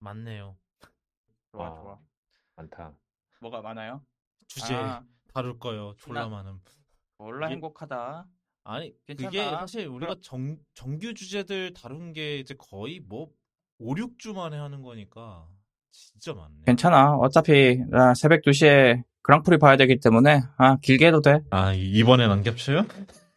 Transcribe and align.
많네요. 0.00 0.56
좋아 1.52 1.70
와. 1.70 1.80
좋아. 1.82 1.98
많다. 2.56 2.92
뭐가 3.40 3.60
많아요? 3.60 4.02
주제 4.48 4.74
아, 4.74 5.02
다룰 5.32 5.58
거요. 5.58 5.94
졸라 5.98 6.22
나- 6.22 6.28
많음. 6.28 6.60
몰라 7.18 7.46
이게- 7.46 7.54
행복하다. 7.54 8.26
아니 8.64 8.92
괜찮아. 9.06 9.30
그게 9.30 9.44
사실 9.50 9.86
우리가 9.86 10.16
정 10.22 10.56
정규 10.74 11.14
주제들 11.14 11.72
다룬 11.72 12.12
게 12.12 12.38
이제 12.38 12.54
거의 12.58 13.00
뭐 13.00 13.30
5, 13.78 13.94
6주 13.94 14.34
만에 14.34 14.58
하는 14.58 14.82
거니까 14.82 15.48
진짜 15.90 16.34
많네. 16.34 16.62
괜찮아. 16.66 17.14
어차피 17.16 17.78
나 17.88 18.14
새벽 18.14 18.42
2시에 18.42 19.02
그랑프리 19.22 19.58
봐야 19.58 19.76
되기 19.76 19.98
때문에 19.98 20.42
아 20.58 20.76
길게 20.76 21.06
해도 21.08 21.20
돼. 21.22 21.40
아 21.50 21.72
이- 21.72 21.90
이번엔 21.92 22.30
안 22.30 22.42
겹쳐요? 22.42 22.82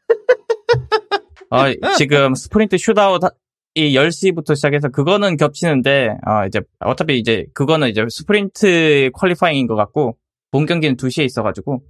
어, 1.49 1.65
지금 1.97 2.35
sprint 2.35 2.77
shootout이 2.77 3.95
10시부터 3.95 4.55
시작해서 4.55 4.89
그거는 4.89 5.37
겹치는데 5.37 6.17
어, 6.25 6.45
이제 6.47 6.61
어차피 6.79 7.17
이제 7.17 7.45
그거는 7.53 7.89
이제 7.89 8.05
sprint 8.07 9.11
qualifying인 9.13 9.67
것 9.67 9.75
같고 9.75 10.17
본 10.51 10.65
경기는 10.65 10.95
2시에 10.95 11.25
있어가지고 11.25 11.83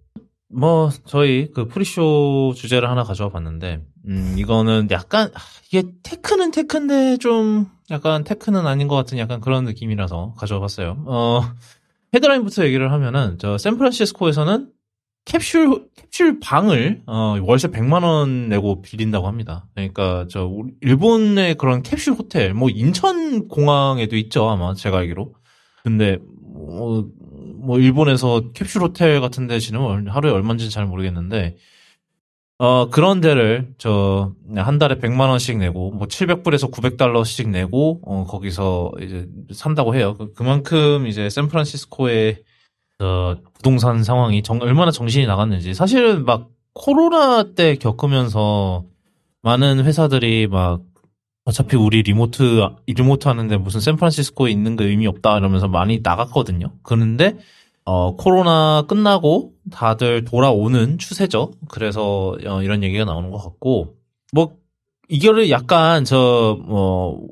뭐 0.50 0.90
저희 1.06 1.52
그 1.54 1.68
pre-show 1.68 2.54
주제를 2.56 2.90
하나 2.90 3.04
가져와 3.04 3.30
봤는데 3.32 3.82
음 4.08 4.36
이거는 4.38 4.88
약간 4.92 5.30
아, 5.34 5.40
이게 5.68 5.84
tech는 6.04 6.52
tech인데 6.52 7.18
좀 7.18 7.68
약간 7.92 8.24
tech는 8.24 8.66
아닌 8.66 8.88
것 8.88 8.96
같은 8.96 9.18
약간 9.18 9.42
그런 9.42 9.66
느낌이라서 9.66 10.36
가져와 10.38 10.62
봤어요. 10.62 11.04
어 11.06 11.42
헤드라인부터 12.14 12.66
얘기를 12.66 12.92
하면은 12.92 13.38
저 13.40 13.58
샌프란시스코에서는 13.58 14.70
캡슐 15.26 15.88
캡슐 16.12 16.40
방을 16.42 17.04
어 17.08 17.38
월세 17.42 17.70
100만 17.70 18.04
원 18.04 18.50
내고 18.50 18.82
빌린다고 18.82 19.28
합니다. 19.28 19.66
그러니까 19.74 20.28
저 20.30 20.52
일본의 20.82 21.56
그런 21.56 21.82
캡슐 21.82 22.14
호텔 22.16 22.54
뭐 22.54 22.70
인천 22.70 23.48
공항에도 23.48 24.16
있죠 24.18 24.50
아마 24.50 24.74
제가 24.74 24.98
알기로. 25.00 25.34
근데 25.84 26.18
뭐, 26.42 27.10
뭐 27.62 27.80
일본에서 27.80 28.52
캡슐 28.54 28.82
호텔 28.82 29.22
같은 29.22 29.48
데 29.48 29.60
지는 29.60 30.08
하루에 30.08 30.32
얼마인지는 30.32 30.70
잘 30.70 30.86
모르겠는데 30.86 31.56
어 32.60 32.90
그런 32.90 33.20
데를 33.22 33.74
저 33.78 34.34
한 34.56 34.78
달에 34.78 34.96
100만 35.00 35.30
원씩 35.30 35.58
내고 35.58 35.90
뭐 35.92 36.08
700불에서 36.08 36.70
900달러씩 36.72 37.50
내고 37.50 38.02
어 38.06 38.26
거기서 38.26 38.92
이제 39.02 39.28
산다고 39.52 39.96
해요. 39.96 40.16
그- 40.18 40.34
그만큼 40.34 41.08
이제 41.08 41.30
샌프란시스코의 41.30 42.44
어, 43.00 43.36
부동산 43.54 44.04
상황이 44.04 44.44
정, 44.44 44.62
얼마나 44.62 44.92
정신이 44.92 45.26
나갔는지 45.26 45.74
사실은 45.74 46.26
막 46.26 46.50
코로나 46.74 47.54
때 47.54 47.76
겪으면서 47.76 48.86
많은 49.42 49.84
회사들이 49.84 50.48
막 50.48 50.82
어차피 51.46 51.76
우리 51.76 52.02
리모트 52.02 52.62
리모트 52.88 53.28
하는데 53.28 53.58
무슨 53.58 53.82
샌프란시스코에 53.82 54.50
있는 54.50 54.76
게 54.76 54.86
의미 54.86 55.08
없다 55.08 55.38
이러면서 55.38 55.68
많이 55.68 56.00
나갔거든요. 56.02 56.72
그런데 56.84 57.38
어 57.86 58.16
코로나 58.16 58.84
끝나고 58.88 59.52
다들 59.70 60.24
돌아오는 60.24 60.98
추세죠. 60.98 61.52
그래서 61.68 62.38
어, 62.46 62.62
이런 62.64 62.82
얘기가 62.82 63.04
나오는 63.04 63.30
것 63.30 63.40
같고 63.40 63.98
뭐 64.32 64.56
이거를 65.10 65.50
약간 65.50 66.06
저뭐 66.06 67.28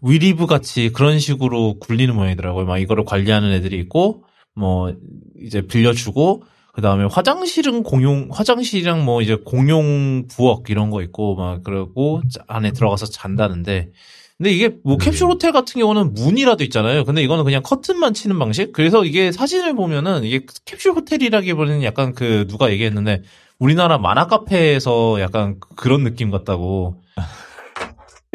위리브 0.00 0.46
같이 0.46 0.90
그런 0.92 1.18
식으로 1.18 1.80
굴리는 1.80 2.14
모양이더라고요. 2.14 2.66
막 2.66 2.78
이거를 2.78 3.04
관리하는 3.04 3.52
애들이 3.52 3.78
있고 3.80 4.22
뭐 4.56 4.92
이제 5.40 5.60
빌려주고 5.60 6.42
그 6.72 6.82
다음에 6.82 7.04
화장실은 7.10 7.82
공용 7.82 8.28
화장실이랑 8.30 9.04
뭐 9.04 9.22
이제 9.22 9.36
공용 9.36 10.26
부엌 10.28 10.68
이런 10.70 10.90
거 10.90 11.02
있고 11.02 11.34
막 11.36 11.62
그러고 11.62 12.22
자- 12.30 12.42
안에 12.48 12.72
들어가서 12.72 13.06
잔다는데 13.06 13.90
근데 14.38 14.50
이게 14.50 14.76
뭐 14.84 14.98
캡슐 14.98 15.28
호텔 15.28 15.50
같은 15.52 15.80
경우는 15.80 16.12
문이라도 16.12 16.62
있잖아요. 16.64 17.04
근데 17.04 17.22
이거는 17.22 17.44
그냥 17.44 17.62
커튼만 17.62 18.12
치는 18.12 18.38
방식. 18.38 18.70
그래서 18.72 19.02
이게 19.06 19.32
사진을 19.32 19.74
보면은 19.74 20.24
이게 20.24 20.44
캡슐 20.66 20.92
호텔이라기보다는 20.92 21.82
약간 21.84 22.12
그 22.14 22.46
누가 22.46 22.70
얘기했는데 22.70 23.22
우리나라 23.58 23.96
만화 23.96 24.26
카페에서 24.26 25.22
약간 25.22 25.58
그런 25.76 26.04
느낌 26.04 26.30
같다고 26.30 27.00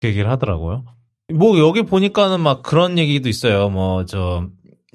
그 0.00 0.08
얘기를 0.08 0.30
하더라고요. 0.30 0.84
뭐 1.34 1.58
여기 1.58 1.82
보니까는 1.82 2.40
막 2.40 2.62
그런 2.62 2.96
얘기도 2.98 3.28
있어요. 3.28 3.68
뭐 3.70 4.04
저 4.06 4.46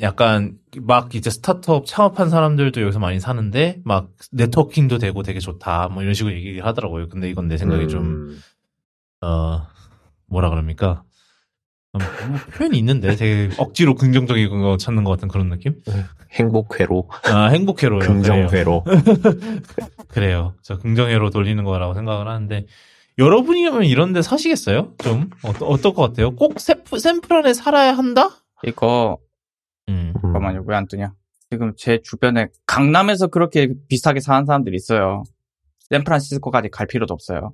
약간 0.01 0.57
막 0.81 1.15
이제 1.15 1.29
스타트업 1.29 1.85
창업한 1.85 2.29
사람들도 2.29 2.81
여기서 2.81 2.99
많이 2.99 3.19
사는데 3.19 3.81
막 3.85 4.09
네트워킹도 4.31 4.97
되고 4.97 5.23
되게 5.23 5.39
좋다. 5.39 5.89
뭐 5.89 6.03
이런 6.03 6.13
식으로 6.13 6.33
얘기를 6.35 6.65
하더라고요. 6.65 7.07
근데 7.07 7.29
이건 7.29 7.47
내 7.47 7.57
생각에 7.57 7.87
좀 7.87 8.03
음, 8.03 8.41
어, 9.21 9.67
뭐라 10.27 10.49
그럽니까? 10.49 11.03
음, 11.93 11.99
뭐 12.29 12.37
표현이 12.57 12.77
있는데 12.77 13.15
되게 13.15 13.49
억지로 13.57 13.95
긍정적인 13.95 14.49
거 14.49 14.75
찾는 14.75 15.05
것 15.05 15.11
같은 15.11 15.29
그런 15.29 15.49
느낌? 15.49 15.81
행복회로, 16.31 17.09
아, 17.31 17.45
행복회로요. 17.47 17.99
그래요. 17.99 18.13
긍정회로. 18.13 18.83
그래요. 20.09 20.55
저 20.61 20.77
긍정회로 20.77 21.29
돌리는 21.29 21.63
거라고 21.63 21.93
생각을 21.93 22.27
하는데, 22.27 22.65
여러분이면 23.17 23.85
이런데 23.85 24.21
사시겠어요? 24.21 24.95
좀? 24.97 25.29
어떠, 25.43 25.65
어떨 25.65 25.93
것 25.93 26.01
같아요? 26.01 26.35
꼭 26.35 26.59
샌프, 26.59 26.99
샌프란에 26.99 27.53
살아야 27.53 27.93
한다? 27.93 28.31
이거 28.65 29.17
음. 29.89 30.13
잠깐만요 30.21 30.63
왜 30.67 30.75
안 30.75 30.87
뜨냐? 30.87 31.13
지금 31.51 31.73
제 31.77 31.99
주변에 32.03 32.47
강남에서 32.65 33.27
그렇게 33.27 33.69
비슷하게 33.87 34.19
사는 34.19 34.45
사람들이 34.45 34.75
있어요. 34.75 35.23
샌프란시스코까지 35.89 36.69
갈 36.69 36.87
필요도 36.87 37.13
없어요. 37.13 37.53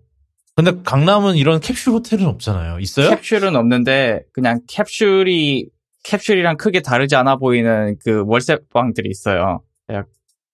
근데 0.55 0.71
강남은 0.83 1.35
이런 1.35 1.59
캡슐 1.59 1.93
호텔은 1.93 2.25
없잖아요. 2.25 2.79
있어요? 2.79 3.09
캡슐은 3.17 3.55
없는데 3.55 4.21
그냥 4.33 4.61
캡슐이 4.67 5.65
캡슐이랑 6.03 6.57
크게 6.57 6.81
다르지 6.81 7.15
않아 7.15 7.35
보이는 7.37 7.97
그 8.03 8.23
월세 8.25 8.57
방들이 8.73 9.09
있어요. 9.09 9.61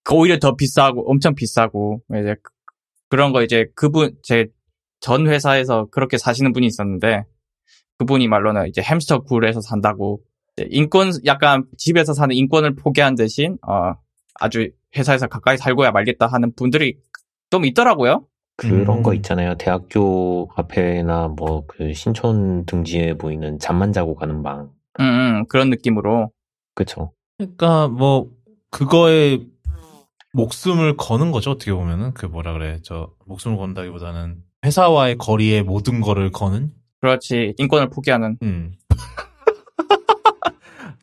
그 0.03 0.15
오히려 0.15 0.39
더 0.39 0.55
비싸고 0.55 1.09
엄청 1.09 1.35
비싸고 1.35 2.01
이제 2.11 2.35
그- 2.41 2.51
그런 3.09 3.31
거 3.33 3.43
이제 3.43 3.67
그분 3.75 4.15
제 4.23 4.47
전 4.99 5.27
회사에서 5.27 5.85
그렇게 5.91 6.17
사시는 6.17 6.53
분이 6.53 6.65
있었는데 6.65 7.23
그분이 7.99 8.27
말로는 8.27 8.67
이제 8.67 8.81
햄스터 8.81 9.19
굴에서 9.25 9.61
산다고 9.61 10.21
인권 10.69 11.11
약간 11.25 11.65
집에서 11.77 12.13
사는 12.13 12.35
인권을 12.35 12.75
포기한 12.75 13.15
대신 13.15 13.57
어 13.67 13.93
아주 14.35 14.69
회사에서 14.95 15.27
가까이 15.27 15.57
살고야 15.57 15.91
말겠다 15.91 16.27
하는 16.27 16.53
분들이 16.55 16.97
좀 17.49 17.65
있더라고요. 17.65 18.25
그런 18.55 18.97
음. 18.97 19.03
거 19.03 19.13
있잖아요. 19.13 19.55
대학교 19.55 20.49
앞에나 20.55 21.27
뭐 21.29 21.63
그 21.67 21.93
신촌 21.93 22.65
등지에 22.65 23.13
보이는 23.13 23.59
잠만 23.59 23.93
자고 23.93 24.15
가는 24.15 24.41
방. 24.41 24.71
음, 24.99 25.03
음, 25.03 25.45
그런 25.47 25.69
느낌으로 25.69 26.31
그쵸. 26.73 27.11
그러니까 27.37 27.87
뭐 27.87 28.31
그거에 28.71 29.39
목숨을 30.33 30.97
거는 30.97 31.31
거죠 31.31 31.51
어떻게 31.51 31.71
보면은 31.71 32.13
그 32.13 32.25
뭐라 32.25 32.53
그래 32.53 32.79
저 32.83 33.11
목숨을 33.25 33.57
건다기보다는 33.57 34.37
회사와의 34.65 35.17
거리에 35.17 35.61
모든 35.61 36.01
거를 36.01 36.31
거는 36.31 36.71
그렇지 36.99 37.53
인권을 37.57 37.89
포기하는 37.89 38.37
음. 38.41 38.73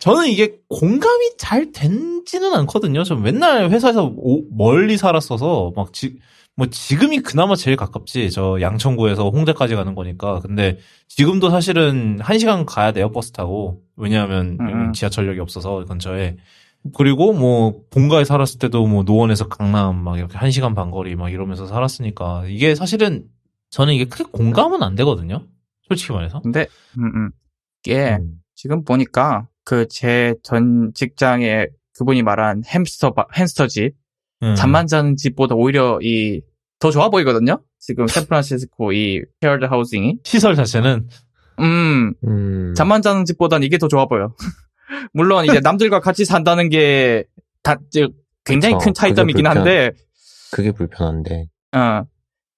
저는 0.05 0.29
이게 0.29 0.59
공감이 0.69 1.31
잘 1.39 1.73
되지는 1.73 2.53
않거든요. 2.53 3.05
저 3.05 3.17
맨날 3.17 3.71
회사에서 3.71 4.13
오- 4.15 4.45
멀리 4.55 4.99
살았어서 4.99 5.73
막 5.75 5.95
지, 5.95 6.19
뭐 6.57 6.67
지금이 6.67 7.21
그나마 7.21 7.57
제일 7.57 7.79
가깝지. 7.79 8.31
저 8.31 8.59
양천구에서 8.61 9.31
홍대까지 9.31 9.75
가는 9.75 9.95
거니까. 9.95 10.41
근데 10.41 10.79
지금도 11.09 11.49
사실은 11.49 12.19
한 12.21 12.39
시간 12.39 12.67
가야 12.67 12.93
돼요 12.93 13.13
버스 13.13 13.33
타고. 13.33 13.81
왜냐하면 13.97 14.59
음, 14.61 14.69
음. 14.69 14.93
지하철역이 14.93 15.41
없어서 15.41 15.87
근처에. 15.87 16.37
그리고 16.95 17.33
뭐 17.33 17.81
본가에 17.89 18.25
살았을 18.25 18.59
때도 18.59 18.87
뭐 18.87 19.05
노원에서 19.05 19.49
강남 19.49 20.05
막 20.05 20.19
이렇게 20.19 20.37
한 20.37 20.51
시간 20.51 20.75
반 20.75 20.91
거리 20.91 21.17
막 21.17 21.31
이러면서 21.31 21.67
살았으니까 21.67 22.45
이게 22.49 22.75
사실은 22.75 23.25
저는 23.71 23.95
이게 23.95 24.05
크게 24.05 24.25
공감은 24.25 24.83
안 24.83 24.97
되거든요. 24.97 25.47
솔직히 25.89 26.13
말해서. 26.13 26.43
근데 26.43 26.67
음, 26.99 27.05
음. 27.07 27.31
이게 27.87 28.19
음. 28.21 28.35
지금 28.55 28.85
보니까 28.85 29.49
그 29.65 29.87
제 29.89 30.35
전 30.43 30.93
직장에 30.95 31.67
그분이 31.99 32.23
말한 32.23 32.63
햄스터 32.67 33.13
바- 33.15 33.27
햄스터 33.37 33.67
집 33.69 33.93
음. 34.43 34.55
잠만 34.57 34.87
자는 34.87 35.17
집보다 35.17 35.55
오히려 35.55 35.99
이 36.03 36.41
더 36.81 36.91
좋아 36.91 37.09
보이거든요. 37.09 37.63
지금 37.79 38.07
샌프란시스코 38.07 38.93
이 38.93 39.23
shared 39.41 39.65
housing이 39.65 40.19
시설 40.25 40.55
자체는 40.55 41.09
음 41.61 42.13
음. 42.27 42.75
잠만 42.77 43.01
자는 43.01 43.25
집보단 43.25 43.63
이게 43.63 43.79
더 43.79 43.89
좋아 43.89 44.05
보여. 44.07 44.35
물론 45.15 45.45
이제 45.47 45.61
남들과 45.65 46.01
같이 46.01 46.25
산다는 46.25 46.69
게 46.69 47.25
다 47.63 47.77
굉장히 48.45 48.75
그쵸. 48.75 48.85
큰 48.87 48.93
차이점이긴 48.95 49.45
불편- 49.45 49.57
한데 49.57 49.91
그게 50.53 50.73
불편한데. 50.73 51.47
어 51.75 52.05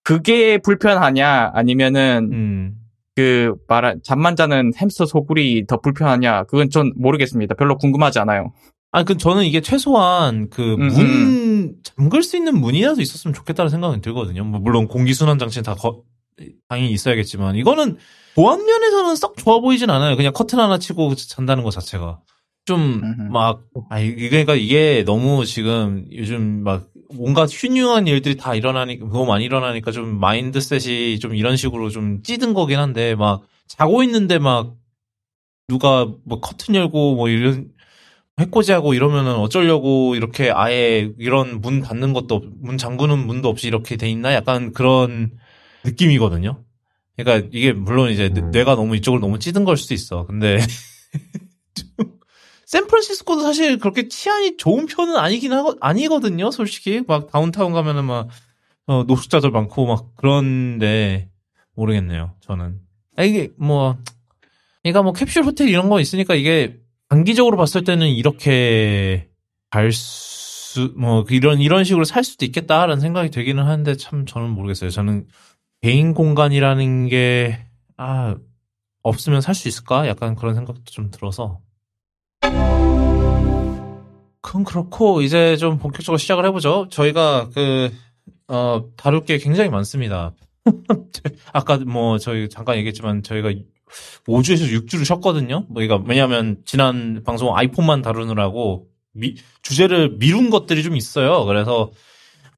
그게 0.02 0.58
불편하냐 0.58 1.52
아니면은 1.54 2.30
음. 2.32 2.74
그 3.16 3.54
말한 3.66 4.00
잠만 4.04 4.36
자는 4.36 4.72
햄스터 4.76 5.06
소굴이 5.06 5.66
더 5.66 5.80
불편하냐 5.80 6.44
그건 6.44 6.68
전 6.70 6.92
모르겠습니다. 6.96 7.54
별로 7.54 7.76
궁금하지 7.78 8.18
않아요. 8.20 8.52
아, 8.92 9.02
그 9.04 9.16
저는 9.16 9.44
이게 9.44 9.60
최소한 9.60 10.48
그 10.50 10.74
음, 10.74 10.88
문 10.88 11.74
잠글 11.82 12.22
수 12.22 12.36
있는 12.36 12.58
문이라도 12.60 13.00
있었으면 13.00 13.34
좋겠다는 13.34 13.70
생각은 13.70 14.00
들거든요. 14.02 14.44
뭐 14.44 14.60
물론 14.60 14.86
공기 14.86 15.14
순환 15.14 15.38
장치는 15.38 15.64
다 15.64 15.74
거- 15.74 16.02
당연히 16.68 16.92
있어야겠지만 16.92 17.56
이거는 17.56 17.96
보안 18.34 18.64
면에서는 18.64 19.16
썩 19.16 19.36
좋아 19.38 19.60
보이진 19.60 19.88
않아요. 19.88 20.16
그냥 20.16 20.32
커튼 20.34 20.58
하나 20.60 20.78
치고 20.78 21.14
잔다는 21.14 21.62
것 21.64 21.70
자체가 21.70 22.20
좀. 22.66 23.30
막 23.32 23.62
아니 23.88 24.14
그러니까 24.14 24.54
이게 24.54 25.04
너무 25.06 25.46
지금 25.46 26.04
요즘 26.12 26.62
막 26.62 26.88
온갖 27.10 27.48
흉흉한 27.50 28.06
일들이 28.06 28.36
다 28.36 28.54
일어나니까 28.54 29.06
너무 29.06 29.26
많이 29.26 29.44
일어나니까 29.44 29.90
좀 29.92 30.18
마인드셋이 30.18 31.18
좀 31.18 31.34
이런 31.34 31.56
식으로 31.56 31.90
좀 31.90 32.22
찌든 32.22 32.54
거긴 32.54 32.78
한데 32.78 33.14
막 33.14 33.42
자고 33.66 34.02
있는데 34.02 34.38
막 34.38 34.74
누가 35.68 36.06
뭐 36.24 36.40
커튼 36.40 36.74
열고 36.74 37.16
뭐 37.16 37.28
이런 37.28 37.68
해코지하고 38.38 38.94
이러면은 38.94 39.34
어쩌려고 39.36 40.14
이렇게 40.14 40.50
아예 40.50 41.10
이런 41.18 41.60
문 41.60 41.80
닫는 41.80 42.12
것도 42.12 42.34
없- 42.34 42.44
문 42.60 42.76
잠그는 42.78 43.26
문도 43.26 43.48
없이 43.48 43.66
이렇게 43.66 43.96
돼 43.96 44.08
있나 44.10 44.34
약간 44.34 44.72
그런 44.72 45.32
느낌이거든요. 45.84 46.62
그러니까 47.16 47.48
이게 47.52 47.72
물론 47.72 48.10
이제 48.10 48.28
뇌- 48.28 48.42
음. 48.42 48.50
뇌가 48.50 48.74
너무 48.74 48.94
이쪽을 48.96 49.20
너무 49.20 49.38
찌든 49.38 49.64
걸 49.64 49.76
수도 49.78 49.94
있어. 49.94 50.26
근데 50.26 50.58
좀 51.74 52.15
샌프란시스코도 52.66 53.42
사실 53.42 53.78
그렇게 53.78 54.08
치안이 54.08 54.56
좋은 54.56 54.86
편은 54.86 55.16
아니긴 55.16 55.52
하거 55.52 55.76
아니거든요. 55.80 56.50
솔직히 56.50 57.02
막 57.06 57.30
다운타운 57.30 57.72
가면은 57.72 58.04
막 58.04 58.28
어, 58.86 59.04
노숙자들 59.04 59.50
많고 59.50 59.86
막 59.86 60.10
그런데 60.16 61.30
모르겠네요. 61.74 62.34
저는 62.40 62.80
아, 63.16 63.22
이게 63.22 63.50
뭐 63.56 63.96
그러니까 64.82 65.02
뭐 65.02 65.12
캡슐 65.12 65.44
호텔 65.44 65.68
이런 65.68 65.88
거 65.88 66.00
있으니까 66.00 66.34
이게 66.34 66.80
단기적으로 67.08 67.56
봤을 67.56 67.84
때는 67.84 68.08
이렇게 68.08 69.28
갈 69.70 69.92
수, 69.92 70.92
뭐, 70.96 71.24
이런, 71.30 71.60
이런 71.60 71.84
식으로 71.84 72.04
살 72.04 72.24
수도 72.24 72.44
있겠다라는 72.44 73.00
생각이 73.00 73.30
들기는 73.30 73.62
하는데 73.62 73.96
참 73.96 74.26
저는 74.26 74.50
모르겠어요. 74.50 74.90
저는 74.90 75.26
개인 75.82 76.14
공간이라는 76.14 77.08
게, 77.08 77.66
아, 77.96 78.36
없으면 79.02 79.40
살 79.40 79.54
수 79.54 79.68
있을까? 79.68 80.08
약간 80.08 80.34
그런 80.34 80.54
생각도 80.54 80.82
좀 80.84 81.10
들어서. 81.10 81.60
그건 84.40 84.64
그렇고, 84.64 85.22
이제 85.22 85.56
좀 85.56 85.78
본격적으로 85.78 86.18
시작을 86.18 86.44
해보죠. 86.46 86.88
저희가 86.90 87.50
그, 87.54 87.90
어, 88.48 88.84
다룰 88.96 89.24
게 89.24 89.38
굉장히 89.38 89.70
많습니다. 89.70 90.32
아까 91.52 91.78
뭐, 91.78 92.18
저희 92.18 92.48
잠깐 92.48 92.76
얘기했지만, 92.76 93.22
저희가 93.22 93.50
5주에서 94.26 94.68
6주를 94.86 95.04
쉬었거든요. 95.04 95.64
뭐, 95.68 95.82
그러니까 95.82 96.02
왜냐하면 96.08 96.58
지난 96.64 97.22
방송 97.24 97.56
아이폰만 97.56 98.02
다루느라고 98.02 98.86
미- 99.12 99.36
주제를 99.62 100.16
미룬 100.18 100.50
것들이 100.50 100.82
좀 100.82 100.96
있어요. 100.96 101.44
그래서 101.44 101.90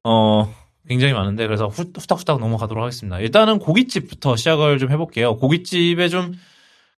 어 0.03 0.51
굉장히 0.87 1.13
많은데 1.13 1.45
그래서 1.45 1.67
후, 1.67 1.83
후딱후딱 1.95 2.39
넘어가도록 2.39 2.83
하겠습니다. 2.83 3.19
일단은 3.19 3.59
고깃집부터 3.59 4.35
시작을 4.35 4.79
좀 4.79 4.91
해볼게요. 4.91 5.37
고깃집에 5.37 6.09
좀 6.09 6.33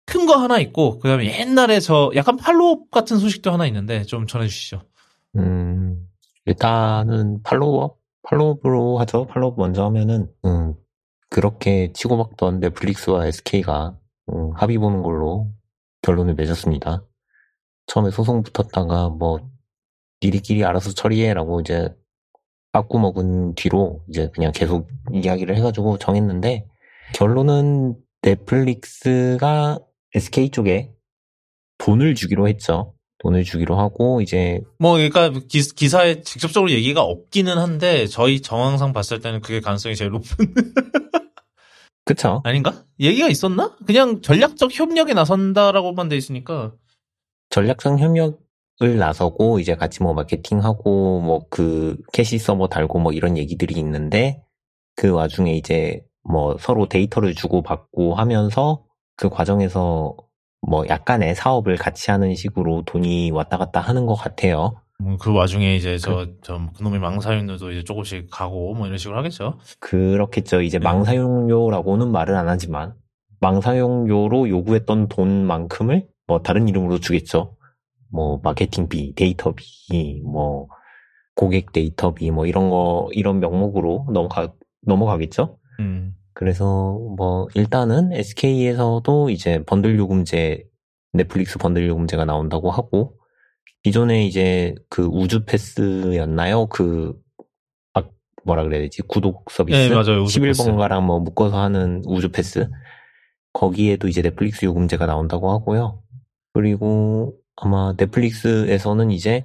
큰 0.09 0.25
거 0.25 0.35
하나 0.35 0.59
있고 0.59 0.99
그다음에 0.99 1.39
옛날에 1.39 1.79
저 1.79 2.11
약간 2.15 2.37
팔로업 2.37 2.91
같은 2.91 3.17
소식도 3.17 3.51
하나 3.51 3.65
있는데 3.67 4.03
좀 4.03 4.27
전해주시죠. 4.27 4.81
음, 5.37 6.07
일단은 6.45 7.41
팔로우업? 7.43 7.97
팔로우업으로 8.23 8.97
하죠. 8.99 9.25
팔로우업 9.27 9.57
먼저 9.57 9.83
하면은, 9.85 10.27
음, 10.45 10.73
그렇게 11.29 11.91
치고받던 11.93 12.59
넷플릭스와 12.59 13.25
SK가, 13.27 13.97
음, 14.33 14.51
합의 14.55 14.77
보는 14.77 15.01
걸로 15.03 15.47
결론을 16.01 16.35
맺었습니다. 16.35 17.03
처음에 17.87 18.11
소송 18.11 18.43
붙었다가 18.43 19.09
뭐, 19.09 19.39
니리끼리 20.23 20.63
알아서 20.65 20.91
처리해라고 20.93 21.61
이제, 21.61 21.89
빠꾸 22.71 22.99
먹은 22.99 23.55
뒤로 23.55 24.03
이제 24.09 24.29
그냥 24.33 24.51
계속 24.53 24.87
이야기를 25.11 25.55
해가지고 25.57 25.97
정했는데, 25.97 26.67
결론은 27.15 27.95
넷플릭스가 28.21 29.79
SK 30.15 30.49
쪽에 30.51 30.91
돈을 31.77 32.15
주기로 32.15 32.47
했죠. 32.47 32.93
돈을 33.19 33.43
주기로 33.43 33.77
하고, 33.77 34.21
이제 34.21 34.61
뭐 34.79 34.93
그러니까 34.93 35.29
기, 35.47 35.59
기사에 35.61 36.21
직접적으로 36.21 36.71
얘기가 36.71 37.01
없기는 37.03 37.57
한데 37.57 38.07
저희 38.07 38.41
정황상 38.41 38.93
봤을 38.93 39.19
때는 39.19 39.41
그게 39.41 39.59
가능성이 39.59 39.95
제일 39.95 40.11
높은 40.11 40.53
그쵸? 42.05 42.41
아닌가? 42.43 42.85
얘기가 42.99 43.27
있었나? 43.27 43.75
그냥 43.85 44.21
전략적 44.21 44.71
협력에 44.73 45.13
나선다라고만 45.13 46.09
돼 46.09 46.17
있으니까. 46.17 46.73
전략적 47.49 47.99
협력을 47.99 48.37
나서고 48.97 49.59
이제 49.59 49.75
같이 49.75 50.01
뭐 50.01 50.13
마케팅하고 50.13 51.21
뭐 51.21 51.41
그 51.49 51.97
cache 52.13 52.37
서버 52.39 52.67
달고 52.67 52.99
뭐 52.99 53.11
이런 53.11 53.37
얘기들이 53.37 53.75
있는데 53.79 54.41
그 54.95 55.09
와중에 55.09 55.53
이제 55.55 56.01
뭐 56.23 56.57
서로 56.59 56.87
데이터를 56.87 57.35
주고 57.35 57.61
받고 57.61 58.15
하면서 58.15 58.83
그 59.19 59.27
과정에서 59.29 60.15
뭐 60.61 60.87
약간의 60.87 61.35
사업을 61.35 61.75
같이 61.75 62.09
하는 62.09 62.35
식으로 62.35 62.83
돈이 62.85 63.31
왔다 63.31 63.57
갔다 63.57 63.81
하는 63.81 64.05
것 64.05 64.15
같아요. 64.15 64.81
뭐그 64.99 65.33
와중에 65.33 65.75
이제 65.75 65.97
저, 65.97 66.27
저 66.41 66.59
그놈의 66.77 66.99
망사용료도 66.99 67.71
이제 67.71 67.83
조금씩 67.83 68.29
가고 68.31 68.73
뭐 68.75 68.87
이런 68.87 68.97
식으로 68.97 69.17
하겠죠. 69.17 69.59
그렇겠죠. 69.79 70.61
이제 70.61 70.79
네. 70.79 70.83
망사용료라고는 70.83 72.11
말은 72.11 72.35
안 72.35 72.47
하지만 72.47 72.93
망사용료로 73.41 74.49
요구했던 74.49 75.09
돈만큼을 75.09 76.07
뭐 76.27 76.41
다른 76.41 76.69
이름으로 76.69 76.99
주겠죠. 76.99 77.57
뭐 78.11 78.39
마케팅비, 78.41 79.15
데이터비, 79.15 80.21
뭐 80.23 80.67
고객 81.35 81.73
데이터비 81.73 82.31
뭐 82.31 82.45
이런 82.45 82.69
거 82.69 83.09
이런 83.11 83.39
명목으로 83.41 84.07
넘어가 84.13 84.53
넘어가겠죠. 84.85 85.57
음. 85.79 86.15
그래서 86.39 86.97
뭐 87.17 87.49
일단은 87.53 88.13
SK에서도 88.13 89.29
이제 89.29 89.61
번들 89.65 89.97
요금제 89.97 90.63
넷플릭스 91.11 91.57
번들 91.57 91.85
요금제가 91.89 92.23
나온다고 92.23 92.71
하고 92.71 93.17
기존에 93.83 94.25
이제 94.25 94.73
그 94.89 95.03
우주 95.03 95.43
패스였나요? 95.43 96.67
그 96.67 97.13
아, 97.93 98.03
뭐라 98.45 98.63
그래야 98.63 98.79
되지? 98.83 99.01
구독 99.01 99.51
서비스 99.51 99.77
네, 99.77 99.89
맞아요. 99.89 100.23
우주 100.23 100.39
패스. 100.39 100.63
11번가랑 100.63 101.01
뭐 101.01 101.19
묶어서 101.19 101.59
하는 101.59 102.03
우주 102.05 102.31
패스 102.31 102.69
거기에도 103.51 104.07
이제 104.07 104.21
넷플릭스 104.21 104.63
요금제가 104.63 105.07
나온다고 105.07 105.51
하고요. 105.51 106.01
그리고 106.53 107.35
아마 107.57 107.93
넷플릭스에서는 107.97 109.11
이제 109.11 109.43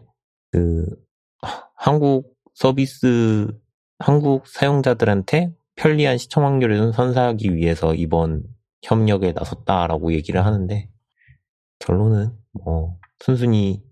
그 0.52 0.86
한국 1.74 2.36
서비스 2.54 3.48
한국 3.98 4.46
사용자들한테 4.46 5.50
편리한 5.76 6.18
시청 6.18 6.44
확률을 6.44 6.92
선사하기 6.92 7.54
위해서 7.54 7.94
이번 7.94 8.42
협력에 8.82 9.32
나섰다라고 9.32 10.12
얘기를 10.12 10.44
하는데 10.44 10.88
결론은 11.78 12.32
뭐 12.52 12.98
순순히 13.20 13.82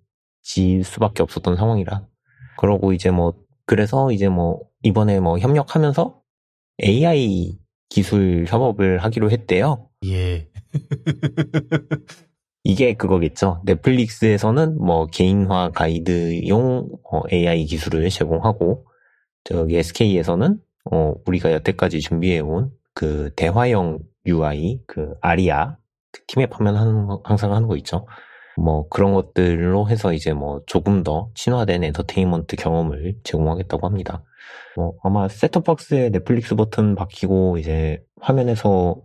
질 0.42 0.84
수밖에 0.84 1.22
없었던 1.22 1.56
상황이라 1.56 2.06
그러고 2.58 2.92
이제 2.92 3.10
뭐 3.10 3.34
그래서 3.64 4.12
이제 4.12 4.28
뭐 4.28 4.60
이번에 4.82 5.20
뭐 5.20 5.38
협력하면서 5.38 6.20
AI 6.84 7.58
기술 7.88 8.46
협업을 8.48 8.98
하기로 8.98 9.30
했대요. 9.30 9.88
예. 10.06 10.48
이게 12.64 12.94
그거겠죠. 12.94 13.60
넷플릭스에서는 13.64 14.78
뭐 14.78 15.06
개인화 15.06 15.70
가이드용 15.70 16.88
어, 17.10 17.22
AI 17.32 17.66
기술을 17.66 18.08
제공하고 18.08 18.86
저기 19.44 19.76
SK에서는 19.76 20.60
어, 20.90 21.14
우리가 21.26 21.52
여태까지 21.52 22.00
준비해온 22.00 22.70
그 22.94 23.30
대화형 23.36 23.98
UI 24.26 24.80
그 24.86 25.14
아리아 25.20 25.76
그 26.12 26.20
팀앱 26.26 26.58
하면 26.58 26.76
하는 26.76 27.06
거, 27.06 27.20
항상 27.24 27.52
하는 27.54 27.68
거 27.68 27.76
있죠. 27.78 28.06
뭐 28.56 28.86
그런 28.88 29.14
것들로 29.14 29.88
해서 29.88 30.12
이제 30.12 30.32
뭐 30.34 30.60
조금 30.66 31.02
더 31.02 31.30
친화된 31.34 31.84
엔터테인먼트 31.84 32.56
경험을 32.56 33.14
제공하겠다고 33.24 33.86
합니다. 33.86 34.22
뭐 34.76 34.94
아마 35.02 35.28
셋톱박스에 35.28 36.10
넷플릭스 36.10 36.54
버튼 36.54 36.94
박히고 36.94 37.58
이제 37.58 38.02
화면에서 38.20 38.96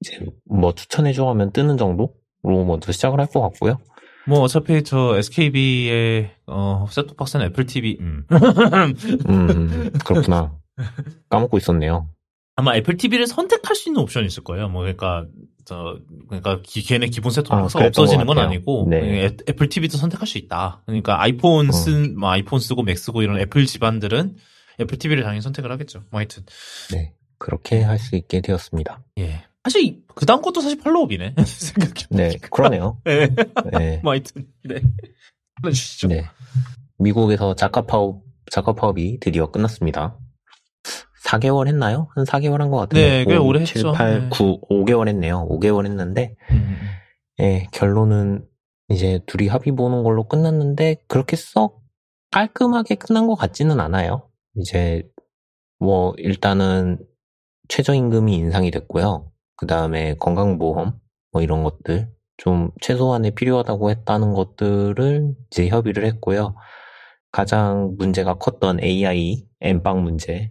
이제 0.00 0.18
뭐 0.44 0.72
추천해줘 0.74 1.26
하면 1.28 1.52
뜨는 1.52 1.78
정도로 1.78 2.12
먼저 2.42 2.92
시작을 2.92 3.18
할 3.20 3.26
것 3.28 3.40
같고요. 3.40 3.78
뭐 4.26 4.40
어차피 4.40 4.82
저 4.84 5.16
SKB의 5.16 6.30
어 6.46 6.86
셋톱박스는 6.90 7.46
애플 7.46 7.64
TV. 7.66 7.96
음. 8.00 8.24
음 9.28 9.90
그렇구나. 10.04 10.54
까먹고 11.28 11.56
있었네요. 11.58 12.08
아마 12.56 12.76
애플 12.76 12.96
TV를 12.96 13.26
선택할 13.26 13.74
수 13.74 13.88
있는 13.88 14.02
옵션이 14.02 14.26
있을 14.26 14.44
거예요. 14.44 14.68
뭐 14.68 14.82
그러니까 14.82 15.26
저 15.64 15.98
그러니까 16.28 16.60
기, 16.62 16.82
걔네 16.82 17.06
기본 17.06 17.30
아, 17.30 17.34
셋톱박스가 17.34 17.78
그랬던 17.78 18.02
없어지는 18.02 18.26
것 18.26 18.34
건. 18.34 18.44
아니고 18.44 18.86
네. 18.90 19.24
애, 19.24 19.36
애플 19.48 19.68
TV도 19.68 19.96
선택할 19.96 20.26
수 20.26 20.36
있다. 20.38 20.82
그러니까 20.86 21.20
아이폰 21.22 21.68
어. 21.68 21.72
쓴뭐 21.72 22.28
아이폰 22.28 22.60
쓰고 22.60 22.82
맥 22.82 22.98
쓰고 22.98 23.22
이런 23.22 23.38
애플 23.40 23.64
집안들은 23.64 24.36
애플 24.80 24.98
TV를 24.98 25.22
당연히 25.22 25.40
선택을 25.40 25.70
하겠죠. 25.72 26.02
뭐 26.10 26.18
하여튼 26.18 26.44
네 26.92 27.14
그렇게 27.38 27.82
할 27.82 27.98
수 27.98 28.16
있게 28.16 28.40
되었습니다. 28.40 29.02
예. 29.18 29.44
사실 29.64 30.02
그 30.14 30.26
다음 30.26 30.42
것도 30.42 30.60
사실 30.60 30.78
follow-up이네. 30.80 31.36
생각해. 31.46 32.06
네 32.10 32.36
그러네요. 32.50 32.98
네. 33.04 33.28
네. 33.72 34.00
뭐 34.02 34.12
하여튼 34.12 34.46
네. 34.64 34.82
알려주시죠. 35.62 36.08
네. 36.08 36.24
미국에서 36.98 37.54
작가 37.54 37.82
파업, 37.82 38.22
작가 38.50 38.72
파업이 38.74 39.18
드디어 39.20 39.50
끝났습니다. 39.50 40.16
4개월 41.24 41.68
했나요? 41.68 42.08
한 42.14 42.24
4개월 42.24 42.58
한 42.58 42.70
것 42.70 42.78
같은데. 42.78 43.24
네, 43.24 43.24
꽤 43.24 43.36
5, 43.36 43.44
오래 43.46 43.64
7, 43.64 43.76
했죠. 43.76 43.92
8, 43.92 44.20
네. 44.22 44.28
9, 44.30 44.60
5개월 44.68 45.08
했네요. 45.08 45.46
5개월 45.50 45.86
했는데, 45.86 46.34
음, 46.50 46.76
예, 47.40 47.66
결론은 47.72 48.44
이제 48.88 49.20
둘이 49.26 49.48
합의 49.48 49.74
보는 49.74 50.02
걸로 50.02 50.24
끝났는데, 50.28 50.96
그렇게 51.08 51.36
썩 51.36 51.80
깔끔하게 52.30 52.96
끝난 52.96 53.26
것 53.26 53.34
같지는 53.36 53.78
않아요. 53.80 54.28
이제, 54.56 55.02
뭐, 55.78 56.14
일단은 56.18 56.98
최저임금이 57.68 58.34
인상이 58.34 58.70
됐고요. 58.70 59.30
그 59.56 59.66
다음에 59.66 60.14
건강보험, 60.18 60.98
뭐 61.32 61.42
이런 61.42 61.62
것들, 61.62 62.10
좀 62.36 62.70
최소한의 62.80 63.32
필요하다고 63.32 63.90
했다는 63.90 64.34
것들을 64.34 65.34
이제 65.50 65.68
협의를 65.68 66.04
했고요. 66.06 66.54
가장 67.30 67.94
문제가 67.96 68.34
컸던 68.34 68.80
AI, 68.82 69.46
엠빵 69.60 70.02
문제. 70.02 70.50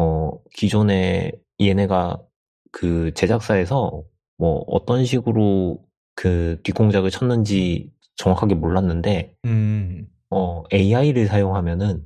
어, 0.00 0.30
기존에 0.54 1.32
얘네가 1.60 2.22
그 2.70 3.12
제작사에서 3.14 4.04
뭐 4.36 4.64
어떤 4.68 5.04
식으로 5.04 5.80
그 6.14 6.60
뒷공작을 6.62 7.10
쳤는지 7.10 7.90
정확하게 8.14 8.54
몰랐는데, 8.54 9.34
음. 9.44 10.06
어, 10.30 10.62
AI를 10.72 11.26
사용하면은 11.26 12.04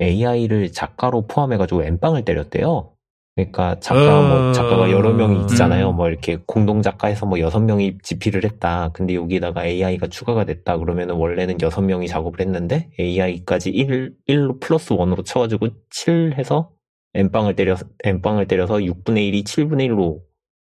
AI를 0.00 0.70
작가로 0.70 1.26
포함해가지고 1.26 1.82
엠빵을 1.82 2.24
때렸대요. 2.24 2.92
그러니까 3.34 3.80
작가, 3.80 4.22
뭐, 4.22 4.50
어, 4.50 4.52
작가가 4.52 4.90
여러 4.92 5.12
명이 5.12 5.40
있잖아요. 5.42 5.90
음. 5.90 5.96
뭐 5.96 6.08
이렇게 6.08 6.38
공동 6.46 6.80
작가에서 6.80 7.26
뭐 7.26 7.40
여섯 7.40 7.58
명이 7.58 7.98
집필을 8.04 8.44
했다. 8.44 8.90
근데 8.92 9.16
여기다가 9.16 9.66
AI가 9.66 10.06
추가가 10.06 10.44
됐다. 10.44 10.78
그러면은 10.78 11.16
원래는 11.16 11.60
여섯 11.60 11.82
명이 11.82 12.06
작업을 12.06 12.40
했는데 12.40 12.88
AI까지 13.00 13.70
1, 13.70 14.14
1로 14.28 14.60
플러스 14.60 14.94
1으로 14.94 15.24
쳐가지고 15.24 15.68
7 15.90 16.34
해서 16.38 16.70
엠빵을 17.16 17.56
때려서, 17.56 17.86
엠빵을 18.04 18.46
때려서 18.48 18.76
6분의 18.76 19.32
1이 19.32 19.44
7분의 19.44 19.88
1로 19.90 20.20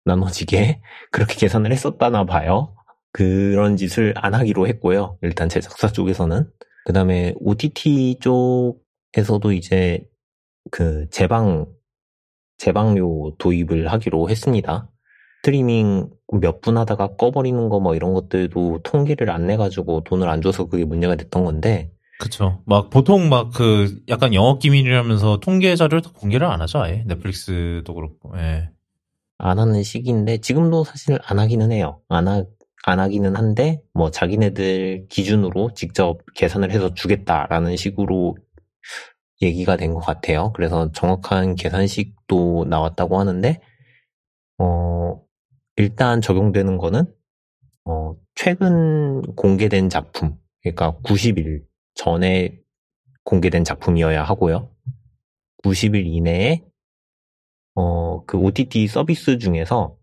나눠지게 0.05 0.81
그렇게 1.13 1.37
계산을 1.37 1.73
했었다나 1.73 2.25
봐요. 2.27 2.75
그런 3.13 3.77
짓을 3.77 4.15
안 4.17 4.35
하기로 4.35 4.67
했고요. 4.69 5.19
일단 5.23 5.49
제작사 5.49 5.89
쪽에서는. 5.89 6.51
그 6.87 6.93
다음에 6.93 7.35
OTT 7.41 8.19
쪽에서도 8.21 9.53
이제 9.53 10.01
그 10.71 11.09
제방, 11.11 11.67
제방료 12.59 13.35
도입을 13.39 13.89
하기로 13.89 14.31
했습니다. 14.31 14.91
스트리밍 15.43 16.11
몇 16.41 16.61
분 16.61 16.77
하다가 16.79 17.17
꺼버리는 17.17 17.69
거 17.69 17.81
뭐 17.81 17.95
이런 17.97 18.13
것들도 18.15 18.81
통계를 18.85 19.31
안 19.31 19.47
내가지고 19.47 20.05
돈을 20.05 20.29
안 20.29 20.43
줘서 20.43 20.67
그게 20.69 20.85
문제가 20.85 21.17
됐던 21.17 21.45
건데, 21.45 21.91
그쵸. 22.21 22.63
막 22.67 22.91
보통 22.91 23.29
막 23.31 23.53
그 23.53 24.03
약간 24.09 24.35
영업 24.35 24.61
기밀이라면서 24.61 25.41
통계 25.41 25.75
자료를 25.77 26.03
다 26.03 26.11
공개를 26.15 26.47
안 26.47 26.61
하죠, 26.61 26.81
아예. 26.81 27.03
넷플릭스도 27.07 27.95
그렇고. 27.95 28.33
예. 28.39 28.71
안 29.39 29.59
하는 29.59 29.83
시기인데, 29.83 30.39
지금도 30.39 30.85
사실 30.85 31.19
안 31.25 31.39
하기는 31.39 31.73
해요. 31.73 32.01
안 32.09 32.29
하, 32.29 32.45
안 32.85 33.01
하기는 33.01 33.37
한데, 33.37 33.83
뭐 33.95 34.11
자기네들 34.11 35.07
기준으로 35.11 35.73
직접 35.75 36.19
계산을 36.35 36.73
해서 36.73 36.95
주겠다라는 36.95 37.77
식으로 37.77 38.37
얘기가 39.43 39.77
된 39.77 39.95
것 39.95 40.01
같아요. 40.01 40.53
그래서 40.55 40.93
정확한 40.93 41.55
계산식도 41.57 42.67
나왔다고 42.69 43.19
하는데, 43.19 43.61
어, 44.59 45.21
일단 45.77 46.21
적용되는 46.21 46.79
거는, 46.79 47.05
어, 47.87 48.15
최근 48.37 49.23
공개된 49.37 49.89
작품, 49.91 50.37
그러니까 50.63 50.99
90일 51.05 51.63
전에 51.95 52.61
공개된 53.25 53.65
작품이어야 53.65 54.23
하고요. 54.23 54.71
90일 55.65 56.07
이내에, 56.07 56.65
어, 57.75 58.25
그 58.25 58.39
OTT 58.39 58.87
서비스 58.87 59.39
중에서, 59.39 59.97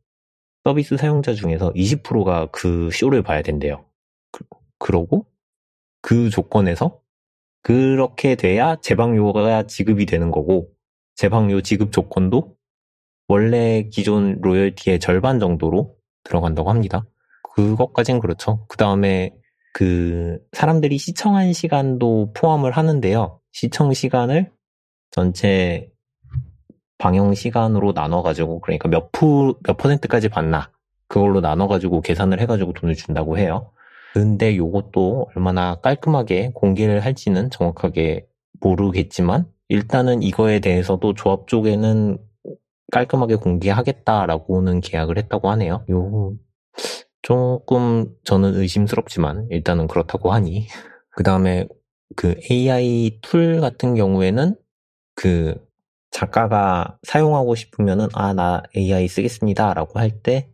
서비스 0.63 0.97
사용자 0.97 1.33
중에서 1.33 1.71
20%가 1.73 2.47
그 2.51 2.89
쇼를 2.91 3.23
봐야 3.23 3.41
된대요. 3.41 3.85
그, 4.31 4.45
그러고, 4.77 5.25
그 6.01 6.29
조건에서, 6.29 7.01
그렇게 7.63 8.35
돼야 8.35 8.75
재방료가 8.75 9.63
지급이 9.67 10.05
되는 10.05 10.31
거고, 10.31 10.71
재방료 11.15 11.61
지급 11.61 11.91
조건도 11.91 12.55
원래 13.27 13.89
기존 13.91 14.39
로열티의 14.41 14.99
절반 14.99 15.39
정도로 15.39 15.95
들어간다고 16.23 16.69
합니다. 16.69 17.05
그것까진 17.55 18.19
그렇죠. 18.19 18.65
그 18.67 18.77
다음에 18.77 19.33
그 19.77 20.39
사람들이 20.53 20.97
시청한 20.97 21.53
시간도 21.53 22.31
포함을 22.33 22.71
하는데요. 22.71 23.39
시청 23.51 23.93
시간을 23.93 24.49
전체 25.11 25.91
방영 26.97 27.35
시간으로 27.35 27.91
나눠가지고 27.91 28.61
그러니까 28.61 28.89
몇, 28.89 29.11
프, 29.11 29.53
몇 29.61 29.77
퍼센트까지 29.77 30.29
받나 30.29 30.71
그걸로 31.07 31.41
나눠가지고 31.41 32.01
계산을 32.01 32.39
해가지고 32.39 32.73
돈을 32.73 32.95
준다고 32.95 33.37
해요. 33.37 33.69
근데 34.15 34.57
요것도 34.57 35.27
얼마나 35.35 35.75
깔끔하게 35.75 36.53
공개를 36.55 37.05
할지는 37.05 37.51
정확하게 37.51 38.25
모르겠지만 38.59 39.45
일단은 39.69 40.23
이거에 40.23 40.59
대해서도 40.59 41.13
조합 41.13 41.47
쪽에는 41.47 42.17
깔끔하게 42.91 43.35
공개하겠다라고는 43.35 44.81
계약을 44.81 45.19
했다고 45.19 45.51
하네요. 45.51 45.85
요 45.91 46.33
조금 47.21 48.15
저는 48.25 48.55
의심스럽지만 48.55 49.47
일단은 49.51 49.87
그렇다고 49.87 50.33
하니 50.33 50.67
그 51.11 51.23
다음에 51.23 51.67
그 52.15 52.35
AI 52.51 53.19
툴 53.21 53.61
같은 53.61 53.95
경우에는 53.95 54.55
그 55.15 55.55
작가가 56.11 56.97
사용하고 57.03 57.55
싶으면은 57.55 58.07
아 58.13 58.33
나 58.33 58.63
AI 58.75 59.07
쓰겠습니다라고 59.07 59.99
할 59.99 60.21
때 60.23 60.49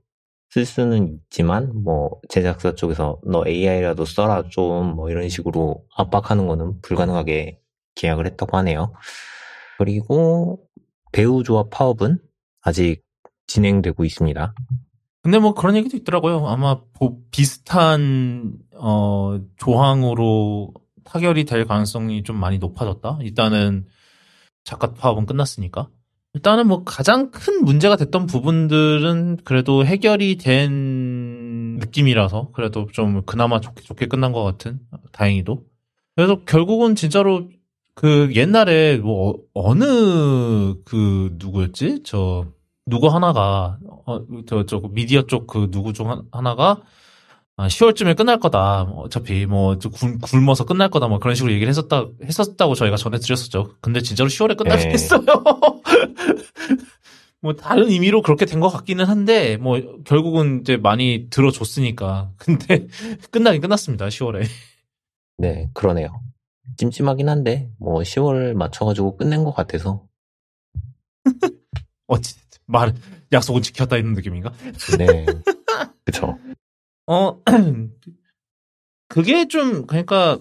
쓸 0.51 0.65
수는 0.65 1.07
있지만 1.31 1.71
뭐 1.83 2.21
제작사 2.29 2.75
쪽에서 2.75 3.19
너 3.25 3.43
AI라도 3.47 4.05
써라 4.05 4.43
좀 4.49 4.95
뭐 4.95 5.09
이런 5.11 5.29
식으로 5.29 5.85
압박하는 5.97 6.47
거는 6.47 6.81
불가능하게 6.81 7.59
계약을 7.95 8.25
했다고 8.27 8.57
하네요. 8.57 8.93
그리고 9.79 10.61
배우 11.11 11.43
조합 11.43 11.69
파업은 11.71 12.19
아직 12.61 13.03
진행되고 13.47 14.05
있습니다. 14.05 14.53
근데 15.23 15.39
뭐 15.39 15.53
그런 15.53 15.75
얘기도 15.77 15.95
있더라고요. 15.97 16.45
아마 16.47 16.81
보- 16.93 17.21
비슷한 17.31 18.57
어 18.75 19.39
조항으로 19.57 20.73
타결이 21.05 21.45
될 21.45 21.65
가능성이 21.65 22.23
좀 22.23 22.35
많이 22.37 22.57
높아졌다. 22.57 23.19
일단은 23.21 23.85
작가 24.65 24.93
파업은 24.93 25.25
끝났으니까. 25.25 25.87
일단은 26.33 26.67
뭐 26.67 26.83
가장 26.83 27.31
큰 27.31 27.63
문제가 27.63 27.95
됐던 27.95 28.25
부분들은 28.25 29.37
그래도 29.45 29.85
해결이 29.85 30.37
된 30.37 31.77
느낌이라서 31.79 32.49
그래도 32.53 32.87
좀 32.91 33.21
그나마 33.25 33.61
좋게 33.61 33.83
좋게 33.83 34.07
끝난 34.07 34.31
것 34.33 34.43
같은 34.43 34.79
다행히도. 35.13 35.63
그래서 36.15 36.43
결국은 36.45 36.95
진짜로 36.95 37.49
그 37.95 38.31
옛날에 38.35 38.97
뭐 38.97 39.29
어- 39.29 39.35
어느 39.53 40.75
그 40.83 41.35
누구였지 41.37 42.01
저 42.03 42.45
누구 42.85 43.07
하나가 43.07 43.77
어저저 44.05 44.81
미디어 44.91 45.23
쪽 45.25 45.47
그 45.47 45.69
누구 45.71 45.93
중 45.93 46.09
한- 46.09 46.23
하나가 46.31 46.81
아, 47.55 47.67
10월쯤에 47.67 48.17
끝날 48.17 48.39
거다. 48.39 48.81
어차피 48.81 49.45
뭐좀 49.45 49.91
굶, 49.91 50.17
굶어서 50.19 50.65
끝날 50.65 50.89
거다. 50.89 51.07
뭐 51.07 51.19
그런 51.19 51.35
식으로 51.35 51.53
얘기를 51.53 51.69
했었다 51.69 52.07
했었다고 52.23 52.73
저희가 52.75 52.97
전해드렸었죠. 52.97 53.75
근데 53.79 54.01
진짜로 54.01 54.27
10월에 54.29 54.57
끝나긴 54.57 54.87
네. 54.87 54.93
했어요. 54.93 55.21
뭐 57.41 57.53
다른 57.53 57.89
의미로 57.89 58.21
그렇게 58.21 58.45
된 58.45 58.59
것 58.59 58.69
같기는 58.69 59.05
한데 59.05 59.57
뭐 59.57 59.79
결국은 60.03 60.61
이제 60.61 60.77
많이 60.77 61.27
들어줬으니까. 61.29 62.31
근데 62.37 62.87
끝나긴 63.31 63.61
끝났습니다. 63.61 64.07
10월에. 64.07 64.45
네, 65.37 65.69
그러네요. 65.73 66.21
찜찜하긴 66.77 67.27
한데, 67.27 67.69
뭐, 67.77 67.99
10월 68.01 68.53
맞춰가지고 68.53 69.17
끝낸 69.17 69.43
것 69.43 69.51
같아서, 69.53 70.05
어찌 72.07 72.35
말 72.73 72.93
약속은 73.31 73.61
지켰다 73.61 73.95
이런 73.97 74.13
느낌인가? 74.13 74.51
네. 74.97 75.25
그쵸. 76.03 76.37
어, 77.07 77.39
그게 79.07 79.47
좀, 79.47 79.85
그러니까, 79.85 80.39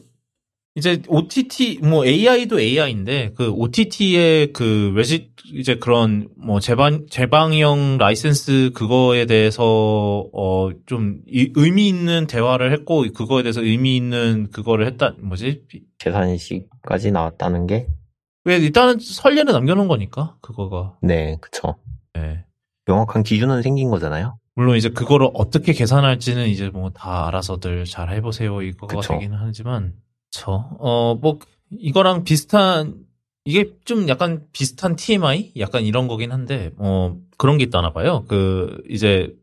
이제 0.74 1.02
OTT, 1.06 1.80
뭐 1.82 2.06
AI도 2.06 2.58
AI인데, 2.58 3.34
그 3.36 3.50
OTT의 3.50 4.54
그 4.54 4.92
뭐지, 4.96 5.30
이제 5.52 5.74
그런 5.76 6.28
뭐 6.36 6.60
재방, 6.60 7.06
재방영 7.10 7.98
라이센스 7.98 8.70
그거에 8.74 9.26
대해서, 9.26 10.30
어, 10.32 10.70
좀 10.86 11.20
이- 11.28 11.52
의미 11.56 11.88
있는 11.88 12.26
대화를 12.26 12.72
했고, 12.72 13.04
그거에 13.12 13.42
대해서 13.42 13.60
의미 13.62 13.96
있는 13.96 14.48
그거를 14.50 14.86
했다, 14.86 15.14
뭐지? 15.20 15.64
계산식까지 15.98 17.10
나왔다는 17.12 17.66
게, 17.66 17.88
왜 18.44 18.56
일단은 18.56 18.98
설례는 18.98 19.52
남겨놓은 19.52 19.88
거니까, 19.88 20.36
그거가. 20.40 20.96
네, 21.02 21.36
그쵸. 21.42 21.76
예. 22.16 22.44
명확한 22.86 23.22
기준은 23.22 23.62
생긴 23.62 23.90
거잖아요. 23.90 24.38
물론 24.54 24.76
이제 24.76 24.90
그거를 24.90 25.30
어떻게 25.34 25.72
계산할지는 25.72 26.48
이제 26.48 26.68
뭐 26.68 26.90
다 26.90 27.26
알아서들 27.26 27.84
잘 27.84 28.10
해보세요 28.10 28.60
이거가 28.62 28.96
그쵸. 28.96 29.14
되기는 29.14 29.36
하지만 29.40 29.94
저어뭐 30.30 31.38
이거랑 31.70 32.24
비슷한 32.24 33.06
이게 33.44 33.72
좀 33.84 34.08
약간 34.08 34.46
비슷한 34.52 34.94
TMI? 34.94 35.52
약간 35.58 35.82
이런 35.82 36.06
거긴 36.06 36.30
한데, 36.30 36.70
어, 36.76 37.16
그런 37.38 37.58
게 37.58 37.64
있다나 37.64 37.92
봐요. 37.92 38.24
그, 38.28 38.80
이제, 38.88 39.34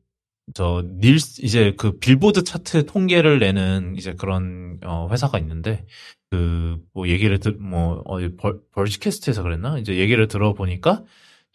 저, 0.53 0.81
닐스, 1.01 1.41
이제 1.43 1.73
그 1.77 1.97
빌보드 1.99 2.43
차트 2.45 2.85
통계를 2.85 3.39
내는 3.39 3.95
이제 3.97 4.13
그런, 4.13 4.79
어, 4.85 5.09
회사가 5.11 5.37
있는데, 5.39 5.85
그, 6.31 6.77
뭐 6.93 7.09
얘기를 7.09 7.39
들, 7.41 7.57
뭐, 7.57 8.01
어, 8.05 8.19
벌, 8.37 8.61
벌지캐스트에서 8.71 9.43
그랬나? 9.43 9.77
이제 9.79 9.97
얘기를 9.97 10.29
들어보니까, 10.29 11.03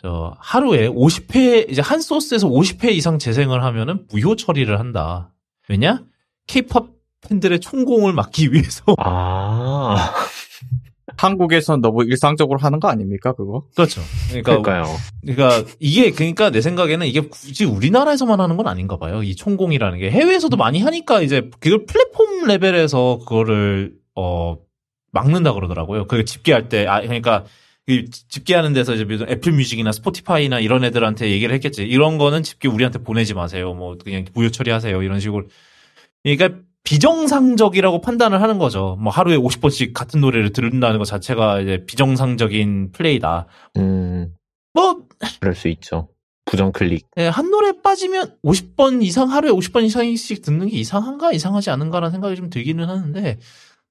저, 0.00 0.34
하루에 0.38 0.88
50회, 0.88 1.70
이제 1.70 1.80
한 1.80 2.00
소스에서 2.00 2.48
50회 2.48 2.92
이상 2.92 3.18
재생을 3.18 3.62
하면은 3.64 4.06
무효 4.10 4.36
처리를 4.36 4.78
한다. 4.78 5.32
왜냐? 5.68 6.02
케이팝 6.46 6.86
팬들의 7.26 7.60
총공을 7.60 8.12
막기 8.12 8.52
위해서. 8.52 8.82
아, 8.98 10.12
한국에선 11.16 11.80
너무 11.80 12.04
일상적으로 12.04 12.58
하는 12.58 12.80
거 12.80 12.88
아닙니까, 12.88 13.32
그거? 13.32 13.62
그렇죠. 13.74 14.02
그러니까 14.28 14.60
그러니까요. 14.60 14.96
그러니까 15.22 15.70
이게 15.78 16.10
그러니까 16.10 16.50
내 16.50 16.60
생각에는 16.60 17.06
이게 17.06 17.20
굳이 17.20 17.64
우리나라에서만 17.64 18.40
하는 18.40 18.56
건 18.56 18.66
아닌가 18.66 18.98
봐요. 18.98 19.22
이 19.22 19.34
총공이라는 19.36 19.98
게 20.00 20.10
해외에서도 20.10 20.54
많이 20.56 20.80
하니까 20.80 21.22
이제 21.22 21.48
그걸 21.60 21.86
플랫폼 21.86 22.46
레벨에서 22.46 23.20
그거를 23.20 23.94
어 24.16 24.56
막는다 25.12 25.52
그러더라고요. 25.52 26.06
그 26.08 26.24
집계할 26.24 26.68
때 26.68 26.86
아 26.86 27.00
그러니까 27.00 27.44
이 27.44 27.48
집계하는 28.28 28.72
데서 28.72 28.94
이제 28.94 29.06
애플 29.28 29.52
뮤직이나 29.52 29.92
스포티파이나 29.92 30.60
이런 30.60 30.84
애들한테 30.84 31.30
얘기를 31.30 31.54
했겠지. 31.54 31.82
이런 31.84 32.16
거는 32.18 32.42
집계 32.42 32.68
우리한테 32.68 32.98
보내지 33.00 33.34
마세요. 33.34 33.74
뭐 33.74 33.96
그냥 34.02 34.24
무효 34.32 34.50
처리하세요. 34.50 35.02
이런 35.02 35.20
식으로. 35.20 35.46
그러니까 36.22 36.60
비정상적이라고 36.84 38.00
판단을 38.00 38.40
하는 38.42 38.58
거죠. 38.58 38.96
뭐 39.00 39.12
하루에 39.12 39.36
50번씩 39.36 39.92
같은 39.92 40.20
노래를 40.20 40.52
들은다는 40.52 40.98
것 40.98 41.04
자체가 41.04 41.60
이제 41.60 41.84
비정상적인 41.86 42.92
플레이다. 42.92 43.46
음, 43.78 44.34
뭐 44.72 45.02
그럴 45.40 45.54
수 45.54 45.68
있죠. 45.68 46.08
부정 46.46 46.72
클릭. 46.72 47.06
예, 47.18 47.26
한 47.26 47.50
노래 47.50 47.72
빠지면 47.80 48.36
50번 48.44 49.02
이상 49.02 49.30
하루에 49.30 49.50
50번 49.50 49.84
이상씩 49.84 50.42
듣는 50.42 50.68
게 50.68 50.76
이상한가 50.78 51.32
이상하지 51.32 51.70
않은가라는 51.70 52.12
생각이 52.12 52.36
좀 52.36 52.50
들기는 52.50 52.86
하는데 52.86 53.38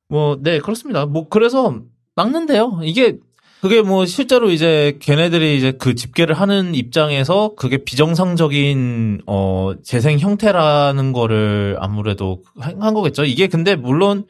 뭐 0.09 0.37
네 0.41 0.59
그렇습니다. 0.59 1.05
뭐 1.07 1.29
그래서 1.29 1.81
막는데요. 2.15 2.79
이게 2.83 3.17
그게 3.63 3.81
뭐 3.81 4.05
실제로 4.05 4.51
이제 4.51 4.97
걔네들이 4.99 5.57
이제 5.57 5.71
그 5.71 5.95
집계를 5.95 6.35
하는 6.35 6.75
입장에서 6.75 7.53
그게 7.55 7.77
비정상적인 7.77 9.21
어 9.25 9.71
재생 9.81 10.19
형태라는 10.19 11.13
거를 11.13 11.77
아무래도 11.79 12.43
한한 12.59 12.93
거겠죠. 12.93 13.23
이게 13.23 13.47
근데 13.47 13.77
물론 13.77 14.25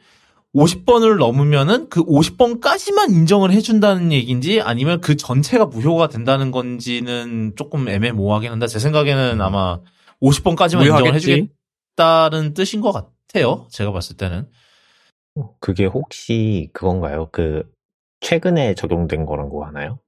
50번을 0.54 1.18
넘으면은 1.18 1.88
그 1.88 2.04
50번까지만 2.04 3.10
인정을 3.10 3.50
해준다는 3.50 4.12
얘기인지 4.12 4.60
아니면 4.60 5.00
그 5.00 5.16
전체가 5.16 5.66
무효가 5.66 6.06
된다는 6.06 6.52
건지는 6.52 7.54
조금 7.56 7.88
애매모호하긴 7.88 8.52
한데 8.52 8.68
제 8.68 8.78
생각에는 8.78 9.40
아마 9.40 9.80
50번까지만 10.22 10.82
인정을 10.82 11.02
무효하겠지. 11.02 11.50
해주겠다는 11.96 12.54
뜻인 12.54 12.80
것 12.80 12.92
같아요. 12.92 13.66
제가 13.72 13.90
봤을 13.90 14.16
때는. 14.16 14.46
그게 15.58 15.86
혹시 15.86 16.70
그건가요? 16.72 17.30
그, 17.32 17.64
최근에 18.24 18.74
적용된 18.74 19.26
거라고 19.26 19.64
하나요? 19.64 20.00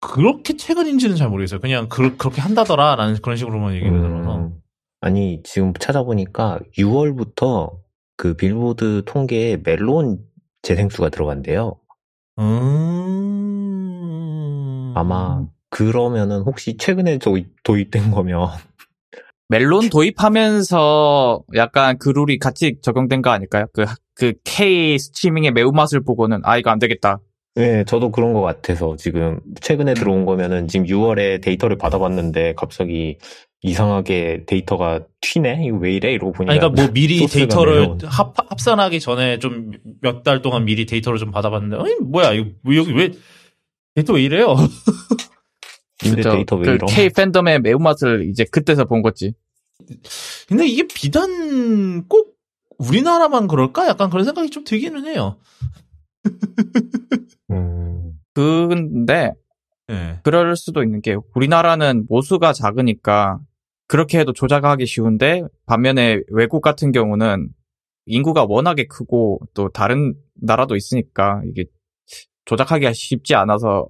그렇게 0.00 0.56
최근인지는 0.56 1.14
잘 1.16 1.28
모르겠어요. 1.28 1.60
그냥 1.60 1.88
그, 1.88 2.02
렇게 2.02 2.40
한다더라라는 2.40 3.18
그런 3.22 3.36
식으로만 3.36 3.74
얘기를 3.74 4.00
들어서. 4.00 4.36
음, 4.38 4.54
아니, 5.00 5.42
지금 5.44 5.74
찾아보니까 5.74 6.60
6월부터 6.78 7.76
그 8.16 8.34
빌보드 8.34 9.02
통계에 9.04 9.58
멜론 9.62 10.18
재생수가 10.62 11.10
들어간대요. 11.10 11.76
음. 12.38 12.54
아마 14.96 15.44
그러면은 15.70 16.40
혹시 16.40 16.76
최근에 16.76 17.18
도입, 17.18 17.62
도입된 17.62 18.10
거면 18.10 18.48
멜론 19.48 19.90
도입하면서 19.90 21.42
약간 21.54 21.98
그 21.98 22.08
룰이 22.08 22.38
같이 22.38 22.78
적용된 22.80 23.20
거 23.22 23.30
아닐까요? 23.30 23.66
그, 23.72 23.84
그 24.14 24.32
K 24.44 24.98
스트리밍의 24.98 25.52
매운맛을 25.52 26.02
보고는 26.04 26.40
아, 26.44 26.56
이거 26.56 26.70
안 26.70 26.78
되겠다. 26.78 27.20
네, 27.58 27.84
저도 27.84 28.12
그런 28.12 28.32
것 28.34 28.40
같아서 28.42 28.94
지금 28.96 29.40
최근에 29.60 29.94
들어온 29.94 30.24
거면은 30.24 30.68
지금 30.68 30.86
6월에 30.86 31.42
데이터를 31.42 31.76
받아봤는데 31.76 32.54
갑자기 32.56 33.18
이상하게 33.62 34.44
데이터가 34.46 35.00
튀네? 35.20 35.66
이거 35.66 35.78
왜 35.78 35.92
이래? 35.94 36.12
이러고 36.12 36.32
보니까 36.32 36.52
아니, 36.52 36.60
그러니까 36.60 36.80
뭐 36.82 36.92
미리 36.92 37.18
데이터를. 37.26 37.98
합, 38.04 38.34
합산하기 38.36 39.00
전에 39.00 39.38
좀 39.40 39.72
몇 40.02 40.22
달 40.22 40.40
동안 40.42 40.64
미리 40.64 40.86
데이터를 40.86 41.18
좀 41.18 41.32
받아봤는데, 41.32 41.76
아니, 41.82 41.96
뭐야, 41.96 42.32
이거, 42.34 42.50
뭐 42.62 42.76
여기 42.76 42.92
왜, 42.92 43.10
데이터 43.96 44.12
왜 44.14 44.22
이래요? 44.22 44.54
근데? 45.98 46.22
데이터 46.22 46.54
왜 46.56 46.62
그 46.64 46.70
이러? 46.76 46.86
K 46.86 47.08
팬덤의 47.10 47.60
매운맛을 47.62 48.28
이제 48.30 48.44
그때서 48.52 48.84
본 48.84 49.02
거지. 49.02 49.34
근데 50.48 50.66
이게 50.68 50.86
비단 50.86 52.06
꼭 52.06 52.36
우리나라만 52.78 53.48
그럴까? 53.48 53.88
약간 53.88 54.08
그런 54.10 54.24
생각이 54.24 54.50
좀 54.50 54.62
들기는 54.62 55.04
해요. 55.06 55.38
음, 57.50 58.18
근데 58.34 59.32
예. 59.90 60.20
그럴 60.22 60.54
수도 60.56 60.82
있는 60.82 61.00
게 61.00 61.16
우리나라는 61.34 62.06
모수가 62.08 62.52
작으니까 62.52 63.40
그렇게 63.86 64.18
해도 64.18 64.32
조작하기 64.32 64.84
쉬운데 64.86 65.42
반면에 65.66 66.20
외국 66.30 66.60
같은 66.60 66.92
경우는 66.92 67.48
인구가 68.06 68.44
워낙에 68.44 68.86
크고 68.86 69.40
또 69.54 69.70
다른 69.70 70.14
나라도 70.34 70.76
있으니까 70.76 71.42
이게 71.46 71.64
조작하기가 72.44 72.92
쉽지 72.92 73.34
않아서 73.34 73.88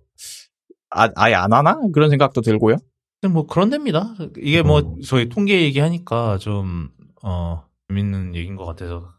아, 0.91 1.09
아예 1.17 1.35
안 1.35 1.53
하나? 1.53 1.79
그런 1.93 2.11
생각도 2.11 2.41
들고요. 2.41 2.77
근데 3.21 3.33
뭐 3.33 3.47
그런 3.47 3.71
됩니다. 3.71 4.15
이게 4.39 4.63
뭐 4.63 4.81
음. 4.81 5.01
저희 5.03 5.29
통계 5.29 5.63
얘기하니까 5.63 6.39
좀, 6.39 6.91
어, 7.23 7.65
재밌는 7.89 8.35
얘기인 8.35 8.57
것 8.57 8.65
같아서 8.65 9.13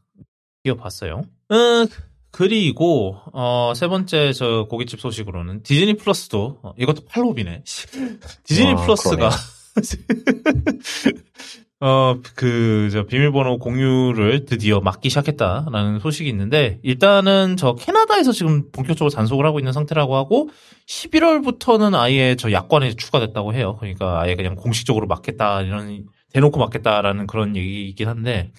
끼워봤어요. 0.64 1.22
음, 1.52 1.88
그리고, 2.32 3.18
어, 3.34 3.74
세 3.76 3.88
번째 3.88 4.34
저 4.34 4.68
고깃집 4.70 5.00
소식으로는 5.00 5.64
디즈니 5.64 5.96
플러스도, 5.96 6.60
어, 6.62 6.74
이것도 6.78 7.06
팔로비네. 7.06 7.64
디즈니 8.44 8.74
아, 8.74 8.76
플러스가, 8.76 9.32
어, 11.82 12.20
그, 12.36 12.90
저, 12.92 13.06
비밀번호 13.06 13.58
공유를 13.58 14.46
드디어 14.46 14.82
막기 14.82 15.10
시작했다라는 15.10 16.00
소식이 16.00 16.30
있는데, 16.30 16.80
일단은 16.84 17.56
저 17.58 17.76
캐나다에서 17.76 18.34
지금 18.34 18.70
본격적으로 18.72 19.10
단속을 19.10 19.46
하고 19.46 19.60
있는 19.60 19.72
상태라고 19.72 20.16
하고, 20.16 20.50
11월부터는 20.88 21.96
아예 21.96 22.36
저 22.36 22.52
약관에 22.52 22.96
추가됐다고 22.96 23.54
해요. 23.54 23.78
그러니까 23.80 24.20
아예 24.20 24.36
그냥 24.36 24.56
공식적으로 24.56 25.08
막겠다, 25.08 25.62
이런, 25.62 26.06
대놓고 26.34 26.60
막겠다라는 26.60 27.28
그런 27.28 27.56
얘기이긴 27.56 28.10
한데, 28.10 28.52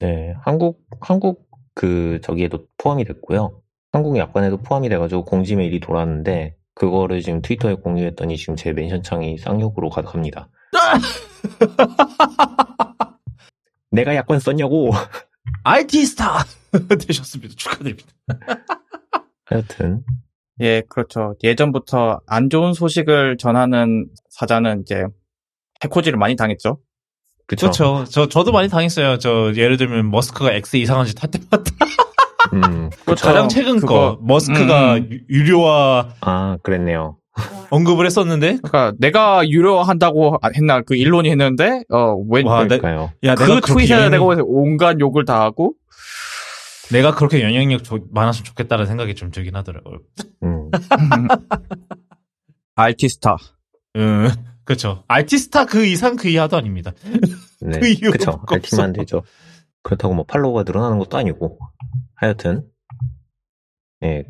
네, 0.00 0.34
한국, 0.44 0.80
한국 1.00 1.47
그 1.78 2.18
저기에도 2.24 2.66
포함이 2.76 3.04
됐고요. 3.04 3.62
한국 3.92 4.18
약관에도 4.18 4.56
포함이 4.56 4.88
돼가지고 4.88 5.24
공지 5.24 5.54
메일이 5.54 5.78
돌았는데 5.78 6.56
그거를 6.74 7.22
지금 7.22 7.40
트위터에 7.40 7.74
공유했더니 7.74 8.36
지금 8.36 8.56
제 8.56 8.72
멘션창이 8.72 9.38
쌍욕으로 9.38 9.88
가득합니다. 9.88 10.48
내가 13.92 14.16
약관 14.16 14.40
썼냐고! 14.40 14.90
RT스타! 15.62 16.42
되셨습니다. 17.06 17.54
축하드립니다. 17.56 18.08
하여튼, 19.44 20.02
예, 20.60 20.82
그렇죠. 20.88 21.36
예전부터 21.44 22.22
안 22.26 22.50
좋은 22.50 22.72
소식을 22.72 23.36
전하는 23.38 24.08
사자는 24.30 24.80
이제 24.80 25.04
해코지를 25.84 26.18
많이 26.18 26.34
당했죠. 26.34 26.80
그쵸. 27.48 27.66
그렇죠. 27.66 28.04
저, 28.08 28.28
저도 28.28 28.52
많이 28.52 28.68
당했어요. 28.68 29.18
저, 29.18 29.52
예를 29.56 29.76
들면, 29.76 30.10
머스크가 30.10 30.52
X 30.52 30.76
이상한 30.76 31.06
짓 31.06 31.20
할 31.20 31.30
때마다. 31.30 31.64
음. 32.52 32.90
가장 33.04 33.48
최근 33.48 33.80
그거, 33.80 34.16
거, 34.16 34.18
머스크가 34.22 34.94
음. 34.96 35.08
유- 35.10 35.20
유료화 35.28 36.14
아, 36.20 36.56
그랬네요. 36.62 37.16
언급을 37.70 38.06
했었는데, 38.06 38.58
그러니까 38.62 38.92
내가 38.98 39.48
유료한다고 39.48 40.38
했나 40.56 40.80
그 40.82 40.94
일론이 40.96 41.30
했는데 41.30 41.82
어왜 41.90 42.42
와, 42.44 42.62
그 42.62 42.68
내- 42.68 42.78
그러니까요. 42.78 43.12
야, 43.24 43.34
그 43.34 43.42
내가 43.42 43.60
그렇게 43.60 43.72
트윗에 43.72 43.94
영향력, 43.94 44.28
내가 44.30 44.42
온갖 44.46 44.96
욕을 45.00 45.24
다 45.24 45.42
하고 45.42 45.74
내가 46.90 47.14
그렇게 47.14 47.42
영향력 47.42 47.84
조- 47.84 48.00
많았으면 48.12 48.44
좋겠다는 48.44 48.86
생각이 48.86 49.14
좀 49.14 49.30
들긴 49.30 49.54
하더라고요. 49.56 49.98
음, 50.42 50.70
알티스타. 52.74 53.36
음, 53.96 54.30
그렇죠. 54.68 55.02
아티스타 55.08 55.64
그 55.64 55.86
이상 55.86 56.16
그 56.16 56.28
이하도 56.28 56.58
아닙니다. 56.58 56.92
네. 57.62 57.78
그 57.80 57.88
이유가 57.88 58.12
그쵸. 58.12 58.30
뭐가 58.32 58.56
알티만. 58.56 58.92
되죠. 58.92 59.22
그렇다고 59.82 60.12
뭐 60.12 60.26
팔로워가 60.26 60.64
늘어나는 60.64 60.98
것도 60.98 61.16
아니고. 61.16 61.58
하여튼, 62.14 62.66
예. 64.04 64.26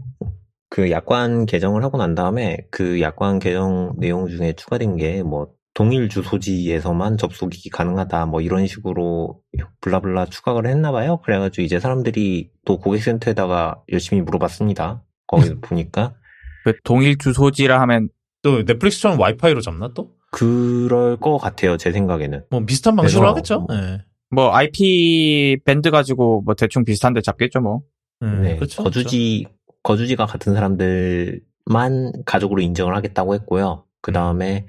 그 0.70 0.92
약관 0.92 1.44
개정을 1.46 1.83
하고 1.83 1.98
난 1.98 2.14
다음에 2.14 2.59
그 2.70 3.01
약관 3.01 3.40
개정 3.40 3.96
내용 3.98 4.29
중에 4.29 4.53
추가된 4.53 4.96
게 4.96 5.22
뭐 5.24 5.48
동일 5.74 6.09
주소지에서만 6.09 7.16
접속이 7.18 7.70
가능하다 7.70 8.27
뭐 8.27 8.40
이런 8.40 8.66
식으로 8.68 9.40
블라블라 9.81 10.27
추가를 10.27 10.70
했나 10.70 10.92
봐요. 10.92 11.20
그래가지고 11.24 11.62
이제 11.64 11.81
사람들이 11.81 12.51
또 12.64 12.79
고객센터에다가 12.79 13.83
열심히 13.90 14.22
물어봤습니다. 14.22 15.03
거기 15.27 15.55
보니까 15.61 16.14
그 16.64 16.74
동일 16.85 17.18
주소지라 17.18 17.81
하면 17.81 18.09
또 18.50 18.62
넷플릭스처럼 18.64 19.20
와이파이로 19.20 19.61
잡나 19.61 19.90
또? 19.94 20.11
그럴 20.30 21.16
것 21.18 21.38
같아요, 21.38 21.76
제 21.76 21.92
생각에는. 21.92 22.44
뭐 22.50 22.61
비슷한 22.64 22.96
방식으로 22.96 23.28
하겠죠. 23.28 23.61
뭐- 23.61 23.76
네. 23.76 23.98
뭐 24.30 24.54
IP 24.54 25.58
밴드 25.64 25.90
가지고 25.90 26.42
뭐 26.44 26.54
대충 26.54 26.84
비슷한데 26.84 27.20
잡겠죠 27.22 27.61
뭐. 27.61 27.80
음, 28.22 28.42
네, 28.42 28.56
그렇죠. 28.56 28.82
거주지, 28.82 29.46
거주지가 29.82 30.26
같은 30.26 30.54
사람들만 30.54 32.24
가족으로 32.26 32.61
인정을 32.61 32.94
하겠다고 32.96 33.34
했고요. 33.34 33.84
그 34.02 34.12
다음에 34.12 34.66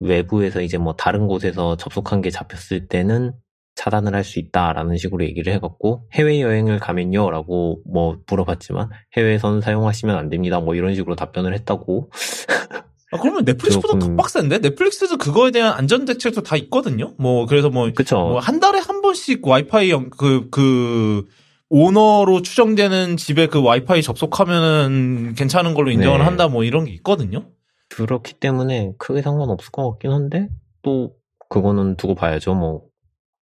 외부에서 0.00 0.60
이제 0.62 0.78
뭐 0.78 0.94
다른 0.94 1.26
곳에서 1.26 1.76
접속한 1.76 2.20
게 2.22 2.30
잡혔을 2.30 2.86
때는 2.88 3.32
차단을 3.74 4.14
할 4.14 4.24
수 4.24 4.38
있다라는 4.40 4.96
식으로 4.96 5.24
얘기를 5.24 5.52
해갖고 5.52 6.08
해외 6.14 6.40
여행을 6.40 6.78
가면요 6.80 7.30
라고 7.30 7.80
뭐 7.86 8.18
물어봤지만 8.28 8.90
해외에선 9.16 9.60
사용하시면 9.60 10.16
안 10.16 10.28
됩니다 10.28 10.58
뭐 10.60 10.74
이런 10.74 10.94
식으로 10.96 11.14
답변을 11.14 11.54
했다고 11.54 12.10
아, 13.10 13.18
그러면 13.20 13.44
넷플릭스보다 13.44 13.94
더 13.94 13.98
조금- 14.00 14.16
빡센데? 14.16 14.58
넷플릭스도 14.58 15.16
그거에 15.16 15.50
대한 15.50 15.72
안전 15.72 16.04
대책도 16.04 16.42
다 16.42 16.56
있거든요. 16.56 17.14
뭐 17.18 17.46
그래서 17.46 17.70
뭐 17.70 17.90
그쵸 17.94 18.38
한 18.38 18.60
달에 18.60 18.78
한 18.80 19.00
번씩 19.00 19.46
와이파이 19.46 19.90
연- 19.90 20.10
그, 20.10 20.48
그, 20.50 21.26
오너로 21.70 22.42
추정되는 22.42 23.16
집에 23.16 23.46
그 23.46 23.62
와이파이 23.62 24.02
접속하면은 24.02 25.34
괜찮은 25.36 25.74
걸로 25.74 25.90
인정을 25.90 26.18
네. 26.18 26.24
한다 26.24 26.48
뭐 26.48 26.64
이런 26.64 26.84
게 26.86 26.92
있거든요. 26.92 27.46
그렇기 27.90 28.34
때문에 28.34 28.92
크게 28.98 29.22
상관없을 29.22 29.70
것 29.70 29.90
같긴 29.90 30.10
한데 30.12 30.48
또 30.82 31.14
그거는 31.50 31.96
두고 31.96 32.14
봐야죠 32.14 32.54
뭐 32.54 32.82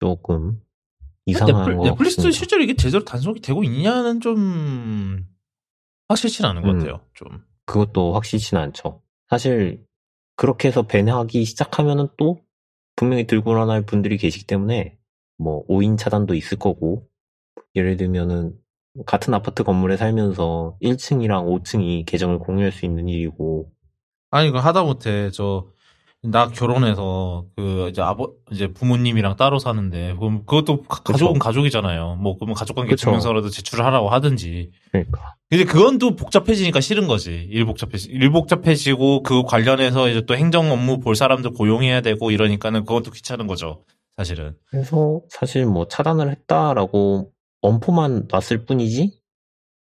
조금 0.00 0.60
이상한 1.26 1.54
넷플, 1.56 1.76
거 1.76 1.84
넷플릭스 1.84 2.16
같습니다. 2.16 2.36
실제로 2.38 2.62
이게 2.62 2.74
제대로 2.76 3.04
단속이 3.04 3.40
되고 3.40 3.62
있냐는 3.64 4.20
좀 4.20 5.24
확실치는 6.08 6.50
않은 6.50 6.62
것 6.62 6.68
음. 6.70 6.78
같아요. 6.78 7.00
좀. 7.14 7.28
그것도 7.66 8.12
확실치는 8.14 8.62
않죠. 8.62 9.00
사실 9.28 9.84
그렇게 10.36 10.68
해서 10.68 10.86
밴하기 10.86 11.44
시작하면은 11.44 12.08
또 12.16 12.40
분명히 12.96 13.26
들고 13.26 13.54
나날 13.54 13.84
분들이 13.84 14.16
계시기 14.16 14.46
때문에 14.46 14.98
뭐 15.38 15.66
5인 15.66 15.98
차단도 15.98 16.34
있을 16.34 16.58
거고 16.58 17.08
예를 17.74 17.96
들면은 17.96 18.56
같은 19.06 19.34
아파트 19.34 19.64
건물에 19.64 19.96
살면서 19.96 20.78
1층이랑 20.80 21.46
5층이 21.46 22.06
계정을 22.06 22.38
공유할 22.38 22.70
수 22.70 22.84
있는 22.86 23.08
일이고. 23.08 23.72
아니, 24.30 24.50
그 24.50 24.58
하다못해. 24.58 25.30
저, 25.32 25.72
나 26.24 26.48
결혼해서 26.48 27.44
그 27.56 27.88
이제 27.90 28.00
아버 28.00 28.32
이제 28.50 28.68
부모님이랑 28.72 29.36
따로 29.36 29.58
사는데 29.58 30.14
그럼 30.18 30.38
그것도 30.46 30.82
가- 30.82 31.02
가족은 31.02 31.38
가족이잖아요. 31.38 32.16
뭐 32.16 32.36
그러면 32.36 32.54
가족관계. 32.54 32.96
증명서라도 32.96 33.50
제출을 33.50 33.84
하라고 33.84 34.08
하든지. 34.08 34.70
그러니까 34.90 35.34
근데 35.50 35.64
그건 35.64 35.98
또 35.98 36.16
복잡해지니까 36.16 36.80
싫은 36.80 37.06
거지. 37.06 37.46
일 37.50 37.66
복잡해지, 37.66 38.08
일 38.10 38.30
복잡해지고 38.30 39.22
그 39.22 39.42
관련해서 39.42 40.08
이제 40.08 40.22
또 40.26 40.34
행정 40.36 40.72
업무 40.72 40.98
볼 40.98 41.14
사람들 41.14 41.50
고용해야 41.52 42.00
되고 42.00 42.30
이러니까는 42.30 42.84
그것도 42.86 43.10
귀찮은 43.10 43.46
거죠. 43.46 43.84
사실은. 44.16 44.56
그래서 44.70 45.20
사실 45.28 45.66
뭐 45.66 45.86
차단을 45.88 46.30
했다라고 46.30 47.30
엄포만 47.60 48.28
놨을 48.30 48.64
뿐이지 48.64 49.18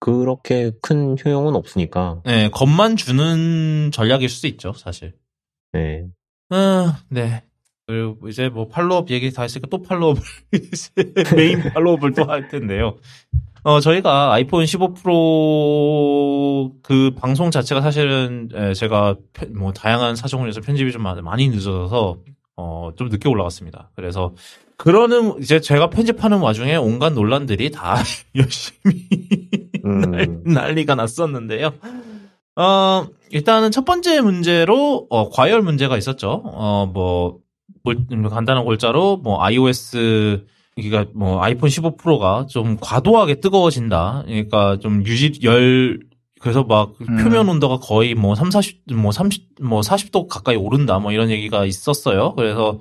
그렇게 0.00 0.70
큰 0.82 1.16
효용은 1.24 1.56
없으니까 1.56 2.22
네, 2.24 2.48
겁만 2.50 2.96
주는 2.96 3.90
전략일 3.92 4.28
수도 4.28 4.46
있죠, 4.46 4.72
사실. 4.74 5.14
네. 5.72 6.06
아, 6.50 6.98
네. 7.08 7.42
그리고 7.86 8.28
이제 8.28 8.48
뭐 8.48 8.68
팔로업 8.68 9.10
얘기 9.10 9.30
다 9.32 9.42
했으니까 9.42 9.68
또 9.70 9.80
팔로업을 9.82 10.20
메인 11.36 11.62
팔로업을 11.72 12.12
또 12.12 12.24
할 12.24 12.48
텐데요. 12.48 12.96
어 13.64 13.80
저희가 13.80 14.32
아이폰 14.32 14.66
15 14.66 14.94
프로 14.94 16.72
그 16.82 17.10
방송 17.16 17.50
자체가 17.50 17.80
사실은 17.80 18.48
에, 18.54 18.72
제가 18.74 19.16
편- 19.32 19.54
뭐 19.56 19.72
다양한 19.72 20.16
사정을 20.16 20.48
해서 20.48 20.60
편집이 20.60 20.92
좀 20.92 21.02
많- 21.02 21.22
많이 21.24 21.48
늦어서 21.48 22.18
어 22.56 22.90
좀 22.96 23.08
늦게 23.08 23.28
올라갔습니다. 23.28 23.90
그래서 23.96 24.34
그러는 24.76 25.38
이제 25.40 25.60
제가 25.60 25.90
편집하는 25.90 26.38
와중에 26.38 26.76
온갖 26.76 27.12
논란들이 27.12 27.70
다 27.70 27.96
열심히 28.36 29.06
음, 29.84 30.42
난리가 30.44 30.94
났었는데요. 30.94 31.72
어, 32.60 33.06
일단은 33.30 33.70
첫 33.70 33.84
번째 33.84 34.20
문제로, 34.20 35.06
어, 35.10 35.30
과열 35.30 35.62
문제가 35.62 35.96
있었죠. 35.96 36.42
어, 36.44 36.90
뭐, 36.92 37.38
골- 37.84 38.06
간단한 38.28 38.64
골자로, 38.64 39.18
뭐, 39.18 39.42
iOS, 39.44 40.44
그러니까 40.74 41.06
뭐, 41.14 41.42
아이폰 41.42 41.70
15 41.70 41.96
프로가 41.96 42.46
좀 42.48 42.76
과도하게 42.80 43.36
뜨거워진다. 43.40 44.24
그러니까 44.26 44.78
좀 44.80 45.04
유지, 45.06 45.38
열, 45.44 46.00
그래서 46.40 46.64
막 46.64 46.94
음. 47.08 47.16
표면 47.22 47.48
온도가 47.48 47.78
거의 47.78 48.14
뭐 48.14 48.34
3, 48.34 48.50
40, 48.50 48.82
뭐 48.94 49.12
30, 49.12 49.44
뭐 49.60 49.80
40도 49.80 50.26
가까이 50.28 50.56
오른다. 50.56 50.98
뭐 50.98 51.10
이런 51.12 51.30
얘기가 51.30 51.64
있었어요. 51.64 52.34
그래서 52.36 52.78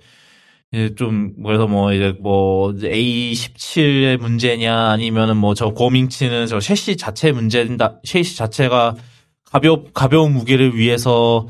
이제 0.72 0.94
좀 0.96 1.34
그래서 1.44 1.66
뭐 1.68 1.92
이제 1.92 2.14
뭐 2.22 2.72
A17의 2.74 4.18
문제냐 4.18 4.76
아니면은 4.92 5.38
뭐 5.38 5.56
저 5.56 5.70
고밍치는 5.70 6.46
저 6.48 6.60
셰시 6.60 6.98
자체 6.98 7.32
문제다. 7.32 8.00
셰시 8.04 8.38
자체가 8.38 8.94
가벼 9.52 9.84
가벼운 9.94 10.34
무게를 10.34 10.76
위해서 10.76 11.48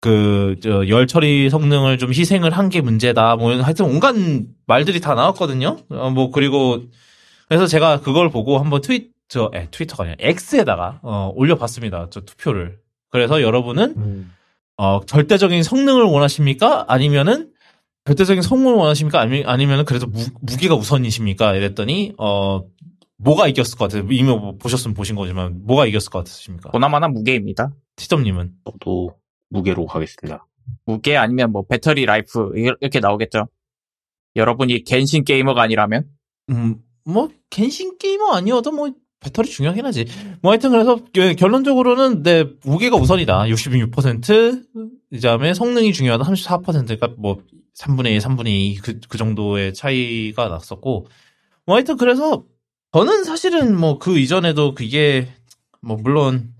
그저열 0.00 1.06
처리 1.06 1.50
성능을 1.50 1.98
좀 1.98 2.10
희생을 2.10 2.50
한 2.56 2.70
게 2.70 2.80
문제다. 2.80 3.36
뭐 3.36 3.54
하여튼 3.62 3.86
온갖 3.86 4.14
말들이 4.66 5.00
다 5.00 5.14
나왔거든요. 5.14 5.78
어, 5.90 6.10
뭐 6.10 6.30
그리고 6.30 6.82
그래서 7.48 7.66
제가 7.66 8.00
그걸 8.00 8.30
보고 8.30 8.58
한번 8.58 8.80
트윗 8.80 9.10
저 9.28 9.50
에, 9.54 9.68
트위터가 9.70 10.04
아니라 10.04 10.16
X에다가 10.20 11.00
어, 11.02 11.32
올려봤습니다. 11.34 12.08
저 12.10 12.20
투표를. 12.20 12.78
그래서 13.10 13.42
여러분은 13.42 13.94
음. 13.96 14.32
어, 14.76 15.00
절대적인 15.04 15.62
성능을 15.62 16.02
원하십니까? 16.04 16.84
아니면은 16.88 17.50
절대적인 18.06 18.42
성능을 18.42 18.74
원하십니까? 18.74 19.20
아니, 19.20 19.44
아니면은 19.44 19.84
그래도 19.84 20.06
무, 20.06 20.24
무게가 20.40 20.74
우선이십니까? 20.74 21.54
이랬더니 21.54 22.14
어 22.18 22.62
뭐가 23.22 23.48
이겼을 23.48 23.76
것 23.78 23.90
같아요? 23.90 24.06
이미 24.10 24.22
뭐 24.24 24.56
보셨으면 24.56 24.94
보신 24.94 25.14
거지만 25.16 25.60
뭐가 25.66 25.86
이겼을 25.86 26.10
것 26.10 26.20
같으십니까? 26.20 26.70
보나마나 26.70 27.08
무게입니다. 27.08 27.70
티점님은 27.96 28.52
저도 28.64 29.14
무게로 29.50 29.86
가겠습니다. 29.86 30.46
무게 30.86 31.16
아니면 31.16 31.52
뭐 31.52 31.62
battery 31.68 32.06
life 32.06 32.52
이렇게 32.54 33.00
나오겠죠. 33.00 33.46
여러분이 34.36 34.84
Genshin 34.84 35.24
게이머가 35.24 35.62
아니라면 35.62 36.06
음뭐 36.48 37.30
Genshin 37.50 37.98
게이머 37.98 38.30
아니어도 38.32 38.72
뭐 38.72 38.90
배터리 39.18 39.48
중요하긴 39.50 39.84
하지. 39.84 40.06
뭐 40.40 40.52
하여튼 40.52 40.70
그래서 40.70 40.96
겨- 41.12 41.34
결론적으로는 41.34 42.22
내 42.22 42.44
무게가 42.64 42.96
우선이다. 42.96 43.42
66% 43.48 44.64
이 45.12 45.20
다음에 45.20 45.52
성능이 45.52 45.92
중요하다. 45.92 46.24
34%가 46.24 47.08
뭐 47.18 47.42
3분의 47.76 48.12
1, 48.12 48.18
3분의 48.18 48.46
2 48.48 48.74
그, 48.76 49.00
그 49.08 49.18
정도의 49.18 49.74
차이가 49.74 50.48
났었고 50.48 51.06
뭐 51.66 51.74
하여튼 51.76 51.96
그래서 51.98 52.44
저는 52.92 53.24
사실은 53.24 53.76
뭐 53.78 53.98
그 53.98 54.18
이전에도 54.18 54.74
그게 54.74 55.28
뭐 55.80 55.96
물론 55.96 56.52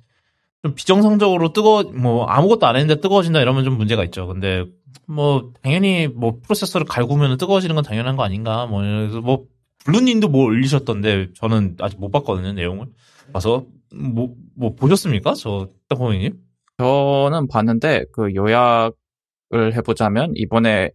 좀 0.62 0.74
비정상적으로 0.74 1.52
뜨거 1.52 1.84
뭐 1.94 2.26
아무것도 2.26 2.66
안 2.66 2.76
했는데 2.76 3.00
뜨거워진다 3.00 3.40
이러면 3.40 3.64
좀 3.64 3.76
문제가 3.78 4.04
있죠. 4.04 4.26
근데 4.26 4.64
뭐 5.06 5.52
당연히 5.62 6.06
뭐 6.06 6.38
프로세서를 6.42 6.86
갈구면 6.86 7.36
뜨거워지는 7.38 7.74
건 7.74 7.84
당연한 7.84 8.16
거 8.16 8.22
아닌가. 8.22 8.66
뭐 8.66 8.80
그래서 8.80 9.20
뭐 9.20 9.46
블루님도 9.84 10.28
뭐 10.28 10.44
올리셨던데 10.44 11.32
저는 11.34 11.76
아직 11.80 11.98
못 11.98 12.10
봤거든요 12.10 12.52
내용을. 12.52 12.86
봐서 13.32 13.64
뭐뭐 13.92 14.74
보셨습니까? 14.76 15.34
저 15.34 15.68
땅콩이님? 15.88 16.38
저는 16.78 17.48
봤는데 17.48 18.04
그 18.12 18.34
요약을 18.34 19.74
해보자면 19.74 20.32
이번에 20.36 20.90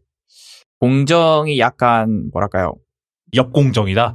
공정이 0.80 1.60
약간 1.60 2.30
뭐랄까요 2.32 2.76
역공정이다. 3.34 4.14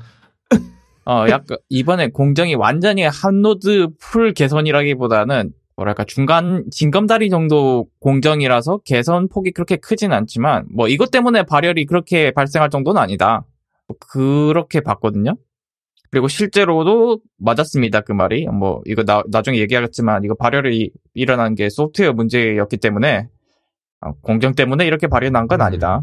어 1.10 1.28
약간 1.28 1.58
이번에 1.68 2.08
공정이 2.10 2.54
완전히 2.54 3.02
한 3.02 3.39
node 3.39 3.88
full 3.98 4.32
개선이라기보다는 4.32 5.52
뭐랄까 5.74 6.04
중간 6.04 6.66
징검다리 6.70 7.30
정도 7.30 7.88
공정이라서 7.98 8.82
개선 8.84 9.28
폭이 9.28 9.50
그렇게 9.50 9.74
크진 9.74 10.12
않지만 10.12 10.66
뭐 10.70 10.86
이것 10.86 11.10
때문에 11.10 11.42
발열이 11.42 11.86
그렇게 11.86 12.30
발생할 12.30 12.70
정도는 12.70 13.02
아니다. 13.02 13.44
뭐 13.88 13.96
그렇게 13.98 14.80
봤거든요. 14.82 15.34
그리고 16.12 16.28
실제로도 16.28 17.18
맞았습니다 17.38 18.02
그 18.02 18.12
말이. 18.12 18.46
뭐 18.46 18.80
이거 18.84 19.02
나, 19.02 19.24
나중에 19.32 19.58
얘기하겠지만 19.58 20.22
이거 20.22 20.34
발열이 20.34 20.92
일어난 21.14 21.56
게 21.56 21.70
소프트웨어 21.70 22.12
문제였기 22.12 22.76
때문에 22.76 23.26
어, 24.00 24.12
공정 24.20 24.54
때문에 24.54 24.86
이렇게 24.86 25.08
발열이 25.08 25.32
난건 25.32 25.60
음. 25.60 25.66
아니다 25.66 26.02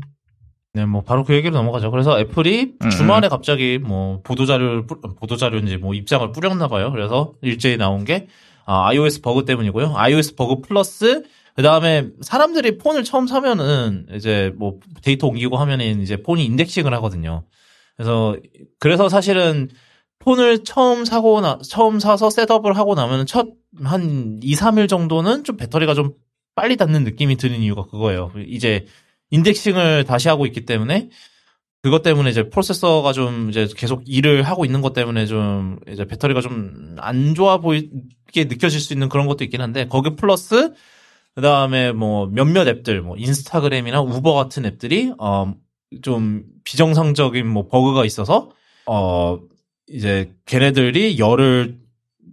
네, 0.74 0.86
뭐 0.86 1.02
바로 1.02 1.24
그 1.24 1.34
얘기로 1.34 1.56
넘어가죠. 1.56 1.90
그래서 1.92 2.20
애플이 2.20 2.76
음. 2.84 2.90
주말에 2.90 3.30
갑자기 3.30 3.80
뭐 3.80 4.22
보도 4.22 4.46
자료를 4.46 4.86
보도 4.86 5.36
자료인지 5.36 5.78
뭐 5.78 5.94
입장을 5.94 6.32
뿌렸나 6.32 6.68
봐요. 6.68 6.92
그래서 6.92 7.34
일제히 7.42 7.78
나온 7.78 8.06
게 8.06 8.28
아, 8.66 8.88
iOS 8.88 9.22
버그 9.22 9.46
때문이고요. 9.46 9.94
iOS 9.96 10.36
버그 10.36 10.62
플러스 10.62 11.24
그 11.56 11.64
다음에 11.64 12.10
사람들이 12.22 12.78
폰을 12.78 13.04
처음 13.04 13.26
사면은 13.26 14.06
이제 14.14 14.54
뭐 14.58 14.80
데이터 15.02 15.26
옮기고 15.28 15.58
하면은 15.58 16.02
이제 16.02 16.18
폰이 16.18 16.46
indexing을 16.46 16.94
하거든요. 16.96 17.44
그래서 17.96 18.36
그래서 18.80 19.10
사실은 19.10 19.70
폰을 20.20 20.64
처음 20.64 21.06
사고 21.06 21.42
나 21.42 21.58
처음 21.68 22.00
사서 22.00 22.30
셋업을 22.30 22.78
하고 22.78 22.94
나면은 22.94 23.26
첫한 23.26 24.40
2, 24.44 24.56
3일 24.56 24.88
정도는 24.88 25.44
좀 25.44 25.58
배터리가 25.58 25.96
좀 25.96 26.12
빨리 26.54 26.76
닿는 26.76 27.04
느낌이 27.04 27.38
드는 27.38 27.60
이유가 27.62 27.86
그거예요. 27.86 28.32
이제 28.46 28.86
인덱싱을 29.32 30.06
다시 30.06 30.30
하고 30.30 30.46
있기 30.46 30.66
때문에 30.66 31.10
그것 31.84 32.02
때문에 32.02 32.30
이제 32.32 32.50
프로세서가 32.50 33.14
좀 33.14 33.50
이제 33.50 33.68
계속 33.76 34.04
일을 34.06 34.44
하고 34.44 34.66
있는 34.66 34.82
것 34.82 34.94
때문에 34.94 35.26
좀 35.26 35.80
이제 35.90 36.06
배터리가 36.06 36.42
좀 36.42 36.96
안 37.00 37.36
좋아 37.36 37.58
보이게 37.60 38.46
느껴질 38.46 38.80
수 38.80 38.92
있는 38.94 39.08
그런 39.10 39.28
것도 39.28 39.44
있긴 39.44 39.62
한데 39.62 39.88
거기 39.88 40.16
플러스 40.16 40.74
그 41.36 41.42
다음에 41.42 41.92
뭐 41.92 42.26
몇몇 42.28 42.68
앱들 42.68 43.02
뭐 43.04 43.16
인스타그램이나 43.18 44.02
우버 44.02 44.34
같은 44.34 44.66
앱들이 44.66 45.14
어 45.20 45.54
좀 46.02 46.44
비정상적인 46.66 47.48
뭐 47.48 47.68
버그가 47.70 48.04
있어서 48.04 48.52
어 48.88 49.40
이제 49.88 50.34
걔네들이 50.46 51.18
열을 51.18 51.78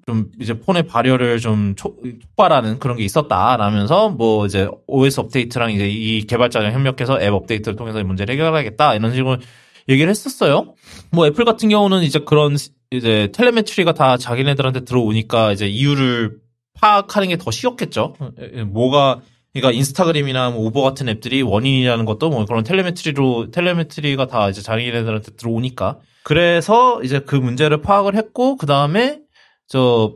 좀 0.07 0.31
이제 0.41 0.55
폰의 0.59 0.85
발열을 0.87 1.39
좀 1.41 1.75
촉발하는 1.77 2.79
그런 2.79 2.97
게 2.97 3.05
있었다라면서 3.05 4.11
뭐 4.11 4.47
이제 4.47 4.69
OS 4.87 5.21
업데이트랑 5.21 5.73
이제 5.73 5.89
이 5.89 6.27
개발자랑 6.27 6.73
협력해서 6.73 7.21
앱 7.21 7.33
업데이트를 7.33 7.77
통해서 7.77 8.03
문제를 8.03 8.33
해결하겠다 8.35 8.95
이런 8.95 9.13
식으로 9.13 9.39
얘기를 9.89 10.11
했었어요. 10.11 10.75
뭐 11.11 11.27
애플 11.27 11.45
같은 11.45 11.69
경우는 11.69 12.03
이제 12.03 12.19
그런 12.19 12.57
이제 12.91 13.31
telemetry가 13.35 13.95
다 13.95 14.17
자기네들한테 14.17 14.85
들어오니까 14.85 15.53
이제 15.53 15.67
이유를 15.67 16.37
파악하는 16.75 17.29
게 17.29 17.37
더 17.37 17.51
쉬웠겠죠. 17.51 18.15
뭐가 18.67 19.21
그러니까 19.53 19.73
인스타그램이나 19.73 20.51
뭐 20.51 20.67
우버 20.67 20.83
같은 20.83 21.09
앱들이 21.09 21.43
원인이라는 21.43 22.05
것도 22.05 22.31
뭐 22.31 22.45
그런 22.45 22.65
텔레메트리로 22.65 23.51
텔레메트리가 23.53 24.27
다 24.27 24.49
이제 24.49 24.61
자기네들한테 24.61 25.33
들어오니까 25.37 25.99
그래서 26.25 27.01
이제 27.05 27.21
그 27.21 27.37
문제를 27.37 27.81
파악을 27.83 28.17
했고 28.17 28.57
그 28.57 28.67
다음에 28.67 29.21
저 29.69 30.15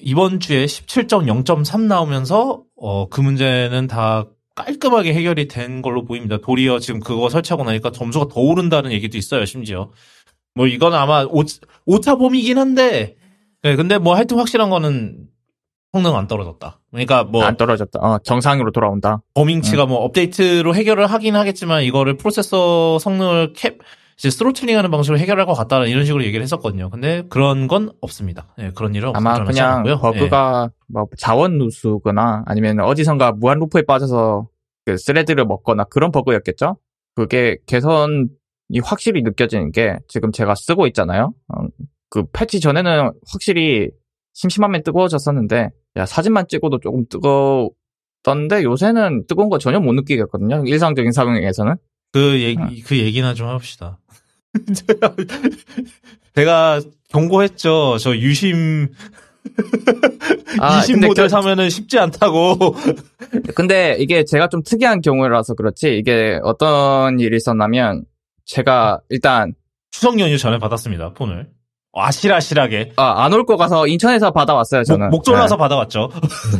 이번 0.00 0.40
주에 0.40 0.64
17.0.3 0.66 1.82
나오면서 1.82 2.62
어 2.76 3.06
그 3.10 3.20
문제는 3.20 3.86
다 3.86 4.24
깔끔하게 4.56 5.14
해결이 5.14 5.48
된 5.48 5.80
걸로 5.82 6.04
보입니다. 6.04 6.38
도리어 6.38 6.78
지금 6.80 7.00
그거 7.00 7.28
설치하고 7.28 7.64
나니까 7.64 7.90
점수가 7.92 8.28
더 8.28 8.40
오른다는 8.40 8.92
얘기도 8.92 9.16
있어요. 9.18 9.44
심지어 9.44 9.90
뭐 10.54 10.66
이건 10.66 10.94
아마 10.94 11.24
오, 11.24 11.42
오차 11.86 12.16
범위긴 12.16 12.58
한데 12.58 13.16
네, 13.62 13.76
근데 13.76 13.98
뭐 13.98 14.14
하여튼 14.16 14.38
확실한 14.38 14.70
거는 14.70 15.28
성능 15.92 16.16
안 16.16 16.26
떨어졌다. 16.26 16.80
그러니까 16.90 17.24
뭐 17.24 17.44
안 17.44 17.56
떨어졌다. 17.56 17.98
어, 18.00 18.18
정상으로 18.24 18.70
돌아온다. 18.70 19.22
버밍치가 19.34 19.84
음. 19.84 19.88
뭐 19.90 19.98
업데이트로 20.04 20.74
해결을 20.74 21.06
하긴 21.06 21.36
하겠지만 21.36 21.82
이거를 21.84 22.16
프로세서 22.16 22.98
성능을 22.98 23.52
캡 23.54 23.76
이제 24.20 24.28
throttling하는 24.28 24.90
방식으로 24.90 25.18
해결할 25.18 25.46
것 25.46 25.54
같다는 25.54 25.88
이런 25.88 26.04
식으로 26.04 26.22
얘기를 26.24 26.42
했었거든요. 26.42 26.90
근데 26.90 27.22
그런 27.30 27.68
건 27.68 27.90
없습니다. 28.02 28.48
네, 28.58 28.70
그런 28.74 28.94
일은 28.94 29.12
아마 29.14 29.42
그냥 29.44 29.78
않고요. 29.78 29.98
버그가 29.98 30.68
네. 30.70 30.74
뭐 30.88 31.06
자원 31.16 31.56
누수거나 31.56 32.42
아니면 32.44 32.80
어디선가 32.80 33.32
무한 33.32 33.58
루프에 33.60 33.80
빠져서 33.86 34.46
그 34.84 34.98
thread를 34.98 35.46
먹거나 35.46 35.84
그런 35.84 36.12
버그였겠죠. 36.12 36.76
그게 37.14 37.56
개선이 37.64 38.28
확실히 38.84 39.22
느껴지는 39.22 39.72
게 39.72 39.96
지금 40.06 40.32
제가 40.32 40.54
쓰고 40.54 40.86
있잖아요. 40.88 41.32
어, 41.48 41.62
그 42.10 42.24
패치 42.30 42.60
전에는 42.60 43.12
확실히 43.26 43.88
심심하면 44.34 44.82
뜨거워졌었는데 44.82 45.70
야 45.96 46.04
사진만 46.04 46.44
찍어도 46.46 46.78
조금 46.80 47.06
뜨거웠던데 47.08 48.64
요새는 48.64 49.24
뜨거운 49.28 49.48
거 49.48 49.56
전혀 49.56 49.80
못 49.80 49.94
느끼겠거든요. 49.94 50.64
일상적인 50.66 51.10
사용에서는. 51.10 51.76
그 52.12 52.40
얘기, 52.40 52.60
어. 52.60 52.68
그 52.86 52.98
얘기나 52.98 53.34
좀 53.34 53.48
합시다. 53.48 53.98
제가 56.34 56.80
경고했죠. 57.10 57.98
저 57.98 58.16
유심 58.16 58.88
아, 60.60 60.78
유심 60.78 61.00
모델 61.00 61.24
겨... 61.24 61.28
사면은 61.28 61.70
쉽지 61.70 61.98
않다고. 61.98 62.56
근데 63.54 63.96
이게 63.98 64.24
제가 64.24 64.48
좀 64.48 64.62
특이한 64.62 65.00
경우라서 65.00 65.54
그렇지 65.54 65.96
이게 65.96 66.38
어떤 66.42 67.18
일이 67.20 67.36
있었냐면 67.36 68.04
제가 68.44 69.00
일단 69.08 69.54
추석 69.90 70.18
연휴 70.20 70.36
전에 70.38 70.58
받았습니다 70.58 71.12
폰을. 71.14 71.48
아실아실하게. 71.92 72.92
아, 72.96 73.24
안 73.24 73.32
올 73.32 73.44
거 73.44 73.56
가서 73.56 73.88
인천에서 73.88 74.30
받아왔어요, 74.30 74.84
저는. 74.84 75.10
목, 75.10 75.24
졸라서 75.24 75.56
네. 75.56 75.58
받아왔죠. 75.58 76.08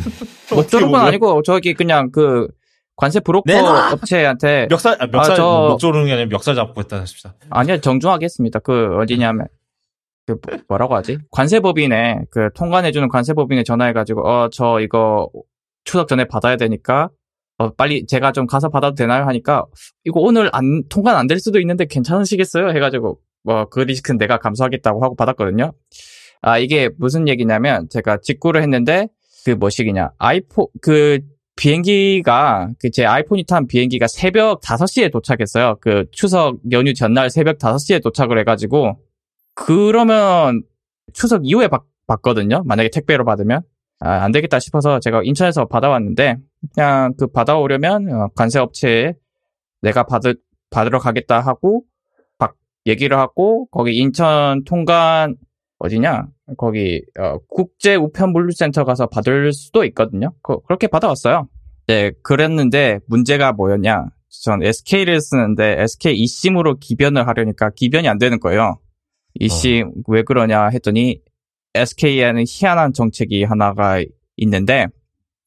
목졸은 0.53 0.91
건 0.91 1.05
아니고, 1.05 1.41
저기 1.43 1.73
그냥 1.73 2.11
그, 2.11 2.47
관세 3.01 3.19
브로커 3.19 3.43
내놔! 3.51 3.93
업체한테 3.93 4.67
멱살 4.69 4.95
아, 4.99 5.07
멱살 5.07 5.31
아, 5.33 5.35
저... 5.35 5.67
목 5.71 5.79
조르는 5.79 6.05
게 6.05 6.13
아니라 6.13 6.29
멱살 6.29 6.53
잡고 6.53 6.79
했다 6.81 7.01
하십시다. 7.01 7.33
아니요 7.49 7.79
정중하게 7.81 8.25
했습니다. 8.25 8.59
그 8.59 8.95
어디냐면 8.97 9.47
그 10.27 10.37
뭐라고 10.67 10.95
하지? 10.95 11.17
관세법인에 11.31 12.25
그 12.29 12.49
통관해주는 12.53 13.07
관세법인에 13.09 13.63
전화해가지고 13.63 14.21
어 14.29 14.49
저 14.51 14.79
이거 14.79 15.27
추석 15.83 16.07
전에 16.07 16.25
받아야 16.25 16.57
되니까 16.57 17.09
어 17.57 17.71
빨리 17.73 18.05
제가 18.05 18.31
좀 18.33 18.45
가서 18.45 18.69
받아도 18.69 18.93
되나요 18.93 19.25
하니까 19.25 19.65
이거 20.03 20.19
오늘 20.19 20.51
안 20.53 20.83
통관 20.87 21.15
안 21.15 21.25
될 21.27 21.39
수도 21.39 21.59
있는데 21.59 21.85
괜찮으시겠어요? 21.85 22.69
해가지고 22.69 23.19
뭐 23.43 23.65
그 23.71 23.79
리스크는 23.79 24.19
내가 24.19 24.37
감수하겠다고 24.37 25.03
하고 25.03 25.15
받았거든요. 25.15 25.71
아 26.43 26.59
이게 26.59 26.89
무슨 26.99 27.27
얘기냐면 27.27 27.87
제가 27.89 28.19
직구를 28.21 28.61
했는데 28.61 29.07
그 29.43 29.51
뭐시기냐 29.51 30.11
아이폰 30.19 30.67
그 30.83 31.19
비행기가 31.55 32.69
그 32.79 32.89
제 32.91 33.05
아이폰이 33.05 33.45
탄 33.45 33.67
비행기가 33.67 34.07
새벽 34.07 34.61
5시에 34.61 35.11
도착했어요. 35.11 35.77
그 35.81 36.05
추석 36.11 36.59
연휴 36.71 36.93
전날 36.93 37.29
새벽 37.29 37.57
5시에 37.57 38.01
도착을 38.01 38.39
해가지고 38.39 38.99
그러면 39.53 40.63
추석 41.13 41.41
이후에 41.45 41.67
받, 41.67 41.83
받거든요. 42.07 42.63
만약에 42.65 42.89
택배로 42.89 43.25
받으면 43.25 43.61
아, 43.99 44.09
안 44.23 44.31
되겠다 44.31 44.59
싶어서 44.59 44.99
제가 44.99 45.21
인천에서 45.23 45.65
받아왔는데 45.65 46.37
그냥 46.73 47.13
그 47.17 47.27
받아오려면 47.27 48.11
어, 48.11 48.29
관세 48.35 48.59
업체에 48.59 49.13
내가 49.81 50.03
받을 50.03 50.35
받으러 50.69 50.99
가겠다 50.99 51.39
하고 51.39 51.83
박 52.37 52.55
얘기를 52.87 53.17
하고 53.17 53.67
거기 53.71 53.95
인천 53.97 54.63
통관 54.63 55.35
어디냐 55.81 56.27
거기 56.57 57.01
어, 57.19 57.37
국제 57.49 57.95
우편 57.95 58.31
물류센터 58.31 58.83
가서 58.83 59.07
받을 59.07 59.51
수도 59.51 59.83
있거든요. 59.85 60.31
그, 60.43 60.57
렇게 60.69 60.87
받아왔어요. 60.87 61.47
네, 61.87 62.11
그랬는데 62.23 62.99
문제가 63.07 63.51
뭐였냐? 63.51 64.05
전 64.29 64.63
SK를 64.63 65.19
쓰는데 65.19 65.81
SK 65.81 66.15
eSIM으로 66.15 66.77
기변을 66.77 67.27
하려니까 67.27 67.71
기변이 67.75 68.07
안 68.07 68.17
되는 68.17 68.39
거예요. 68.39 68.79
eSIM 69.39 69.87
어. 69.87 69.91
왜 70.07 70.23
그러냐 70.23 70.67
했더니 70.69 71.19
SK에는 71.73 72.43
희한한 72.47 72.93
정책이 72.93 73.43
하나가 73.43 74.01
있는데 74.37 74.87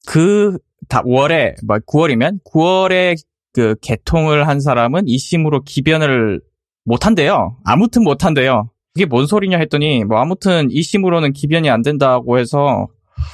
그다 0.05 1.01
5월에 1.03 1.55
뭐 1.65 1.77
9월이면 1.77 2.39
9월에 2.43 3.15
그 3.53 3.75
개통을 3.81 4.47
한 4.47 4.59
사람은 4.59 5.07
eSIM으로 5.07 5.63
기변을 5.63 6.41
못 6.83 7.05
한대요. 7.05 7.57
아무튼 7.63 8.03
못 8.03 8.25
한대요. 8.25 8.69
그게 8.95 9.05
뭔 9.05 9.27
소리냐 9.27 9.57
했더니 9.59 10.05
뭐 10.05 10.19
아무튼 10.19 10.69
이 10.71 10.81
심으로는 10.81 11.33
기변이 11.33 11.69
안 11.69 11.81
된다고 11.81 12.39
해서 12.39 12.87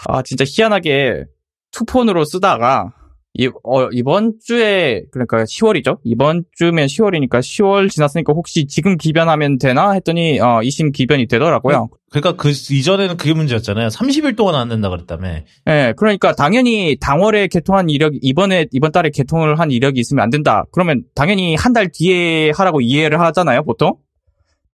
아 0.08 0.24
진짜 0.24 0.44
희한하게 0.48 1.26
투폰으로 1.72 2.26
쓰다가 2.26 2.94
이, 3.34 3.48
어, 3.64 3.88
이번 3.94 4.34
주에 4.44 5.04
그러니까 5.12 5.44
10월이죠. 5.46 6.00
이번 6.04 6.44
주면 6.58 6.88
10월이니까 6.88 7.40
10월 7.40 7.90
지났으니까 7.90 8.34
혹시 8.34 8.66
지금 8.68 8.98
기변하면 8.98 9.58
되나 9.58 9.92
했더니 9.92 10.40
어, 10.42 10.62
이심 10.64 10.92
기변이 10.92 11.28
되더라고요. 11.28 11.90
그러니까 12.10 12.36
그 12.36 12.50
이전에는 12.50 13.16
그게 13.16 13.34
문제였잖아요. 13.34 13.88
30일 13.88 14.36
동안 14.36 14.56
안 14.56 14.68
된다 14.68 14.90
그랬다며. 14.90 15.30
네, 15.66 15.94
그러니까 15.96 16.34
당연히 16.34 16.98
당월에 17.00 17.48
개통한 17.48 17.90
이력 17.90 18.14
이번에 18.22 18.66
이번 18.72 18.92
달에 18.92 19.12
개통을 19.12 19.60
한 19.60 19.72
이력이 19.72 20.00
있으면 20.00 20.24
안 20.24 20.30
된다. 20.30 20.66
그러면 20.74 21.04
당연히 21.16 21.56
한 21.56 21.72
달 21.72 21.90
뒤에 21.94 22.52
하라고 22.54 22.82
이해를 22.82 23.22
하잖아요, 23.22 23.64
보통. 23.64 23.94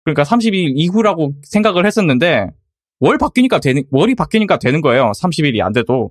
그러니까 0.05 0.23
30일 0.23 0.73
이후라고 0.77 1.33
생각을 1.43 1.87
했었는데 1.87 2.49
월 3.01 3.19
바뀌니까 3.19 3.59
되는 3.61 3.83
월이 3.91 4.15
바뀌니까 4.15 4.59
되는 4.59 4.81
거예요. 4.81 5.13
30일이 5.17 5.61
안 5.61 5.73
돼도. 5.73 6.11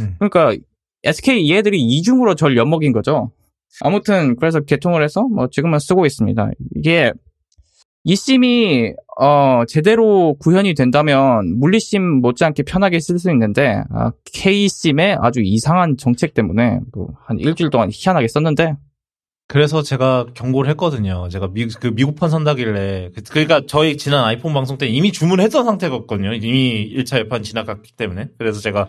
음. 0.00 0.16
그러니까 0.18 0.54
SK 1.02 1.50
얘들이 1.50 1.80
이중으로 1.80 2.34
절 2.34 2.56
엿먹인 2.56 2.92
거죠. 2.92 3.32
아무튼 3.80 4.36
그래서 4.36 4.60
개통을 4.60 5.02
해서 5.02 5.22
뭐 5.22 5.48
지금은 5.50 5.78
쓰고 5.78 6.06
있습니다. 6.06 6.50
이게 6.76 7.12
이 8.04 8.16
심이 8.16 8.92
어 9.20 9.62
제대로 9.66 10.34
구현이 10.40 10.74
된다면 10.74 11.58
물리 11.58 11.80
심 11.80 12.02
못지않게 12.20 12.64
편하게 12.64 12.98
쓸 13.00 13.18
수 13.18 13.30
있는데 13.30 13.82
아, 13.90 14.10
K 14.24 14.68
심의 14.68 15.16
아주 15.20 15.40
이상한 15.42 15.96
정책 15.96 16.34
때문에 16.34 16.80
뭐 16.92 17.14
한 17.24 17.38
일주일 17.38 17.70
동안 17.70 17.90
희한하게 17.92 18.28
썼는데 18.28 18.74
그래서 19.52 19.82
제가 19.82 20.26
경고를 20.34 20.70
했거든요. 20.70 21.28
제가 21.28 21.48
미, 21.52 21.66
그 21.68 21.88
미국판 21.88 22.30
산다길래. 22.30 23.10
그, 23.14 23.22
그러니까 23.22 23.62
저희 23.66 23.96
지난 23.96 24.24
아이폰 24.24 24.54
방송 24.54 24.78
때 24.78 24.86
이미 24.86 25.12
주문했던 25.12 25.64
상태였거든요. 25.64 26.32
이미 26.34 26.90
1차 26.96 27.18
예판 27.18 27.42
지나갔기 27.42 27.92
때문에. 27.92 28.28
그래서 28.38 28.60
제가 28.60 28.88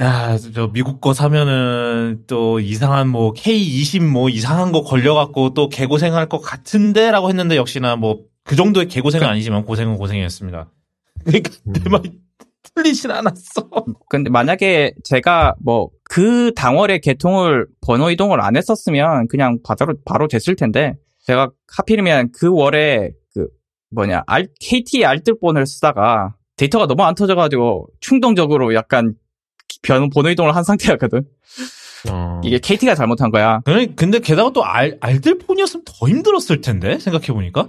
야, 0.00 0.36
저 0.54 0.72
미국 0.72 1.00
거 1.00 1.14
사면은 1.14 2.24
또 2.26 2.58
이상한 2.58 3.08
뭐 3.08 3.32
K20 3.32 4.02
뭐 4.02 4.28
이상한 4.28 4.72
거 4.72 4.82
걸려갖고 4.82 5.54
또 5.54 5.68
개고생할 5.68 6.28
것 6.28 6.40
같은데라고 6.40 7.28
했는데 7.28 7.56
역시나 7.56 7.96
뭐 7.96 8.32
그 8.44 8.56
정도의 8.56 8.88
개고생은 8.88 9.26
그 9.26 9.30
아니지만 9.30 9.64
고생은 9.64 9.96
고생이었습니다. 9.96 10.70
그러니까 11.24 11.50
음. 11.66 11.72
내 11.72 11.88
말, 11.88 12.02
풀리진 12.74 13.10
않았어. 13.10 13.68
근데 14.08 14.30
만약에 14.30 14.94
제가 15.04 15.54
뭐 15.60 15.90
그 16.14 16.52
당월에 16.54 16.98
개통을 16.98 17.66
번호 17.80 18.10
이동을 18.10 18.42
안 18.42 18.54
했었으면 18.54 19.28
그냥 19.28 19.60
바로 19.64 19.94
바로 20.04 20.28
됐을 20.28 20.56
텐데 20.56 20.92
제가 21.24 21.48
하필이면 21.74 22.32
그 22.38 22.52
월에 22.52 23.12
그 23.32 23.46
뭐냐 23.94 24.22
알, 24.26 24.46
KT 24.60 25.06
알뜰폰을 25.06 25.64
쓰다가 25.64 26.34
데이터가 26.56 26.86
너무 26.86 27.02
안 27.04 27.14
터져가지고 27.14 27.86
충동적으로 28.00 28.74
약간 28.74 29.14
변 29.80 30.10
번호 30.10 30.28
이동을 30.28 30.54
한 30.54 30.64
상태였거든. 30.64 31.24
어. 32.10 32.42
이게 32.44 32.58
KT가 32.58 32.94
잘못한 32.94 33.30
거야. 33.30 33.60
근데 33.96 34.18
게다가 34.18 34.50
또 34.52 34.66
알, 34.66 34.98
알뜰폰이었으면 35.00 35.84
더 35.86 36.08
힘들었을 36.08 36.60
텐데, 36.60 36.98
생각해 36.98 37.28
보니까. 37.28 37.68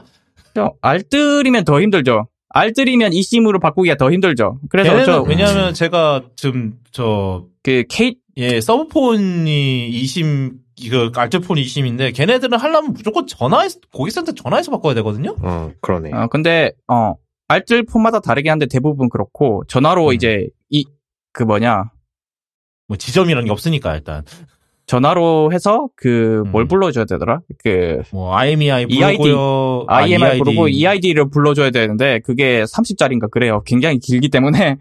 알뜰이면 0.81 1.63
더 1.63 1.79
힘들죠. 1.79 2.27
알뜰이면 2.53 3.13
eSIM으로 3.13 3.59
바꾸기가 3.59 3.95
더 3.95 4.11
힘들죠. 4.11 4.59
그래서 4.69 5.03
저 5.03 5.21
왜냐면 5.23 5.73
제가 5.73 6.23
지금, 6.35 6.79
저, 6.91 7.47
그 7.63 7.83
K 7.89 8.15
예, 8.37 8.61
서브폰이 8.61 9.91
2심, 9.91 10.57
이거 10.77 11.11
알뜰폰이 11.15 11.63
2심인데, 11.63 12.15
걔네들은 12.15 12.57
하려면 12.57 12.93
무조건 12.93 13.27
전화해서, 13.27 13.79
고객센터 13.91 14.31
전화해서 14.31 14.71
바꿔야 14.71 14.95
되거든요? 14.95 15.35
어, 15.41 15.71
그러네. 15.81 16.11
어, 16.13 16.27
근데, 16.27 16.71
어, 16.87 17.13
알뜰 17.47 17.83
폰마다 17.83 18.19
다르긴 18.19 18.51
한데 18.51 18.65
대부분 18.65 19.09
그렇고, 19.09 19.63
전화로 19.67 20.07
음. 20.07 20.13
이제, 20.13 20.47
이, 20.69 20.85
그 21.31 21.43
뭐냐, 21.43 21.91
뭐 22.87 22.97
지점이라는 22.97 23.45
게 23.45 23.51
없으니까, 23.51 23.95
일단. 23.95 24.23
전화로 24.85 25.51
해서 25.53 25.87
그, 25.95 26.43
뭘 26.51 26.65
음. 26.65 26.67
불러줘야 26.67 27.05
되더라? 27.05 27.39
그, 27.63 28.01
뭐, 28.11 28.35
IMEI 28.35 28.85
EID. 28.89 29.17
부르고요. 29.17 29.85
아, 29.87 29.97
IMR 29.99 30.37
부르고 30.39 30.67
EID. 30.67 30.77
EID를 31.07 31.29
불러줘야 31.29 31.69
되는데, 31.71 32.19
그게 32.19 32.63
30자리인가 32.63 33.29
그래요. 33.31 33.61
굉장히 33.65 33.99
길기 33.99 34.29
때문에. 34.29 34.77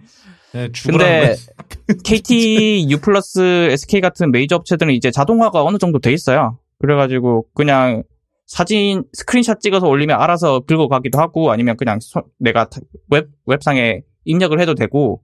네, 0.54 0.68
근데. 0.84 1.36
KT, 2.04 2.88
U 2.90 2.98
플러스, 3.00 3.40
SK 3.70 4.00
같은 4.00 4.32
메이저 4.32 4.56
업체들은 4.56 4.92
이제 4.92 5.10
자동화가 5.10 5.62
어느 5.62 5.78
정도 5.78 5.98
돼 6.00 6.12
있어요. 6.12 6.58
그래가지고, 6.80 7.46
그냥, 7.54 8.02
사진, 8.46 9.04
스크린샷 9.12 9.60
찍어서 9.60 9.86
올리면 9.86 10.20
알아서 10.20 10.60
긁어 10.60 10.88
가기도 10.88 11.18
하고, 11.20 11.52
아니면 11.52 11.76
그냥 11.76 11.98
소- 12.00 12.24
내가 12.38 12.68
타- 12.68 12.80
웹, 13.08 13.28
웹상에 13.46 14.02
입력을 14.24 14.58
해도 14.60 14.74
되고, 14.74 15.22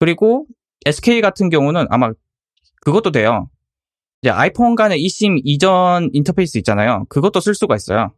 그리고 0.00 0.44
SK 0.84 1.20
같은 1.20 1.48
경우는 1.48 1.86
아마 1.88 2.10
그것도 2.84 3.12
돼요. 3.12 3.48
이제 4.22 4.30
아이폰 4.30 4.74
간의 4.74 5.00
eSIM 5.02 5.38
이전 5.44 6.10
인터페이스 6.12 6.58
있잖아요. 6.58 7.04
그것도 7.08 7.40
쓸 7.40 7.54
수가 7.54 7.76
있어요. 7.76 8.12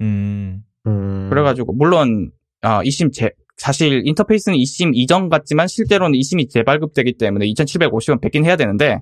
음. 0.00 0.62
음. 0.86 1.28
그래가지고, 1.30 1.72
물론, 1.72 2.30
아, 2.62 2.82
eSIM 2.84 3.10
제, 3.12 3.30
사실 3.56 4.02
인터페이스는 4.06 4.56
eSIM 4.58 4.92
이전 4.94 5.28
같지만 5.28 5.68
실제로는 5.68 6.14
eSIM이 6.16 6.48
재발급되기 6.48 7.14
때문에 7.18 7.46
2750원 7.46 8.20
내긴 8.20 8.44
해야 8.44 8.56
되는데, 8.56 9.00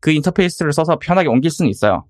그 0.00 0.10
인터페이스를 0.10 0.72
써서 0.72 0.98
편하게 0.98 1.28
옮길 1.28 1.50
수는 1.50 1.70
있어요. 1.70 2.04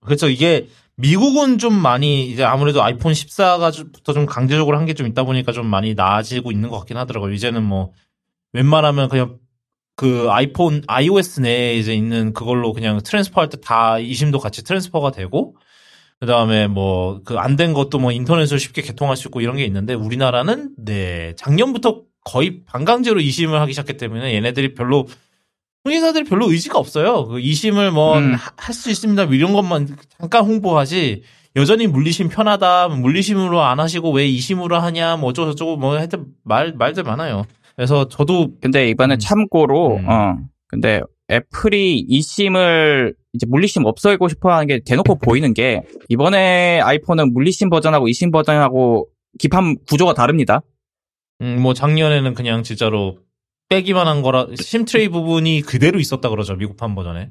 그렇죠. 0.00 0.28
이게 0.28 0.68
미국은 0.96 1.58
좀 1.58 1.74
많이 1.74 2.28
이제 2.30 2.42
아무래도 2.44 2.82
아이폰 2.82 3.12
14가부터 3.12 4.14
좀 4.14 4.26
강제적으로 4.26 4.78
한 4.78 4.86
게 4.86 4.94
좀 4.94 5.06
있다 5.06 5.24
보니까 5.24 5.52
좀 5.52 5.66
많이 5.66 5.94
나아지고 5.94 6.52
있는 6.52 6.68
것 6.68 6.78
같긴 6.78 6.96
하더라고요. 6.96 7.32
이제는 7.32 7.62
뭐 7.64 7.92
웬만하면 8.52 9.08
그냥 9.08 9.38
그 9.96 10.28
아이폰 10.30 10.82
iOS 10.86 11.40
내에 11.40 11.76
이제 11.76 11.94
있는 11.94 12.32
그걸로 12.32 12.72
그냥 12.72 13.00
transfer 13.02 13.40
할 13.40 13.48
때 13.48 13.58
다 13.60 13.98
eSIM도 13.98 14.38
같이 14.38 14.64
transfer가 14.64 15.10
되고 15.12 15.56
그다음에 16.20 16.66
뭐 16.68 17.20
그 17.24 17.38
안 17.38 17.56
된 17.56 17.72
것도 17.74 17.98
뭐 17.98 18.12
인터넷으로 18.12 18.58
쉽게 18.58 18.82
개통할 18.82 19.16
수 19.16 19.28
있고 19.28 19.40
이런 19.40 19.56
게 19.56 19.64
있는데 19.64 19.94
우리나라는 19.94 20.70
네 20.78 21.34
작년부터 21.36 22.02
거의 22.24 22.62
반강제로 22.64 23.20
이심을 23.20 23.60
하기 23.60 23.72
시작했기 23.72 23.98
때문에 23.98 24.34
얘네들이 24.34 24.74
별로 24.74 25.06
통신사들이 25.84 26.24
별로 26.24 26.48
의지가 26.50 26.78
없어요. 26.78 27.26
그 27.26 27.40
이심을 27.40 27.90
뭐 27.90 28.16
음. 28.18 28.36
할수 28.56 28.88
있습니다. 28.90 29.26
뭐 29.26 29.34
이런 29.34 29.52
것만 29.52 29.96
잠깐 30.20 30.44
홍보하지. 30.44 31.22
여전히 31.56 31.88
물리심 31.88 32.28
편하다. 32.28 32.88
물리심으로 32.88 33.60
안 33.60 33.80
하시고 33.80 34.12
왜 34.12 34.26
이심으로 34.28 34.78
하냐. 34.78 35.16
뭐 35.16 35.30
어쩌고 35.30 35.50
저쩌고 35.50 35.76
뭐 35.76 35.96
하여튼 35.96 36.26
말 36.44 36.72
말들 36.72 37.02
많아요. 37.02 37.44
그래서 37.76 38.08
저도 38.08 38.52
근데 38.60 38.88
이번에 38.88 39.14
음. 39.14 39.18
참고로, 39.18 39.96
음. 39.96 40.08
어, 40.08 40.38
근데 40.68 41.00
애플이 41.30 42.04
eSIM을 42.08 43.14
이제 43.32 43.46
물리심 43.48 43.86
없애고 43.86 44.28
싶어 44.28 44.52
하는 44.52 44.66
게 44.66 44.80
대놓고 44.84 45.18
보이는 45.18 45.54
게, 45.54 45.82
이번에 46.08 46.80
아이폰은 46.80 47.32
물리심 47.32 47.70
버전하고 47.70 48.08
eSIM 48.08 48.30
버전하고 48.30 49.08
기판 49.38 49.76
구조가 49.88 50.14
다릅니다. 50.14 50.60
음, 51.40 51.60
뭐 51.60 51.74
작년에는 51.74 52.34
그냥 52.34 52.62
진짜로 52.62 53.18
빼기만 53.68 54.06
한 54.06 54.20
거라 54.20 54.46
심트레이 54.54 55.08
부분이 55.08 55.62
그대로 55.62 55.98
있었다 55.98 56.28
그러죠 56.28 56.54
미국판 56.56 56.94
버전에. 56.94 57.30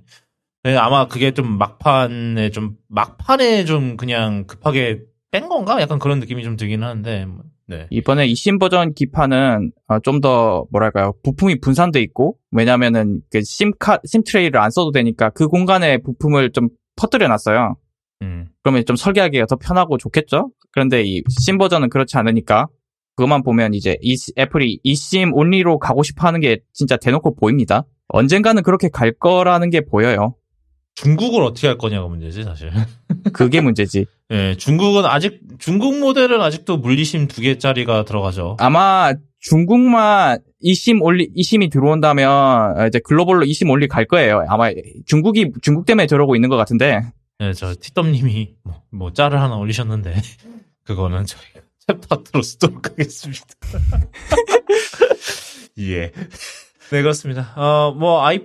네, 0.63 0.75
아마 0.75 1.07
그게 1.07 1.31
좀 1.31 1.57
막판에 1.57 2.49
좀 2.49 2.75
막판에 2.87 3.65
좀 3.65 3.97
그냥 3.97 4.45
급하게 4.45 5.01
뺀 5.31 5.49
건가? 5.49 5.81
약간 5.81 5.97
그런 5.99 6.19
느낌이 6.19 6.43
좀 6.43 6.57
들긴 6.57 6.83
하는데. 6.83 7.27
네. 7.71 7.87
이번에 7.89 8.27
eSIM 8.27 8.59
버전 8.59 8.93
기판은 8.93 9.71
어, 9.87 9.99
좀더 9.99 10.67
뭐랄까요 10.71 11.13
부품이 11.23 11.61
분산돼 11.61 12.01
있고 12.01 12.37
왜냐면은 12.51 13.21
그 13.31 13.41
심카 13.43 13.99
심 14.05 14.23
트레이를 14.25 14.59
안 14.59 14.69
써도 14.69 14.91
되니까 14.91 15.29
그 15.29 15.47
공간에 15.47 15.97
부품을 15.99 16.51
좀 16.51 16.67
퍼뜨려 16.97 17.29
놨어요. 17.29 17.77
음. 18.23 18.49
그러면 18.61 18.83
좀 18.85 18.97
설계하기가 18.97 19.45
더 19.45 19.55
편하고 19.55 19.97
좋겠죠? 19.97 20.51
그런데 20.71 21.01
이심 21.01 21.57
버전은 21.57 21.89
그렇지 21.89 22.17
않으니까 22.17 22.67
그것만 23.15 23.41
보면 23.41 23.73
이제 23.73 23.97
이 24.01 24.15
애플이 24.37 24.81
eSIM 24.83 25.33
온리로 25.33 25.79
가고 25.79 26.03
싶어 26.03 26.27
하는 26.27 26.41
게 26.41 26.59
진짜 26.73 26.97
대놓고 26.97 27.35
보입니다. 27.35 27.85
언젠가는 28.09 28.61
그렇게 28.63 28.89
갈 28.89 29.13
거라는 29.13 29.69
게 29.69 29.79
보여요. 29.81 30.35
중국을 30.95 31.43
어떻게 31.43 31.67
할 31.67 31.77
거냐가 31.77 32.07
문제지 32.07 32.43
사실. 32.43 32.71
그게 33.33 33.61
문제지. 33.61 34.05
예, 34.31 34.55
중국은 34.57 35.05
아직 35.05 35.39
중국 35.59 35.99
모델은 35.99 36.41
아직도 36.41 36.77
물리심 36.77 37.27
두 37.27 37.41
개짜리가 37.41 38.05
들어가죠. 38.05 38.57
아마 38.59 39.13
중국만 39.39 40.39
eSIM 40.59 41.01
올리 41.01 41.29
eSIM이 41.35 41.69
들어온다면 41.69 42.87
이제 42.87 42.99
글로벌로 43.03 43.45
eSIM 43.45 43.69
올리 43.69 43.87
갈 43.87 44.05
거예요. 44.05 44.45
아마 44.47 44.69
중국이 45.05 45.51
중국 45.61 45.85
때문에 45.85 46.07
저러고 46.07 46.35
있는 46.35 46.49
것 46.49 46.57
같은데 46.57 47.01
네, 47.39 47.53
저 47.53 47.73
티덤님이 47.73 48.55
뭐, 48.63 48.83
뭐 48.91 49.13
짤을 49.13 49.41
하나 49.41 49.55
올리셨는데 49.55 50.13
그거는 50.85 51.25
저희가 51.25 51.61
챕터로 51.87 52.43
쓰도록 52.43 52.91
하겠습니다. 52.91 53.43
예. 55.79 56.11
네 56.91 57.01
그렇습니다. 57.01 57.53
어뭐 57.55 58.23
아이 58.23 58.41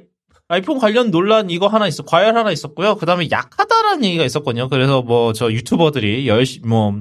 아이폰 0.48 0.78
관련 0.78 1.11
논란 1.11 1.50
이거 1.50 1.66
하나 1.66 1.87
있어 1.88 2.04
과열 2.04 2.37
하나 2.37 2.50
있었고요. 2.52 2.94
그 2.96 3.06
다음에 3.06 3.28
약하다라는 3.30 4.04
얘기가 4.04 4.24
있었거든요. 4.24 4.68
그래서 4.68 5.02
뭐 5.02 5.32
저 5.32 5.50
유튜버들이 5.52 6.28
열심 6.28 6.68
뭐 6.68 6.94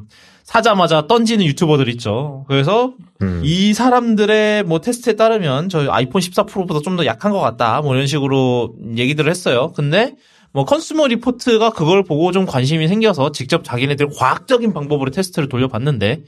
사자마자 0.44 1.08
던지는 1.08 1.46
유튜버들 1.46 1.88
있죠. 1.90 2.46
그래서 2.48 2.94
음. 3.22 3.42
이 3.44 3.74
사람들의 3.74 4.64
뭐 4.64 4.80
테스트에 4.80 5.14
따르면 5.16 5.70
저희 5.70 5.88
아이폰 5.90 6.22
14 6.22 6.44
프로보다 6.46 6.80
좀 6.82 6.96
더 6.98 7.06
약한 7.06 7.32
것 7.32 7.40
같다. 7.40 7.82
뭐 7.82 7.94
이런 7.96 8.08
식으로 8.08 8.74
얘기들을 8.98 9.30
했어요. 9.30 9.72
근데 9.76 10.16
뭐 10.52 10.66
Consumer 10.66 11.08
Reports가 11.08 11.72
그걸 11.72 12.04
보고 12.04 12.32
좀 12.32 12.46
관심이 12.46 12.88
생겨서 12.88 13.32
직접 13.32 13.64
자기네들 13.64 14.08
과학적인 14.18 14.74
방법으로 14.74 15.12
테스트를 15.12 15.50
돌려봤는데 15.50 16.24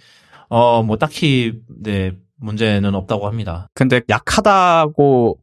어 0.50 0.82
뭐 0.84 0.98
딱히 0.98 1.54
네 1.82 2.12
문제는 2.40 2.94
없다고 2.96 3.26
합니다. 3.28 3.68
근데 3.74 4.02
약하다고 4.10 5.38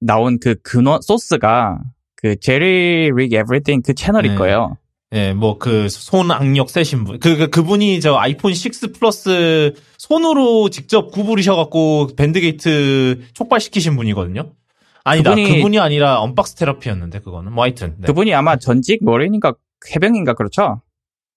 나온 0.00 0.38
그 0.40 0.54
근원 0.62 1.00
소스가 1.02 1.78
그 2.16 2.36
JerryRigEverything 2.40 3.82
그 3.82 3.94
채널일 3.94 4.32
네. 4.32 4.36
거예요. 4.36 4.76
예, 5.12 5.32
뭐 5.32 5.58
그 5.58 5.86
손 5.88 6.30
악력 6.30 6.70
세신 6.70 7.04
분. 7.04 7.18
그, 7.18 7.36
그 7.36 7.48
그분이 7.50 8.00
저 8.00 8.14
아이폰 8.14 8.52
6 8.52 8.92
플러스 8.98 9.74
손으로 9.98 10.70
직접 10.70 11.10
구부리셔 11.10 11.56
갖고 11.56 12.08
Bendgate 12.16 13.20
촉발시키신 13.34 13.96
분이거든요. 13.96 14.52
아니다. 15.02 15.34
그분이- 15.34 15.56
그분이, 15.56 15.78
아니라 15.80 16.20
언박스 16.20 16.54
테라피였는데 16.56 17.20
그거는 17.20 17.52
뭐 17.52 17.64
하여튼. 17.64 17.94
네. 17.98 18.06
그분이 18.06 18.32
아마 18.34 18.56
전직 18.56 19.02
머린인가 19.04 19.54
해병인가 19.94 20.34
그렇죠? 20.34 20.82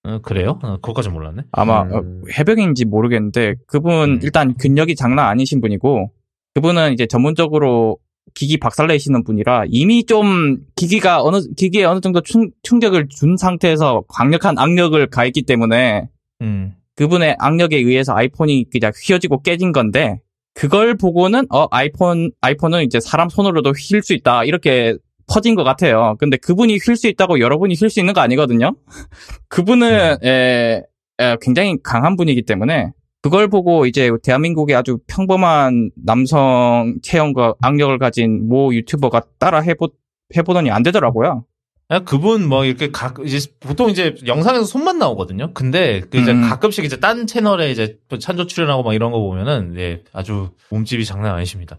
어, 0.04 0.20
그래요? 0.22 0.60
어, 0.62 0.76
그것까지 0.82 1.10
몰랐네. 1.10 1.44
아마 1.54 1.84
음. 1.84 1.94
어, 1.94 2.28
해병인지 2.38 2.86
모르겠는데 2.86 3.56
그분 3.68 4.16
음. 4.16 4.20
일단 4.22 4.54
근력이 4.56 4.96
장난 4.96 5.28
아니신 5.30 5.62
분이고 5.62 6.12
그분은 6.56 6.94
이제 6.94 7.08
전문적으로 7.08 7.98
기기 8.36 8.58
박살내시는 8.58 9.24
분이라 9.24 9.66
이미 9.70 10.06
좀 10.06 10.58
기기가 10.76 11.22
어느 11.22 11.42
기기에 11.56 11.86
어느 11.86 12.02
정도 12.02 12.22
충, 12.22 12.50
충격을 12.64 13.08
준 13.10 13.38
상태에서 13.38 14.04
강력한 14.10 14.58
악력을 14.58 15.06
가했기 15.08 15.44
때문에 15.44 16.10
음. 16.42 16.74
그분의 16.96 17.36
악력에 17.40 17.78
의해서 17.78 18.14
아이폰이 18.16 18.66
그냥 18.72 18.92
휘어지고 18.96 19.42
깨진 19.42 19.72
건데 19.72 20.20
그걸 20.54 20.96
보고는 20.96 21.48
어 21.50 21.68
아이폰 21.72 22.32
아이폰은 22.42 22.84
이제 22.84 23.00
사람 23.00 23.30
손으로도 23.30 23.72
휠 23.72 24.02
수 24.02 24.14
있다 24.14 24.44
이렇게 24.46 24.96
퍼진 25.28 25.56
것 25.56 25.64
같아요. 25.64 26.16
근데 26.20 26.38
그분이 26.38 26.78
휠 26.78 26.96
수 26.96 27.08
있다고 27.08 27.40
여러분이 27.40 27.76
휠 27.76 27.90
수 27.90 28.00
있는 28.00 28.14
거 28.14 28.22
아니거든요. 28.22 28.76
그분은 29.50 30.18
에, 30.24 30.82
에, 31.20 31.38
굉장히 31.42 31.78
강한 31.84 32.16
분이기 32.16 32.44
때문에 32.44 32.92
그걸 33.24 33.48
보고 33.48 33.86
이제 33.86 34.12
대한민국의 34.22 34.76
아주 34.76 35.00
평범한 35.08 35.92
남성 35.96 36.98
체형과 37.02 37.56
악력을 37.62 37.98
가진 37.98 38.50
모 38.50 38.76
유튜버가 38.76 39.22
따라 39.40 39.62
해보, 39.62 39.90
해보더니 40.36 40.70
안 40.70 40.84
되더라고요. 40.84 41.46
아, 41.88 42.00
그분 42.00 42.50
뭐 42.50 42.66
이렇게 42.66 42.92
각 42.92 43.20
이제 43.24 43.40
보통 43.62 43.90
이제 43.90 44.16
영상에서 44.26 44.66
손만 44.66 45.00
나오거든요. 45.00 45.54
근데 45.54 46.02
그 46.10 46.18
이제 46.18 46.32
음. 46.34 46.42
가끔씩 46.42 46.84
이제 46.84 47.00
딴 47.00 47.26
채널에 47.26 47.72
이제 47.72 47.98
또 48.10 48.20
찬조 48.20 48.48
출연하고 48.48 48.84
막 48.84 48.94
이런 48.94 49.14
거 49.14 49.20
보면은 49.20 49.76
예, 49.78 50.04
아주 50.12 50.50
몸집이 50.70 51.06
장난 51.06 51.34
아니십니다. 51.36 51.78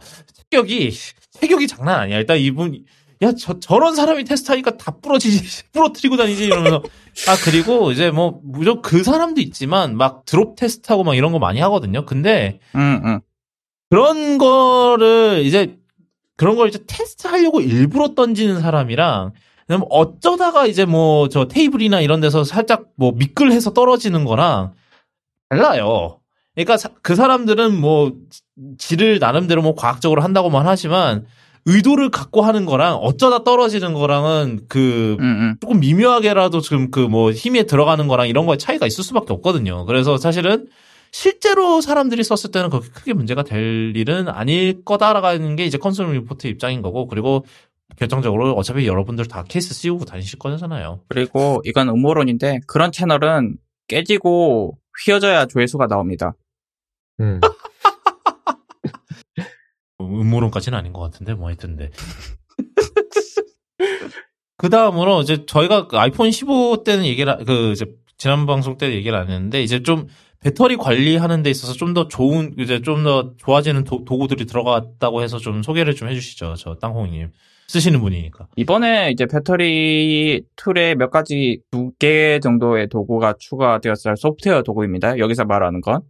체격이 0.50 0.92
체격이 1.32 1.66
장난 1.66 2.00
아니야. 2.00 2.18
일단 2.18 2.38
이분 2.38 2.84
야 3.24 3.32
저 3.32 3.58
저런 3.60 3.94
사람이 3.94 4.24
테스트하니까 4.24 4.76
다 4.76 4.92
부러지지 5.02 5.64
부러뜨리고 5.72 6.16
다니지 6.16 6.44
이러면서 6.46 6.82
아 7.28 7.36
그리고 7.44 7.90
이제 7.92 8.10
뭐 8.10 8.40
무조건 8.44 8.82
그 8.82 9.02
사람도 9.02 9.40
있지만 9.40 9.96
막 9.96 10.24
드롭 10.26 10.56
테스트하고 10.56 11.04
막 11.04 11.14
이런 11.16 11.32
거 11.32 11.38
많이 11.38 11.60
하거든요. 11.60 12.04
근데 12.04 12.60
응, 12.76 13.00
응. 13.04 13.20
그런 13.90 14.38
거를 14.38 15.42
이제 15.44 15.76
그런 16.36 16.56
걸 16.56 16.68
이제 16.68 16.80
테스트 16.86 17.26
하려고 17.28 17.60
일부러 17.60 18.14
던지는 18.14 18.60
사람이랑 18.60 19.32
어쩌다가 19.88 20.66
이제 20.66 20.84
뭐 20.84 21.28
저 21.28 21.46
테이블이나 21.48 22.00
이런 22.00 22.20
데서 22.20 22.44
살짝 22.44 22.86
뭐 22.96 23.12
미끌해서 23.12 23.72
떨어지는 23.72 24.24
거랑 24.24 24.72
달라요. 25.48 26.20
그러니까 26.54 26.76
사- 26.76 26.90
그 27.02 27.14
사람들은 27.14 27.80
뭐 27.80 28.12
지를 28.78 29.18
나름대로 29.18 29.62
뭐 29.62 29.74
과학적으로 29.74 30.22
한다고만 30.22 30.66
하지만 30.66 31.26
의도를 31.66 32.10
갖고 32.10 32.42
하는 32.42 32.66
거랑 32.66 32.96
어쩌다 32.96 33.42
떨어지는 33.42 33.94
거랑은 33.94 34.66
그 34.68 35.16
응, 35.20 35.24
응. 35.24 35.56
조금 35.60 35.80
미묘하게라도 35.80 36.60
지금 36.60 36.90
그 36.90 37.08
뭐 37.08 37.30
힘에 37.32 37.62
들어가는 37.64 38.06
거랑 38.08 38.28
이런 38.28 38.44
거에 38.46 38.56
차이가 38.56 38.86
있을 38.86 39.04
수밖에 39.04 39.32
없거든요. 39.32 39.84
그래서 39.86 40.16
사실은 40.16 40.66
실제로 41.12 41.80
사람들이 41.80 42.24
썼을 42.24 42.50
때는 42.52 42.70
그렇게 42.70 42.88
크게 42.90 43.12
문제가 43.12 43.44
될 43.44 43.92
일은 43.96 44.28
아닐 44.28 44.84
거다라는 44.84 45.54
게 45.56 45.64
이제 45.64 45.78
컨설팅 45.78 46.12
리포트 46.12 46.48
입장인 46.48 46.82
거고 46.82 47.06
그리고 47.06 47.44
결정적으로 47.96 48.52
어차피 48.54 48.86
여러분들 48.88 49.26
다 49.26 49.44
케이스 49.46 49.74
씌우고 49.74 50.06
다니실 50.06 50.38
거잖아요. 50.40 51.00
그리고 51.08 51.62
이건 51.64 51.88
음모론인데 51.88 52.60
그런 52.66 52.90
채널은 52.90 53.58
깨지고 53.86 54.76
휘어져야 55.04 55.46
조회수가 55.46 55.86
나옵니다. 55.86 56.34
음. 57.20 57.40
음모론까지는 60.06 60.78
아닌 60.78 60.92
것 60.92 61.00
같은데 61.00 61.34
뭐 61.34 61.48
하여튼데. 61.48 61.90
그 64.56 64.70
다음으로 64.70 65.20
이제 65.22 65.44
저희가 65.46 65.88
그 65.88 65.98
아이폰 65.98 66.30
15 66.30 66.84
때는 66.84 67.04
얘기를 67.04 67.32
하- 67.32 67.36
그 67.38 67.72
이제 67.72 67.86
지난 68.16 68.46
방송 68.46 68.78
때 68.78 68.92
얘기를 68.94 69.16
안 69.18 69.28
했는데 69.28 69.62
이제 69.62 69.82
좀 69.82 70.06
배터리 70.40 70.76
관리하는 70.76 71.42
데 71.42 71.50
있어서 71.50 71.72
좀 71.74 71.92
더 71.94 72.08
좋은 72.08 72.54
이제 72.58 72.80
좀 72.80 73.02
더 73.04 73.32
좋아지는 73.36 73.84
도, 73.84 74.04
구들이 74.04 74.46
들어갔다고 74.46 75.22
해서 75.22 75.38
좀 75.38 75.62
소개를 75.62 75.94
좀 75.94 76.08
해주시죠 76.08 76.54
저 76.56 76.74
땅콩님 76.76 77.30
쓰시는 77.68 78.00
분이니까 78.00 78.48
이번에 78.56 79.10
이제 79.10 79.26
배터리 79.26 80.42
툴에 80.56 80.94
몇 80.94 81.10
가지 81.10 81.58
두 81.70 81.90
개 81.98 82.38
정도의 82.42 82.88
도구가 82.88 83.34
추가되었어요. 83.38 84.14
소프트웨어 84.16 84.62
도구입니다. 84.62 85.18
여기서 85.18 85.44
말하는 85.44 85.80
건. 85.80 86.00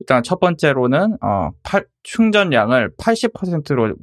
일단 0.00 0.22
첫 0.22 0.40
번째로는 0.40 1.16
어, 1.22 1.50
팔- 1.62 1.86
충전량을 2.02 2.90
80%로 2.96 3.94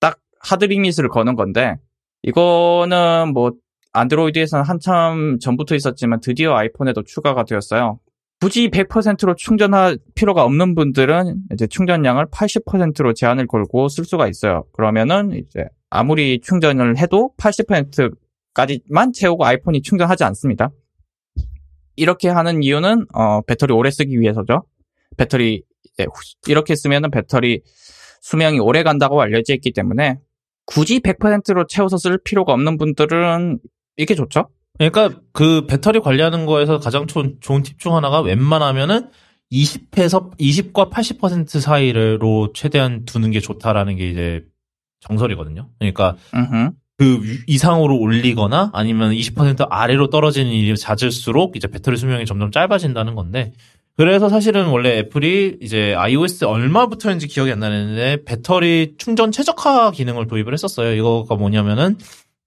딱 0.00 0.18
하드 0.40 0.64
리밋을 0.64 1.08
거는 1.08 1.34
건데 1.36 1.76
이거는 2.22 3.32
뭐 3.32 3.52
안드로이드에서는 3.92 4.64
한참 4.64 5.38
전부터 5.40 5.74
있었지만 5.74 6.20
드디어 6.20 6.54
아이폰에도 6.56 7.02
추가가 7.02 7.44
되었어요. 7.44 7.98
굳이 8.40 8.70
100%로 8.70 9.34
충전할 9.36 9.98
필요가 10.14 10.42
없는 10.44 10.74
분들은 10.74 11.36
이제 11.52 11.66
충전량을 11.66 12.26
80%로 12.26 13.12
제한을 13.12 13.46
걸고 13.46 13.88
쓸 13.88 14.04
수가 14.04 14.26
있어요. 14.28 14.64
그러면은 14.72 15.32
이제 15.32 15.66
아무리 15.90 16.40
충전을 16.40 16.96
해도 16.98 17.32
80%까지만 17.38 19.12
채우고 19.12 19.44
아이폰이 19.44 19.82
충전하지 19.82 20.24
않습니다. 20.24 20.70
이렇게 21.96 22.28
하는 22.30 22.62
이유는 22.62 23.06
어, 23.14 23.42
배터리 23.42 23.74
오래 23.74 23.90
쓰기 23.90 24.18
위해서죠. 24.18 24.64
배터리 25.16 25.62
후- 25.98 26.06
이렇게 26.48 26.74
쓰면은 26.74 27.10
배터리 27.10 27.60
수명이 28.20 28.58
오래 28.60 28.82
간다고 28.82 29.20
알려져 29.20 29.54
있기 29.54 29.72
때문에 29.72 30.18
굳이 30.64 31.00
100%로 31.00 31.66
채워서 31.66 31.96
쓸 31.96 32.18
필요가 32.22 32.52
없는 32.52 32.78
분들은 32.78 33.58
이게 33.96 34.14
좋죠. 34.14 34.48
그러니까 34.78 35.20
그 35.32 35.66
배터리 35.66 36.00
관리하는 36.00 36.46
거에서 36.46 36.78
가장 36.78 37.06
좋은, 37.06 37.36
좋은 37.40 37.62
팁 37.62 37.78
중 37.78 37.94
하나가 37.96 38.20
웬만하면은 38.20 39.10
20에서 39.50 40.36
20과 40.38 40.90
80% 40.90 41.60
사이로 41.60 42.52
최대한 42.54 43.04
두는 43.04 43.30
게 43.32 43.40
좋다라는 43.40 43.96
게 43.96 44.08
이제 44.08 44.44
정설이거든요. 45.00 45.68
그러니까 45.78 46.16
음흠. 46.34 46.70
그 46.98 47.22
위- 47.22 47.38
이상으로 47.48 47.98
올리거나 47.98 48.70
아니면 48.72 49.12
20% 49.12 49.66
아래로 49.68 50.08
떨어지는 50.10 50.50
일이 50.52 50.76
잦을수록 50.76 51.56
이제 51.56 51.66
배터리 51.68 51.96
수명이 51.96 52.24
점점 52.24 52.50
짧아진다는 52.50 53.14
건데 53.14 53.52
그래서 53.96 54.28
사실은 54.28 54.66
원래 54.68 54.98
애플이 54.98 55.58
이제 55.60 55.94
iOS 55.94 56.44
얼마부터인지 56.44 57.28
기억이 57.28 57.52
안 57.52 57.58
나는데 57.60 58.24
배터리 58.24 58.94
충전 58.98 59.30
최적화 59.32 59.90
기능을 59.92 60.26
도입을 60.28 60.52
했었어요. 60.54 60.94
이거가 60.94 61.34
뭐냐면은 61.36 61.96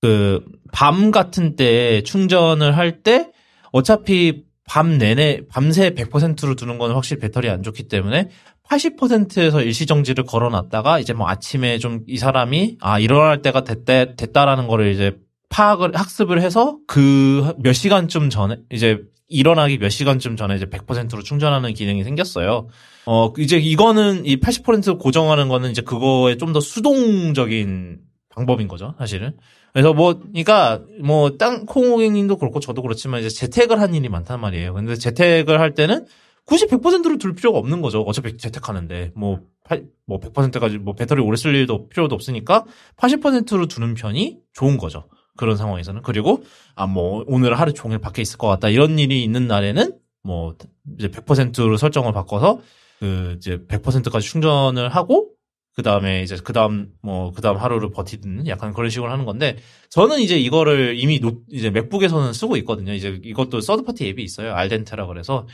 그 0.02 0.42
밤 0.74 1.12
같은 1.12 1.56
때 1.56 2.02
충전을 2.04 2.76
할 2.76 3.02
때 3.04 3.32
어차피 3.72 4.44
밤 4.68 4.98
내내 4.98 5.42
밤새 5.50 5.92
100%로 5.92 6.56
두는 6.56 6.78
건 6.78 6.92
확실히 6.92 7.22
배터리 7.22 7.50
안 7.50 7.64
좋기 7.64 7.88
때문에 7.88 8.30
80%에서 8.68 9.62
일시 9.62 9.86
정지를 9.86 10.26
걸어 10.26 10.50
놨다가 10.50 11.00
이제 11.00 11.14
뭐 11.14 11.30
아침에 11.30 11.78
좀 11.78 12.04
이 12.08 12.18
사람이 12.18 12.78
아 12.82 13.00
일어날 13.00 13.42
때가 13.42 13.64
됐다 13.64 14.16
됐다라는 14.16 14.68
거를 14.68 14.92
이제 14.92 15.16
파악을 15.50 15.96
학습을 15.96 16.42
해서 16.42 16.78
그 16.88 17.54
몇 17.60 17.74
시간쯤 17.74 18.30
전에 18.30 18.58
이제 18.72 19.00
일어나기 19.28 19.78
몇 19.78 19.90
시간쯤 19.90 20.36
전에 20.36 20.56
이제 20.56 20.66
100%로 20.66 21.24
충전하는 21.24 21.74
기능이 21.74 22.04
생겼어요. 22.04 22.68
어 23.06 23.34
이제 23.38 23.58
이거는 23.58 24.26
이 24.26 24.38
80% 24.40 25.00
고정하는 25.00 25.48
거는 25.48 25.72
이제 25.72 25.82
그거에 25.82 26.38
좀 26.38 26.54
더 26.54 26.60
수동적인 26.60 28.00
방법인 28.30 28.68
거죠, 28.68 28.94
사실은. 29.00 29.34
그래서 29.74 29.94
뭐, 29.94 30.20
그러니까 30.20 30.82
뭐 31.04 31.38
땅콩호객님도 31.38 32.38
그렇고 32.38 32.60
저도 32.60 32.82
그렇지만 32.82 33.20
이제 33.22 33.30
재택을 33.30 33.80
한 33.82 33.94
일이 33.94 34.10
많단 34.10 34.40
말이에요. 34.40 34.74
근데 34.74 34.96
재택을 34.96 35.60
할 35.60 35.74
때는 35.74 36.06
굳이 36.46 36.68
100%로 36.68 37.18
둘 37.18 37.34
필요가 37.34 37.58
없는 37.60 37.82
거죠. 37.82 38.02
어차피 38.02 38.38
재택하는데 38.38 39.12
뭐, 39.16 39.40
팔- 39.64 39.86
뭐 40.06 40.20
100%까지 40.20 40.78
뭐 40.78 40.94
배터리 40.96 41.22
오래 41.22 41.36
쓸 41.38 41.56
일도 41.56 41.90
필요도 41.90 42.14
없으니까 42.14 42.66
80%로 42.98 43.66
두는 43.68 43.96
편이 43.96 44.38
좋은 44.54 44.78
거죠. 44.78 45.08
그런 45.38 45.58
상황에서는 45.58 46.02
그리고 46.02 46.44
아 46.76 46.88
뭐 46.88 47.24
오늘 47.28 47.60
하루 47.60 47.74
종일 47.74 48.00
밖에 48.00 48.22
있을 48.22 48.38
것 48.38 48.48
같다 48.48 48.70
이런 48.70 48.98
일이 49.00 49.24
있는 49.24 49.48
날에는 49.48 49.98
뭐 50.24 50.56
이제 50.98 51.08
100%로 51.10 51.78
설정을 51.78 52.14
바꿔서 52.14 52.60
그 53.00 53.36
이제 53.38 53.58
100%까지 53.68 54.28
충전을 54.28 54.90
하고 54.90 55.30
그 55.76 55.84
다음에 55.84 56.24
이제 56.24 56.38
그 56.44 56.54
다음 56.54 56.90
뭐 57.02 57.32
그 57.36 57.42
다음 57.42 57.58
하루를 57.58 57.92
버티는 57.92 58.48
약간 58.48 58.74
그런 58.74 58.90
식으로 58.90 59.12
하는 59.12 59.26
건데 59.26 59.58
저는 59.90 60.20
이제 60.22 60.38
이거를 60.40 60.98
이미 60.98 61.20
노, 61.20 61.34
이제 61.52 61.70
맥북에서는 61.70 62.32
쓰고 62.34 62.56
있거든요. 62.58 62.94
이제 62.94 63.20
이것도 63.24 63.60
third 63.62 63.84
party 63.84 64.08
앱이 64.08 64.24
있어요. 64.24 64.54
AlDente라 64.54 65.06
그래서 65.08 65.48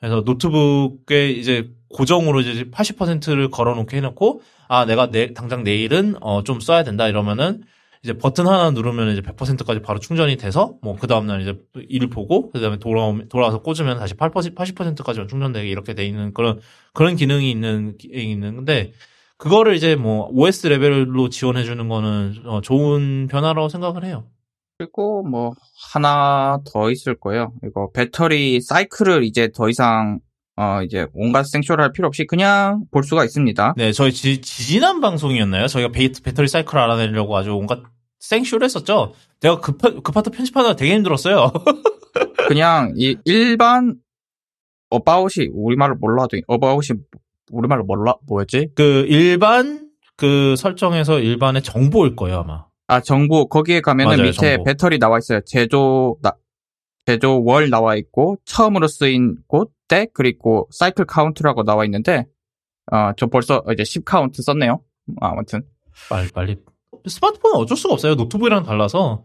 그래서 0.00 0.22
노트북에 0.22 1.30
이제 1.30 1.70
고정으로 1.90 2.40
이제 2.40 2.64
80%를 2.70 3.50
걸어놓게 3.50 3.96
해놓고 3.98 4.40
아 4.68 4.84
내가 4.86 5.10
내 5.10 5.32
당장 5.34 5.62
내일은 5.62 6.16
어 6.20 6.42
좀 6.42 6.60
써야 6.60 6.82
된다 6.84 7.06
이러면은 7.08 7.62
이제 8.06 8.16
버튼 8.16 8.46
하나 8.46 8.70
누르면 8.70 9.10
이제 9.10 9.20
100%까지 9.20 9.82
바로 9.82 9.98
충전이 9.98 10.36
돼서 10.36 10.74
뭐 10.82 10.96
그 10.96 11.08
다음 11.08 11.26
날 11.26 11.40
이제 11.40 11.58
일 11.88 12.08
보고 12.08 12.50
그 12.50 12.60
다음에 12.60 12.78
돌아오면 12.78 13.28
돌아와서 13.28 13.62
꽂으면 13.62 13.98
다시 13.98 14.14
8% 14.14 14.54
80%까지만 14.54 15.28
충전되게 15.28 15.68
이렇게 15.68 15.94
돼 15.94 16.06
있는 16.06 16.32
그런 16.32 16.60
그런 16.92 17.16
기능이 17.16 17.50
있는 17.50 17.96
기능이 17.98 18.32
있는데 18.32 18.92
그거를 19.38 19.74
이제 19.74 19.96
뭐 19.96 20.28
OS 20.32 20.68
레벨로 20.68 21.28
지원해 21.28 21.64
주는 21.64 21.88
거는 21.88 22.42
어, 22.46 22.60
좋은 22.60 23.26
변화라고 23.28 23.68
생각을 23.68 24.04
해요. 24.04 24.24
그리고 24.78 25.22
뭐 25.22 25.52
하나 25.92 26.58
더 26.72 26.90
있을 26.90 27.18
거예요. 27.18 27.52
이거 27.64 27.90
배터리 27.92 28.60
사이클을 28.60 29.24
이제 29.24 29.50
더 29.54 29.68
이상 29.68 30.20
어 30.56 30.82
이제 30.82 31.06
온갖 31.12 31.44
생쇼를 31.44 31.84
할 31.84 31.92
필요 31.92 32.08
없이 32.08 32.26
그냥 32.26 32.84
볼 32.90 33.02
수가 33.02 33.24
있습니다. 33.24 33.74
네, 33.76 33.92
저희 33.92 34.12
지, 34.12 34.40
지난 34.40 35.00
방송이었나요? 35.00 35.66
저희가 35.66 35.90
베이, 35.90 36.12
배터리 36.24 36.48
사이클 36.48 36.78
알아내려고 36.78 37.36
아주 37.36 37.52
온갖 37.52 37.80
생쇼를 38.28 38.64
했었죠. 38.64 39.12
내가 39.40 39.60
그, 39.60 39.76
파- 39.76 39.90
그 40.02 40.12
파트 40.12 40.30
편집하느라 40.30 40.74
되게 40.76 40.94
힘들었어요. 40.94 41.52
그냥 42.48 42.92
이 42.96 43.16
일반 43.24 43.96
About이 44.90 45.48
우리말을 45.52 45.96
몰라도 45.96 46.38
About이 46.46 46.98
우리말로 47.50 47.84
몰라 47.84 48.14
뭐였지? 48.26 48.70
그 48.74 49.04
일반 49.08 49.90
그 50.16 50.54
설정에서 50.56 51.20
일반의 51.20 51.62
정보일 51.62 52.16
거예요 52.16 52.38
아마. 52.38 52.66
아 52.88 53.00
정보 53.00 53.48
거기에 53.48 53.80
가면은 53.80 54.16
맞아요, 54.16 54.30
밑에 54.30 54.50
정보. 54.54 54.64
배터리 54.64 54.98
나와 54.98 55.18
있어요. 55.18 55.40
제조 55.44 56.16
나, 56.22 56.32
제조 57.04 57.42
월 57.44 57.68
나와 57.68 57.96
있고 57.96 58.38
처음으로 58.44 58.86
쓰인 58.88 59.36
것도 59.48 60.06
그리고 60.14 60.68
cycle 60.70 61.04
count라고 61.06 61.64
나와 61.64 61.84
있는데 61.84 62.26
어, 62.92 63.10
저 63.16 63.26
벌써 63.26 63.62
이제 63.72 63.82
10 63.84 64.04
카운트 64.04 64.40
썼네요. 64.42 64.80
아, 65.20 65.30
아무튼. 65.30 65.62
빨리 66.08 66.28
빨리 66.30 66.56
스마트폰은 67.10 67.56
어쩔 67.56 67.76
수가 67.76 67.94
없어요. 67.94 68.14
노트북이랑 68.14 68.64
달라서 68.64 69.24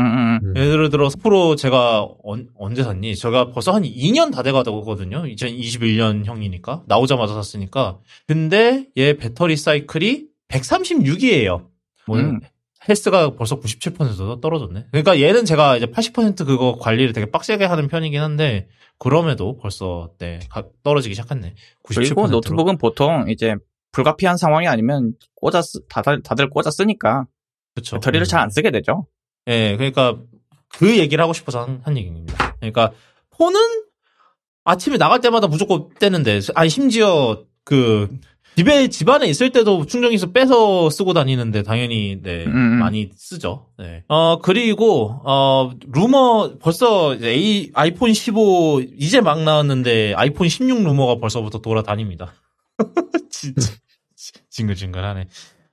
음, 0.00 0.04
음, 0.04 0.38
음. 0.42 0.50
음. 0.50 0.56
예를 0.56 0.88
들어 0.90 1.08
프로 1.22 1.56
제가 1.56 2.08
언, 2.24 2.48
언제 2.56 2.82
샀니? 2.82 3.14
제가 3.16 3.50
벌써 3.52 3.72
한 3.72 3.82
2년 3.82 4.32
다 4.32 4.42
돼가거든요. 4.42 5.22
2021년 5.24 6.24
형이니까 6.24 6.82
나오자마자 6.86 7.34
샀으니까. 7.34 7.98
근데 8.26 8.86
얘 8.96 9.14
배터리 9.16 9.56
사이클이 9.56 10.24
136이에요. 10.48 11.66
뭐 12.06 12.18
음. 12.18 12.40
헬스가 12.88 13.34
벌써 13.36 13.60
97% 13.60 14.40
떨어졌네. 14.40 14.86
그러니까 14.90 15.20
얘는 15.20 15.44
제가 15.44 15.76
이제 15.76 15.86
80% 15.86 16.46
그거 16.46 16.76
관리를 16.80 17.12
되게 17.12 17.30
빡세게 17.30 17.64
하는 17.66 17.88
편이긴 17.88 18.20
한데 18.20 18.68
그럼에도 18.98 19.58
벌써 19.58 20.10
네 20.18 20.40
가- 20.48 20.64
떨어지기 20.82 21.14
시작했네. 21.14 21.54
97%로. 21.84 21.94
그리고 21.94 22.26
노트북은 22.28 22.78
보통 22.78 23.26
이제 23.28 23.54
불가피한 23.92 24.36
상황이 24.36 24.68
아니면 24.68 25.14
꽂아 25.34 25.62
쓰, 25.62 25.80
다들, 25.88 26.22
다들 26.22 26.50
꽂아 26.50 26.70
쓰니까 26.70 27.26
그쵸. 27.74 27.96
배터리를 27.96 28.24
음. 28.24 28.28
잘안 28.28 28.50
쓰게 28.50 28.70
되죠. 28.70 29.06
예, 29.46 29.76
그러니까 29.76 30.18
그 30.68 30.98
얘기를 30.98 31.22
하고 31.22 31.32
싶어서 31.32 31.62
한, 31.62 31.80
한 31.84 31.96
얘기입니다. 31.96 32.54
그러니까 32.60 32.92
폰은 33.30 33.60
아침에 34.64 34.98
나갈 34.98 35.20
때마다 35.20 35.46
무조건 35.46 35.88
떼는데, 35.98 36.40
아니 36.54 36.68
심지어 36.68 37.44
그 37.64 38.08
집에 38.56 38.88
집안에 38.88 39.26
있을 39.26 39.50
때도 39.50 39.86
충전기에서 39.86 40.32
빼서 40.32 40.90
쓰고 40.90 41.14
다니는데 41.14 41.62
당연히 41.62 42.20
네 42.20 42.44
음, 42.44 42.54
음. 42.54 42.78
많이 42.78 43.10
쓰죠. 43.14 43.68
네. 43.78 44.04
어 44.08 44.38
그리고 44.40 45.20
어 45.24 45.70
루머 45.90 46.58
벌써 46.60 47.14
이제 47.14 47.30
A, 47.30 47.70
아이폰 47.72 48.12
15 48.12 48.82
이제 48.98 49.20
막 49.20 49.42
나왔는데 49.42 50.14
아이폰 50.14 50.48
16 50.48 50.82
루머가 50.82 51.16
벌써부터 51.20 51.60
돌아다닙니다. 51.60 52.32
진짜 53.30 53.72
징글징글하네. 54.50 55.26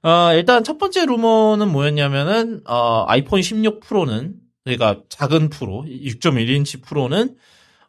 어, 0.03 0.33
일단 0.33 0.63
첫 0.63 0.77
번째 0.77 1.05
루머는 1.05 1.71
뭐였냐면은, 1.71 2.61
어, 2.65 3.05
아이폰 3.07 3.41
16 3.41 3.81
프로는, 3.81 4.35
그러니까 4.63 5.01
작은 5.09 5.49
프로, 5.49 5.83
6.1인치 5.85 6.83
프로는, 6.83 7.35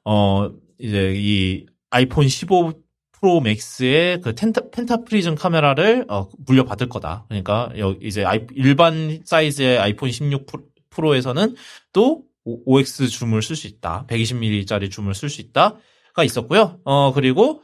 어, 0.04 0.50
이제 0.78 1.12
이 1.14 1.66
아이폰 1.90 2.28
15 2.28 2.72
프로 3.12 3.40
맥스의 3.40 4.20
그 4.20 4.34
텐타, 4.34 4.62
penta 4.70 5.04
prism 5.04 5.34
카메라를, 5.34 6.06
어, 6.08 6.28
물려받을 6.46 6.88
거다. 6.88 7.26
그러니까, 7.28 7.70
여, 7.78 7.96
이제 8.00 8.24
아이, 8.24 8.46
일반 8.54 9.20
사이즈의 9.24 9.78
아이폰 9.78 10.10
16 10.10 10.46
프로, 10.46 10.64
프로에서는 10.90 11.54
또 11.92 12.22
5X 12.44 13.08
줌을 13.08 13.42
쓸 13.42 13.56
수 13.56 13.66
있다. 13.66 14.06
120mm짜리 14.08 14.90
줌을 14.90 15.14
쓸 15.14 15.28
수 15.28 15.40
있다.가 15.40 16.24
있었고요. 16.24 16.80
어, 16.84 17.12
그리고, 17.12 17.62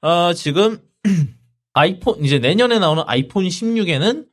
어, 0.00 0.32
지금, 0.34 0.78
아이폰 1.74 2.24
이제 2.24 2.38
내년에 2.38 2.78
나오는 2.78 3.02
아이폰 3.06 3.44
16에는 3.46 4.26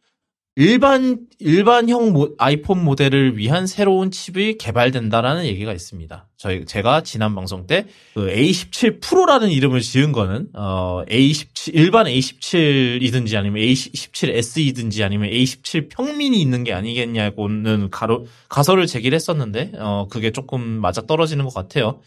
일반 0.55 1.20
일반형 1.39 2.11
모- 2.11 2.36
아이폰 2.38 2.84
모델을 2.84 3.38
위한 3.38 3.65
새로운 3.65 4.11
칩이 4.11 4.57
개발된다라는 4.57 5.45
얘기가 5.45 5.72
있습니다. 5.72 6.28
저희 6.36 6.65
제가 6.65 7.01
지난 7.03 7.34
방송 7.34 7.65
때 7.65 7.86
그 8.13 8.28
A17 8.28 8.99
프로라는 8.99 9.51
이름을 9.51 9.80
지은 9.80 10.11
거는 10.11 10.49
어 10.53 11.03
A17 11.07 11.72
일반 11.76 12.07
A17이든지 12.07 13.38
아니면 13.38 13.61
A17S이든지 13.61 15.03
아니면 15.03 15.30
A17 15.30 15.89
평민이 15.89 16.41
있는 16.41 16.65
게 16.65 16.74
아니겠냐고는 16.74 17.89
가로 17.89 18.26
가설을 18.49 18.86
제기를 18.86 19.15
했었는데 19.15 19.72
어 19.78 20.07
그게 20.09 20.32
조금 20.32 20.61
맞아 20.61 21.01
떨어지는 21.03 21.45
것 21.45 21.53
같아요. 21.53 22.01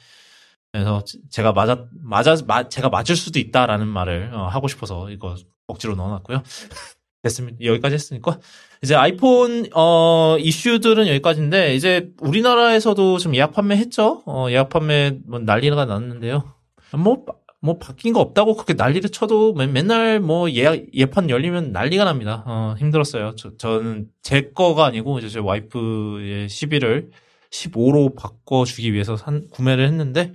그래서 0.73 1.05
제가 1.31 1.53
맞아 1.53 1.85
맞아 2.03 2.35
마- 2.47 2.69
제가 2.69 2.89
맞을 2.89 3.15
수도 3.15 3.39
있다라는 3.39 3.87
말을 3.87 4.31
어, 4.33 4.47
하고 4.47 4.69
싶어서 4.69 5.11
이거 5.11 5.37
억지로 5.67 5.95
넣어놨고요. 5.95 6.43
됐습니다. 7.23 7.59
여기까지 7.65 7.95
했으니까 7.95 8.41
이제 8.83 8.97
아이폰 8.97 9.67
어 9.75 10.37
이슈들은 10.41 11.07
여기까지인데 11.07 11.77
이제 11.77 12.11
우리나라에서도 12.21 13.19
좀 13.19 13.37
예약 13.37 13.53
판매했죠. 13.53 14.23
어 14.27 14.47
예약 14.51 14.71
판매 14.71 15.19
뭐 15.27 15.39
난리가 15.39 15.85
났는데요. 15.85 16.53
뭐뭐 16.97 17.79
바뀐 17.79 18.13
거 18.13 18.21
없다고 18.21 18.55
그렇게 18.55 18.75
난리를 18.75 19.09
쳐도 19.11 19.53
맨, 19.53 19.73
맨날 19.73 20.19
뭐 20.19 20.51
예약 20.51 20.93
예판 20.95 21.31
열리면 21.31 21.71
난리가 21.71 22.03
납니다. 22.05 22.43
어 22.47 22.75
힘들었어요. 22.79 23.35
저, 23.37 23.57
저는 23.57 24.09
제 24.23 24.51
거가 24.53 24.87
아니고 24.87 25.19
이제 25.21 25.29
제 25.29 25.39
와이프의 25.39 26.49
시비를 26.49 27.11
15로 27.53 28.17
바꿔 28.17 28.65
주기 28.65 28.93
위해서 28.93 29.17
산, 29.17 29.49
구매를 29.51 29.87
했는데 29.87 30.33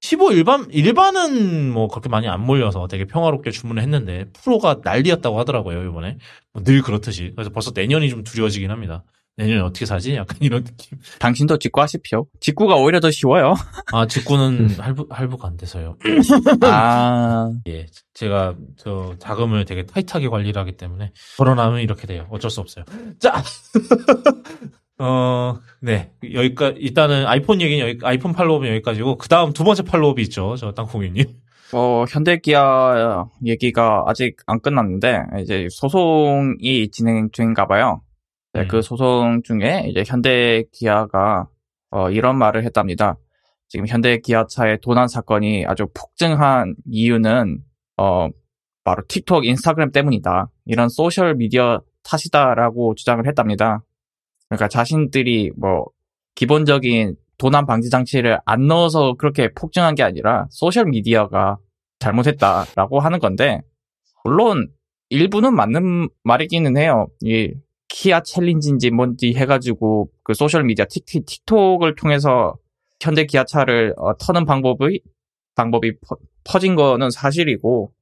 15 0.00 0.32
일반 0.32 0.66
일반은 0.70 1.72
뭐 1.72 1.88
그렇게 1.88 2.08
많이 2.08 2.28
안 2.28 2.40
몰려서 2.44 2.86
되게 2.86 3.06
평화롭게 3.06 3.50
주문을 3.50 3.82
했는데 3.82 4.26
프로가 4.32 4.80
난리였다고 4.84 5.38
하더라고요 5.38 5.88
이번에 5.88 6.18
뭐 6.52 6.62
늘 6.64 6.82
그렇듯이 6.82 7.32
그래서 7.34 7.50
벌써 7.50 7.72
내년이 7.74 8.08
좀 8.10 8.22
두려워지긴 8.24 8.70
합니다. 8.70 9.04
내년에 9.38 9.60
어떻게 9.60 9.84
사지? 9.84 10.14
약간 10.14 10.38
이런 10.40 10.64
느낌. 10.64 10.98
당신도 11.18 11.58
직구 11.58 11.82
하십시오. 11.82 12.26
직구가 12.40 12.76
오히려 12.76 13.00
더 13.00 13.10
쉬워요. 13.10 13.54
아 13.92 14.06
직구는 14.06 14.70
할부 14.78 15.06
할부가 15.10 15.48
안 15.48 15.58
돼서요. 15.58 15.98
아, 16.62 17.50
예, 17.68 17.84
제가 18.14 18.54
저 18.78 19.14
자금을 19.18 19.66
되게 19.66 19.84
타이트하게 19.84 20.28
관리를 20.28 20.58
하기 20.62 20.78
때문에 20.78 21.12
걸어나면 21.36 21.80
이렇게 21.80 22.06
돼요. 22.06 22.26
어쩔 22.30 22.50
수 22.50 22.60
없어요. 22.60 22.86
자, 23.20 23.42
어, 24.98 25.58
네 25.80 26.12
여기까지 26.32 26.78
일단은 26.80 27.26
아이폰 27.26 27.60
얘기는 27.60 27.86
여기 27.86 27.98
아이폰 28.02 28.32
팔로우는 28.32 28.68
여기까지고 28.70 29.18
그 29.18 29.28
다음 29.28 29.52
두 29.52 29.64
번째 29.64 29.82
팔로우이 29.82 30.22
있죠, 30.22 30.56
저 30.56 30.72
땅콩이님. 30.72 31.24
어, 31.74 32.04
현대기아 32.08 33.26
얘기가 33.44 34.04
아직 34.06 34.36
안 34.46 34.60
끝났는데, 34.60 35.22
이제 35.40 35.66
소송이 35.70 36.90
진행 36.90 37.28
중인가 37.32 37.66
봐요. 37.66 38.02
네, 38.52 38.62
음. 38.62 38.68
그 38.68 38.82
소송 38.82 39.42
중에 39.42 39.86
이제 39.88 40.04
현대기아가 40.06 41.48
어, 41.90 42.10
이런 42.10 42.38
말을 42.38 42.64
했답니다. 42.64 43.16
지금 43.68 43.86
현대기아차의 43.88 44.78
도난 44.80 45.08
사건이 45.08 45.66
아주 45.66 45.86
폭증한 45.92 46.76
이유는 46.86 47.58
어, 47.96 48.28
바로 48.84 49.02
틱톡, 49.08 49.44
인스타그램 49.44 49.90
때문이다. 49.90 50.48
이런 50.66 50.88
소셜 50.88 51.34
미디어 51.34 51.80
탓이다라고 52.04 52.94
주장을 52.94 53.26
했답니다. 53.26 53.82
그러니까 54.48 54.68
자신들이 54.68 55.52
뭐 55.56 55.86
기본적인 56.34 57.16
도난 57.38 57.66
방지 57.66 57.90
장치를 57.90 58.38
안 58.44 58.66
넣어서 58.66 59.14
그렇게 59.14 59.52
폭증한 59.52 59.94
게 59.94 60.02
아니라 60.02 60.46
소셜 60.50 60.86
미디어가 60.86 61.58
잘못했다라고 61.98 63.00
하는 63.00 63.18
건데 63.18 63.60
물론 64.24 64.68
일부는 65.08 65.54
맞는 65.54 66.08
말이기는 66.24 66.76
해요. 66.76 67.08
이 67.22 67.52
Kia 67.88 68.22
Challenge인지 68.22 68.90
뭔지 68.90 69.34
해가지고 69.34 70.10
그 70.22 70.34
소셜 70.34 70.64
미디어 70.64 70.84
틱, 70.88 71.04
틱톡을 71.06 71.94
통해서 71.94 72.56
현대 73.00 73.24
기아차를 73.24 73.94
어, 73.96 74.16
터는 74.16 74.44
방법이 74.44 75.00
방법이 75.54 75.98
퍼, 76.00 76.16
퍼진 76.44 76.74
거는 76.74 77.10
사실이고 77.10 77.92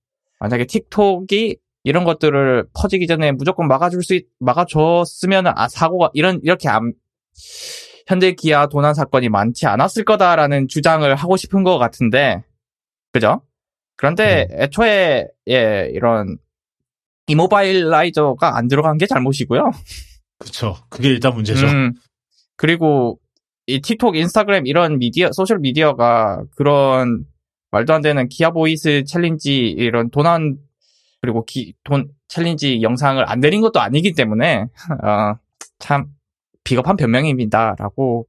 만약에 0.41 0.67
틱톡이 0.67 1.57
이런 1.85 2.05
것들을 2.05 2.66
퍼지기 2.74 3.07
전에 3.07 3.32
무조건 3.32 3.68
막아줄 3.68 4.03
수 4.03 4.14
있, 4.14 4.26
막아줬으면 4.41 5.47
아 5.49 5.68
사고가 5.68 6.11
이런 6.14 6.41
이렇게 6.43 6.68
안 6.68 6.95
현대 8.07 8.32
기아 8.32 8.66
도난 8.66 8.95
사건이 8.95 9.28
많지 9.28 9.66
않았을 9.66 10.05
거다라는 10.05 10.68
주장을 10.68 11.14
하고 11.14 11.37
싶은 11.37 11.62
것 11.62 11.78
같은데 11.78 12.43
그죠? 13.12 13.43
그런데 13.97 14.49
애초에 14.51 15.28
예 15.49 15.91
이런 15.93 16.39
immobilizer가 17.27 18.57
안 18.57 18.68
들어간 18.68 18.99
게 18.99 19.07
잘못이고요. 19.07 19.70
그쵸. 20.39 20.76
그게 20.91 21.09
일단 21.09 21.35
문제죠. 21.35 21.66
음, 21.66 21.95
그리고 22.57 23.18
이 23.66 23.80
틱톡, 23.80 24.16
인스타그램 24.16 24.66
이런 24.66 24.99
미디어, 24.99 25.32
소셜 25.32 25.59
미디어가 25.59 26.45
그런 26.57 27.24
말도 27.70 27.95
안 27.95 28.03
되는 28.03 28.28
Kia 28.29 28.51
Boys 28.51 29.05
Challenge 29.05 29.59
이런 29.59 30.11
도난 30.11 30.57
그리고 31.25 31.45
기, 31.45 31.75
돈 31.85 32.09
challenge 32.29 32.83
영상을 32.83 33.22
안 33.29 33.41
내린 33.41 33.61
것도 33.61 33.81
아니기 33.81 34.12
때문에 34.12 34.66
어, 35.03 35.35
참 35.79 36.07
비겁한 36.64 36.97
변명입니다라고 36.97 38.27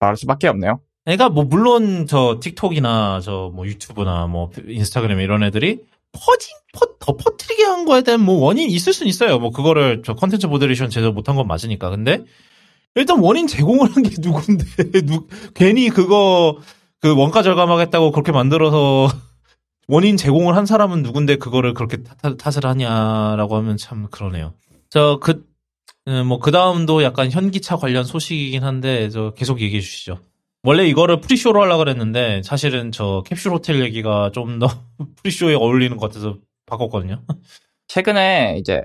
말할 0.00 0.16
수밖에 0.16 0.48
없네요. 0.48 0.80
그러니까 1.04 1.28
뭐 1.30 1.44
물론 1.44 2.06
저 2.06 2.38
틱톡이나 2.40 3.20
저 3.20 3.50
뭐 3.54 3.66
유튜브나 3.66 4.26
뭐 4.26 4.50
인스타그램 4.66 5.20
이런 5.20 5.42
애들이 5.42 5.80
퍼진 6.12 6.56
퍼, 6.72 6.86
더 6.98 7.16
퍼뜨리게 7.16 7.64
한 7.64 7.84
거에 7.84 8.02
대한 8.02 8.20
뭐 8.20 8.36
원인 8.44 8.70
있을 8.70 8.92
수는 8.92 9.08
있어요. 9.08 9.38
뭐 9.38 9.50
그거를 9.50 10.02
저 10.04 10.14
컨텐츠 10.14 10.46
moderation 10.46 10.90
제대로 10.90 11.12
못한 11.12 11.34
건 11.36 11.46
맞으니까. 11.46 11.90
근데 11.90 12.24
일단 12.94 13.20
원인 13.20 13.46
제공을 13.46 13.94
한 13.94 14.02
게 14.02 14.10
누군데 14.18 14.64
누, 15.06 15.26
괜히 15.54 15.88
그거 15.88 16.58
그 17.00 17.14
원가 17.16 17.42
절감하겠다고 17.42 18.10
그렇게 18.12 18.32
만들어서 18.32 19.08
원인 19.88 20.16
제공을 20.16 20.54
한 20.56 20.66
사람은 20.66 21.02
누군데 21.02 21.36
그거를 21.36 21.74
그렇게 21.74 22.02
탓, 22.02 22.36
탓을 22.36 22.66
하냐라고 22.66 23.56
하면 23.56 23.76
참 23.76 24.06
그러네요. 24.10 24.54
저 24.90 25.18
그 25.20 25.46
뭐그 26.28 26.50
다음도 26.52 27.02
약간 27.02 27.30
현기차 27.30 27.76
관련 27.76 28.04
소식이긴 28.04 28.64
한데 28.64 29.10
저 29.10 29.32
계속 29.34 29.60
얘기해 29.60 29.80
주시죠. 29.80 30.20
원래 30.64 30.86
이거를 30.86 31.20
pre-show로 31.20 31.62
하려고 31.62 31.80
그랬는데 31.80 32.42
사실은 32.44 32.92
저 32.92 33.22
캡슐 33.26 33.52
호텔 33.52 33.80
얘기가 33.82 34.30
좀 34.32 34.58
더 34.58 34.68
pre-show에 35.22 35.54
어울리는 35.54 35.96
것 35.96 36.08
같아서 36.08 36.38
바꿨거든요. 36.66 37.22
최근에 37.88 38.56
이제 38.58 38.82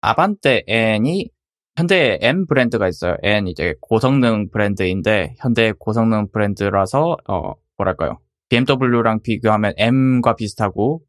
아반떼 0.00 0.64
N이 0.68 1.28
현대에 1.76 2.18
N 2.22 2.46
브랜드가 2.46 2.88
있어요. 2.88 3.16
N 3.22 3.48
이제 3.48 3.74
고성능 3.80 4.50
브랜드인데 4.50 5.34
현대 5.38 5.72
고성능 5.78 6.28
브랜드라서 6.32 7.16
어 7.28 7.54
뭐랄까요? 7.76 8.18
BMW랑 8.48 9.20
비교하면 9.22 9.72
M과 9.76 10.34
비슷하고 10.36 11.00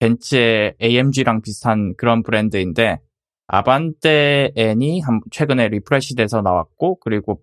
벤츠의 0.00 0.74
AMG랑 0.82 1.42
비슷한 1.42 1.94
그런 1.96 2.22
브랜드인데 2.22 2.98
아반떼 3.46 4.52
N이 4.56 5.00
한- 5.00 5.20
최근에 5.30 5.68
리프레시돼서 5.68 6.42
나왔고 6.42 6.98
그리고 7.00 7.40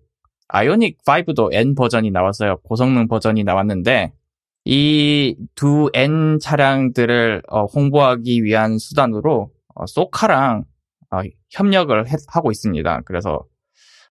아이오닉 0.48 0.98
5도 1.04 1.52
N 1.54 1.74
버전이 1.74 2.10
나왔어요. 2.10 2.58
고성능 2.64 3.06
버전이 3.08 3.44
나왔는데 3.44 4.12
이 4.64 5.36
두 5.54 5.90
N 5.94 6.38
차량들을 6.40 7.42
어, 7.48 7.64
홍보하기 7.64 8.42
위한 8.44 8.76
수단으로 8.78 9.50
어, 9.74 9.86
소카랑 9.86 10.64
어, 11.12 11.20
협력을 11.50 12.08
해- 12.08 12.16
하고 12.28 12.50
있습니다. 12.50 13.02
그래서 13.04 13.44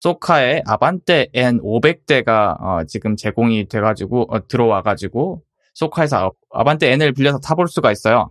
소카의 0.00 0.62
아반떼 0.66 1.28
N500대가 1.34 2.86
지금 2.88 3.16
제공이 3.16 3.68
돼가지고 3.68 4.26
어, 4.34 4.46
들어와가지고 4.48 5.42
소카에서 5.74 6.16
아- 6.26 6.30
아반떼 6.60 6.90
N을 6.92 7.12
빌려서 7.12 7.38
타볼 7.38 7.68
수가 7.68 7.92
있어요. 7.92 8.30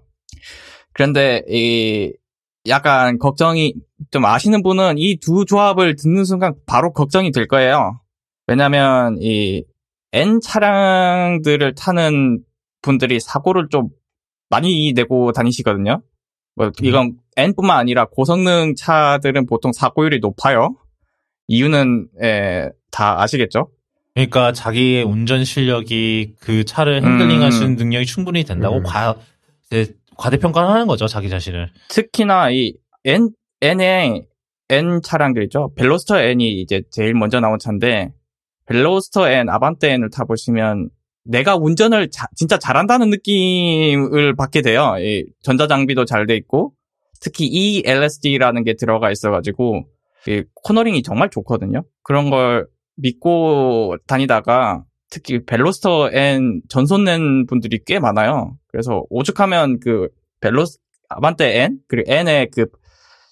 그런데 0.94 1.44
이 1.48 2.12
약간 2.68 3.18
걱정이 3.20 3.74
좀 4.12 4.26
아시는 4.26 4.64
분은 4.64 4.96
이 4.98 5.18
두 5.20 5.46
조합을 5.46 5.96
듣는 5.96 6.26
순간 6.26 6.54
바로 6.66 6.92
걱정이 6.92 7.32
될 7.32 7.48
거예요. 7.48 8.00
왜냐하면 8.48 9.18
이 9.22 9.64
N 10.12 10.42
차량들을 10.42 11.76
타는 11.76 12.44
분들이 12.82 13.20
사고를 13.20 13.68
좀 13.70 13.90
많이 14.50 14.92
내고 14.94 15.32
다니시거든요. 15.32 16.02
뭐 16.56 16.72
이건 16.82 17.18
N뿐만 17.38 17.78
아니라 17.78 18.06
고성능 18.06 18.74
차들은 18.76 19.46
보통 19.46 19.72
사고율이 19.72 20.20
높아요. 20.20 20.76
이유는 21.50 22.08
에, 22.22 22.70
다 22.92 23.22
아시겠죠? 23.22 23.70
그러니까 24.14 24.54
자기의 24.54 25.04
운전 25.04 25.44
실력이 25.44 26.36
그 26.40 26.64
차를 26.64 27.04
핸들링 27.04 27.42
할수 27.42 27.64
있는 27.64 27.76
음. 27.76 27.78
능력이 27.78 28.06
충분히 28.06 28.44
된다고 28.44 28.78
음. 28.78 28.84
과, 28.84 29.16
이제 29.72 29.94
과대평가를 30.18 30.70
하는 30.70 30.86
거죠, 30.88 31.08
자기 31.08 31.28
자신을. 31.30 31.72
특히나 31.90 32.52
이 32.52 32.74
N 33.06 33.30
N의 33.62 34.26
N 34.70 35.02
차량들 35.02 35.44
있죠. 35.46 35.72
벨로스터 35.76 36.20
N이 36.20 36.62
이제 36.62 36.84
제일 36.92 37.14
먼저 37.16 37.40
나온 37.40 37.58
차인데 37.58 38.12
벨로스터 38.68 39.28
N, 39.30 39.50
아반떼 39.50 39.94
N을 39.94 40.10
타보시면 40.12 40.90
내가 41.24 41.56
운전을 41.56 42.12
자- 42.12 42.28
진짜 42.36 42.60
잘한다는 42.60 43.10
느낌을 43.10 44.36
받게 44.36 44.62
돼요. 44.62 44.96
이 45.00 45.26
전자장비도 45.44 46.06
잘 46.06 46.28
돼 46.28 46.36
있고 46.36 46.74
특히 47.22 47.46
E 47.48 47.78
ELSD라는 47.86 48.64
게 48.64 48.76
들어가 48.76 49.10
있어가지고 49.12 49.86
이 49.86 49.99
코너링이 50.64 51.04
정말 51.04 51.30
좋거든요. 51.30 51.84
그런 52.04 52.30
걸 52.30 52.68
믿고 52.96 53.98
다니다가 54.08 54.84
특히 55.10 55.44
벨로스터 55.46 56.12
N 56.12 56.62
전손 56.70 57.04
낸 57.06 57.46
분들이 57.48 57.80
꽤 57.86 58.00
많아요. 58.00 58.58
그래서 58.68 59.04
오죽하면 59.10 59.80
그 59.80 60.10
벨로스 60.42 60.80
아반떼 61.10 61.64
N 61.64 61.80
그리고 61.88 62.12
N의 62.12 62.50
그 62.54 62.66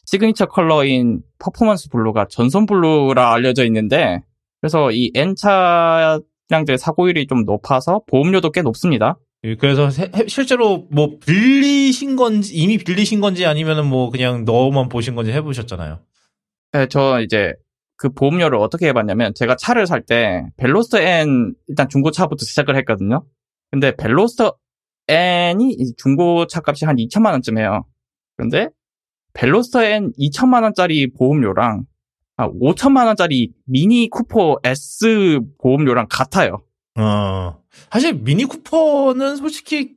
시그니처 0.05 0.47
컬러인 0.47 1.21
퍼포먼스 1.38 1.89
블루가 1.89 2.27
전손 2.29 2.65
블루라 2.65 3.33
알려져 3.33 3.65
있는데 3.65 4.21
그래서 4.61 4.89
이 4.91 5.11
N 5.13 5.35
차량들의 5.35 6.77
사고율이 6.79 7.27
좀 7.27 7.43
높아서 7.45 8.01
보험료도 8.07 8.51
꽤 8.51 8.61
높습니다. 8.61 9.19
예, 9.43 9.55
그래서 9.55 9.89
실제로 10.27 10.88
뭐 10.89 11.17
빌리신 11.23 12.15
건지 12.15 12.55
이미 12.55 12.77
빌리신 12.77 13.21
건지 13.21 13.45
아니면은 13.45 13.85
뭐 13.85 14.09
그냥 14.09 14.45
너만 14.45 14.89
보신 14.89 15.13
건지 15.13 15.31
해보셨잖아요. 15.31 15.99
네, 16.74 16.88
저 16.89 17.22
이제 17.22 17.53
그 17.95 18.09
보험료를 18.09 18.57
어떻게 18.59 18.88
해봤냐면 18.88 19.34
제가 19.34 19.55
차를 19.55 19.88
살 19.88 20.01
때 20.05 20.45
벨로스터 20.57 20.99
N 20.99 21.53
일단 21.68 21.89
중고차부터 21.89 22.45
시작을 22.45 22.76
했거든요. 22.78 23.24
근데 23.72 23.95
벨로스터 23.95 24.55
N이 25.07 25.72
이 25.72 25.93
중고차 25.97 26.61
값이 26.65 26.86
한 26.86 26.97
2천만 26.97 27.32
원쯤 27.32 27.57
해요. 27.57 27.86
그런데 28.36 28.70
벨로스터 29.34 29.84
N 29.84 30.11
2천만 30.20 30.63
원짜리 30.63 31.11
보험료랑 31.11 31.86
아, 32.38 32.49
5천만 32.49 33.07
원짜리 33.07 33.51
미니 33.65 34.09
쿠퍼 34.09 34.59
S 34.63 35.39
보험료랑 35.59 36.07
같아요. 36.09 36.61
어, 36.99 37.57
사실 37.91 38.13
미니 38.13 38.43
쿠퍼는 38.43 39.38
솔직히 39.38 39.95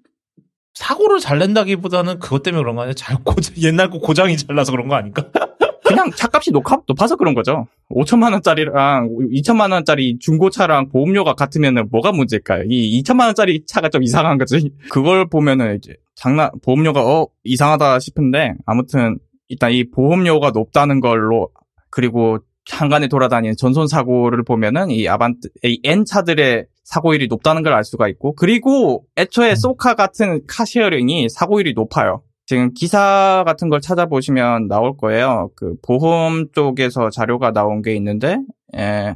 사고를 0.74 1.18
잘 1.18 1.38
낸다기보다는 1.38 2.18
그것 2.18 2.42
때문에 2.42 2.62
그런 2.62 2.76
거 2.76 2.82
아니야? 2.82 2.94
잘 2.94 3.16
고, 3.22 3.34
옛날 3.58 3.90
거 3.90 3.98
고장이 3.98 4.36
잘 4.38 4.54
나서 4.56 4.72
그런 4.72 4.88
거 4.88 4.94
아닐까? 4.94 5.26
그냥 5.90 6.10
차값이 6.10 6.50
높아, 6.52 6.78
높아서 6.86 7.16
그런 7.16 7.34
거죠. 7.34 7.66
5천만 7.90 8.32
원짜리랑 8.32 9.08
2천만 9.32 9.72
원짜리 9.72 10.18
중고차랑 10.18 10.88
보험료가 10.88 11.34
같으면은 11.34 11.88
뭐가 11.90 12.12
문제일까요? 12.12 12.64
이 12.68 13.02
2천만 13.02 13.26
원짜리 13.26 13.64
차가 13.66 13.88
좀 13.88 14.02
이상한 14.02 14.38
거지. 14.38 14.70
그걸 14.90 15.28
보면은 15.28 15.76
이제 15.76 15.94
장난 16.14 16.50
보험료가 16.62 17.00
어 17.04 17.26
이상하다 17.44 17.98
싶은데 18.00 18.54
아무튼 18.66 19.18
일단 19.48 19.72
이 19.72 19.88
보험료가 19.90 20.50
높다는 20.50 21.00
걸로 21.00 21.48
그리고 21.90 22.38
항간에 22.70 23.08
돌아다니는 23.08 23.56
전손 23.56 23.88
사고를 23.88 24.44
보면은 24.44 24.90
이 24.90 25.08
아반떼 25.08 25.48
이 25.64 25.80
N 25.82 26.04
차들의 26.04 26.66
사고율이 26.84 27.26
높다는 27.28 27.62
걸 27.62 27.72
알 27.72 27.82
수가 27.84 28.08
있고 28.08 28.34
그리고 28.34 29.04
애초에 29.16 29.54
소카 29.56 29.94
같은 29.94 30.42
카쉐어링이 30.46 31.28
사고율이 31.30 31.72
높아요. 31.74 32.22
지금 32.50 32.74
기사 32.74 33.44
같은 33.46 33.68
걸 33.68 33.80
찾아보시면 33.80 34.66
나올 34.66 34.96
거예요. 34.96 35.50
그 35.54 35.76
보험 35.86 36.50
쪽에서 36.50 37.08
자료가 37.08 37.52
나온 37.52 37.80
게 37.80 37.94
있는데, 37.94 38.38
에, 38.76 39.14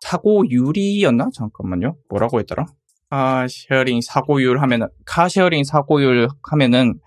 사고율이었나? 0.00 1.28
잠깐만요. 1.32 1.94
뭐라고 2.08 2.40
했더라? 2.40 2.66
카쉐어링 3.08 4.00
사고율 4.00 4.60
하면은, 4.62 4.88
카쉐어링 5.06 5.62
사고율 5.62 6.26
하면은, 6.42 6.98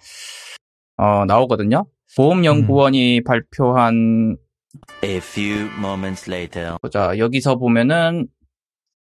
어, 0.96 1.26
나오거든요. 1.26 1.86
보험연구원이 2.16 3.26
발표한, 3.26 4.38
A 5.04 5.18
few 5.18 5.70
moments 5.78 6.32
later. 6.32 6.78
보자, 6.82 7.18
여기서 7.18 7.58
보면은, 7.58 8.28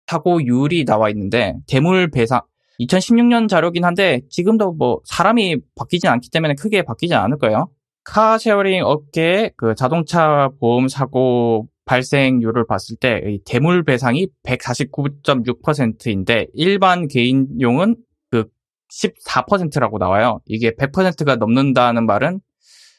사고율이 0.08 0.86
나와 0.86 1.10
있는데, 1.10 1.58
대물 1.68 2.10
배상, 2.10 2.40
2016년 2.82 3.48
자료긴 3.48 3.86
한데 3.86 4.22
지금도 4.30 4.74
뭐 4.74 5.00
사람이 5.06 5.58
바뀌진 5.76 6.10
않기 6.10 6.30
때문에 6.30 6.56
크게 6.56 6.84
바뀌지 6.84 7.14
않을 7.14 7.38
거예요. 7.38 7.70
카쉐어링 8.04 8.84
업계의 8.84 9.52
그 9.56 9.76
자동차 9.76 10.50
보험 10.60 10.88
사고 10.88 11.68
발생률을 11.86 12.66
봤을 12.68 12.96
때이 12.98 13.40
대물 13.46 13.84
배상이 13.84 14.28
149.6%인데 14.44 16.48
일반 16.54 17.08
개인용은 17.08 17.96
그 18.30 18.46
14%라고 18.92 19.98
나와요. 19.98 20.40
이게 20.46 20.72
100%가 20.72 21.36
넘는다는 21.36 22.06
말은 22.06 22.40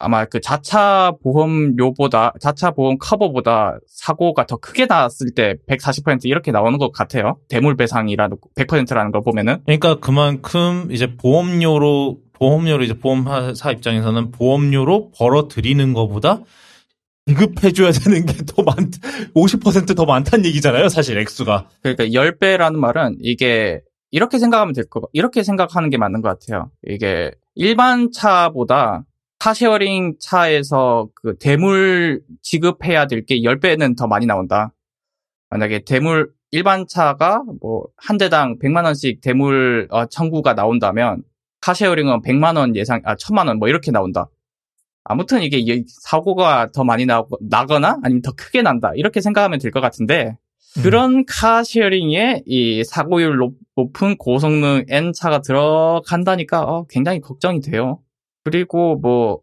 아마 0.02 0.24
그 0.24 0.40
자차 0.40 1.12
보험료보다 1.22 2.34
자차 2.40 2.72
보험 2.72 2.98
커버보다 2.98 3.78
사고가 3.86 4.46
더 4.46 4.56
크게 4.56 4.86
나왔을 4.86 5.34
때 5.34 5.54
140% 5.68 6.24
이렇게 6.24 6.50
나오는 6.50 6.78
것 6.78 6.92
같아요. 6.92 7.38
대물 7.48 7.76
배상이라는 7.76 8.36
100%라는 8.56 9.12
걸 9.12 9.22
보면은 9.22 9.58
그러니까 9.64 10.00
그만큼 10.00 10.88
이제 10.90 11.14
보험료로 11.16 12.18
보험료로 12.32 12.82
이제 12.82 12.98
보험사 12.98 13.70
입장에서는 13.70 14.32
보험료로 14.32 15.12
벌어 15.16 15.46
들이는 15.48 15.92
것보다 15.92 16.40
지급해줘야 17.26 17.92
되는 17.92 18.26
게 18.26 18.32
더 18.44 18.62
많, 18.62 18.90
50%더 19.34 20.04
많다는 20.04 20.44
얘기잖아요, 20.46 20.88
사실 20.88 21.18
액수가. 21.18 21.68
그러니까 21.82 22.04
10배라는 22.06 22.74
말은 22.74 23.18
이게 23.20 23.80
이렇게 24.10 24.38
생각하면 24.38 24.74
될 24.74 24.84
거, 24.90 25.02
이렇게 25.12 25.42
생각하는 25.42 25.88
게 25.88 25.96
맞는 25.96 26.20
것 26.20 26.28
같아요. 26.28 26.70
이게 26.86 27.30
일반 27.54 28.10
차보다 28.10 29.04
카쉐어링 29.46 30.18
차에서 30.20 31.08
그 31.16 31.36
대물 31.36 32.22
지급해야 32.42 33.08
될 33.08 33.26
게 33.26 33.40
10배는 33.40 33.96
더 33.98 34.06
많이 34.06 34.24
나온다. 34.24 34.72
만약에 35.50 35.80
대물, 35.84 36.30
일반 36.52 36.86
차가 36.86 37.42
뭐 37.60 37.86
한 37.96 38.18
대당 38.18 38.58
100만 38.60 38.84
원씩 38.84 39.20
대물 39.20 39.88
어, 39.90 40.06
청구가 40.06 40.54
나온다면 40.54 41.24
카쉐어링은 41.60 42.22
100만 42.22 42.56
원 42.56 42.76
예상, 42.76 43.00
아, 43.04 43.16
1000만 43.16 43.48
원 43.48 43.58
뭐 43.58 43.68
이렇게 43.68 43.90
나온다. 43.90 44.28
아무튼 45.02 45.42
이게 45.42 45.58
이 45.58 45.84
사고가 45.88 46.68
더 46.72 46.84
많이 46.84 47.04
나고, 47.04 47.36
나거나 47.40 47.98
아니면 48.04 48.22
더 48.22 48.30
크게 48.32 48.62
난다. 48.62 48.92
이렇게 48.94 49.20
생각하면 49.20 49.58
될 49.58 49.72
것 49.72 49.80
같은데 49.80 50.36
그런 50.84 51.24
카쉐어링에 51.26 52.44
이 52.46 52.84
사고율 52.84 53.36
높, 53.38 54.02
은 54.04 54.16
고성능 54.18 54.84
N차가 54.88 55.40
들어간다니까 55.40 56.62
어, 56.62 56.86
굉장히 56.88 57.20
걱정이 57.20 57.60
돼요. 57.60 57.98
그리고 58.44 58.96
뭐 58.96 59.40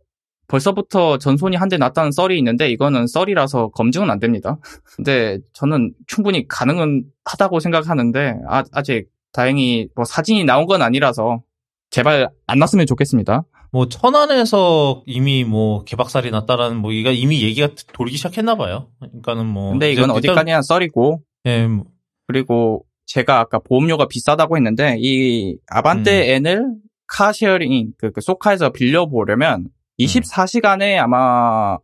벌써부터 0.47 1.19
전손이 1.19 1.55
한 1.55 1.69
대 1.69 1.77
났다는 1.77 2.11
썰이 2.11 2.35
있는데 2.39 2.69
이거는 2.71 3.05
썰이라서 3.07 3.69
검증은 3.69 4.09
안 4.09 4.19
됩니다. 4.19 4.57
근데 4.95 5.37
저는 5.53 5.93
충분히 6.07 6.47
가능은 6.47 7.03
하다고 7.25 7.59
생각하는데 7.59 8.35
아, 8.47 8.63
아직 8.71 9.09
다행히 9.31 9.87
뭐 9.95 10.05
사진이 10.05 10.43
나온 10.45 10.65
건 10.65 10.81
아니라서 10.81 11.43
제발 11.91 12.29
안 12.47 12.57
났으면 12.59 12.87
좋겠습니다. 12.87 13.43
뭐 13.71 13.87
천안에서 13.87 15.03
이미 15.05 15.43
뭐 15.43 15.83
개박살이 15.83 16.31
났다라는 16.31 16.77
뭐 16.77 16.91
이가 16.91 17.11
이미 17.11 17.43
얘기가 17.43 17.69
돌기 17.93 18.17
시작했나 18.17 18.55
봐요. 18.55 18.87
그러니까는 18.99 19.45
뭐 19.45 19.69
근데 19.71 19.91
이건 19.91 20.09
어디까지나 20.09 20.63
썰이고 20.63 21.21
예, 21.45 21.67
뭐, 21.67 21.85
그리고 22.25 22.83
제가 23.05 23.39
아까 23.39 23.59
보험료가 23.59 24.07
비싸다고 24.07 24.57
했는데 24.57 24.95
이 24.99 25.57
아반떼 25.67 26.33
N을 26.35 26.65
카쉐어링 27.09 27.93
그, 27.97 28.11
그 28.11 28.21
소카에서 28.21 28.71
빌려 28.71 29.07
보려면 29.07 29.67
24시간에 29.99 30.97
아마 30.97 31.77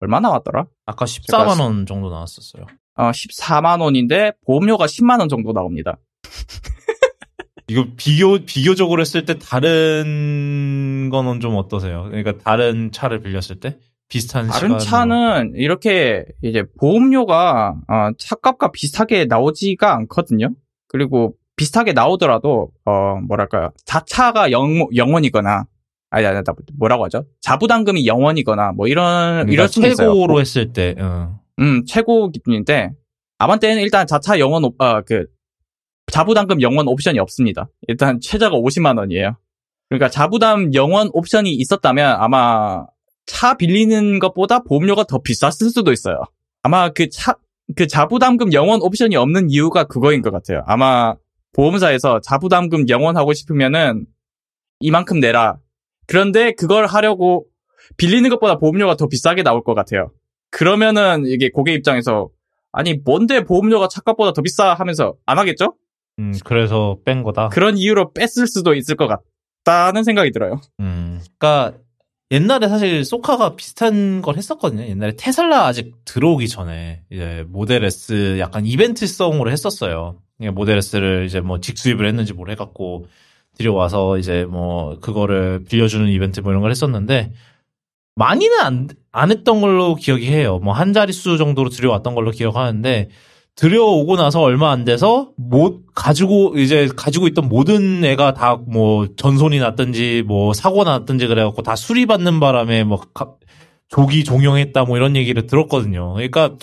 얼마 0.00 0.20
나왔더라? 0.20 0.66
아까 0.86 1.04
14만 1.04 1.60
원 1.60 1.86
정도 1.86 2.10
나왔었어요. 2.10 2.66
어 2.94 3.10
14만 3.10 3.80
원인데 3.80 4.32
보험료가 4.46 4.86
10만 4.86 5.20
원 5.20 5.28
정도 5.28 5.52
나옵니다. 5.52 5.98
이거 7.68 7.86
비교 7.96 8.38
비교적으로 8.38 9.02
했을 9.02 9.26
때 9.26 9.38
다른 9.38 11.10
거는 11.12 11.40
좀 11.40 11.56
어떠세요? 11.56 12.04
그러니까 12.04 12.38
다른 12.38 12.90
차를 12.90 13.20
빌렸을 13.20 13.60
때 13.60 13.78
비슷한 14.08 14.48
다른 14.48 14.78
차는 14.78 15.52
이렇게 15.54 16.24
이제 16.42 16.64
보험료가 16.80 17.76
어, 17.88 18.10
차값과 18.18 18.72
비슷하게 18.72 19.26
나오지가 19.26 19.94
않거든요. 19.96 20.48
그리고 20.86 21.34
비슷하게 21.58 21.92
나오더라도 21.92 22.70
어 22.86 23.16
뭐랄까요 23.26 23.72
자차가 23.84 24.50
영 24.52 24.86
영원이거나 24.94 25.64
아니 26.10 26.26
아니 26.26 26.42
나 26.42 26.54
뭐라고 26.78 27.04
하죠? 27.04 27.26
자부담금이 27.42 28.06
영원이거나 28.06 28.72
뭐 28.72 28.86
이런 28.86 29.44
그러니까 29.46 29.52
이럴 29.52 29.68
수 29.68 29.80
있어요. 29.80 30.12
최고로 30.14 30.40
했을 30.40 30.72
때 30.72 30.94
어. 30.98 31.38
음 31.58 31.84
최고 31.86 32.30
기준인데 32.30 32.92
아반떼는 33.38 33.82
일단 33.82 34.06
자차 34.06 34.38
영원 34.38 34.64
옵- 34.64 34.80
어, 34.80 35.02
그 35.06 35.26
자부담금 36.10 36.62
영원 36.62 36.88
옵션이 36.88 37.18
없습니다. 37.18 37.68
일단 37.88 38.18
최저가 38.20 38.56
50만 38.56 38.96
원이에요. 38.98 39.36
그러니까 39.90 40.08
자부담 40.08 40.72
영원 40.74 41.10
옵션이 41.12 41.52
있었다면 41.52 42.16
아마 42.18 42.86
차 43.26 43.54
빌리는 43.58 44.18
것보다 44.18 44.60
보험료가 44.60 45.04
더 45.04 45.18
비쌌을 45.18 45.70
수도 45.70 45.92
있어요. 45.92 46.22
아마 46.62 46.88
그 46.90 47.10
차, 47.10 47.34
그 47.76 47.86
자부담금 47.86 48.52
영원 48.54 48.80
옵션이 48.80 49.16
없는 49.16 49.50
이유가 49.50 49.84
그거인 49.84 50.22
것 50.22 50.30
같아요. 50.30 50.62
아마 50.66 51.14
보험사에서 51.52 52.20
자부담금 52.20 52.88
영원 52.88 53.16
하고 53.16 53.32
싶으면은 53.32 54.06
이만큼 54.80 55.20
내라. 55.20 55.58
그런데 56.06 56.52
그걸 56.52 56.86
하려고 56.86 57.46
빌리는 57.96 58.28
것보다 58.30 58.58
보험료가 58.58 58.96
더 58.96 59.08
비싸게 59.08 59.42
나올 59.42 59.62
것 59.62 59.74
같아요. 59.74 60.12
그러면은 60.50 61.26
이게 61.26 61.50
고객 61.50 61.74
입장에서 61.74 62.30
아니 62.72 62.94
뭔데 62.94 63.44
보험료가 63.44 63.88
차값보다 63.88 64.32
더 64.32 64.42
비싸 64.42 64.74
하면서 64.74 65.14
안 65.26 65.38
하겠죠? 65.38 65.74
음, 66.18 66.34
그래서 66.44 66.98
뺀 67.04 67.22
거다. 67.22 67.48
그런 67.48 67.76
이유로 67.76 68.12
뺐을 68.12 68.46
수도 68.46 68.74
있을 68.74 68.96
것 68.96 69.08
같다는 69.64 70.04
생각이 70.04 70.32
들어요. 70.32 70.60
음. 70.80 71.20
그러니까 71.38 71.78
옛날에 72.30 72.68
사실 72.68 73.04
소카가 73.04 73.56
비슷한 73.56 74.20
걸 74.20 74.36
했었거든요. 74.36 74.82
옛날에 74.82 75.14
테슬라 75.16 75.66
아직 75.66 75.94
들어오기 76.04 76.48
전에 76.48 77.02
이제 77.10 77.44
모델 77.48 77.84
S 77.84 78.36
약간 78.38 78.66
이벤트성으로 78.66 79.50
했었어요. 79.50 80.18
그러니까 80.38 80.58
모델 80.58 80.78
S를 80.78 81.24
이제 81.26 81.40
뭐 81.40 81.60
직수입을 81.60 82.06
했는지 82.06 82.32
뭘 82.32 82.50
해갖고 82.50 83.06
들여와서 83.56 84.18
이제 84.18 84.44
뭐 84.44 84.98
그거를 85.00 85.64
빌려주는 85.68 86.08
이벤트 86.08 86.40
뭐 86.40 86.52
이런 86.52 86.62
걸 86.62 86.70
했었는데 86.70 87.32
많이는 88.14 88.60
안, 88.60 88.88
안 89.12 89.30
했던 89.30 89.60
걸로 89.60 89.94
기억이 89.94 90.26
해요. 90.28 90.58
뭐 90.62 90.72
한 90.74 90.92
자릿수 90.92 91.38
정도로 91.38 91.70
들여왔던 91.70 92.14
걸로 92.14 92.30
기억하는데 92.30 93.08
들여오고 93.56 94.16
나서 94.16 94.40
얼마 94.40 94.70
안 94.70 94.84
돼서 94.84 95.32
못 95.36 95.86
가지고 95.94 96.54
이제 96.58 96.88
가지고 96.96 97.26
있던 97.28 97.48
모든 97.48 98.04
애가 98.04 98.34
다 98.34 98.56
뭐 98.68 99.08
전손이 99.16 99.58
났든지 99.58 100.22
뭐 100.26 100.52
사고 100.52 100.84
났든지 100.84 101.26
그래갖고 101.26 101.62
다 101.62 101.74
수리받는 101.74 102.38
바람에 102.38 102.84
뭐 102.84 103.00
가- 103.12 103.34
조기 103.88 104.22
종용했다 104.22 104.84
뭐 104.84 104.96
이런 104.96 105.16
얘기를 105.16 105.46
들었거든요. 105.46 106.12
그러니까 106.14 106.54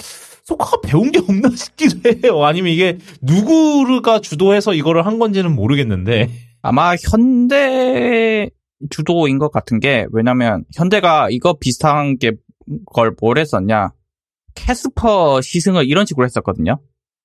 소카가 0.45 0.77
배운 0.81 1.11
게 1.11 1.19
없나 1.19 1.49
싶기도 1.55 2.09
해요. 2.09 2.43
아니면 2.45 2.71
이게 2.71 2.97
누구가 3.21 4.19
주도해서 4.21 4.73
이거를 4.73 5.05
한 5.05 5.19
건지는 5.19 5.53
모르겠는데. 5.55 6.29
아마 6.61 6.95
현대 6.95 8.49
주도인 8.89 9.37
것 9.37 9.51
같은 9.51 9.79
게 9.79 10.07
왜냐면 10.11 10.63
현대가 10.75 11.27
이거 11.29 11.53
비슷한 11.59 12.17
게 12.17 12.31
걸 12.91 13.13
뭘 13.21 13.37
했었냐 13.37 13.91
캐스퍼 14.55 15.41
시승을 15.41 15.87
이런 15.87 16.05
식으로 16.07 16.25
했었거든요. 16.25 16.79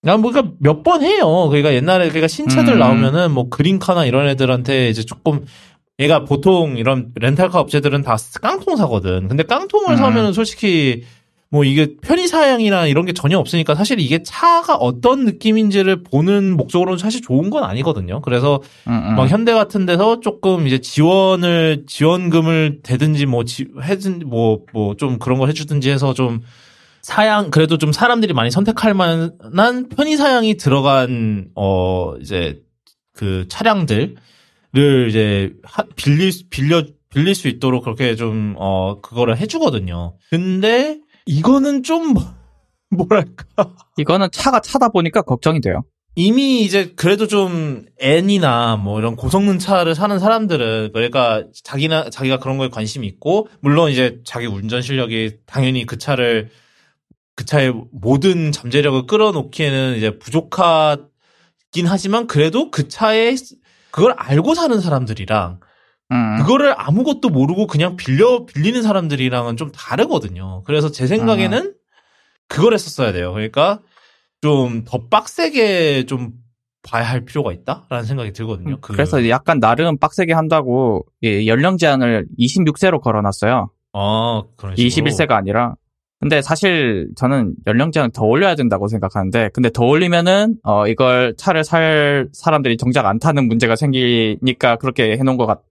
야, 0.07 0.17
뭐, 0.19 0.33
그니까 0.33 0.53
몇 0.59 0.83
번 0.83 1.03
해요. 1.03 1.47
그러니까 1.49 1.73
옛날에, 1.73 2.09
그러니까 2.09 2.29
신차들 2.29 2.75
음. 2.75 2.79
나오면은 2.79 3.31
뭐 3.33 3.49
그린카나 3.49 4.05
이런 4.05 4.29
애들한테 4.29 4.89
이제 4.91 5.03
조금, 5.03 5.47
얘가 5.99 6.25
보통 6.25 6.77
이런 6.77 7.13
렌탈카 7.15 7.59
업체들은 7.61 8.03
다 8.03 8.17
깡통 8.43 8.77
사거든. 8.77 9.29
근데 9.29 9.43
깡통을 9.45 9.93
음. 9.93 9.97
사면은 9.97 10.33
솔직히 10.33 11.05
뭐 11.53 11.65
이게 11.65 11.97
편의 12.01 12.29
사양이나 12.29 12.87
이런 12.87 13.05
게 13.07 13.13
전혀 13.13 13.37
없으니까 13.37 13.75
사실 13.75 13.99
이게 13.99 14.23
차가 14.23 14.77
어떤 14.77 15.25
느낌인지를 15.25 16.05
보는 16.05 16.57
목적으로는 16.57 16.97
사실 16.99 17.23
좋은 17.23 17.51
건 17.51 17.65
아니거든요. 17.65 18.21
그래서 18.21 18.61
음, 18.87 18.93
음. 18.93 19.17
막 19.17 19.29
현대 19.29 19.53
같은 19.53 19.85
데서 19.85 20.21
조금 20.21 20.69
이제 20.69 20.79
지원을 20.81 21.85
지원금을 21.89 22.81
대든지 22.85 23.27
뭐 23.27 23.43
지, 23.45 23.67
해든 23.83 24.29
뭐 24.29 24.65
뭐 24.73 24.95
좀 24.97 25.19
그런 25.19 25.39
걸 25.41 25.49
해주든지 25.49 25.91
해서 25.91 26.15
좀 26.15 26.41
사양 27.03 27.51
그래도 27.51 27.79
좀 27.79 27.91
사람들이 27.93 28.33
많이 28.33 28.51
선택할 28.53 28.95
만한 28.95 29.89
편의 29.89 30.17
사양이 30.17 30.57
들어간 30.57 31.49
어 31.57 32.15
이제 32.21 32.61
그 33.13 33.47
차량들을 33.49 34.15
이제 35.09 35.53
하- 35.65 35.85
빌릴 35.97 36.31
수- 36.33 36.49
빌려 36.49 36.85
빌릴 37.13 37.35
수 37.35 37.49
있도록 37.49 37.83
그렇게 37.85 38.15
좀 38.15 38.55
어 38.57 39.01
그거를 39.01 39.37
해주거든요. 39.39 40.15
근데 40.31 40.99
이거는 41.27 41.83
좀 41.83 42.15
뭐랄까 42.91 43.45
이거는 43.97 44.29
차가 44.33 44.61
차다 44.61 44.89
보니까 44.89 45.23
걱정이 45.23 45.61
돼요. 45.61 45.85
이미 46.17 46.63
이제 46.63 46.93
그래도 46.97 47.27
좀 47.29 47.87
N이나 48.01 48.77
뭐 48.77 48.99
이런 48.99 49.15
고성능 49.15 49.59
차를 49.59 49.95
사는 49.95 50.19
사람들은 50.19 50.91
그러니까 50.93 51.45
자기나 51.63 52.11
자기가 52.11 52.39
그런 52.41 52.59
거에 52.59 52.69
관심이 52.69 53.07
있고 53.07 53.49
물론 53.61 53.91
이제 53.91 54.21
자기 54.25 54.47
운전 54.47 54.83
실력이 54.83 55.39
당연히 55.47 55.87
그 55.87 55.99
차를 55.99 56.51
그 57.37 57.45
차의 57.45 57.73
모든 57.93 58.51
잠재력을 58.53 59.07
끌어놓기에는 59.07 59.97
이제 59.97 60.19
부족하긴 60.19 61.87
하지만 61.87 62.27
그래도 62.27 62.71
그 62.71 62.89
차에 62.89 63.37
그걸 63.93 64.15
알고 64.17 64.55
사는 64.55 64.79
사람들이랑 64.81 65.61
음. 66.13 66.39
그거를 66.39 66.75
아무것도 66.77 67.29
모르고 67.29 67.67
그냥 67.67 67.97
빌려 67.97 68.45
빌리는 68.47 68.83
사람들이랑은 68.83 69.57
좀 69.57 69.71
다르거든요. 69.73 70.63
그래서 70.65 70.91
제 70.91 71.07
생각에는 71.07 71.75
그걸 72.49 72.75
했었어야 72.75 73.13
돼요. 73.13 73.33
그러니까 73.33 73.81
좀 74.43 74.85
더 74.85 75.07
빡세게 75.09 76.07
좀 76.07 76.33
봐야 76.83 77.05
할 77.05 77.25
필요가 77.27 77.53
있다라는 77.53 78.05
생각이 78.05 78.33
들거든요. 78.33 78.79
그- 78.81 78.93
음, 78.93 78.97
그래서 78.97 79.29
약간 79.29 79.61
나름 79.61 79.99
빡세게 79.99 80.33
한다고 80.33 81.05
예, 81.23 81.47
연령 81.47 81.77
제한을 81.77 82.27
26세로 82.39 83.01
걸어놨어요. 83.03 83.71
아 83.93 84.43
그런 84.57 84.77
식으로 84.77 84.89
21세가 85.11 85.33
아니라. 85.33 85.75
근데 86.21 86.43
사실 86.43 87.09
저는 87.17 87.55
연령 87.67 87.93
제한을 87.93 88.11
더 88.13 88.25
올려야 88.25 88.55
된다고 88.55 88.89
생각하는데, 88.89 89.49
근데 89.55 89.71
더 89.71 89.85
올리면은 89.87 90.57
어 90.63 90.87
이걸 90.87 91.35
차를 91.39 91.65
살 91.65 92.29
사람들이 92.33 92.77
정작 92.77 93.07
안 93.07 93.19
타는 93.19 93.47
문제가 93.49 93.75
생기니까 93.77 94.77
그렇게 94.77 95.17
해놓은 95.19 95.37
것 95.39 95.47
같. 95.47 95.63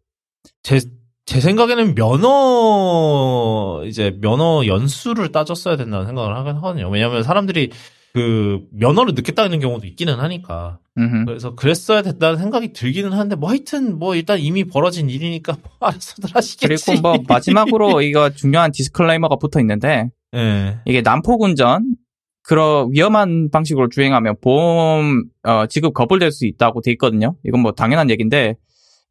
제, 0.64 0.80
제 1.26 1.40
생각에는 1.40 1.96
면허, 1.96 3.84
이제 3.86 4.18
면허 4.22 4.66
연수를 4.66 5.32
따졌어야 5.32 5.78
된다는 5.78 6.06
생각을 6.08 6.36
하긴 6.36 6.56
하거든요. 6.56 6.90
왜냐면 6.90 7.24
사람들이 7.24 7.72
그 8.14 8.62
면허를 8.72 9.14
늦게 9.14 9.34
따는 9.34 9.60
경우도 9.60 9.86
있기는 9.88 10.16
하니까. 10.16 10.80
음흠. 10.98 11.26
그래서 11.26 11.56
그랬어야 11.56 12.02
됐다는 12.02 12.38
생각이 12.38 12.74
들기는 12.74 13.14
하는데, 13.14 13.36
뭐 13.36 13.50
하여튼 13.50 14.00
뭐 14.00 14.16
일단 14.16 14.40
이미 14.40 14.64
벌어진 14.64 15.10
일이니까 15.10 15.58
뭐 15.62 15.72
알아서들 15.88 16.32
하시겠지. 16.34 16.86
그리고 16.86 17.02
뭐 17.02 17.18
마지막으로 17.28 18.02
이거 18.04 18.32
중요한 18.32 18.72
디스클레이머가 18.72 19.36
붙어 19.38 19.60
있는데 19.60 20.10
예. 20.36 20.80
이게 20.86 21.02
난폭 21.02 21.42
운전 21.42 21.96
그런 22.42 22.92
위험한 22.92 23.50
방식으로 23.52 23.90
주행하면 23.90 24.38
보험 24.42 25.26
어, 25.44 25.68
지급 25.68 25.94
거부될 25.94 26.32
수 26.32 26.48
있다고 26.48 26.82
돼 26.82 26.92
있거든요. 26.94 27.36
이건 27.46 27.62
뭐 27.62 27.74
당연한 27.74 28.10
얘기인데 28.10 28.56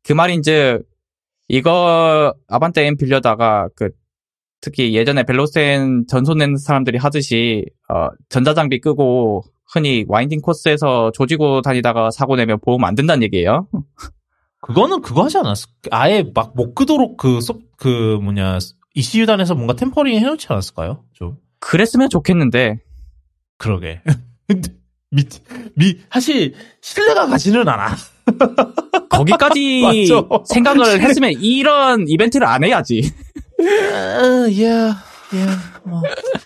그 0.03 0.13
말인즉 0.13 0.88
이거 1.49 2.35
아반떼 2.49 2.87
M 2.87 2.97
빌려다가 2.97 3.69
그 3.75 3.91
특히 4.61 4.95
예전에 4.95 5.23
벨로센 5.25 6.07
전손 6.09 6.39
낸 6.39 6.57
사람들이 6.57 6.99
하듯이 6.99 7.65
어, 7.89 8.09
전자장비 8.29 8.81
끄고 8.81 9.43
흔히 9.73 10.05
와인딩 10.09 10.41
코스에서 10.41 11.11
조지고 11.13 11.63
다니다가 11.63 12.11
사고 12.11 12.37
내면 12.37 12.59
보험 12.61 12.85
안 12.85 12.95
된다는 12.95 13.23
얘기예요. 13.23 13.69
그거는 14.61 15.01
그거 15.03 15.25
하지 15.25 15.39
않았어? 15.39 15.67
아예 15.91 16.25
막 16.35 16.53
못 16.55 16.75
끄도록 16.75 17.17
그, 17.17 17.41
소, 17.41 17.61
그 17.77 18.19
뭐냐, 18.23 18.59
ECU단에서 18.95 19.55
뭔가 19.55 19.75
템퍼링 19.75 20.19
해놓지 20.19 20.47
않았을까요? 20.51 21.05
좀 21.13 21.37
그랬으면 21.61 22.11
좋겠는데 22.11 22.81
그러게. 23.59 24.03
미, 25.11 25.25
미 25.77 25.99
사실 26.11 26.55
신뢰가 26.81 27.27
가지는 27.29 27.69
않아. 27.69 27.95
거기까지 29.11 29.83
맞죠. 30.09 30.45
생각을 30.47 31.01
했으면 31.01 31.33
이런 31.33 32.07
이벤트를 32.09 32.47
안 32.47 32.65
해야지. 32.65 33.13
야, 35.37 35.57
뭐 35.85 36.03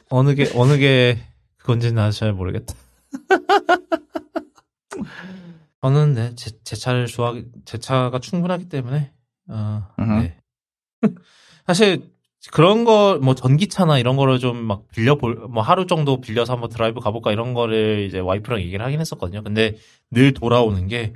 어느 0.09 0.35
게 0.35 0.51
어느 0.55 0.77
게 0.79 1.19
그건지는 1.59 1.95
나도 1.97 2.13
잘 2.13 2.33
모르겠다. 2.33 2.75
저는 5.83 6.13
네, 6.15 6.35
제, 6.37 6.51
제 6.63 6.77
차를 6.77 7.07
좋아하기, 7.07 7.45
제 7.65 7.79
차가 7.79 8.19
충분하기 8.21 8.69
때문에, 8.69 9.11
어. 9.49 9.83
네. 9.99 10.37
사실 11.67 12.13
그런 12.53 12.85
거, 12.85 13.19
뭐 13.21 13.35
전기차나 13.35 13.99
이런 13.99 14.17
거를 14.17 14.39
좀 14.39 14.65
막 14.65 14.89
빌려 14.93 15.17
볼, 15.17 15.35
뭐 15.51 15.63
하루 15.63 15.87
정도 15.87 16.21
빌려서 16.21 16.53
한번 16.53 16.71
드라이브 16.71 17.01
가볼까 17.01 17.33
이런 17.33 17.53
거를 17.55 18.05
이제 18.07 18.19
와이프랑 18.21 18.61
얘기를 18.61 18.85
하긴 18.85 19.01
했었거든요. 19.01 19.43
근데 19.43 19.77
늘 20.11 20.33
돌아오는 20.35 20.87
게 20.87 21.15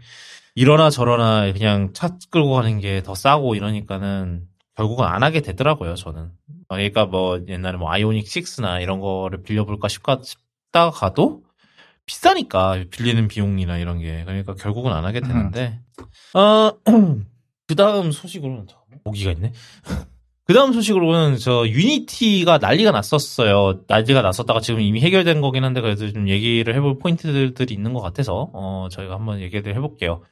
이러나 0.57 0.89
저러나 0.91 1.53
그냥 1.53 1.93
차 1.93 2.17
끌고 2.31 2.55
가는 2.55 2.81
게 2.81 3.03
더 3.03 3.15
싸고 3.15 3.55
이러니까는 3.55 4.47
결국은 4.75 5.05
안 5.05 5.23
하게 5.23 5.41
되더라고요, 5.43 5.95
저는. 5.95 6.23
어, 6.69 6.75
그러니까 6.75 7.05
뭐 7.07 7.41
옛날에 7.47 7.77
뭐 7.77 7.91
아이오닉 7.91 8.25
6나 8.27 8.83
이런 8.83 8.99
거를 9.01 9.43
빌려볼까 9.43 9.87
싶가, 9.89 10.19
싶다가 10.23 10.91
가도 10.91 11.43
비싸니까 12.07 12.85
빌리는 12.91 13.29
비용이나 13.29 13.79
이런 13.79 13.99
게 14.01 14.23
그러니까 14.25 14.55
결국은 14.55 14.93
안 14.93 15.05
하게 15.05 15.21
되는데 15.21 15.81
어, 16.35 16.73
그 17.69 17.75
다음 17.77 18.11
소식으로는 18.13 18.67
저 18.69 18.77
모기가 19.05 19.33
있네. 19.33 19.53
그 20.45 20.55
다음 20.55 20.73
소식으로는 20.73 21.39
저 21.39 21.67
유니티가 21.67 22.59
난리가 22.59 22.93
났었어요. 22.93 23.81
난리가 23.89 24.23
났었다가 24.23 24.61
지금 24.61 24.81
이미 24.81 25.01
해결된 25.01 25.41
거긴 25.41 25.65
한데 25.65 25.81
그래도 25.81 26.11
좀 26.13 26.29
얘기를 26.29 26.75
해볼 26.75 26.99
포인트들이 27.01 27.75
있는 27.75 27.93
것 27.93 28.01
같아서 28.01 28.51
어 28.53 28.89
저희가 28.91 29.15
한번 29.15 29.41
얘기를 29.41 29.75
해볼게요. 29.75 30.23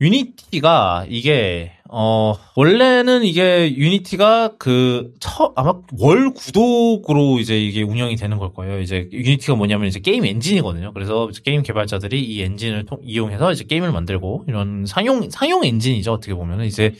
유니티가 0.00 1.06
이게 1.08 1.72
어 1.90 2.34
원래는 2.54 3.24
이게 3.24 3.74
유니티가 3.76 4.56
그 4.58 5.12
처, 5.18 5.52
아마 5.56 5.74
월 5.98 6.32
구독으로 6.34 7.38
이제 7.40 7.58
이게 7.58 7.82
운영이 7.82 8.14
되는 8.16 8.38
걸 8.38 8.52
거예요. 8.52 8.80
이제 8.80 9.08
유니티가 9.12 9.56
뭐냐면 9.56 9.88
이제 9.88 9.98
게임 10.00 10.24
엔진이거든요. 10.24 10.92
그래서 10.92 11.28
게임 11.44 11.62
개발자들이 11.62 12.22
이 12.22 12.42
엔진을 12.42 12.84
통- 12.84 13.00
이용해서 13.02 13.50
이제 13.52 13.64
게임을 13.64 13.90
만들고 13.90 14.44
이런 14.46 14.84
상용 14.86 15.28
상용 15.30 15.64
엔진이죠. 15.64 16.12
어떻게 16.12 16.32
보면은 16.34 16.66
이제 16.66 16.94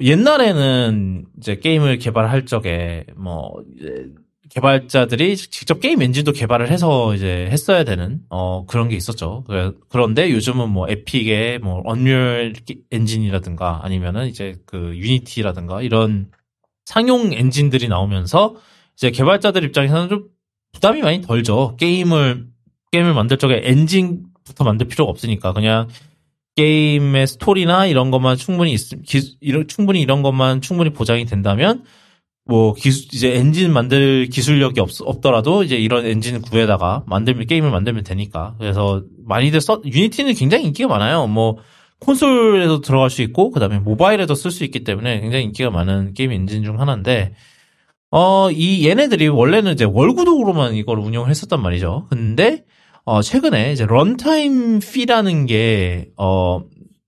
옛날에는 0.00 1.26
이제 1.38 1.56
게임을 1.56 1.98
개발할 1.98 2.46
적에 2.46 3.04
뭐 3.16 3.52
개발자들이 4.50 5.36
직접 5.36 5.80
게임 5.80 6.02
엔진도 6.02 6.32
개발을 6.32 6.70
해서 6.70 7.14
이제 7.14 7.48
했어야 7.50 7.84
되는 7.84 8.20
어 8.28 8.66
그런 8.66 8.88
게 8.88 8.96
있었죠. 8.96 9.44
그런데 9.88 10.30
요즘은 10.30 10.70
뭐 10.70 10.88
에픽의 10.88 11.58
뭐 11.58 11.82
언리얼 11.84 12.54
엔진이라든가 12.90 13.80
아니면은 13.82 14.28
이제 14.28 14.56
그 14.66 14.92
유니티라든가 14.96 15.82
이런 15.82 16.30
상용 16.84 17.32
엔진들이 17.32 17.88
나오면서 17.88 18.56
이제 18.96 19.10
개발자들 19.10 19.64
입장에서는 19.64 20.08
좀 20.08 20.28
부담이 20.72 21.02
많이 21.02 21.22
덜죠. 21.22 21.76
게임을 21.78 22.46
게임을 22.92 23.14
만들 23.14 23.38
적에 23.38 23.60
엔진부터 23.64 24.64
만들 24.64 24.86
필요가 24.86 25.10
없으니까 25.10 25.52
그냥 25.52 25.88
게임의 26.56 27.26
스토리나 27.26 27.86
이런 27.86 28.10
것만 28.10 28.36
충분히 28.36 28.72
있, 28.72 29.02
기, 29.02 29.36
이런, 29.40 29.66
충분히 29.66 30.00
이런 30.00 30.22
것만 30.22 30.60
충분히 30.60 30.90
보장이 30.90 31.24
된다면 31.24 31.84
뭐 32.46 32.74
기술 32.74 33.06
이제 33.14 33.34
엔진 33.36 33.72
만들 33.72 34.26
기술력이 34.30 34.78
없, 34.80 34.90
없더라도 35.00 35.62
이제 35.62 35.76
이런 35.76 36.04
엔진 36.04 36.42
구에다가 36.42 37.02
만들면 37.06 37.46
게임을 37.46 37.70
만들면 37.70 38.04
되니까 38.04 38.54
그래서 38.58 39.02
많이들 39.24 39.60
써 39.62 39.80
유니티는 39.84 40.34
굉장히 40.34 40.64
인기가 40.66 40.88
많아요. 40.88 41.26
뭐 41.26 41.56
콘솔에도 42.00 42.82
들어갈 42.82 43.08
수 43.08 43.22
있고 43.22 43.50
그다음에 43.50 43.78
모바일에도 43.78 44.34
쓸 44.34 44.50
수 44.50 44.62
있기 44.64 44.84
때문에 44.84 45.20
굉장히 45.20 45.44
인기가 45.44 45.70
많은 45.70 46.12
게임 46.12 46.32
엔진 46.32 46.62
중 46.64 46.80
하나인데 46.80 47.34
어 48.10 48.50
이 48.52 48.86
얘네들이 48.86 49.28
원래는 49.28 49.72
이제 49.72 49.84
월구독으로만 49.84 50.74
이걸 50.74 50.98
운영을 50.98 51.30
했었단 51.30 51.62
말이죠. 51.62 52.06
근데 52.10 52.64
어 53.06 53.22
최근에 53.22 53.72
이제 53.72 53.86
런타임 53.86 54.80
피라는 54.80 55.46
게어 55.46 56.64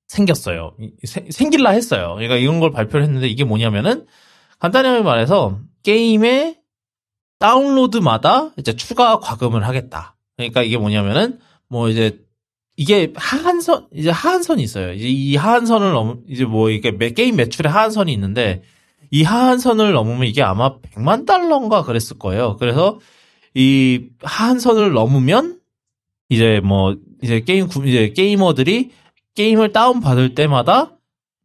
생겼어요. 0.09 0.72
이- 0.80 0.91
생- 1.07 1.30
생길라 1.30 1.70
했어요. 1.70 2.12
그러니까 2.14 2.37
이런 2.37 2.59
걸 2.59 2.70
발표를 2.70 3.05
했는데 3.05 3.28
이게 3.28 3.45
뭐냐면은 3.45 4.07
간단하게 4.59 5.03
말해서 5.03 5.59
게임의 5.83 6.57
다운로드마다 7.39 8.51
이제 8.57 8.75
추가 8.75 9.19
과금을 9.19 9.67
하겠다. 9.67 10.17
그러니까 10.37 10.63
이게 10.63 10.77
뭐냐면은 10.79 11.39
뭐 11.69 11.89
이제 11.89 12.19
이게 12.77 13.13
하한선 13.15 13.89
이제 13.95 14.11
하한선이 14.11 14.63
있어요. 14.63 14.93
이제 14.93 15.07
이 15.09 15.37
하한선을 15.37 15.93
넘 15.93 16.23
이제 16.29 16.45
뭐 16.45 16.71
이게 16.71 16.91
매- 16.91 17.11
게임 17.11 17.37
매출의 17.37 17.71
하한선이 17.71 18.13
있는데 18.13 18.63
이 19.11 19.23
하한선을 19.23 19.93
넘으면 19.93 20.27
이게 20.27 20.43
아마 20.43 20.79
100만 20.81 21.27
달러인가 21.27 21.83
그랬을 21.85 22.19
거예요. 22.19 22.57
그래서 22.59 22.99
이 23.55 24.07
하한선을 24.23 24.93
넘으면 24.93 25.59
이제 26.29 26.61
뭐 26.65 26.97
이제 27.23 27.41
게임 27.41 27.69
구- 27.69 27.87
이제 27.87 28.11
게이머들이 28.11 28.91
게임을 29.35 29.73
다운 29.73 30.01
받을 30.01 30.35
때마다 30.35 30.95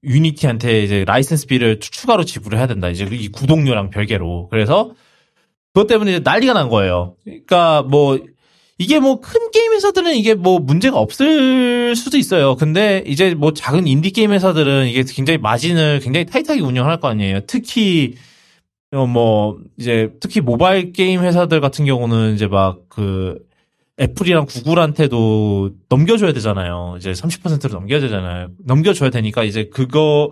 유니티한테 0.03 0.83
이제 0.83 1.03
라이센스비를 1.05 1.79
추- 1.79 1.91
추가로 1.91 2.23
지불을 2.25 2.57
해야 2.57 2.67
된다. 2.67 2.89
이제 2.89 3.07
이 3.11 3.27
구독료랑 3.29 3.89
별개로. 3.91 4.47
그래서 4.49 4.91
그것 5.73 5.87
때문에 5.87 6.19
난리가 6.19 6.53
난 6.53 6.69
거예요. 6.69 7.15
그러니까 7.23 7.83
뭐 7.83 8.19
이게 8.77 8.99
뭐 8.99 9.21
큰 9.21 9.51
게임 9.51 9.73
회사들은 9.73 10.15
이게 10.15 10.33
뭐 10.33 10.59
문제가 10.59 10.97
없을 10.97 11.95
수도 11.95 12.17
있어요. 12.17 12.55
근데 12.55 13.03
이제 13.05 13.35
뭐 13.35 13.53
작은 13.53 13.85
인디 13.87 14.09
게임 14.11 14.31
회사들은 14.31 14.87
이게 14.87 15.03
굉장히 15.03 15.37
마진을 15.37 15.99
굉장히 15.99 16.25
타이트하게 16.25 16.61
운영할 16.61 16.99
거 16.99 17.07
아니에요. 17.07 17.41
특히 17.47 18.15
어뭐 18.93 19.59
이제 19.77 20.11
특히 20.19 20.41
모바일 20.41 20.91
게임 20.93 21.21
회사들 21.21 21.61
같은 21.61 21.85
경우는 21.85 22.33
이제 22.35 22.47
막 22.47 22.79
그 22.89 23.39
애플이랑 23.99 24.45
구글한테도 24.45 25.71
넘겨줘야 25.89 26.33
되잖아요. 26.33 26.95
이제 26.97 27.11
30%를 27.11 27.71
넘겨야 27.71 27.99
되잖아요. 27.99 28.47
넘겨줘야 28.65 29.09
되니까 29.09 29.43
이제 29.43 29.69
그거 29.71 30.31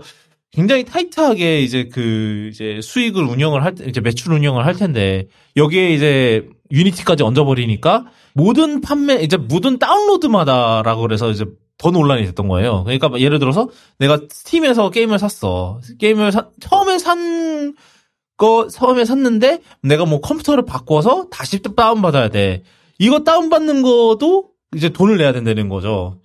굉장히 0.52 0.84
타이트하게 0.86 1.62
이제 1.62 1.90
그 1.92 2.50
이제 2.52 2.80
수익을 2.82 3.24
운영을 3.24 3.64
할 3.64 3.76
때, 3.76 3.86
이제 3.86 4.02
매출 4.02 4.34
운영을 4.34 4.66
할 4.66 4.74
텐데 4.76 5.28
여기에 5.56 5.94
이제 5.94 6.48
유니티까지 6.72 7.24
얹어버리니까 7.24 8.06
모든 8.34 8.82
판매 8.82 9.16
이제 9.22 9.38
모든 9.38 9.78
다운로드마다라고 9.78 11.02
그래서 11.02 11.30
이제 11.30 11.46
더 11.78 11.92
논란이 11.92 12.26
됐던 12.26 12.48
거예요. 12.48 12.84
그러니까 12.84 13.10
막 13.10 13.22
예를 13.22 13.40
들어서 13.40 13.70
내가 14.00 14.20
스팀에서 14.30 14.90
게임을 14.90 15.20
샀어. 15.20 15.80
게임을 16.00 16.32
사- 16.32 16.50
처음에 16.60 16.98
산 16.98 17.76
거 18.38 18.70
처음에 18.70 19.04
샀는데 19.04 19.60
내가 19.84 20.06
뭐 20.06 20.22
컴퓨터를 20.22 20.64
바꿔서 20.64 21.28
다시 21.30 21.60
또 21.60 21.76
다운 21.76 22.02
받아야 22.02 22.30
돼. 22.30 22.64
이거 23.00 23.24
다운받는 23.24 23.82
것도 23.82 24.52
이제 24.76 24.90
돈을 24.90 25.18
내야 25.18 25.34
된다는 25.34 25.70
거죠. 25.70 26.20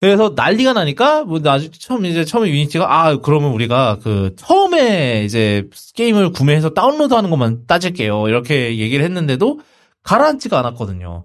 그래서 0.00 0.32
난리가 0.36 0.72
나니까 0.74 1.24
뭐 1.24 1.38
나중 1.40 1.70
처음 1.72 2.04
이제 2.04 2.24
처음에 2.24 2.50
유니티가 2.50 2.86
아 2.92 3.16
그러면 3.18 3.52
우리가 3.52 3.98
그 4.02 4.34
처음에 4.36 5.24
이제 5.24 5.68
게임을 5.94 6.32
구매해서 6.32 6.70
다운로드하는 6.70 7.30
것만 7.30 7.66
따질게요 7.66 8.28
이렇게 8.28 8.78
얘기를 8.78 9.04
했는데도 9.04 9.60
가라앉지가 10.02 10.58
않았거든요. 10.58 11.24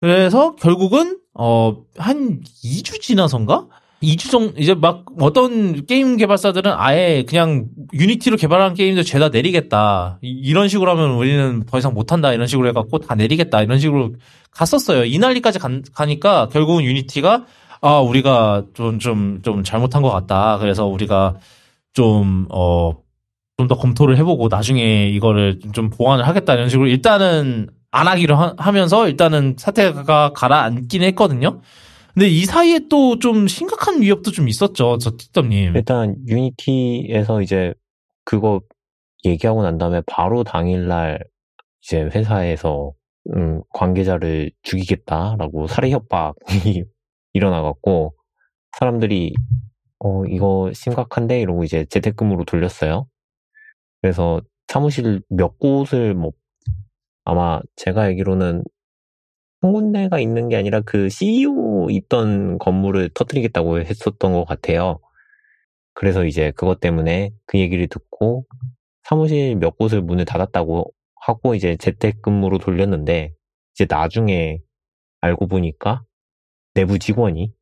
그래서 0.00 0.54
결국은 0.56 1.18
어 1.34 1.76
한 1.96 2.40
2주 2.64 3.00
지나선가 3.00 3.66
2주 4.02 4.30
정도 4.30 4.54
이제 4.58 4.72
막 4.74 5.04
어떤 5.20 5.84
게임 5.84 6.16
개발사들은 6.16 6.72
아예 6.74 7.24
그냥 7.28 7.66
유니티로 7.92 8.36
개발한 8.38 8.72
게임도 8.74 9.02
죄다 9.02 9.28
내리겠다 9.28 10.18
이- 10.22 10.28
이런 10.42 10.68
식으로 10.68 10.90
하면 10.92 11.10
우리는 11.16 11.64
더 11.66 11.78
이상 11.78 11.92
못한다 11.92 12.32
이런 12.32 12.46
식으로 12.46 12.68
해갖고 12.68 13.00
다 13.00 13.14
내리겠다 13.14 13.62
이런 13.62 13.78
식으로 13.78 14.14
갔었어요. 14.52 15.04
이 15.04 15.18
난리까지 15.18 15.58
간- 15.58 15.84
가니까 15.94 16.48
결국은 16.48 16.82
유니티가 16.84 17.44
아, 17.82 17.98
우리가 18.00 18.64
좀, 18.74 18.98
좀, 18.98 19.40
좀 19.42 19.64
잘못한 19.64 20.02
것 20.02 20.10
같다. 20.10 20.58
그래서 20.58 20.84
우리가 20.86 21.36
좀, 21.94 22.46
어, 22.50 22.92
좀 23.56 23.68
더 23.68 23.76
검토를 23.76 24.16
해보고 24.18 24.48
나중에 24.48 25.08
이거를 25.10 25.60
좀 25.72 25.90
보완을 25.90 26.26
하겠다. 26.26 26.54
이런 26.54 26.68
식으로 26.70 26.88
일단은 26.88 27.68
안 27.90 28.06
하기로 28.08 28.36
하, 28.56 28.72
면서 28.72 29.06
일단은 29.08 29.56
사태가 29.58 30.32
가라앉긴 30.34 31.02
했거든요. 31.02 31.60
근데 32.20 32.28
이 32.28 32.44
사이에 32.44 32.80
또 32.90 33.18
좀 33.18 33.48
심각한 33.48 34.02
위협도 34.02 34.30
좀 34.30 34.46
있었죠. 34.46 34.98
저 34.98 35.12
틱덤님. 35.16 35.74
일단 35.74 36.16
유니티에서 36.28 37.40
이제 37.40 37.72
그거 38.26 38.60
얘기하고 39.24 39.62
난 39.62 39.78
다음에 39.78 40.02
바로 40.06 40.44
당일날 40.44 41.24
이제 41.82 42.02
회사에서 42.02 42.92
음, 43.34 43.62
관계자를 43.72 44.50
죽이겠다라고 44.62 45.66
살해 45.66 45.90
협박이 45.92 46.84
일어나갖고 47.32 48.14
사람들이 48.78 49.32
어 50.00 50.26
이거 50.26 50.70
심각한데 50.74 51.40
이러고 51.40 51.64
이제 51.64 51.86
재택근무로 51.86 52.44
돌렸어요. 52.44 53.06
그래서 54.02 54.42
사무실 54.68 55.22
몇 55.30 55.58
곳을 55.58 56.12
뭐 56.12 56.32
아마 57.24 57.62
제가 57.76 58.02
알기로는 58.02 58.62
한 59.62 59.72
군데가 59.72 60.18
있는 60.20 60.48
게 60.48 60.56
아니라 60.56 60.80
그 60.80 61.08
CEO 61.10 61.88
있던 61.90 62.58
건물을 62.58 63.10
터뜨리겠다고 63.14 63.80
했었던 63.80 64.32
것 64.32 64.44
같아요. 64.44 65.00
그래서 65.94 66.24
이제 66.24 66.52
그것 66.52 66.80
때문에 66.80 67.30
그 67.46 67.58
얘기를 67.58 67.86
듣고 67.88 68.46
사무실 69.04 69.56
몇 69.56 69.76
곳을 69.76 70.00
문을 70.02 70.24
닫았다고 70.24 70.92
하고 71.16 71.54
이제 71.54 71.76
재택근무로 71.76 72.58
돌렸는데 72.58 73.34
이제 73.74 73.86
나중에 73.88 74.60
알고 75.20 75.48
보니까 75.48 76.02
내부 76.74 76.98
직원이 76.98 77.52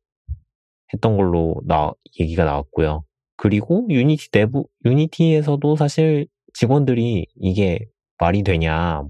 했던 0.93 1.17
걸로 1.17 1.55
나 1.65 1.91
얘기가 2.19 2.45
나왔고요. 2.45 3.03
그리고 3.35 3.85
유니티 3.89 4.31
내부 4.31 4.67
유니티에서도 4.85 5.75
사실 5.75 6.27
직원들이 6.53 7.27
이게 7.35 7.85
말이 8.17 8.43
되냐 8.43 9.03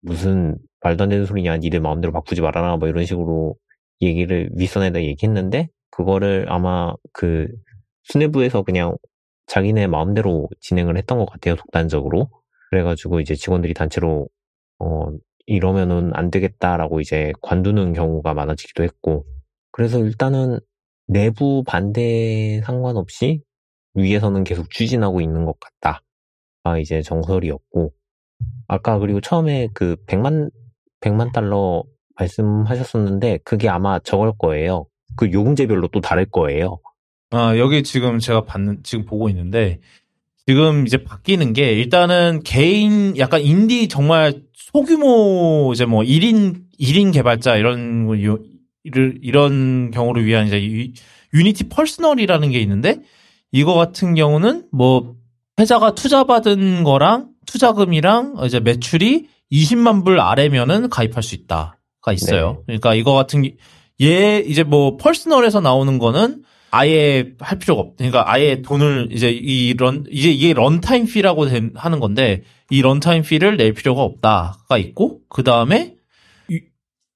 무슨 0.00 0.56
말도 0.80 1.04
안 1.04 1.10
되는 1.10 1.26
소리냐 1.26 1.58
니들 1.58 1.80
마음대로 1.80 2.12
바꾸지 2.12 2.40
말아라 2.40 2.76
뭐 2.76 2.88
이런 2.88 3.04
식으로 3.04 3.56
얘기를 4.00 4.50
윗선에다 4.54 5.02
얘기했는데 5.02 5.68
그거를 5.90 6.46
아마 6.48 6.94
그 7.12 7.48
수뇌부에서 8.04 8.62
그냥 8.62 8.96
자기네 9.46 9.86
마음대로 9.86 10.48
진행을 10.60 10.96
했던 10.96 11.18
것 11.18 11.26
같아요 11.26 11.56
독단적으로 11.56 12.30
그래가지고 12.70 13.20
이제 13.20 13.34
직원들이 13.34 13.74
단체로 13.74 14.28
어 14.78 15.06
이러면은 15.46 16.10
안 16.14 16.30
되겠다라고 16.30 17.00
이제 17.00 17.32
관두는 17.40 17.94
경우가 17.94 18.34
많아지기도 18.34 18.82
했고 18.84 19.24
그래서 19.72 19.98
일단은 19.98 20.60
내부 21.06 21.64
반대 21.66 22.60
상관없이 22.64 23.42
위에서는 23.94 24.44
계속 24.44 24.70
추진하고 24.70 25.20
있는 25.20 25.44
것 25.44 25.58
같다. 25.58 26.02
아, 26.64 26.78
이제 26.78 27.02
정설이었고. 27.02 27.92
아까 28.68 28.98
그리고 28.98 29.20
처음에 29.20 29.68
그 29.74 29.96
100만, 30.06 30.50
100만 31.00 31.32
달러 31.32 31.84
말씀하셨었는데 32.16 33.38
그게 33.44 33.68
아마 33.68 33.98
저걸 33.98 34.32
거예요. 34.38 34.86
그 35.16 35.30
요금제별로 35.32 35.88
또 35.88 36.00
다를 36.00 36.26
거예요. 36.26 36.78
아, 37.30 37.56
여기 37.58 37.82
지금 37.82 38.18
제가 38.18 38.44
받는, 38.44 38.80
지금 38.84 39.04
보고 39.04 39.28
있는데, 39.28 39.80
지금 40.46 40.86
이제 40.86 40.96
바뀌는 41.04 41.52
게, 41.52 41.74
일단은 41.74 42.40
개인, 42.42 43.16
약간 43.18 43.42
인디 43.42 43.86
정말 43.88 44.40
소규모, 44.54 45.70
이제 45.74 45.84
뭐 45.84 46.02
1인, 46.02 46.62
1인 46.80 47.12
개발자, 47.12 47.56
이런, 47.56 48.08
이런 48.84 49.90
경우를 49.90 50.24
위한 50.24 50.46
이제 50.46 50.62
유- 50.64 50.90
유니티 51.34 51.68
퍼스널이라는 51.68 52.50
게 52.50 52.60
있는데, 52.60 53.02
이거 53.52 53.74
같은 53.74 54.14
경우는 54.14 54.68
뭐, 54.72 55.16
회사가 55.60 55.94
투자받은 55.94 56.82
거랑, 56.84 57.28
투자금이랑 57.46 58.36
이제 58.46 58.60
매출이 58.60 59.28
20만 59.52 60.04
불 60.04 60.20
아래면은 60.20 60.88
가입할 60.90 61.22
수 61.22 61.34
있다가 61.34 62.12
있어요. 62.12 62.58
네. 62.66 62.78
그러니까 62.78 62.94
이거 62.94 63.12
같은, 63.14 63.42
게- 63.42 63.56
얘, 64.00 64.38
이제 64.46 64.62
뭐, 64.62 64.96
퍼스널에서 64.96 65.60
나오는 65.60 65.98
거는, 65.98 66.42
아예 66.70 67.30
할 67.40 67.58
필요가 67.58 67.80
없. 67.80 67.96
그러니까 67.96 68.30
아예 68.30 68.60
돈을 68.60 69.08
이제 69.10 69.30
이런 69.30 70.04
이제 70.10 70.30
이게 70.30 70.52
runtime 70.52 71.06
fee라고 71.06 71.46
된- 71.48 71.72
하는 71.74 71.98
건데 71.98 72.42
이 72.70 72.82
runtime 72.82 73.22
fee를 73.22 73.56
낼 73.56 73.72
필요가 73.72 74.02
없다가 74.02 74.76
있고 74.76 75.20
그 75.30 75.42
다음에 75.42 75.94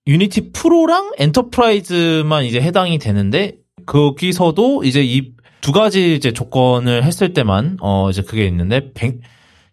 Unity 0.07 0.53
Pro랑 0.53 1.13
Enterprise만 1.19 2.45
이제 2.47 2.63
해당이 2.63 2.99
되는데 2.99 3.57
거기서도 3.87 4.85
이제 4.85 5.03
이 5.05 5.35
두 5.61 5.71
가지 5.71 6.17
이제 6.17 6.33
조건을 6.33 7.05
했을 7.05 7.35
때만 7.35 7.77
어 7.81 8.11
이제 8.11 8.23
그게 8.23 8.47
있는데 8.47 8.93
100 8.95 9.21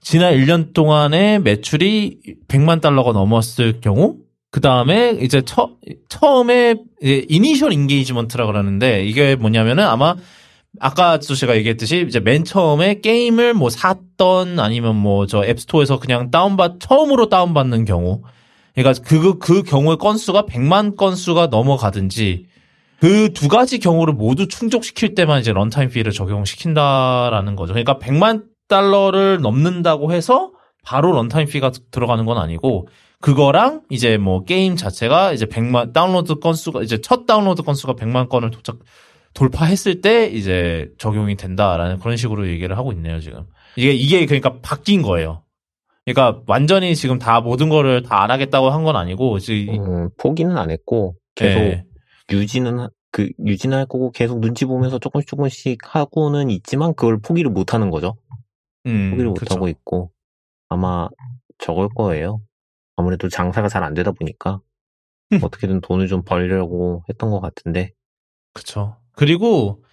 지난 0.02 0.34
1년 0.34 0.74
동안의 0.74 1.42
매출이 1.42 2.20
100만 2.48 2.82
달러가 2.82 3.12
넘었을 3.12 3.82
경우 3.82 4.18
그 4.52 4.62
다음에 4.62 5.12
이제 5.22 5.42
처, 5.42 5.72
처음에 6.08 6.76
이제 7.02 7.26
initial 7.30 7.74
engagement라 7.74 8.46
그러는데 8.48 9.06
이게 9.06 9.36
뭐냐면은 9.36 9.86
아마 9.86 10.16
아까도 10.80 11.36
제가 11.36 11.56
얘기했듯이 11.58 12.06
이제 12.08 12.20
맨 12.20 12.44
처음에 12.44 13.02
게임을 13.02 13.54
뭐 13.54 13.70
샀던 13.70 14.60
아니면 14.60 14.96
뭐 14.96 15.26
저 15.26 15.44
App 15.44 15.58
Store에서 15.58 16.00
그냥 16.00 16.32
다운받 16.32 16.80
처음으로 16.80 17.30
다운받는 17.30 17.86
경우 17.86 18.22
그러니까 18.76 19.04
그, 19.04 19.38
그 19.40 19.64
경우의 19.64 19.98
건수가 19.98 20.44
100만 20.44 20.96
건수가 20.96 21.48
넘어가든지 21.48 22.46
그 23.00 23.30
두 23.34 23.48
가지 23.48 23.80
경우를 23.80 24.14
모두 24.14 24.48
충족시킬 24.48 25.16
때만 25.16 25.40
이제 25.40 25.54
runtime 25.54 25.90
fee를 25.90 26.12
적용시킨다라는 26.12 27.56
거죠. 27.56 27.74
그러니까 27.74 27.98
100만 27.98 28.44
달러를 28.70 29.42
넘는다고 29.42 30.14
해서 30.14 30.54
바로 30.86 31.12
runtime 31.12 31.48
fee가 31.50 31.72
들어가는 31.92 32.26
건 32.26 32.38
아니고 32.38 32.88
그거랑 33.20 33.82
이제 33.90 34.18
뭐 34.18 34.46
게임 34.46 34.78
자체가 34.78 35.34
이제 35.34 35.46
100만 35.46 35.92
다운로드 35.92 36.36
건수가 36.36 36.82
이제 36.84 37.02
첫 37.02 37.26
다운로드 37.26 37.64
건수가 37.64 37.94
100만 37.96 38.30
건을 38.30 38.52
도착 38.52 38.78
돌파했을 39.34 40.00
때 40.02 40.28
이제 40.28 40.90
적용이 40.98 41.36
된다라는 41.36 42.00
그런 42.00 42.16
식으로 42.16 42.48
얘기를 42.48 42.78
하고 42.78 42.92
있네요, 42.94 43.20
지금. 43.20 43.44
이게 43.76 43.92
이게 43.92 44.26
그러니까 44.26 44.56
바뀐 44.62 45.02
거예요. 45.02 45.44
그러니까 46.06 46.42
완전히 46.48 46.96
지금 46.96 47.20
다 47.20 47.40
모든 47.42 47.70
거를 47.70 48.02
다 48.02 48.24
안 48.24 48.32
하겠다고 48.32 48.70
한 48.72 48.84
건 48.84 48.96
아니고 48.96 49.38
지금 49.40 49.76
음, 49.86 50.10
포기는 50.18 50.58
안 50.58 50.72
했고 50.72 51.16
계속 51.36 51.60
예. 51.60 51.84
유지는 52.32 52.80
하- 52.80 52.90
그 53.12 53.30
유지는 53.46 53.78
할 53.78 53.86
거고 53.86 54.12
계속 54.12 54.40
눈치 54.40 54.66
보면서 54.66 54.98
조금씩 54.98 55.28
조금씩 55.28 55.78
하고는 55.84 56.50
있지만 56.50 56.94
그걸 56.96 57.20
포기를 57.22 57.52
못 57.52 57.74
하는 57.74 57.90
거죠. 57.92 58.16
음, 58.90 59.10
포기를 59.12 59.30
못. 59.32 59.52
하고 59.52 59.68
있고 59.68 60.12
아마 60.70 61.10
저걸 61.60 61.90
거예요. 61.96 62.42
아무래도 62.96 63.30
장사가 63.30 63.70
잘 63.70 63.84
안 63.84 63.94
되다 63.94 64.12
보니까 64.12 64.62
음. 65.32 65.40
어떻게든 65.44 65.82
돈을 65.82 66.08
좀 66.08 66.24
벌려고 66.24 67.04
했던 67.10 67.30
것 67.32 67.40
같은데 67.40 67.94
그쵸. 68.54 68.98
그리고 69.14 69.84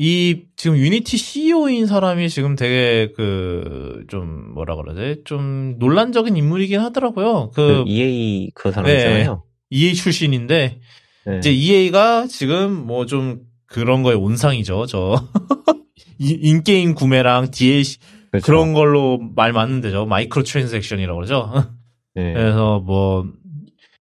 이 0.00 0.44
지금 0.56 0.76
유니티 0.76 1.16
CEO인 1.16 1.86
사람이 1.86 2.28
지금 2.28 2.54
되게 2.56 3.12
그 3.12 4.04
좀 4.08 4.54
뭐라 4.54 4.76
그러지? 4.76 5.22
좀 5.24 5.76
논란적인 5.78 6.36
인물이긴 6.36 6.80
하더라고요. 6.80 7.50
그 7.50 7.84
그 7.84 7.84
EA 7.88 8.50
그 8.54 8.70
사람 8.70 8.86
네. 8.86 8.96
있잖아요. 8.96 9.44
EA 9.70 9.94
출신인데 9.94 10.80
네. 11.26 11.38
이제 11.38 11.50
EA가 11.52 12.26
지금 12.28 12.86
뭐 12.86 13.04
좀 13.06 13.40
그런 13.66 14.02
거에 14.02 14.14
온상이죠. 14.14 14.86
저 14.86 15.16
이- 15.16 15.18
in-game 16.18 16.94
구매랑 16.94 17.50
DLC 17.50 17.98
그렇죠. 18.30 18.46
그런 18.46 18.72
걸로 18.74 19.18
말 19.34 19.52
많은 19.52 19.80
데죠. 19.80 20.06
microtransaction이라고 20.06 21.16
그러죠. 21.16 21.50
네. 22.14 22.32
그래서 22.34 22.80
뭐 22.80 23.26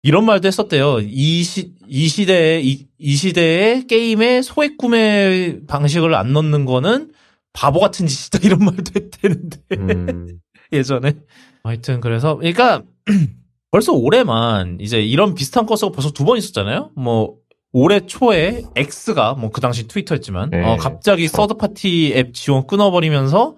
이런 0.02 0.24
말도 0.26 0.46
했었대요. 0.46 1.00
이 1.00 1.42
시, 1.42 1.72
이 1.88 2.08
시대에 2.08 2.60
이, 2.62 2.86
이 2.98 3.14
시대에 3.16 3.84
게임에 3.86 4.42
소액 4.42 4.76
구매 4.76 5.58
방식을 5.66 6.14
안 6.14 6.32
넣는 6.32 6.64
거는 6.66 7.12
바보 7.52 7.80
같은 7.80 8.06
짓이다 8.06 8.40
이런 8.46 8.58
말도 8.60 8.92
했대는데 8.94 9.58
음, 9.78 10.38
예전에 10.72 11.14
하여튼 11.62 12.00
그래서 12.00 12.36
그러니까 12.36 12.82
벌써 13.70 13.92
올해만 13.92 14.78
이제 14.80 15.00
이런 15.02 15.34
비슷한 15.34 15.66
건수가 15.66 15.92
벌써 15.92 16.10
두 16.12 16.24
번 16.24 16.36
있었잖아요. 16.36 16.90
뭐 16.96 17.36
올해 17.76 18.06
초에 18.06 18.62
X가 18.76 19.34
뭐 19.34 19.50
그 19.50 19.60
당시 19.60 19.88
Twitter였지만 19.88 20.50
네, 20.50 20.62
어, 20.64 20.76
갑자기. 20.76 21.26
third 21.28 21.54
party 21.54 22.12
앱 22.14 22.32
지원 22.32 22.66
끊어버리면서 22.68 23.56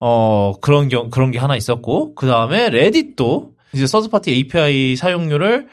어 0.00 0.52
그런 0.60 0.88
경 0.88 1.08
그런 1.10 1.30
게 1.30 1.38
하나 1.38 1.56
있었고 1.56 2.14
그 2.14 2.26
다음에 2.26 2.68
레딧도 2.70 3.52
이제 3.72 3.86
third 3.86 4.08
party 4.10 4.32
API 4.32 4.96
사용료를 4.96 5.66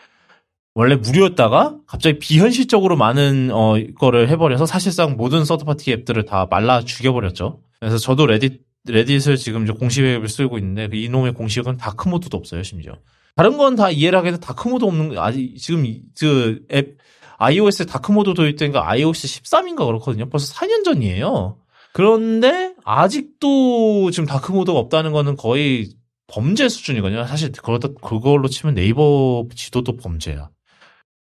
원래 0.73 0.95
무료였다가 0.95 1.75
갑자기 1.85 2.17
비현실적으로 2.19 2.95
많은 2.97 3.49
어 3.53 3.75
거를 3.97 4.29
해버려서 4.29 4.65
사실상 4.65 5.15
모든 5.17 5.43
third 5.45 5.65
party 5.65 5.91
앱들을 5.91 6.25
다 6.25 6.47
말라 6.49 6.81
죽여버렸죠. 6.81 7.59
그래서 7.79 7.97
저도 7.97 8.25
Reddit 8.25 8.61
Reddit을 8.87 9.35
지금 9.37 9.63
이제 9.63 9.73
공식 9.73 10.03
앱을 10.05 10.29
쓰고 10.29 10.57
있는데 10.59 10.87
그 10.87 10.95
이놈의 10.95 11.33
공식은 11.33 11.77
dark 11.77 12.07
mode도 12.07 12.37
없어요 12.37 12.63
심지어. 12.63 12.93
다른 13.35 13.57
건 13.57 13.75
다 13.75 13.89
이해를 13.89 14.17
하겠는데 14.17 14.45
dark 14.45 14.67
mode 14.69 14.85
없는 14.85 15.09
거 15.13 15.21
아직 15.21 15.55
지금 15.57 15.85
이- 15.85 16.01
그앱 16.17 16.97
iOS에 17.37 17.85
dark 17.85 18.11
mode 18.11 18.33
도입된 18.33 18.71
거 18.71 18.79
iOS 18.79 19.27
13인가 19.27 19.85
그렇거든요. 19.85 20.29
벌써 20.29 20.53
4년 20.53 20.83
전이에요. 20.83 21.57
그런데 21.93 22.73
아직도 22.83 24.11
지금 24.11 24.25
dark 24.25 24.51
mode가 24.51 24.77
없다는 24.77 25.11
거는 25.11 25.37
거의 25.37 25.89
범죄 26.27 26.67
수준이거든요. 26.67 27.25
사실 27.25 27.51
그러다 27.51 27.89
그걸로 28.01 28.47
치면 28.47 28.75
네이버 28.75 29.47
지도도 29.55 29.97
범죄야. 29.97 30.49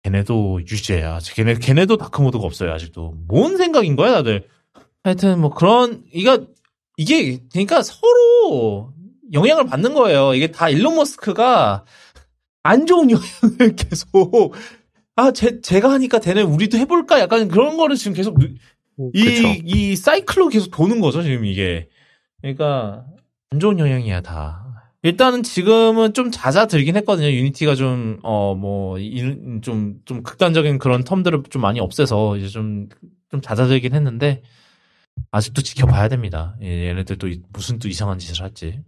걔네도 0.03 0.61
유죄야. 0.61 1.19
걔네 1.35 1.55
걔네도 1.55 1.97
dark 1.97 2.21
mode가 2.21 2.45
없어요 2.45 2.71
아직도. 2.71 3.15
뭔 3.27 3.57
생각인 3.57 3.95
거야 3.95 4.11
다들. 4.11 4.47
하여튼 5.03 5.39
뭐 5.41 5.49
그런 5.49 6.03
이거 6.13 6.45
이게 6.97 7.39
그러니까 7.51 7.81
서로 7.81 8.93
영향을 9.33 9.65
받는 9.65 9.93
거예요. 9.93 10.33
이게 10.33 10.51
다 10.51 10.69
일론 10.69 10.95
머스크가 10.95 11.85
안 12.63 12.85
좋은 12.85 13.09
영향을 13.09 13.75
계속 13.77 14.53
아, 15.19 15.31
제, 15.31 15.61
제가 15.61 15.91
하니까 15.91 16.19
되네. 16.19 16.41
우리도 16.41 16.77
해볼까? 16.77 17.19
약간 17.19 17.47
그런 17.47 17.77
거를 17.77 17.95
지금 17.95 18.13
계속, 18.13 18.37
누- 18.39 18.47
이, 19.13 19.23
그쵸. 19.25 19.47
이 19.65 19.95
사이클로 19.95 20.47
계속 20.49 20.71
도는 20.71 20.99
거죠, 21.01 21.21
지금 21.23 21.45
이게. 21.45 21.89
그러니까, 22.41 23.05
안 23.51 23.59
좋은 23.59 23.79
영향이야 23.79 24.21
다. 24.21 24.65
일단은 25.03 25.43
지금은 25.43 26.13
좀 26.13 26.29
잦아들긴 26.31 26.95
했거든요. 26.97 27.27
유니티가 27.29 27.75
좀, 27.75 28.19
어, 28.23 28.55
뭐, 28.55 28.97
좀, 29.61 29.95
좀 30.05 30.23
극단적인 30.23 30.77
그런 30.77 31.03
텀들을 31.03 31.49
좀 31.49 31.61
많이 31.61 31.79
없애서 31.79 32.37
이제 32.37 32.47
좀, 32.47 32.87
좀 33.29 33.41
잦아들긴 33.41 33.93
했는데, 33.93 34.41
아직도 35.31 35.61
지켜봐야 35.61 36.07
됩니다. 36.07 36.55
예, 36.61 36.87
얘네들 36.89 37.17
또 37.17 37.27
이- 37.27 37.41
무슨 37.51 37.79
또 37.79 37.87
이상한 37.89 38.19
짓을 38.19 38.41
할지. 38.41 38.79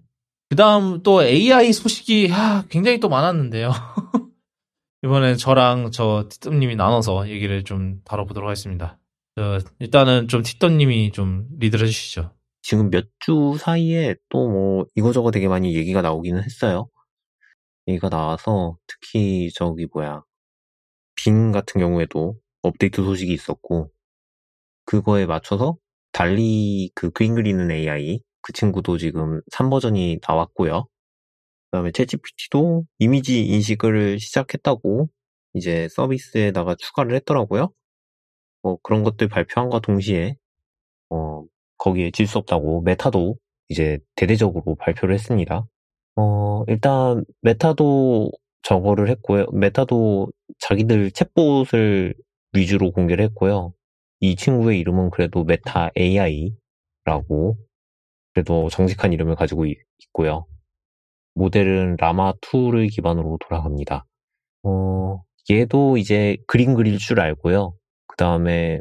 그 0.49 0.55
다음 0.55 1.01
또 1.03 1.23
AI 1.23 1.71
소식이, 1.73 2.27
하, 2.27 2.63
굉장히 2.69 2.99
또 2.99 3.07
많았는데요. 3.09 3.71
이번엔 5.03 5.37
저랑 5.37 5.91
저 5.91 6.27
티뜸님이 6.29 6.75
나눠서 6.75 7.29
얘기를 7.29 7.63
좀 7.63 8.01
다뤄보도록 8.05 8.47
하겠습니다. 8.47 8.99
저, 9.35 9.59
일단은 9.79 10.27
좀 10.27 10.43
티뜸님이 10.43 11.11
좀 11.11 11.47
리드를 11.59 11.87
해주시죠. 11.87 12.31
지금 12.61 12.89
몇 12.91 13.07
주 13.19 13.55
사이에 13.59 14.15
또 14.29 14.47
뭐 14.49 14.85
이거저거 14.95 15.31
되게 15.31 15.47
많이 15.47 15.75
얘기가 15.75 16.01
나오기는 16.01 16.43
했어요. 16.43 16.87
얘기가 17.87 18.09
나와서 18.09 18.77
특히 18.87 19.49
저기 19.53 19.87
뭐야 19.91 20.23
빙 21.15 21.51
같은 21.51 21.79
경우에도 21.81 22.35
업데이트 22.61 23.03
소식이 23.03 23.33
있었고 23.33 23.91
그거에 24.85 25.25
맞춰서 25.25 25.77
달리 26.11 26.91
그 26.95 27.09
그림 27.11 27.35
그리는 27.35 27.69
AI 27.71 28.21
그 28.41 28.53
친구도 28.53 28.97
지금 28.97 29.41
3버전이 29.51 30.19
나왔고요. 30.27 30.87
그다음에 31.71 31.91
챗GPT도 31.91 32.85
이미지 32.99 33.45
인식을 33.45 34.19
시작했다고 34.19 35.09
이제 35.53 35.87
서비스에다가 35.91 36.75
추가를 36.75 37.15
했더라고요. 37.17 37.71
뭐 38.63 38.77
그런 38.83 39.03
것들 39.03 39.27
발표한과 39.29 39.79
동시에 39.81 40.35
어 41.09 41.45
거기에 41.77 42.11
질 42.11 42.27
수 42.27 42.37
없다고 42.39 42.81
메타도 42.83 43.37
이제 43.69 43.99
대대적으로 44.15 44.75
발표를 44.75 45.15
했습니다. 45.15 45.65
어, 46.17 46.63
일단 46.67 47.25
Meta도 47.41 48.31
저거를 48.63 49.09
했고요. 49.09 49.47
Meta도 49.53 50.31
자기들 50.59 51.11
챗봇을 51.11 52.15
위주로 52.53 52.91
공개를 52.91 53.25
했고요. 53.25 53.73
이 54.21 54.35
친구의 54.35 54.79
이름은 54.79 55.11
그래도 55.11 55.43
Meta 55.45 55.91
AI라고 55.97 57.57
그래도 58.33 58.69
정직한 58.69 59.13
이름을 59.13 59.35
가지고 59.35 59.65
있- 59.65 59.77
있고요. 60.07 60.45
모델은 61.33 61.97
Llama2를 61.97 62.91
기반으로 62.91 63.37
돌아갑니다. 63.41 64.05
어, 64.63 65.23
얘도 65.49 65.97
이제 65.97 66.37
그림 66.47 66.75
그릴 66.75 66.97
줄 66.97 67.19
알고요. 67.19 67.75
그 68.07 68.17
다음에 68.17 68.79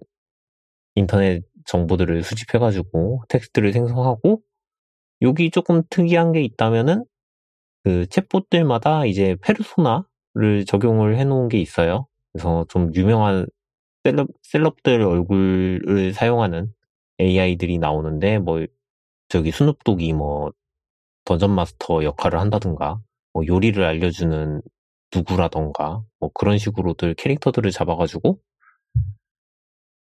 인터넷 0.95 1.43
정보들을 1.67 2.23
수집해가지고 2.23 3.23
텍스트를 3.29 3.73
생성하고 3.73 4.43
여기 5.23 5.51
조금 5.51 5.83
특이한 5.91 6.33
게 6.33 6.43
있다면은 6.43 7.05
그 7.85 8.07
챗봇들마다 8.07 9.09
이제 9.09 9.37
페르소나를 9.43 10.65
적용을 10.67 11.17
해놓은 11.19 11.49
게 11.49 11.61
있어요. 11.61 12.07
그래서 12.33 12.67
좀 12.69 12.93
유명한 12.95 13.47
celeb, 14.05 14.29
celeb들 14.43 15.03
얼굴을 15.03 16.13
사용하는 16.15 16.73
AI들이 17.21 17.79
나오는데 17.79 18.39
뭐 18.39 18.65
저기 19.29 19.51
Snoop 19.53 19.83
Dogg이 19.83 20.13
뭐 20.13 20.53
dungeon 21.31 21.53
master 21.55 22.03
역할을 22.03 22.41
한다든가 22.41 23.01
뭐 23.33 23.47
요리를 23.47 23.85
알려주는 23.85 24.63
누구라던가 25.15 26.03
뭐 26.19 26.31
그런 26.35 26.59
식으로들 26.59 27.15
캐릭터들을 27.15 27.71
잡아가지고 27.71 28.41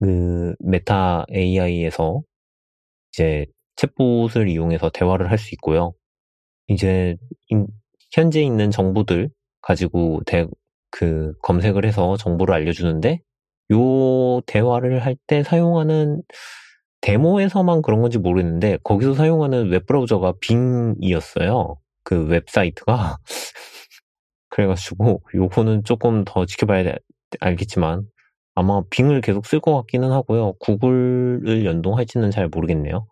그 0.00 0.54
Meta 0.60 1.26
AI에서 1.32 2.22
이제 3.12 3.46
챗봇을 3.76 4.50
이용해서 4.50 4.90
대화를 4.90 5.30
할 5.30 5.38
수 5.38 5.54
있고요. 5.54 5.94
이제 6.68 7.16
인- 7.48 7.66
현재 8.12 8.42
있는 8.42 8.70
정보들 8.70 9.30
가지고 9.62 10.20
대, 10.26 10.46
그 10.90 11.34
검색을 11.42 11.84
해서 11.86 12.16
정보를 12.16 12.54
알려주는데 12.54 13.20
요 13.72 14.40
대화를 14.46 15.00
할 15.04 15.16
때 15.26 15.42
사용하는 15.42 16.22
데모에서만 17.00 17.82
그런 17.82 18.02
건지 18.02 18.18
모르겠는데 18.18 18.78
거기서 18.84 19.14
사용하는 19.14 19.70
웹브라우저가 19.70 20.34
Bing이었어요. 20.40 21.76
그 22.04 22.24
웹사이트가 22.26 23.18
그래가지고 24.50 25.22
요거는 25.34 25.84
조금 25.84 26.24
더 26.24 26.46
지켜봐야 26.46 26.84
돼- 26.84 26.96
알겠지만 27.40 28.04
아마 28.54 28.82
Bing을 28.90 29.20
계속 29.20 29.46
쓸 29.46 29.60
것 29.60 29.74
같기는 29.76 30.10
하고요. 30.10 30.54
Google을 30.54 31.64
연동할지는 31.64 32.30
잘 32.30 32.48
모르겠네요. 32.48 33.06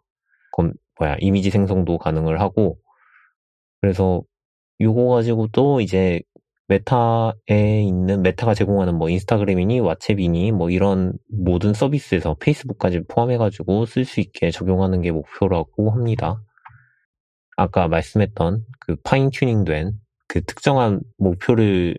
그럼 0.56 0.72
뭐야 0.98 1.16
이미지 1.20 1.50
생성도 1.50 1.98
가능을 1.98 2.40
하고 2.40 2.78
그래서 3.80 4.22
요거 4.80 5.08
가지고 5.08 5.48
또 5.52 5.80
이제 5.80 6.20
Meta에 6.68 7.82
있는 7.82 8.22
Meta가 8.22 8.54
제공하는 8.54 8.96
뭐 8.96 9.08
Instagram이니 9.08 9.80
WhatsApp이니 9.80 10.52
뭐 10.52 10.70
이런 10.70 11.12
모든 11.28 11.72
서비스에서 11.72 12.36
Facebook까지 12.40 13.04
포함해가지고 13.08 13.86
쓸 13.86 14.04
수 14.04 14.20
있게 14.20 14.50
적용하는 14.50 15.00
게 15.00 15.12
목표라고 15.12 15.90
합니다. 15.90 16.42
아까 17.56 17.88
말씀했던 17.88 18.64
그 18.80 18.96
fine 19.02 19.30
tuning된 19.30 19.92
그 20.28 20.44
특정한 20.44 21.00
목표를 21.18 21.96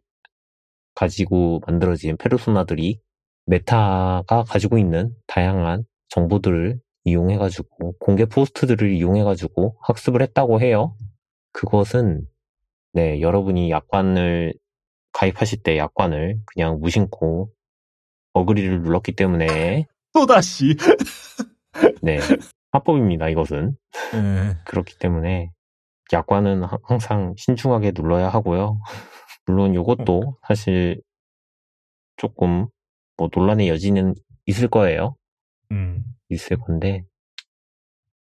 가지고 0.95 1.61
만들어진 1.65 2.18
페르소나들이 2.18 2.99
Meta가 3.45 4.43
가지고 4.47 4.78
있는 4.78 5.13
다양한 5.28 5.86
정보들을 6.09 6.80
이용해가지고 7.05 7.97
공개 7.99 8.26
post들을 8.26 8.91
이용해가지고 8.91 9.78
학습을 9.82 10.22
했다고 10.22 10.59
해요. 10.59 10.95
그것은 11.53 12.28
네 12.98 13.22
여러분이 13.22 13.70
약관을 13.70 14.56
가입하실 15.12 15.62
때 15.62 15.78
약관을 15.78 16.39
그냥 16.48 16.80
무심코 16.80 17.54
agree를 18.34 18.82
눌렀기 18.82 19.12
때문에 19.12 19.86
또다시. 20.14 20.76
네 22.02 22.18
합법입니다 22.72 23.30
이것은 23.30 23.78
예. 24.16 24.58
그렇기 24.66 24.98
때문에 24.98 25.52
약관은 26.12 26.64
하- 26.64 26.80
항상 26.82 27.36
신중하게 27.38 27.91
눌러야 27.93 28.30
하고요. 28.30 28.82
물론 29.45 29.76
이것도 29.76 30.39
사실 30.48 31.00
조금 32.16 32.66
뭐 33.16 33.30
논란의 33.32 33.70
여지는 33.70 34.16
있을 34.48 34.70
거예요. 34.70 35.16
음. 35.70 36.04
있을 36.30 36.58
건데 36.58 37.06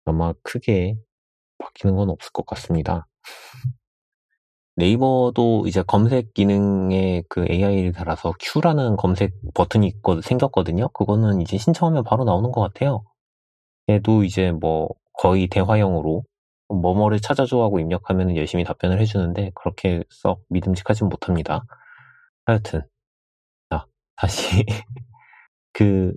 아마 0.07 0.33
크게 0.43 0.97
바뀌는 1.59 1.95
건 1.95 2.09
없을 2.09 2.33
것 2.33 2.47
같습니다. 2.47 3.07
네이버도 4.77 5.67
이제 5.67 5.83
검색 5.83 6.33
기능에 6.35 7.23
그 7.29 7.45
AI를 7.49 7.93
달아서 7.93 8.33
Q라는 8.41 8.97
검색 8.97 9.35
버튼이 9.55 9.87
있거, 9.87 10.21
생겼거든요. 10.23 10.89
그거는 10.89 11.41
이제 11.43 11.59
신청하면 11.59 12.05
바로 12.05 12.25
나오는 12.25 12.51
것 12.53 12.61
같아요. 12.63 13.05
얘도 13.91 14.25
이제 14.25 14.53
뭐 14.53 14.89
거의 15.15 15.49
대화형으로 15.49 16.25
뭐뭐를 16.69 17.21
찾아줘 17.21 17.63
하고 17.63 17.81
입력하면 17.81 18.37
열심히 18.37 18.65
답변을 18.65 19.01
해주는데 19.01 19.53
그렇게 19.55 20.05
썩 20.11 20.43
믿음직하진 20.51 21.09
못합니다. 21.09 21.65
하여튼 22.47 22.83
자 23.71 23.87
다시 24.17 24.65
그 25.73 26.15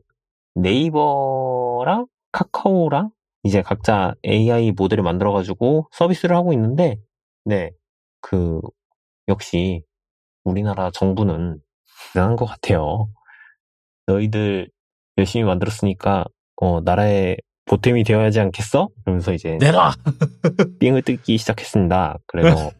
네이버랑 0.55 2.07
카카오랑 2.31 3.11
이제 3.43 3.61
각자 3.61 4.15
AI 4.25 4.71
모델을 4.73 5.03
만들어가지고 5.03 5.87
서비스를 5.91 6.35
하고 6.35 6.53
있는데, 6.53 6.97
네, 7.45 7.71
그, 8.25 8.59
역시 9.27 9.83
우리나라 10.43 10.89
정부는 10.89 11.61
대단한 12.11 12.35
것 12.35 12.45
같아요. 12.45 13.07
너희들 14.07 14.71
열심히 15.19 15.45
만들었으니까, 15.45 16.25
어, 16.55 16.81
나라의 16.81 17.37
보탬이 17.65 18.03
되어야 18.03 18.25
하지 18.25 18.39
않겠어? 18.39 18.89
그러면서 19.03 19.31
이제 19.31 19.57
내놔! 19.59 19.91
삥을 20.79 21.03
뜯기 21.03 21.37
시작했습니다. 21.37 22.17
그래서 22.25 22.71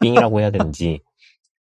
삥이라고 0.00 0.40
해야 0.40 0.50
되는지 0.50 1.00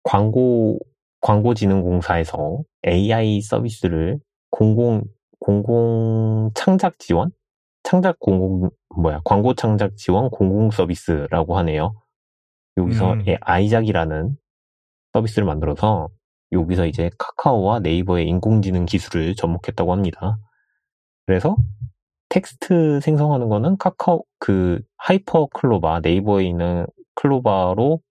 광고 0.03 0.77
광고진흥공사에서 1.21 2.59
AI 2.87 3.41
서비스를 3.41 4.19
공공 4.51 5.03
공공 5.39 6.51
창작 6.53 6.99
지원 6.99 7.31
창작 7.83 8.19
공공 8.19 8.69
뭐야 8.95 9.21
광고 9.23 9.55
창작 9.55 9.97
지원 9.97 10.29
공공 10.29 10.69
서비스라고 10.69 11.57
하네요. 11.57 11.93
여기서 12.77 13.13
음. 13.13 13.23
예, 13.27 13.37
아이작이라는 13.41 14.37
서비스를 15.13 15.45
만들어서 15.45 16.09
여기서 16.51 16.85
이제 16.85 17.09
카카오와 17.17 17.79
네이버의 17.79 18.27
인공지능 18.27 18.85
기술을 18.85 19.35
접목했다고 19.35 19.91
합니다. 19.91 20.37
그래서 21.25 21.55
텍스트 22.29 22.99
생성하는 23.01 23.49
거는 23.49 23.77
카카오 23.77 24.23
그 24.39 24.81
HyperCLOVA 24.97 26.01
네이버에 26.01 26.45
있는 26.45 26.85
CLOVA로 27.15 28.01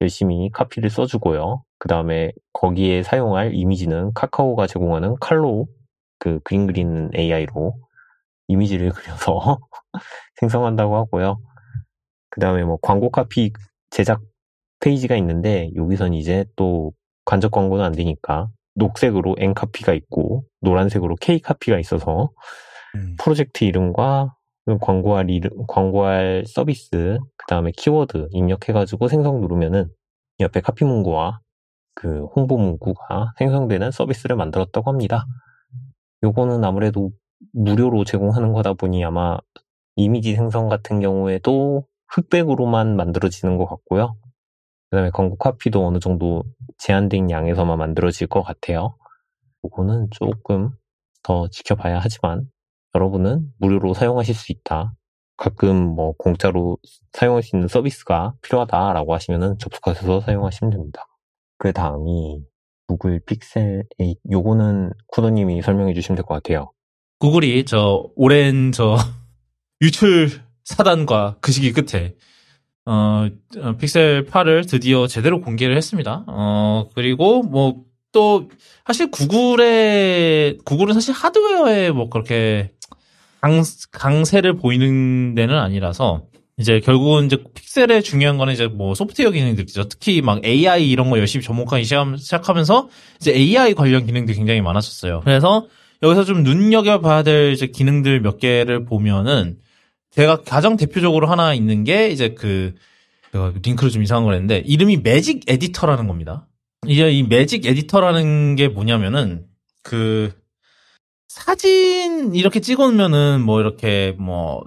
열심히 0.00 0.50
카피를 0.50 0.90
써주고요. 0.90 1.62
그 1.78 1.88
다음에 1.88 2.32
거기에 2.52 3.02
사용할 3.02 3.54
이미지는 3.54 4.12
카카오가 4.14 4.66
제공하는 4.66 5.16
칼로 5.20 5.66
그 6.18 6.40
그림 6.44 6.66
그리는 6.66 7.10
AI로 7.16 7.74
이미지를 8.48 8.90
그려서 8.92 9.58
생성한다고 10.40 10.96
하고요. 10.96 11.40
그그 12.30 12.40
다음에 12.40 12.64
뭐 12.64 12.78
광고 12.82 13.10
카피 13.10 13.52
제작 13.90 14.20
페이지가 14.80 15.16
있는데 15.16 15.70
여기선 15.74 16.14
이제 16.14 16.44
또 16.56 16.92
간접 17.24 17.50
광고는 17.50 17.84
안 17.84 17.92
되니까 17.92 18.48
녹색으로 18.74 19.36
N 19.38 19.54
카피가 19.54 19.92
있고 19.94 20.44
노란색으로 20.60 21.16
K 21.16 21.40
카피가 21.40 21.78
있어서 21.80 22.30
음. 22.94 23.16
프로젝트 23.18 23.64
이름과 23.64 24.34
광고할 24.80 25.30
이름, 25.30 25.50
광고할 25.66 26.44
서비스, 26.46 27.18
그 27.36 27.46
다음에 27.48 27.72
키워드 27.76 28.28
입력해가지고 28.32 29.08
생성 29.08 29.40
누르면은 29.40 29.88
옆에 30.40 30.60
카피 30.60 30.84
문구와 30.84 31.40
그 31.94 32.26
홍보 32.36 32.58
문구가 32.58 33.32
생성되는 33.38 33.90
서비스를 33.90 34.36
만들었다고 34.36 34.90
합니다. 34.90 35.24
요거는 36.22 36.64
아무래도 36.64 37.10
무료로 37.52 38.04
제공하는 38.04 38.52
거다 38.52 38.74
보니 38.74 39.04
아마 39.04 39.38
이미지 39.96 40.34
생성 40.34 40.68
같은 40.68 41.00
경우에도 41.00 41.86
흑백으로만 42.10 42.96
만들어지는 42.96 43.56
것 43.58 43.66
같고요. 43.66 44.16
그 44.90 44.96
다음에 44.96 45.10
광고 45.12 45.36
카피도 45.36 45.86
어느 45.86 45.98
정도 45.98 46.44
제한된 46.78 47.30
양에서만 47.30 47.78
만들어질 47.78 48.26
것 48.26 48.42
같아요. 48.42 48.96
요거는 49.64 50.08
조금 50.12 50.70
더 51.22 51.48
지켜봐야 51.48 51.98
하지만 51.98 52.50
여러분은 52.94 53.52
무료로 53.58 53.94
사용하실 53.94 54.34
수 54.34 54.52
있다. 54.52 54.94
가끔 55.36 55.76
뭐 55.76 56.12
공짜로 56.18 56.78
사용할 57.12 57.42
수 57.42 57.54
있는 57.56 57.68
서비스가 57.68 58.34
필요하다라고 58.42 59.14
하시면은 59.14 59.58
접속하셔서 59.58 60.20
사용하시면 60.22 60.70
됩니다. 60.72 61.06
그 61.58 61.72
다음이 61.72 62.42
구글 62.88 63.20
픽셀 63.26 63.84
8. 63.98 64.14
요거는 64.30 64.92
쿠더님이 65.08 65.60
설명해 65.62 65.92
주시면 65.94 66.16
될 66.16 66.24
것 66.24 66.34
같아요. 66.34 66.72
구글이 67.20 67.66
저 67.66 68.08
오랜 68.16 68.72
저 68.72 68.96
유출 69.82 70.30
사단과 70.68 71.36
그 71.40 71.50
시기 71.52 71.72
끝에 71.72 72.14
어, 72.86 73.28
어, 73.60 73.76
픽셀 73.78 74.26
8을 74.26 74.68
드디어 74.68 75.06
제대로 75.06 75.40
공개를 75.40 75.76
했습니다. 75.76 76.24
어, 76.26 76.88
그리고 76.94 77.42
뭐 77.42 77.88
또 78.12 78.48
사실 78.86 79.10
구글의 79.10 80.58
구글은 80.64 80.94
사실 80.94 81.12
하드웨어에 81.14 81.90
뭐 81.90 82.08
그렇게 82.08 82.70
강, 83.40 83.62
강세를 83.92 84.56
보이는 84.56 85.34
데는 85.34 85.54
아니라서 85.56 86.24
이제 86.56 86.80
결국은 86.80 87.26
이제 87.26 87.36
픽셀의 87.54 88.02
중요한 88.02 88.38
거는 88.38 88.54
이제 88.54 88.66
뭐 88.66 88.94
소프트웨어 88.94 89.30
기능들이죠. 89.30 89.88
특히 89.88 90.22
막 90.22 90.44
AI 90.44 90.90
이런 90.90 91.10
거 91.10 91.18
열심히 91.18 91.44
접목하기 91.44 91.84
시작- 91.84 92.16
시작하면서 92.18 92.88
이제 93.20 93.32
AI 93.34 93.74
관련 93.74 94.06
기능들이 94.06 94.36
굉장히 94.36 94.62
많았었어요. 94.62 95.20
그래서 95.22 95.66
여기서 96.02 96.24
좀 96.24 96.42
눈여겨봐야 96.42 97.22
될 97.22 97.52
이제 97.52 97.66
기능들 97.66 98.20
몇 98.22 98.38
개를 98.38 98.86
보면은 98.86 99.58
제가 100.10 100.42
가장 100.42 100.76
대표적으로 100.76 101.26
하나 101.26 101.54
있는 101.54 101.84
게 101.84 102.08
이제 102.10 102.30
그 102.34 102.74
링크를 103.62 103.90
좀 103.90 104.02
이상한 104.02 104.24
걸 104.24 104.34
했는데 104.34 104.58
이름이 104.66 104.98
매직 104.98 105.44
에디터라는 105.46 106.08
겁니다. 106.08 106.46
이제 106.86 107.10
이 107.10 107.22
매직 107.22 107.66
에디터라는 107.66 108.56
게 108.56 108.68
뭐냐면은 108.68 109.46
그 109.82 110.32
사진 111.28 112.34
이렇게 112.34 112.60
찍으면은 112.60 113.42
뭐 113.42 113.60
이렇게 113.60 114.14
뭐 114.18 114.62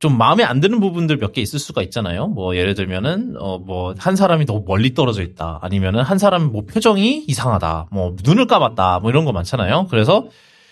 좀 0.00 0.18
마음에 0.18 0.44
안 0.44 0.60
드는 0.60 0.80
부분들 0.80 1.16
몇 1.16 1.32
개 1.32 1.40
있을 1.40 1.58
수가 1.58 1.80
있잖아요. 1.82 2.26
뭐 2.26 2.54
예를 2.56 2.74
들면은 2.74 3.36
어 3.38 3.58
뭐 3.58 3.94
한 3.98 4.16
사람이 4.16 4.44
너무 4.44 4.64
멀리 4.66 4.92
떨어져 4.92 5.22
있다. 5.22 5.60
아니면은 5.62 6.02
한 6.02 6.18
사람 6.18 6.52
뭐 6.52 6.66
표정이 6.66 7.24
이상하다. 7.26 7.88
뭐 7.90 8.14
눈을 8.22 8.46
감았다. 8.46 8.98
뭐 9.00 9.10
이런 9.10 9.24
거 9.24 9.32
많잖아요. 9.32 9.86
그래서 9.88 10.28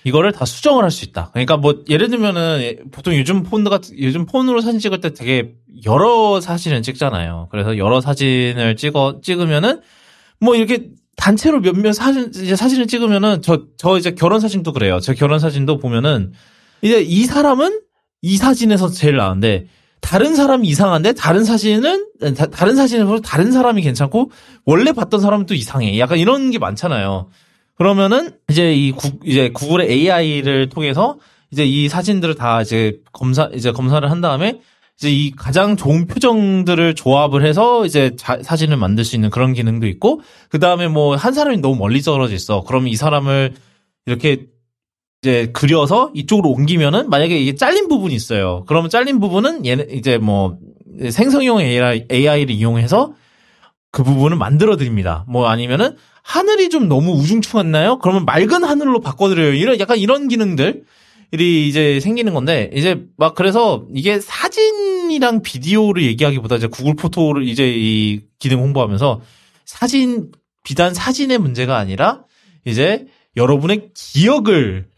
이거를 0.06 0.30
다 0.30 0.44
수정을 0.44 0.84
할 0.84 0.90
수 0.92 1.04
있다. 1.04 1.30
그러니까 1.32 1.56
뭐 1.56 1.82
예를 1.90 2.08
들면은 2.10 2.58
예, 2.60 2.76
보통 2.92 3.16
요즘 3.16 3.42
폰 3.42 3.64
같은 3.64 4.00
요즘 4.00 4.24
폰으로 4.24 4.60
사진 4.60 4.78
찍을 4.78 5.00
때 5.00 5.12
되게 5.12 5.54
여러 5.84 6.40
사진을 6.40 6.82
찍잖아요. 6.82 7.48
그래서 7.50 7.76
여러 7.76 8.00
사진을 8.00 8.76
찍어 8.76 9.18
찍으면은 9.20 9.80
뭐 10.40 10.54
이렇게 10.54 10.90
단체로 11.16 11.60
몇몇 11.60 11.92
사진 11.92 12.30
이제 12.30 12.54
사진을 12.54 12.86
찍으면은 12.86 13.42
저저 13.42 13.98
이제 13.98 14.12
결혼 14.12 14.38
사진도 14.38 14.72
그래요. 14.72 15.00
제 15.00 15.12
결혼 15.12 15.40
사진도 15.40 15.78
보면은 15.78 16.32
이제 16.82 17.00
이 17.00 17.24
사람은 17.24 17.80
이 18.22 18.36
사진에서 18.36 18.90
제일 18.90 19.16
나은데 19.16 19.66
다른 20.00 20.36
사람이 20.36 20.68
이상한데 20.68 21.14
다른 21.14 21.42
사진은 21.42 22.06
다, 22.36 22.46
다른 22.46 22.76
사진에서 22.76 23.18
다른 23.20 23.50
사람이 23.50 23.82
괜찮고 23.82 24.30
원래 24.66 24.92
봤던 24.92 25.20
사람은 25.20 25.46
또 25.46 25.54
이상해. 25.54 25.98
약간 25.98 26.18
이런 26.18 26.52
게 26.52 26.60
많잖아요. 26.60 27.28
그러면은 27.76 28.30
이제 28.50 28.74
이 28.74 28.90
구, 28.92 29.10
이제 29.24 29.50
구글의 29.50 29.90
AI를 29.90 30.68
통해서 30.68 31.18
이제 31.50 31.64
이 31.64 31.88
사진들을 31.88 32.34
다 32.34 32.62
이제 32.62 32.98
검사 33.12 33.50
이제 33.54 33.70
검사를 33.72 34.08
한 34.10 34.20
다음에 34.20 34.60
이제 34.98 35.10
이 35.10 35.30
가장 35.32 35.76
좋은 35.76 36.06
표정들을 36.06 36.94
조합을 36.94 37.44
해서 37.46 37.84
이제 37.84 38.16
자- 38.16 38.38
사진을 38.42 38.76
만들 38.78 39.04
수 39.04 39.14
있는 39.14 39.28
그런 39.30 39.52
기능도 39.52 39.86
있고 39.88 40.20
그 40.48 40.58
다음에 40.58 40.88
뭐 40.88 41.16
한 41.16 41.32
사람이 41.34 41.58
너무 41.58 41.76
멀리 41.76 42.00
떨어져 42.00 42.34
있어. 42.34 42.62
그러면 42.66 42.88
이 42.88 42.96
사람을 42.96 43.54
이렇게 44.06 44.46
이제 45.22 45.50
그려서 45.52 46.10
이쪽으로 46.14 46.50
옮기면은 46.50 47.10
만약에 47.10 47.38
이게 47.38 47.54
잘린 47.56 47.88
부분이 47.88 48.14
있어요. 48.14 48.64
그러면 48.66 48.88
잘린 48.90 49.20
부분은 49.20 49.66
얘는 49.66 49.90
이제 49.90 50.18
뭐 50.18 50.56
생성형 51.10 51.60
AI, 51.60 52.06
AI를 52.10 52.50
이용해서 52.54 53.12
그 53.92 54.02
부분을 54.02 54.36
만들어 54.36 54.76
드립니다. 54.76 55.24
뭐 55.28 55.46
아니면은 55.48 55.96
하늘이 56.26 56.68
좀 56.70 56.88
너무 56.88 57.12
우중충했나요? 57.12 57.98
그러면 58.00 58.24
맑은 58.24 58.64
하늘로 58.64 59.00
바꿔드려요. 59.00 59.54
이런 59.54 59.78
약간 59.78 59.96
이런 59.96 60.26
기능들이 60.26 60.82
이제 61.68 62.00
생기는 62.00 62.34
건데 62.34 62.68
이제 62.74 63.04
막 63.16 63.34
그래서 63.36 63.86
이게 63.94 64.18
사진이랑 64.20 65.42
비디오를 65.42 66.02
얘기하기보다 66.02 66.56
이제 66.56 66.66
구글 66.66 66.94
포토를 66.96 67.46
이제 67.46 67.72
이 67.74 68.22
기능 68.40 68.58
홍보하면서 68.58 69.20
사진 69.64 70.32
비단 70.64 70.94
사진의 70.94 71.38
문제가 71.38 71.76
아니라 71.76 72.24
이제 72.64 73.06
여러분의 73.36 73.90
기억을 73.94 74.88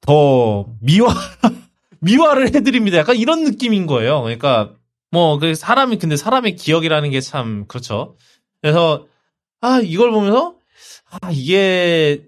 더 0.00 0.66
미화 0.80 1.14
미화를 2.00 2.48
해드립니다. 2.56 2.98
약간 2.98 3.14
이런 3.16 3.44
느낌인 3.44 3.86
거예요. 3.86 4.22
그러니까 4.22 4.72
뭐 5.12 5.38
그 5.38 5.54
사람이 5.54 5.98
근데 5.98 6.16
사람의 6.16 6.56
기억이라는 6.56 7.10
게 7.10 7.20
참 7.20 7.66
그렇죠. 7.68 8.16
그래서 8.60 9.06
아 9.60 9.80
이걸 9.84 10.10
보면서 10.10 10.56
아 11.10 11.30
이게 11.30 12.24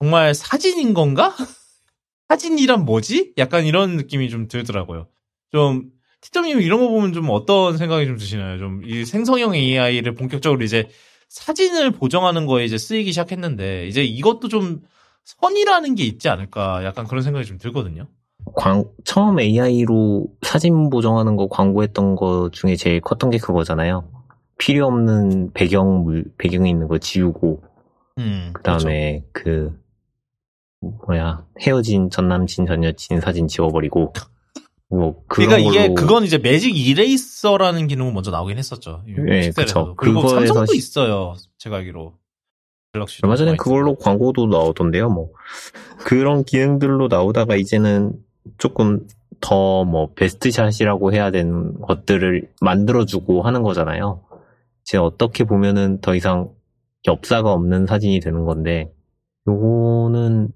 정말 0.00 0.34
사진인 0.34 0.94
건가? 0.94 1.34
사진이란 2.28 2.84
뭐지? 2.84 3.34
약간 3.38 3.64
이런 3.64 3.96
느낌이 3.96 4.30
좀 4.30 4.48
들더라고요. 4.48 5.06
좀 5.52 5.90
티점님 6.20 6.60
이런 6.60 6.80
거 6.80 6.88
보면 6.88 7.12
좀 7.12 7.28
어떤 7.30 7.76
생각이 7.78 8.06
좀 8.06 8.16
드시나요? 8.16 8.58
좀 8.58 8.82
이 8.84 9.04
생성형 9.04 9.54
AI를 9.54 10.14
본격적으로 10.14 10.64
이제 10.64 10.88
사진을 11.28 11.92
보정하는 11.92 12.46
거에 12.46 12.64
이제 12.64 12.78
쓰이기 12.78 13.12
시작했는데 13.12 13.86
이제 13.86 14.02
이것도 14.02 14.48
좀 14.48 14.82
선이라는 15.24 15.94
게 15.94 16.04
있지 16.04 16.28
않을까 16.28 16.84
약간 16.84 17.06
그런 17.06 17.22
생각이 17.22 17.46
좀 17.46 17.58
들거든요. 17.58 18.06
광, 18.54 18.84
처음 19.04 19.40
AI로 19.40 20.28
사진 20.42 20.88
보정하는 20.88 21.36
거 21.36 21.48
광고했던 21.48 22.14
거 22.16 22.48
중에 22.52 22.76
제일 22.76 23.00
컸던 23.00 23.30
게 23.30 23.38
그거잖아요. 23.38 24.08
필요 24.58 24.86
없는 24.86 25.50
배경, 25.52 26.04
물, 26.04 26.24
배경에 26.38 26.70
있는 26.70 26.86
거 26.88 26.98
지우고, 26.98 27.62
음. 28.18 28.50
그 28.52 28.62
다음에 28.62 29.22
그, 29.32 29.78
뭐야, 31.06 31.44
헤어진 31.60 32.10
전 32.10 32.28
남친, 32.28 32.66
전 32.66 32.84
여친 32.84 33.20
사진 33.20 33.48
지워버리고, 33.48 34.12
뭐, 34.88 35.22
그런 35.26 35.48
그러니까 35.48 35.58
이게 35.58 35.82
걸로- 35.88 35.94
그건 35.94 36.24
이제 36.24 36.38
매직 36.38 36.76
이레이서라는 36.76 37.86
기능은 37.88 38.14
먼저 38.14 38.30
나오긴 38.30 38.56
했었죠. 38.58 39.02
네. 39.06 39.50
그쵸. 39.50 39.94
그리고 39.96 40.28
삼성도 40.28 40.66
시- 40.66 40.78
있어요. 40.78 41.34
제가 41.58 41.76
알기로. 41.76 42.14
얼마 43.22 43.36
전에 43.36 43.56
그걸로 43.56 43.94
광고도 43.96 44.46
나오던데요, 44.46 45.10
뭐. 45.10 45.30
그런 45.98 46.44
기능들로 46.44 47.08
나오다가 47.08 47.54
이제는 47.56 48.14
조금 48.56 49.06
더 49.40 49.84
뭐 49.84 50.14
베스트샷이라고 50.14 51.12
해야 51.12 51.30
되는 51.30 51.78
것들을 51.82 52.50
만들어주고 52.62 53.42
하는 53.42 53.62
거잖아요. 53.62 54.22
이제 54.82 54.96
어떻게 54.96 55.44
보면은 55.44 56.00
더 56.00 56.14
이상 56.14 56.48
엽사가 57.06 57.52
없는 57.52 57.86
사진이 57.86 58.20
되는 58.20 58.44
건데, 58.44 58.92
요거는 59.48 60.48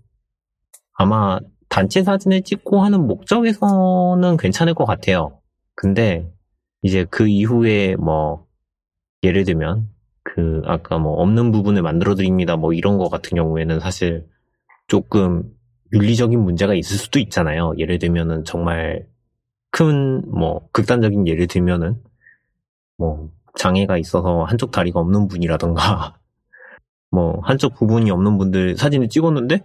아마 0.95 1.39
단체 1.69 2.03
사진을 2.03 2.43
찍고 2.43 2.83
하는 2.83 3.07
목적에서는 3.07 4.37
괜찮을 4.37 4.75
것 4.75 4.85
같아요. 4.85 5.41
근데 5.75 6.31
이제 6.83 7.07
그 7.11 7.29
이후에 7.29 7.97
뭐 7.97 8.47
예를 9.23 9.45
들면 9.45 9.89
그 10.25 10.63
아까 10.67 10.99
뭐 10.99 11.15
없는 11.23 11.53
부분을 11.53 11.83
만들어 11.83 12.15
드립니다 12.15 12.57
뭐 12.57 12.73
이런 12.73 12.99
거 12.99 13.09
같은 13.09 13.37
경우에는 13.37 13.81
사실 13.81 14.27
조금 14.89 15.45
윤리적인 15.93 16.41
문제가 16.41 16.75
있을 16.75 16.99
수도 16.99 17.19
있잖아요. 17.21 17.73
예를 17.79 17.99
들면은 17.99 18.45
정말 18.45 19.07
큰 19.71 20.23
뭐 20.31 20.69
극단적인 20.73 21.27
예를 21.29 21.47
들면은 21.47 22.03
뭐 22.99 23.31
장애가 23.59 23.99
있어서 23.99 24.45
한쪽 24.45 24.71
다리가 24.71 25.01
없는 25.01 25.29
분이라던가 25.29 26.19
뭐 27.11 27.41
한쪽 27.43 27.75
부분이 27.75 28.11
없는 28.11 28.39
분들 28.39 28.77
사진을 28.77 29.09
찍었는데 29.09 29.65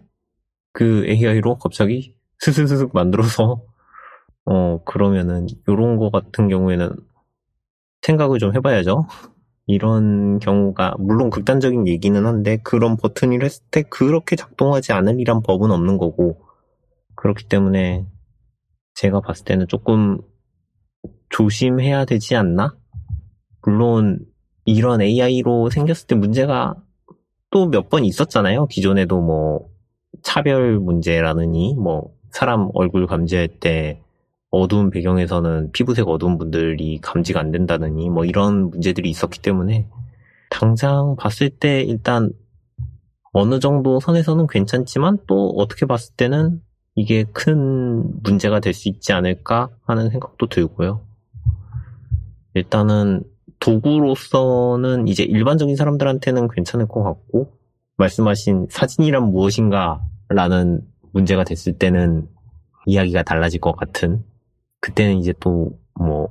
그 0.74 1.06
AI로 1.08 1.58
갑자기 1.58 2.16
스스스슥 2.40 2.92
만들어서 2.94 3.62
어 4.46 4.84
그러면은 4.84 5.48
요런 5.68 5.98
거 5.98 6.10
같은 6.10 6.50
경우에는 6.50 6.92
생각을 8.02 8.40
좀 8.40 8.54
해봐야죠. 8.56 9.08
이런 9.68 10.38
경우가 10.40 10.96
물론 11.00 11.32
극단적인 11.32 11.88
얘기는 11.88 12.24
한데 12.24 12.58
그런 12.58 12.98
버튼을 12.98 13.44
했을 13.44 13.64
때 13.72 13.82
그렇게 13.84 14.36
작동하지 14.36 14.94
않으리란 14.94 15.42
법은 15.42 15.72
없는 15.72 15.98
거고 15.98 16.46
그렇기 17.16 17.48
때문에 17.48 18.06
제가 18.94 19.22
봤을 19.22 19.46
때는 19.46 19.68
조금 19.68 20.20
조심해야 21.30 22.06
되지 22.06 22.36
않나? 22.36 22.78
물론 23.64 24.20
이런 24.66 25.02
AI로 25.02 25.70
생겼을 25.72 26.08
때 26.08 26.16
문제가 26.16 26.76
또 27.56 27.70
몇 27.70 27.90
번 27.90 28.04
있었잖아요. 28.04 28.68
기존에도 28.68 29.22
뭐 29.22 29.70
차별 30.22 30.78
문제라느니 30.78 31.74
뭐 31.76 32.12
사람 32.30 32.70
얼굴 32.74 33.08
감지할 33.08 33.48
때 33.62 34.02
어두운 34.52 34.90
배경에서는 34.90 35.72
피부색 35.72 36.06
어두운 36.10 36.38
분들이 36.38 37.00
감지가 37.02 37.40
안 37.40 37.52
된다느니 37.52 38.10
뭐 38.10 38.26
이런 38.26 38.72
문제들이 38.72 39.10
있었기 39.10 39.42
때문에 39.42 39.88
당장 40.50 41.16
봤을 41.18 41.50
때 41.50 41.82
일단 41.82 42.30
어느 43.32 43.60
정도 43.62 44.02
선에서는 44.02 44.48
괜찮지만 44.48 45.20
또 45.26 45.52
어떻게 45.56 45.86
봤을 45.86 46.14
때는 46.16 46.62
이게 46.96 47.24
큰 47.32 48.22
문제가 48.22 48.60
될 48.60 48.74
수 48.74 48.90
있지 48.90 49.14
않을까 49.14 49.70
하는 49.86 50.10
생각도 50.10 50.48
들고요. 50.48 51.06
일단은 52.54 53.24
도구로서는 53.66 55.08
이제 55.08 55.24
일반적인 55.24 55.76
사람들한테는 55.76 56.50
괜찮을 56.50 56.88
것 56.88 57.04
같고 57.04 57.52
말씀하신 57.98 58.68
사진이란 58.70 59.32
무엇인가 59.32 60.02
라는 60.30 60.82
문제가 61.12 61.44
됐을 61.44 61.78
때는 61.78 62.28
이야기가 62.86 63.24
달라질 63.24 63.60
것 63.62 63.76
같은 63.76 64.24
그때는 64.82 65.18
이제 65.18 65.34
또 65.40 65.72
뭐 66.00 66.28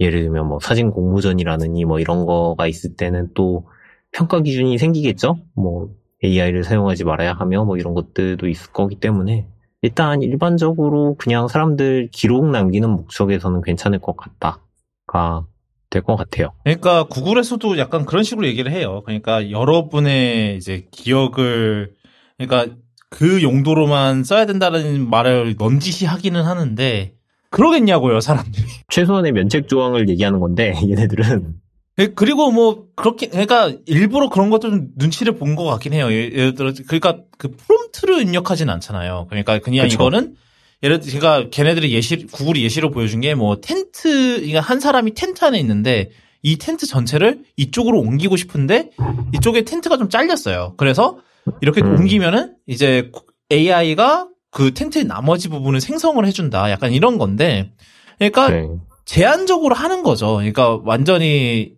예를 0.00 0.22
들면 0.22 0.46
뭐 0.46 0.58
사진 0.60 0.90
공모전이라느니 0.90 1.84
뭐 1.84 1.98
이런 2.00 2.26
거가 2.26 2.66
있을 2.66 2.96
때는 2.96 3.30
또 3.34 3.68
평가 4.12 4.40
기준이 4.40 4.78
생기겠죠? 4.78 5.38
뭐 5.54 5.94
AI를 6.22 6.64
사용하지 6.64 7.04
말아야 7.04 7.32
하며 7.32 7.64
뭐 7.64 7.76
이런 7.76 7.94
것들도 7.94 8.46
있을 8.48 8.72
거기 8.72 8.96
때문에 8.96 9.48
일단 9.82 10.22
일반적으로 10.22 11.16
그냥 11.18 11.48
사람들 11.48 12.08
기록 12.12 12.46
남기는 12.50 12.88
목적에서는 12.88 13.62
괜찮을 13.62 13.98
것 13.98 14.16
같다가 14.16 15.46
될 15.90 16.02
것 16.02 16.16
같아요. 16.16 16.52
그러니까 16.64 17.04
구글에서도 17.04 17.78
약간 17.78 18.04
그런 18.06 18.24
식으로 18.24 18.46
얘기를 18.46 18.72
해요. 18.72 19.02
그러니까 19.04 19.50
여러분의 19.50 20.56
이제 20.56 20.86
기억을 20.90 21.92
그러니까 22.38 22.74
그 23.08 23.42
용도로만 23.42 24.24
써야 24.24 24.46
된다는 24.46 25.08
말을 25.08 25.54
넌지시 25.58 26.06
하기는 26.06 26.42
하는데 26.42 27.14
그러겠냐고요, 27.50 28.20
사람들이. 28.20 28.64
최소한의 28.90 29.32
면책 29.32 29.68
조항을 29.68 30.08
얘기하는 30.08 30.40
건데 30.40 30.74
얘네들은 30.82 31.54
예, 31.98 32.08
그리고 32.08 32.50
뭐 32.50 32.88
그렇게 32.94 33.28
그러니까 33.28 33.72
일부러 33.86 34.28
그런 34.28 34.50
것도 34.50 34.68
좀 34.68 34.88
눈치를 34.96 35.36
본 35.36 35.56
것 35.56 35.64
같긴 35.64 35.94
해요. 35.94 36.10
예- 36.10 36.30
예를 36.30 36.54
들어 36.54 36.72
그러니까 36.86 37.18
그 37.38 37.50
프롬프트를 37.56 38.20
입력하진 38.20 38.68
않잖아요. 38.68 39.26
그러니까 39.30 39.60
그냥 39.60 39.84
그쵸. 39.86 39.94
이거는 39.94 40.34
예를 40.82 41.00
들어 41.00 41.12
제가 41.12 41.48
걔네들이 41.50 41.92
예시 41.92 42.26
구글이 42.26 42.62
예시로 42.62 42.90
보여준 42.90 43.20
게 43.20 43.34
뭐 43.34 43.56
텐트 43.60 44.36
그러니까 44.36 44.60
한 44.60 44.80
사람이 44.80 45.14
텐트 45.14 45.44
안에 45.44 45.58
있는데 45.60 46.10
이 46.42 46.56
텐트 46.58 46.86
전체를 46.86 47.42
이쪽으로 47.56 47.98
옮기고 48.00 48.36
싶은데 48.36 48.90
이쪽에 49.34 49.62
텐트가 49.64 49.96
좀 49.96 50.08
잘렸어요. 50.08 50.74
그래서 50.76 51.18
이렇게 51.60 51.80
음. 51.80 51.96
옮기면은 51.96 52.54
이제 52.66 53.10
AI가 53.50 54.28
그 54.50 54.74
텐트의 54.74 55.04
나머지 55.04 55.48
부분을 55.48 55.80
생성을 55.80 56.24
해준다. 56.26 56.70
약간 56.70 56.92
이런 56.92 57.18
건데 57.18 57.72
그러니까 58.18 58.48
네. 58.50 58.68
제한적으로 59.04 59.74
하는 59.74 60.02
거죠. 60.02 60.34
그러니까 60.36 60.78
완전히 60.84 61.74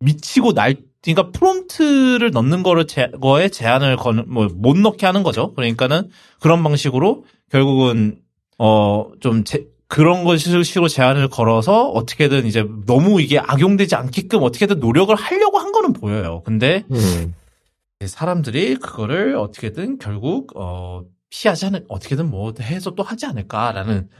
미치고 0.00 0.52
날, 0.54 0.76
그러니까 1.02 1.30
프롬프트를 1.32 2.30
넣는 2.30 2.62
거를 2.62 2.86
제, 2.86 3.10
거에 3.20 3.48
제한을 3.48 3.96
거는, 3.96 4.24
뭐, 4.28 4.48
못 4.54 4.76
넣게 4.76 5.06
하는 5.06 5.22
거죠. 5.22 5.52
그러니까는 5.54 6.10
그런 6.40 6.62
방식으로 6.62 7.24
결국은, 7.50 8.18
어, 8.62 9.10
좀 9.20 9.42
제, 9.44 9.66
그런 9.88 10.22
것식으로 10.22 10.86
제한을 10.86 11.28
걸어서 11.28 11.88
어떻게든 11.88 12.44
이제 12.44 12.62
너무 12.84 13.22
이게 13.22 13.38
악용되지 13.38 13.94
않게끔 13.94 14.42
어떻게든 14.42 14.80
노력을 14.80 15.14
하려고 15.14 15.58
한 15.58 15.72
거는 15.72 15.94
보여요. 15.94 16.42
근데 16.44 16.84
음, 16.90 17.34
사람들이 18.04 18.76
그거를 18.76 19.34
어떻게든 19.36 19.96
결국, 19.98 20.52
어, 20.56 21.02
피하지 21.30 21.66
않을, 21.66 21.86
어떻게든 21.88 22.30
뭐 22.30 22.52
해서 22.60 22.90
또 22.94 23.02
하지 23.02 23.24
않을까라는 23.24 24.10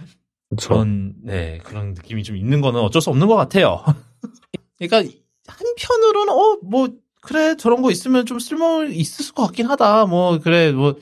그쵸. 0.49 0.69
그런 0.71 1.13
네 1.23 1.59
그런 1.63 1.93
느낌이 1.93 2.23
좀 2.25 2.37
있는 2.37 2.63
거는 2.63 2.81
어쩔 2.81 3.03
수 3.03 3.11
없는 3.11 3.27
것 3.27 3.37
같아요. 3.37 3.85
그러니까 4.79 5.13
한편으로는 5.47 6.33
어 6.33 6.59
뭐 6.63 6.89
그래 7.21 7.57
저런 7.57 7.83
거 7.83 7.91
있으면 7.91 8.25
좀 8.25 8.39
쓸모 8.39 8.85
있을 8.85 9.35
것 9.35 9.45
같긴 9.47 9.67
하다. 9.67 10.07
뭐 10.07 10.39
그래 10.39 10.73
뭐 10.73 10.95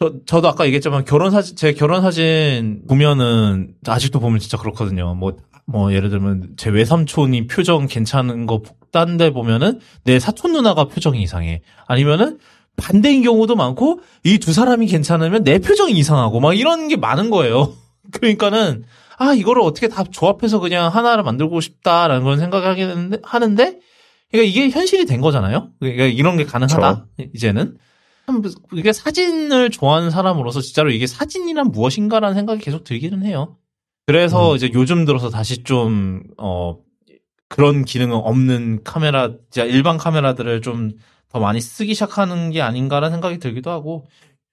저, 0.00 0.12
저도 0.26 0.48
아까 0.48 0.64
얘기했지만 0.66 1.04
결혼 1.04 1.30
사진 1.30 1.56
제 1.56 1.72
결혼 1.72 2.02
사진 2.02 2.82
보면은 2.88 3.74
아직도 3.86 4.20
보면 4.20 4.38
진짜 4.38 4.56
그렇거든요. 4.56 5.14
뭐뭐 5.16 5.92
예를 5.92 6.08
들면 6.10 6.50
제 6.56 6.70
외삼촌이 6.70 7.48
표정 7.48 7.86
괜찮은 7.88 8.46
거 8.46 8.62
딴데 8.92 9.32
보면은 9.32 9.80
내 10.04 10.20
사촌 10.20 10.52
누나가 10.52 10.84
표정이 10.84 11.20
이상해. 11.22 11.62
아니면은 11.86 12.38
반대인 12.76 13.22
경우도 13.22 13.56
많고 13.56 14.00
이 14.22 14.38
두 14.38 14.52
사람이 14.52 14.86
괜찮으면 14.86 15.42
내 15.42 15.58
표정이 15.58 15.92
이상하고 15.94 16.38
막 16.38 16.54
이런 16.56 16.86
게 16.86 16.96
많은 16.96 17.28
거예요. 17.30 17.74
그러니까는 18.12 18.84
아 19.18 19.34
이거를 19.34 19.62
어떻게 19.62 19.88
다 19.88 20.04
조합해서 20.04 20.60
그냥 20.60 20.94
하나를 20.94 21.24
만들고 21.24 21.60
싶다라는 21.60 22.38
생각을 22.38 22.68
하긴 22.68 23.18
하는데, 23.24 23.78
그러니까 24.30 24.48
이게 24.48 24.70
현실이 24.70 25.06
된 25.06 25.20
거잖아요. 25.20 25.70
그러니까 25.80 26.04
이런 26.04 26.36
게 26.36 26.44
가능하다 26.44 27.06
이제는 27.34 27.76
참 28.28 28.42
이게 28.74 28.92
사진을 28.92 29.70
좋아하는 29.70 30.10
사람으로서 30.10 30.60
진짜로 30.60 30.90
이게 30.90 31.06
사진이란 31.06 31.70
무엇인가라는 31.72 32.34
생각이 32.34 32.60
계속 32.60 32.84
들기는 32.84 33.24
해요. 33.24 33.56
그래서 34.06 34.52
음. 34.52 34.56
이제 34.56 34.70
요즘 34.74 35.06
들어서 35.06 35.30
다시 35.30 35.64
좀 35.64 36.22
어 36.36 36.76
그런 37.48 37.86
기능은 37.86 38.14
없는 38.14 38.80
카메라, 38.84 39.30
진짜 39.50 39.64
일반 39.64 39.96
카메라들을 39.96 40.60
좀 40.62 40.92
더 41.30 41.40
많이 41.40 41.60
쓰기 41.60 41.92
시작하는 41.92 42.50
게 42.52 42.62
아닌가라는 42.62 43.16
생각이 43.16 43.38
들기도 43.38 43.70
하고, 43.70 44.06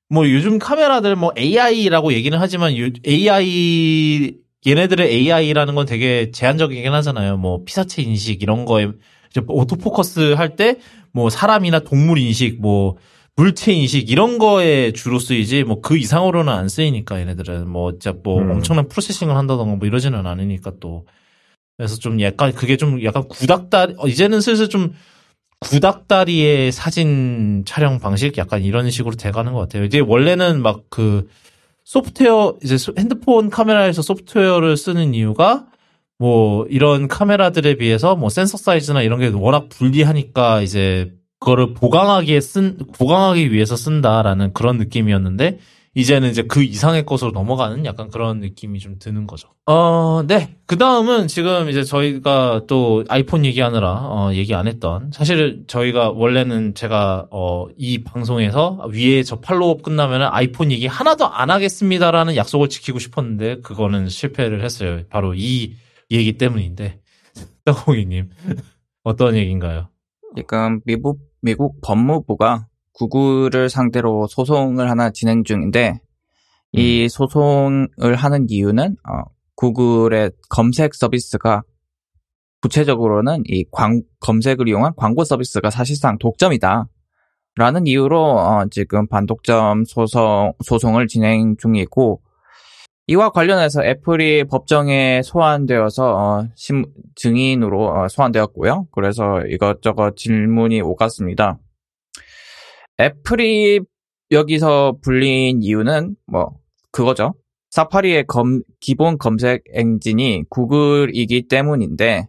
뭐 0.09 0.29
요즘 0.29 0.59
카메라들 0.59 1.15
뭐 1.15 1.31
AI라고 1.37 2.11
얘기는 2.11 2.37
하지만 2.37 2.77
요- 2.77 2.89
AI 3.07 4.33
얘네들의 4.67 5.09
AI라는 5.09 5.73
건 5.75 5.85
되게 5.85 6.31
제한적이긴 6.31 6.93
하잖아요. 6.93 7.37
뭐 7.37 7.63
피사체 7.63 8.01
인식 8.01 8.41
이런 8.43 8.65
거에 8.65 8.89
오토포커스 9.47 10.33
할 10.33 10.55
때 10.57 10.79
뭐 11.13 11.29
사람이나 11.29 11.79
동물 11.79 12.17
인식 12.19 12.59
뭐 12.61 12.97
물체 13.37 13.73
인식 13.73 14.09
이런 14.09 14.37
거에 14.37 14.91
주로 14.93 15.19
쓰이지 15.19 15.63
뭐 15.65 15.81
그 15.81 15.97
이상으로는 15.97 16.51
안 16.53 16.69
쓰이니까 16.69 17.19
얘네들은 17.19 17.67
뭐 17.69 17.91
진짜 17.93 18.13
뭐 18.23 18.41
음. 18.41 18.51
엄청난 18.51 18.87
프로세싱을 18.87 19.35
한다던가 19.35 19.75
뭐 19.75 19.87
이러지는 19.87 20.25
않으니까 20.25 20.71
또 20.79 21.05
그래서 21.77 21.97
좀 21.97 22.21
약간 22.21 22.53
그게 22.53 22.77
좀 22.77 23.03
약간 23.03 23.27
구닥다리 23.27 23.95
어, 23.97 24.07
이제는 24.07 24.39
슬슬 24.41 24.69
좀 24.69 24.93
구닥다리의 25.59 26.71
사진 26.71 27.63
촬영 27.65 27.99
방식 27.99 28.37
약간 28.37 28.63
이런 28.63 28.89
식으로 28.89 29.15
돼가는 29.15 29.51
것 29.53 29.59
같아요. 29.59 29.83
이제 29.83 29.99
원래는 29.99 30.61
막 30.61 30.83
그 30.89 31.27
소프트웨어 31.83 32.55
이제 32.63 32.77
소- 32.77 32.93
핸드폰 32.97 33.49
카메라에서 33.51 34.01
소프트웨어를 34.01 34.75
쓰는 34.75 35.13
이유가 35.13 35.67
뭐 36.17 36.65
이런 36.69 37.07
카메라들에 37.07 37.75
비해서 37.75 38.15
뭐 38.15 38.29
센서 38.29 38.57
사이즈나 38.57 39.01
이런 39.03 39.19
게 39.19 39.27
워낙 39.27 39.69
불리하니까 39.69 40.61
이제 40.61 41.11
그거를 41.45 41.75
보강하기에 41.75 42.41
쓴 42.41 42.77
보강하기 42.97 43.53
위해서 43.53 43.75
쓴다라는 43.75 44.51
그런 44.53 44.77
느낌이었는데 44.77 45.59
이제는 45.93 46.29
이제 46.29 46.41
그 46.41 46.63
이상의 46.63 47.05
것으로 47.05 47.31
넘어가는 47.31 47.85
약간 47.85 48.09
그런 48.09 48.39
느낌이 48.39 48.79
좀 48.79 48.97
드는 48.99 49.27
거죠. 49.27 49.49
어, 49.67 50.23
네. 50.27 50.55
그 50.65 50.77
다음은 50.77 51.27
지금 51.27 51.69
이제 51.69 51.83
저희가 51.83 52.63
또 52.67 53.05
아이폰 53.07 53.45
얘기하느라, 53.45 53.91
어, 53.91 54.33
얘기 54.33 54.53
안 54.53 54.67
했던, 54.67 55.11
사실 55.13 55.63
저희가 55.67 56.09
원래는 56.09 56.73
제가, 56.73 57.27
어, 57.31 57.67
이 57.77 58.03
방송에서 58.03 58.89
위에 58.91 59.23
저 59.23 59.39
팔로우업 59.39 59.83
끝나면은 59.83 60.27
아이폰 60.29 60.69
얘기 60.73 60.85
하나도 60.85 61.27
안 61.27 61.49
하겠습니다라는 61.49 62.35
약속을 62.35 62.67
지키고 62.67 62.99
싶었는데, 62.99 63.61
그거는 63.61 64.09
실패를 64.09 64.65
했어요. 64.65 65.03
바로 65.09 65.33
이 65.33 65.75
얘기 66.11 66.37
때문인데. 66.37 66.99
떡공이님, 67.63 68.31
어떤 69.03 69.35
얘기인가요? 69.37 69.87
지금 70.35 70.81
미국, 70.83 71.19
미국 71.45 71.79
법무부가 71.83 72.65
구글을 72.93 73.69
상대로 73.69 74.25
소송을 74.25 74.89
하나 74.89 75.11
진행 75.11 75.43
중인데, 75.43 75.99
이 76.71 77.07
소송을 77.07 78.15
하는 78.15 78.47
이유는, 78.49 78.95
어, 79.07 79.23
구글의 79.55 80.31
검색 80.49 80.95
서비스가 80.95 81.61
구체적으로는 82.63 83.43
이 83.45 83.63
광, 83.71 84.01
검색을 84.21 84.67
이용한 84.67 84.93
광고 84.97 85.23
서비스가 85.23 85.69
사실상 85.69 86.17
독점이다. 86.17 86.87
라는 87.57 87.85
이유로, 87.85 88.19
어, 88.19 88.65
지금 88.71 89.07
반독점 89.07 89.83
소송, 89.85 90.51
소송을 90.63 91.05
진행 91.05 91.57
중이고, 91.57 92.23
이와 93.07 93.29
관련해서 93.29 93.83
애플이 93.85 94.45
법정에 94.45 95.21
소환되어서 95.23 96.15
어, 96.17 96.47
심- 96.55 96.85
증인으로 97.15 97.87
어, 97.87 98.07
소환되었고요. 98.07 98.87
그래서 98.91 99.41
이것저것 99.45 100.15
질문이 100.17 100.81
오갔습니다. 100.81 101.59
애플이 102.99 103.81
여기서 104.31 104.97
불린 105.03 105.61
이유는 105.61 106.15
뭐 106.25 106.57
그거죠. 106.91 107.35
사파리의 107.69 108.25
검- 108.25 108.63
기본 108.79 109.17
검색 109.19 109.63
엔진이 109.73 110.45
구글이기 110.49 111.47
때문인데 111.47 112.27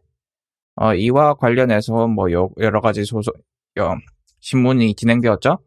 어, 0.74 0.94
이와 0.94 1.34
관련해서 1.34 2.06
뭐 2.08 2.30
여, 2.32 2.50
러 2.56 2.80
가지 2.82 3.04
소소 3.06 3.32
어, 3.78 3.94
신문이 4.40 4.94
진행되었죠. 4.94 5.58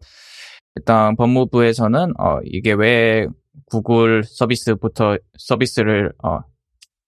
일단 0.75 1.15
법무부에서는 1.15 2.13
어, 2.19 2.39
이게 2.43 2.73
왜 2.73 3.27
구글 3.65 4.23
서비스부터 4.23 5.17
서비스를 5.37 6.13
어, 6.23 6.39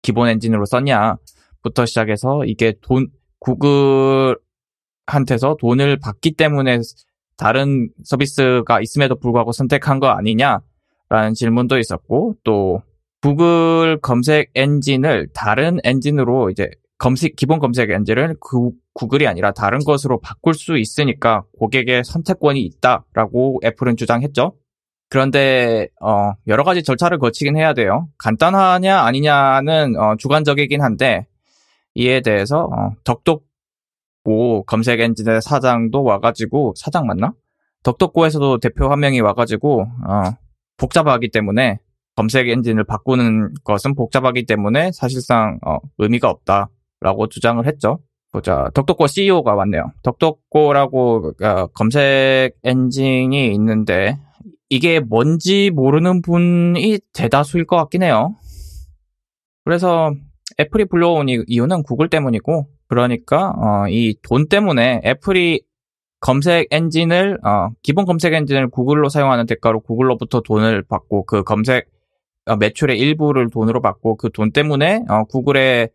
기본 0.02 0.30
엔진으로 0.30 0.66
썼냐부터 0.66 1.86
시작해서 1.86 2.46
이게 2.46 2.74
돈 2.82 3.08
구글한테서 3.40 4.38
돈을 5.60 5.98
받기 6.00 6.34
때문에 6.34 6.80
다른 7.38 7.90
서비스가 8.04 8.82
있음에도 8.82 9.16
불구하고 9.16 9.52
선택한 9.52 10.00
거 10.00 10.08
아니냐라는 10.10 11.34
질문도 11.36 11.80
있었고 11.80 12.36
또 12.44 12.82
구글 13.22 14.00
검색 14.02 14.52
엔진을 14.56 15.30
다른 15.34 15.80
엔진으로 15.84 16.50
이제 16.50 16.70
검색 16.98 17.36
기본 17.36 17.60
검색 17.60 17.90
엔진을 17.90 18.36
구, 18.40 18.74
구글이 18.94 19.28
아니라 19.28 19.52
다른 19.52 19.80
것으로 19.80 20.20
바꿀 20.20 20.54
수 20.54 20.78
있으니까 20.78 21.44
고객의 21.58 22.04
선택권이 22.04 22.62
있다라고 22.62 23.60
애플은 23.64 23.98
주장했죠. 23.98 24.54
그런데 25.12 25.90
어, 26.00 26.32
여러 26.48 26.64
가지 26.64 26.84
절차를 26.84 27.20
거치긴 27.20 27.58
해야 27.58 27.74
돼요. 27.74 28.08
간단하냐 28.18 29.02
아니냐는 29.02 30.00
어, 30.00 30.16
주관적이긴 30.18 30.82
한데 30.82 31.28
이에 31.96 32.22
대해서 32.22 32.70
어, 32.72 32.96
덕덕고 33.04 34.64
검색 34.66 35.02
엔진의 35.02 35.42
사장도 35.42 36.02
와가지고 36.04 36.76
사장 36.78 37.08
맞나? 37.08 37.34
덕덕고에서도 37.84 38.60
대표 38.60 38.90
한 38.90 39.02
명이 39.02 39.20
와가지고 39.20 39.82
어, 39.82 40.22
복잡하기 40.78 41.30
때문에 41.32 41.80
검색 42.16 42.48
엔진을 42.48 42.86
바꾸는 42.86 43.56
것은 43.66 43.96
복잡하기 43.96 44.46
때문에 44.46 44.94
사실상 44.94 45.60
어, 45.66 45.80
의미가 45.98 46.30
없다라고 46.30 47.28
주장을 47.30 47.68
했죠. 47.68 48.00
보자. 48.32 48.70
덕덕고 48.74 49.08
CEO가 49.08 49.56
왔네요. 49.56 49.92
덕덕고라고 50.04 51.34
어, 51.44 51.68
검색 51.74 52.54
엔진이 52.64 53.54
있는데 53.56 54.18
이게 54.72 55.02
뭔지 55.02 55.70
모르는 55.70 56.22
분이 56.22 57.00
대다수일 57.14 57.66
것 57.66 57.76
같긴 57.76 58.04
해요. 58.04 58.36
그래서 59.66 60.14
애플이 60.60 60.86
불러온 60.86 61.28
이- 61.28 61.44
이유는 61.46 61.84
구글 61.84 62.08
때문이고 62.10 62.68
그러니까 62.88 63.50
어, 63.58 63.88
이 63.90 64.16
돈 64.24 64.48
때문에 64.48 65.02
애플이 65.06 65.62
검색 66.22 66.68
엔진을 66.72 67.40
어, 67.46 67.70
기본 67.84 68.06
검색 68.06 68.34
엔진을 68.34 68.70
구글로 68.70 69.10
사용하는 69.10 69.46
대가로 69.46 69.82
구글로부터 69.82 70.40
돈을 70.42 70.84
받고 70.84 71.26
그 71.26 71.44
검색 71.44 71.88
어, 72.46 72.56
매출의 72.56 72.98
일부를 72.98 73.50
돈으로 73.50 73.82
받고 73.82 74.16
그 74.16 74.30
돈 74.30 74.52
때문에 74.54 75.04
어, 75.10 75.24
구글의 75.26 75.90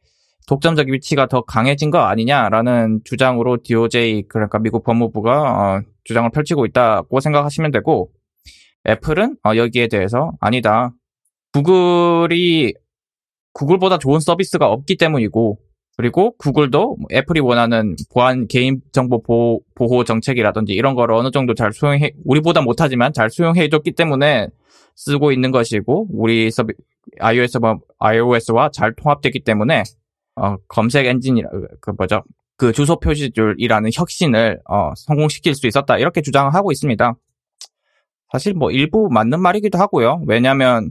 독점적 0.49 0.89
위치가 0.89 1.27
더 1.27 1.41
강해진 1.41 1.91
거 1.91 2.01
아니냐라는 2.01 3.01
주장으로 3.05 3.59
DOJ 3.65 4.25
그러니까 4.29 4.59
미국 4.59 4.85
법무부가 4.85 5.77
어, 5.79 5.81
주장을 6.05 6.29
펼치고 6.31 6.67
있다고 6.67 7.21
생각하시면 7.21 7.71
되고 7.71 8.11
애플은 8.89 9.37
어, 9.45 9.57
여기에 9.57 9.89
대해서 9.89 10.33
아니다. 10.41 10.93
구글이 11.53 12.75
구글보다 13.53 13.99
좋은 13.99 14.21
서비스가 14.21 14.67
없기 14.71 14.97
때문이고 14.97 15.59
그리고 15.97 16.37
구글도 16.37 16.99
애플이 17.13 17.41
원하는 17.41 17.97
보안 18.13 18.47
개인 18.49 18.83
정보 18.93 19.23
보호, 19.23 19.63
보호 19.75 20.05
정책이라든지 20.05 20.75
이런 20.75 20.95
거를 20.95 21.15
어느 21.15 21.31
정도 21.31 21.55
잘 21.55 21.73
수용해 21.73 22.13
우리보다 22.25 22.61
못하지만 22.61 23.15
잘 23.15 23.31
수용해 23.31 23.71
줬기 23.71 23.93
때문에 23.93 24.49
쓰고 24.95 25.33
있는 25.33 25.53
것이고 25.53 26.09
우리 26.11 26.51
서비 26.51 26.75
iOS와 27.19 27.79
iOS와 27.99 28.71
잘 28.73 28.95
통합되기 28.95 29.41
때문에 29.41 29.85
어, 30.37 30.57
검색 30.69 31.07
엔진이라 31.07 31.49
그 31.81 31.93
뭐죠 31.97 32.23
그 32.59 32.73
주소 32.73 32.99
표시줄이라는 32.99 33.91
혁신을 33.95 34.61
어, 34.69 34.93
성공시킬 34.97 35.55
수 35.55 35.67
있었다 35.67 35.99
이렇게 35.99 36.21
주장을 36.21 36.53
하고 36.53 36.73
있습니다. 36.73 37.15
사실 38.37 38.53
뭐 38.53 38.71
일부 38.71 39.09
맞는 39.11 39.41
말이기도 39.41 39.79
하고요. 39.79 40.23
왜냐하면 40.27 40.91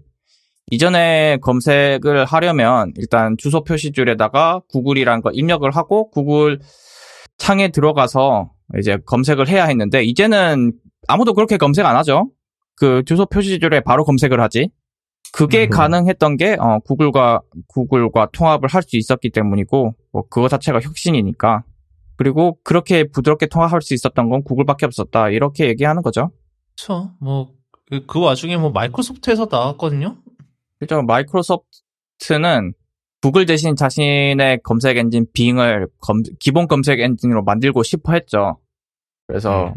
이전에 0.72 1.38
검색을 1.44 2.26
하려면 2.26 2.92
일단 2.98 3.38
주소 3.38 3.64
표시줄에다가 3.64 4.62
구글이라는 4.70 5.22
거 5.22 5.30
입력을 5.32 5.70
하고 5.70 6.10
구글 6.10 6.60
창에 7.38 7.68
들어가서 7.68 8.50
이제 8.80 8.98
검색을 9.06 9.48
해야 9.48 9.66
했는데 9.66 10.04
이제는 10.04 10.74
아무도 11.08 11.36
그렇게 11.36 11.58
검색 11.58 11.86
안 11.86 11.96
하죠. 11.98 12.32
그 12.78 13.04
주소 13.06 13.28
표시줄에 13.28 13.82
바로 13.82 14.04
검색을 14.06 14.42
하지. 14.42 14.70
그게 15.32 15.66
음. 15.66 15.70
가능했던 15.70 16.38
게 16.38 16.56
어, 16.60 16.80
구글과 16.80 17.42
구글과 17.68 18.30
통합을 18.34 18.70
할 18.70 18.82
수 18.82 18.98
있었기 18.98 19.30
때문이고 19.30 19.94
뭐 20.12 20.24
그거 20.32 20.48
자체가 20.48 20.80
혁신이니까. 20.82 21.64
그리고 22.18 22.58
그렇게 22.64 23.04
부드럽게 23.04 23.46
통합할 23.48 23.84
수 23.84 23.94
있었던 23.94 24.30
건 24.30 24.44
구글밖에 24.44 24.88
없었다. 24.88 25.30
이렇게 25.30 25.68
얘기하는 25.68 26.02
거죠. 26.02 26.32
그쵸. 26.78 27.12
뭐, 27.20 27.54
그, 27.90 28.06
그 28.06 28.20
와중에 28.20 28.58
뭐 28.58 28.70
Microsoft에서 28.72 29.48
나왔거든요? 29.50 30.18
그죠. 30.80 31.02
Microsoft는 31.04 32.74
Google 33.22 33.46
대신 33.46 33.76
자신의 33.76 34.60
검색 34.64 34.98
엔진 34.98 35.26
Bing을 35.34 35.88
검- 36.00 36.22
기본 36.40 36.68
검색 36.68 37.00
엔진으로 37.00 37.44
만들고 37.44 37.82
싶어 37.84 38.14
했죠. 38.14 38.60
그래서 39.28 39.70
음. 39.70 39.74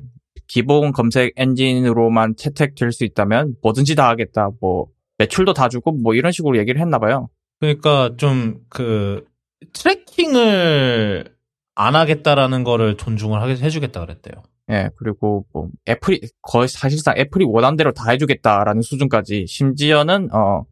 기본 0.46 0.92
검색 0.92 1.32
엔진으로만 1.36 2.36
채택될 2.36 2.92
수 2.92 3.04
있다면 3.04 3.56
뭐든지 3.62 3.94
다 3.94 4.08
하겠다. 4.08 4.50
뭐 4.60 4.88
매출도 5.18 5.52
다 5.54 5.68
주고 5.68 5.92
뭐 5.92 6.14
이런 6.14 6.32
식으로 6.32 6.58
얘기를 6.58 6.80
했나 6.80 6.98
봐요. 6.98 7.28
그러니까 7.60 8.14
좀 8.16 8.64
그 8.68 9.24
tracking을 9.72 11.34
안 11.78 11.94
하겠다라는 11.94 12.64
거를 12.64 12.96
존중을 12.96 13.40
하게 13.40 13.52
해주겠다 13.52 14.00
그랬대요. 14.00 14.42
예, 14.70 14.90
그리고 14.96 15.46
뭐 15.52 15.68
애플이 15.88 16.20
거의 16.42 16.68
사실상 16.68 17.14
애플이 17.16 17.44
원하는 17.44 17.76
대로 17.76 17.92
다 17.92 18.10
해주겠다라는 18.10 18.82
수준까지 18.82 19.46
심지어는 19.46 20.34
어, 20.34 20.64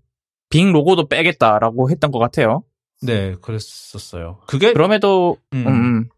빙 0.50 0.72
로고도 0.72 1.08
빼겠다라고 1.08 1.90
했던 1.90 2.10
것 2.10 2.18
같아요. 2.18 2.64
네, 3.02 3.34
그랬었어요. 3.40 4.40
그게 4.48 4.72
그럼에도 4.72 5.36
음, 5.52 5.66
음, 5.66 5.68
음. 5.68 6.08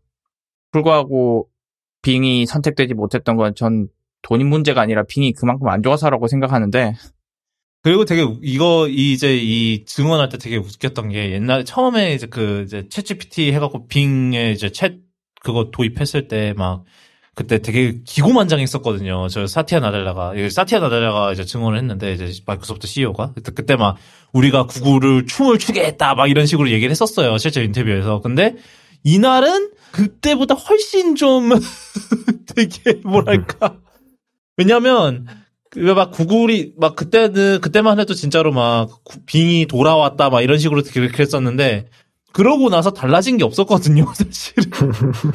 불구하고 0.72 1.48
빙이 2.02 2.46
선택되지 2.46 2.94
못했던 2.94 3.36
건 3.36 3.54
전 3.54 3.88
돈이 4.22 4.44
문제가 4.44 4.80
아니라 4.80 5.04
빙이 5.04 5.32
그만큼 5.32 5.68
안 5.68 5.82
좋아서라고 5.82 6.26
생각하는데 6.26 6.94
그리고 7.82 8.04
되게 8.04 8.22
우- 8.22 8.38
이거 8.42 8.88
이제 8.88 9.36
이 9.36 9.84
증언할 9.84 10.28
때 10.28 10.38
되게 10.38 10.56
웃겼던 10.56 11.10
게 11.10 11.32
옛날 11.32 11.64
처음에 11.64 12.14
이제 12.14 12.26
그 12.26 12.64
이제 12.66 12.82
챗GPT 12.88 13.52
해갖고 13.52 13.86
빙에 13.88 14.50
이제 14.52 14.68
챗 14.68 14.98
그거 15.42 15.70
도입했을 15.72 16.28
때 16.28 16.52
막 16.56 16.84
그때 17.34 17.58
되게 17.62 18.00
기고만장했었거든요. 18.04 19.28
저 19.28 19.46
사티아 19.46 19.78
나델라가 19.78 20.34
이 20.34 20.50
사티아 20.50 20.80
나델라가 20.80 21.32
이제 21.32 21.44
증언을 21.44 21.78
했는데 21.78 22.12
이제 22.14 22.32
마이크로소프트 22.46 22.88
CEO가 22.88 23.32
그때 23.32 23.52
그때 23.52 23.76
막 23.76 23.96
우리가 24.32 24.66
구글을 24.66 25.26
춤을 25.26 25.58
추게 25.60 25.84
했다 25.84 26.16
막 26.16 26.26
이런 26.28 26.46
식으로 26.46 26.68
얘기를 26.70 26.90
했었어요. 26.90 27.38
실제 27.38 27.62
인터뷰에서. 27.62 28.20
근데 28.22 28.56
이날은 29.04 29.70
그때보다 29.92 30.54
훨씬 30.56 31.14
좀 31.14 31.50
되게 32.56 32.94
뭐랄까 33.04 33.76
왜냐면 34.56 35.26
그막 35.70 36.12
구글이 36.12 36.74
막 36.78 36.96
그때는 36.96 37.60
그때만 37.60 38.00
해도 38.00 38.14
진짜로 38.14 38.52
막 38.52 38.88
구- 39.04 39.20
빙이 39.26 39.66
돌아왔다 39.66 40.30
막 40.30 40.40
이런 40.42 40.58
식으로 40.58 40.82
되게 40.82 41.08
그랬었는데 41.08 41.88
그러고 42.32 42.68
나서 42.70 42.92
달라진 42.92 43.36
게 43.36 43.44
없었거든요 43.44 44.06
사실은. 44.14 44.70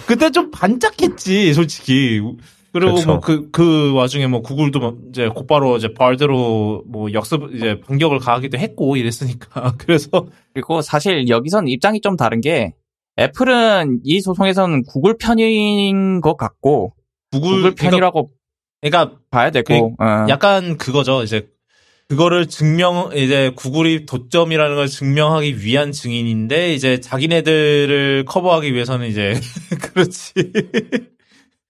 그때 0.07 0.31
좀 0.31 0.51
반짝했지 0.51 1.53
솔직히. 1.53 2.21
그리고 2.71 2.93
그렇죠. 2.93 3.07
뭐그그 3.07 3.93
와중에 3.93 4.25
뭐 4.25 4.41
구글도 4.41 4.79
뭐 4.79 4.97
이제 5.09 5.27
곧바로 5.27 5.77
이제 5.77 5.93
벌대로 5.93 6.83
뭐 6.87 7.13
역습 7.13 7.53
이제 7.53 7.75
공격을 7.85 8.17
가하기도 8.17 8.57
했고 8.57 8.95
이랬으니까. 8.97 9.75
그래서 9.77 10.09
그리고 10.53 10.81
사실 10.81 11.27
여기선 11.29 11.67
입장이 11.67 12.01
좀 12.01 12.17
다른 12.17 12.41
게 12.41 12.73
애플은 13.19 13.99
이 14.03 14.21
소송에서는 14.21 14.83
구글 14.85 15.17
편인 15.19 16.19
것 16.21 16.35
같고 16.35 16.93
구글, 17.31 17.57
구글 17.57 17.75
편이라고 17.75 18.11
그러니까 18.11 18.42
봐야 19.31 19.51
되고 19.51 19.95
어. 19.99 20.25
약간 20.29 20.77
그거죠. 20.77 21.23
이제 21.23 21.47
그거를 22.09 22.47
증명 22.47 23.11
이제 23.15 23.51
구글이 23.55 24.05
독점이라는 24.05 24.75
걸 24.75 24.87
증명하기 24.87 25.63
위한 25.63 25.91
증인인데 25.91 26.73
이제 26.73 26.99
자기네들을 26.99 28.25
커버하기 28.25 28.73
위해서는 28.73 29.07
이제 29.07 29.33
그렇지. 29.93 30.33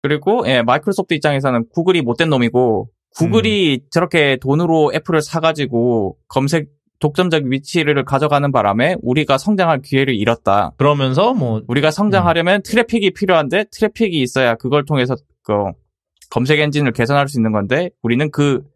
그리고 0.01 0.43
예, 0.47 0.61
마이크로소프트 0.63 1.13
입장에서는 1.13 1.65
구글이 1.69 2.01
못된 2.01 2.29
놈이고 2.29 2.89
구글이 3.15 3.81
저렇게 3.91 4.37
돈으로 4.41 4.91
애플을 4.93 5.21
사가지고 5.21 6.17
검색 6.27 6.67
독점적 6.99 7.43
위치를 7.45 8.03
가져가는 8.05 8.49
바람에 8.51 8.95
우리가 9.01 9.37
성장할 9.37 9.81
기회를 9.81 10.15
잃었다. 10.15 10.71
그러면서 10.77 11.33
뭐 11.33 11.61
우리가 11.67 11.91
성장하려면 11.91 12.63
트래픽이 12.63 13.11
필요한데 13.11 13.65
트래픽이 13.71 14.21
있어야 14.21 14.55
그걸 14.55 14.85
통해서 14.85 15.15
그 15.43 15.53
검색 16.33 16.59
엔진을 16.59 16.91
개선할 16.93 17.27
수 17.27 17.37
있는 17.37 17.51
건데 17.51 17.91
우리는 18.01 18.29
그 18.31 18.73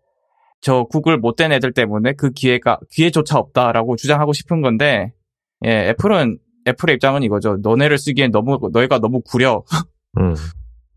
저 0.61 0.85
구글 0.89 1.17
못된 1.17 1.51
애들 1.51 1.71
때문에 1.73 2.13
그 2.13 2.31
기회가 2.31 2.79
기회조차 2.91 3.38
없다라고 3.38 3.95
주장하고 3.95 4.34
싶은 4.34 4.61
건데 4.61 5.13
예 5.65 5.89
애플은 5.89 6.39
애플의 6.67 6.95
입장은 6.95 7.23
이거죠. 7.23 7.57
너네를 7.61 7.97
쓰기엔 7.97 8.31
너무 8.31 8.59
너희가 8.71 8.99
너무 8.99 9.21
구려. 9.21 9.63
음. 10.19 10.35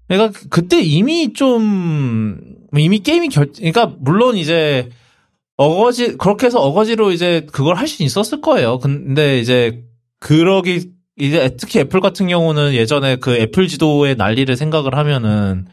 그러니까 0.08 0.38
그때 0.50 0.80
이미 0.80 1.32
좀 1.32 2.40
이미 2.76 3.00
게임이 3.00 3.28
결 3.28 3.52
그러니까 3.52 3.94
물론 4.00 4.36
이제 4.36 4.88
어거지 5.56 6.16
그렇게 6.16 6.46
해서 6.46 6.58
어거지로 6.60 7.12
이제 7.12 7.46
그걸 7.52 7.76
할 7.76 7.86
수 7.86 8.02
있었을 8.02 8.40
거예요. 8.40 8.78
근데 8.78 9.38
이제 9.38 9.84
그러기 10.18 10.90
이제 11.16 11.54
특히 11.58 11.80
애플 11.80 12.00
같은 12.00 12.26
경우는 12.28 12.72
예전에 12.72 13.16
그 13.16 13.36
애플 13.36 13.68
지도의 13.68 14.16
난리를 14.16 14.56
생각을 14.56 14.96
하면은 14.96 15.66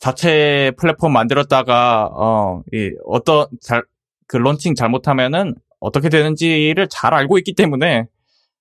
자체 0.00 0.72
플랫폼 0.78 1.12
만들었다가 1.12 2.10
어 2.12 2.62
이 2.72 2.90
어떤 3.06 3.46
잘그 3.62 4.36
론칭 4.38 4.74
잘못하면은 4.74 5.54
어떻게 5.80 6.08
되는지를 6.08 6.88
잘 6.90 7.14
알고 7.14 7.38
있기 7.38 7.54
때문에 7.54 8.06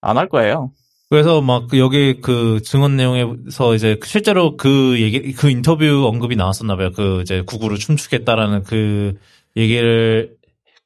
안 0.01 0.17
할 0.17 0.29
거예요. 0.29 0.71
그래서 1.09 1.41
막그 1.41 1.79
여기 1.79 2.21
그 2.21 2.61
증언 2.63 2.95
내용에서 2.95 3.73
이제 3.75 3.99
실제로 4.03 4.55
그 4.57 4.99
얘기 5.01 5.33
그 5.33 5.49
인터뷰 5.49 6.05
언급이 6.07 6.35
나왔었나 6.35 6.75
봐요. 6.75 6.91
그 6.93 7.21
이제 7.21 7.41
구글을 7.41 7.77
춤추겠다라는 7.77 8.63
그 8.63 9.15
얘기를 9.57 10.35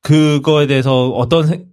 그거에 0.01 0.65
대해서 0.67 1.09
어떤 1.09 1.45
생- 1.47 1.65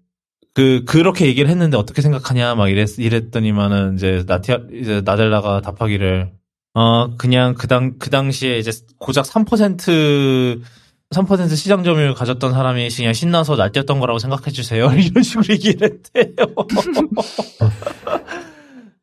그 0.54 0.84
그렇게 0.84 1.26
얘기를 1.26 1.48
했는데 1.48 1.76
어떻게 1.76 2.02
생각하냐 2.02 2.54
막 2.56 2.68
이랬 2.68 2.98
이랬더니만은 2.98 3.94
이제 3.94 4.24
나티아 4.26 4.58
이제 4.72 5.00
나델라가 5.04 5.60
답하기를 5.60 6.32
어 6.74 7.16
그냥 7.16 7.54
그 7.54 7.66
당 7.66 7.98
그 7.98 8.10
당시에 8.10 8.58
이제 8.58 8.70
고작 8.98 9.24
3% 9.26 10.62
3% 11.10 11.56
시장 11.56 11.82
점유율 11.82 12.14
가졌던 12.14 12.52
사람이 12.52 12.88
그냥 12.90 13.12
신나서 13.12 13.56
날뛰었던 13.56 13.98
거라고 13.98 14.20
생각해 14.20 14.50
주세요. 14.52 14.86
이런 14.94 15.24
식으로 15.24 15.44
얘기를 15.50 15.90
했대요. 15.90 16.36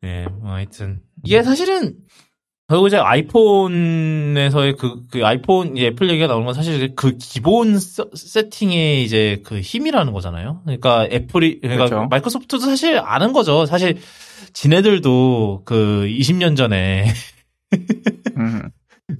예, 0.04 0.26
뭐 0.40 0.52
하여튼 0.52 1.00
이게 1.24 1.42
사실은 1.42 1.94
그리고 2.68 2.86
이제 2.86 2.98
아이폰에서의 2.98 4.76
그, 4.76 5.06
그 5.10 5.24
아이폰 5.24 5.76
이 5.76 5.84
애플 5.86 6.08
얘기가 6.10 6.26
나오는 6.26 6.44
건 6.44 6.54
사실 6.54 6.94
그 6.94 7.16
기본 7.18 7.78
서- 7.78 8.08
세팅의 8.14 9.04
이제 9.04 9.42
그 9.44 9.60
힘이라는 9.60 10.12
거잖아요. 10.12 10.60
그러니까 10.64 11.06
애플이 11.10 11.60
그러니까 11.60 11.86
그렇죠. 11.86 12.08
마이크로소프트도 12.08 12.60
사실 12.60 12.98
아는 12.98 13.32
거죠. 13.32 13.64
사실 13.66 13.98
지네들도 14.52 15.62
그 15.64 16.06
20년 16.08 16.56
전에 16.56 17.06
음. 18.36 18.62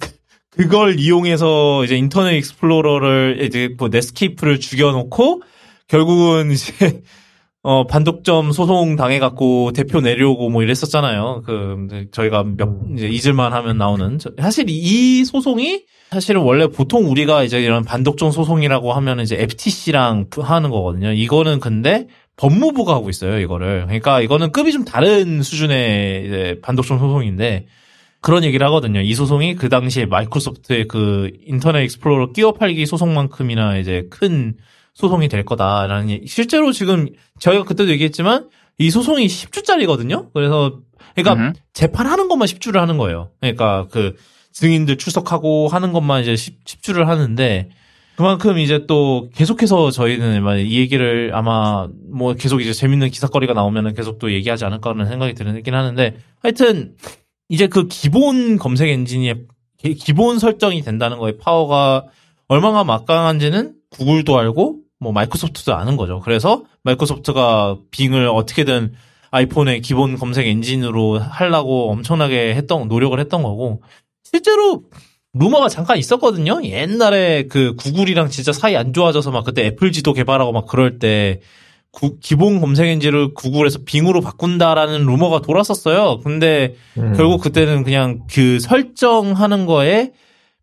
그걸 0.51 0.99
이용해서 0.99 1.85
이제 1.85 1.97
인터넷 1.97 2.37
익스플로러를 2.39 3.39
이제 3.43 3.75
뭐 3.79 3.89
넷스케이프를 3.89 4.59
죽여놓고 4.59 5.43
결국은 5.87 6.51
이제 6.51 6.73
어 7.63 7.87
반독점 7.87 8.53
소송 8.53 8.97
당해갖고 8.97 9.73
대표 9.73 10.01
내려오고 10.01 10.49
뭐 10.49 10.63
이랬었잖아요. 10.63 11.43
그 11.45 12.07
저희가 12.13 12.45
몇 12.57 12.69
이제 12.97 13.09
잊을만 13.09 13.53
하면 13.53 13.79
나오는 13.79 14.19
저- 14.19 14.31
사실 14.41 14.67
이 14.69 15.25
소송이 15.25 15.85
사실은 16.11 16.41
원래 16.41 16.67
보통 16.69 17.11
우리가 17.11 17.43
이제 17.45 17.61
이런 17.61 17.85
반독점 17.85 18.31
소송이라고 18.31 18.93
하면 18.95 19.21
이제 19.21 19.37
FTC랑 19.41 20.27
하는 20.41 20.71
거거든요. 20.71 21.13
이거는 21.13 21.61
근데 21.61 22.07
법무부가 22.37 22.95
하고 22.95 23.11
있어요. 23.11 23.39
이거를 23.41 23.85
그러니까 23.87 24.21
이거는 24.23 24.53
급이 24.53 24.73
좀 24.73 24.85
다른 24.85 25.43
수준의 25.43 26.27
이제 26.27 26.59
반독점 26.63 26.99
소송인데 26.99 27.67
그런 28.29 28.45
얘기를 28.45 28.67
하거든요. 28.67 29.01
이 29.01 29.15
소송이 29.15 29.55
그 29.55 29.71
당시에 29.71 30.05
마이크로소프트의 30.05 30.87
그 30.87 31.31
인터넷 31.47 31.85
익스플로러 31.85 32.33
끼워 32.33 32.53
팔기 32.53 32.85
소송만큼이나 32.85 33.79
이제 33.79 34.07
큰 34.11 34.55
소송이 34.93 35.29
될 35.29 35.47
거다라는 35.47 36.11
얘기. 36.11 36.27
실제로 36.27 36.71
지금 36.73 37.09
저희가 37.39 37.65
그때도 37.65 37.91
얘기했지만 37.91 38.51
이 38.77 38.91
소송이 38.91 39.27
10주짜리거든요. 39.27 40.31
그래서 40.35 40.79
그러니까 41.15 41.43
음. 41.43 41.53
재판하는 41.73 42.29
것만 42.29 42.47
10주를 42.49 42.75
하는 42.75 42.99
거예요. 42.99 43.31
그러니까 43.41 43.87
그 43.91 44.15
증인들 44.53 44.99
출석하고 44.99 45.69
하는 45.69 45.95
것만 45.95 46.21
이제 46.21 46.37
10, 46.37 46.83
주를 46.83 47.09
하는데 47.09 47.71
그만큼 48.17 48.59
이제 48.59 48.85
또 48.87 49.31
계속해서 49.35 49.91
저희는 49.91 50.43
막이 50.43 50.79
얘기를 50.79 51.31
아마 51.33 51.89
뭐 52.13 52.35
계속 52.35 52.61
이제 52.61 52.75
재밌는 52.75 53.09
기사거리가 53.09 53.55
나오면은 53.55 53.95
계속 53.95 54.19
또 54.19 54.31
얘기하지 54.31 54.67
않을까라는 54.67 55.07
생각이 55.07 55.33
들긴 55.33 55.75
하는데 55.75 56.19
하여튼 56.43 56.95
이제 57.49 57.67
그 57.67 57.87
기본 57.89 58.59
검색 58.59 58.89
엔진이 58.89 59.33
기- 59.79 59.95
기본 59.95 60.39
설정이 60.39 60.83
된다는 60.83 61.19
거에 61.19 61.37
파워가 61.39 62.05
얼마나 62.49 62.85
막강한지는 62.85 63.75
구글도 63.91 64.39
알고 64.39 64.77
뭐 65.01 65.13
마이크로소프트도 65.13 65.75
아는 65.75 65.97
거죠. 65.97 66.21
그래서 66.21 66.65
마이크로소프트가 66.85 67.79
빙을 67.91 68.29
어떻게든 68.29 68.93
아이폰의 69.31 69.83
기본 69.83 70.17
검색 70.17 70.47
엔진으로 70.47 71.19
하려고 71.19 71.91
엄청나게 71.91 72.55
했던 72.55 72.89
노력을 72.89 73.19
했던 73.19 73.43
거고 73.43 73.83
실제로 74.25 74.83
루머가 75.35 75.69
잠깐 75.69 75.99
있었거든요. 75.99 76.63
옛날에 76.65 77.47
그 77.49 77.77
구글이랑 77.77 78.31
진짜 78.31 78.53
사이 78.53 78.75
안 78.77 78.93
좋아져서 78.93 79.31
막 79.31 79.45
그때 79.45 79.67
애플 79.67 79.93
지도 79.93 80.13
개발하고 80.15 80.53
막 80.53 80.67
그럴 80.67 80.99
때 80.99 81.41
구- 81.91 82.19
기본 82.21 82.61
검색 82.61 82.87
엔진을 82.87 83.35
구글에서 83.35 83.81
빙으로 83.85 84.21
바꾼다라는 84.21 85.05
루머가 85.07 85.41
돌았었어요. 85.41 86.21
근데 86.21 86.75
음. 86.99 87.15
결국 87.17 87.41
그때는 87.41 87.83
그냥 87.83 88.27
그 88.31 88.61
설정하는 88.61 89.67
거에 89.67 90.13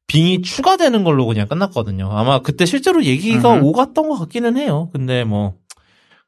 빙이 0.08 0.44
추가되는 0.44 1.04
걸로 1.04 1.26
그냥 1.26 1.48
끝났거든요. 1.48 2.10
아마 2.12 2.40
그때 2.40 2.66
실제로 2.66 3.04
얘기가 3.04 3.56
음흠. 3.56 3.66
오갔던 3.66 4.08
것 4.08 4.20
같기는 4.20 4.56
해요. 4.56 4.90
근데 4.94 5.24
뭐, 5.24 5.56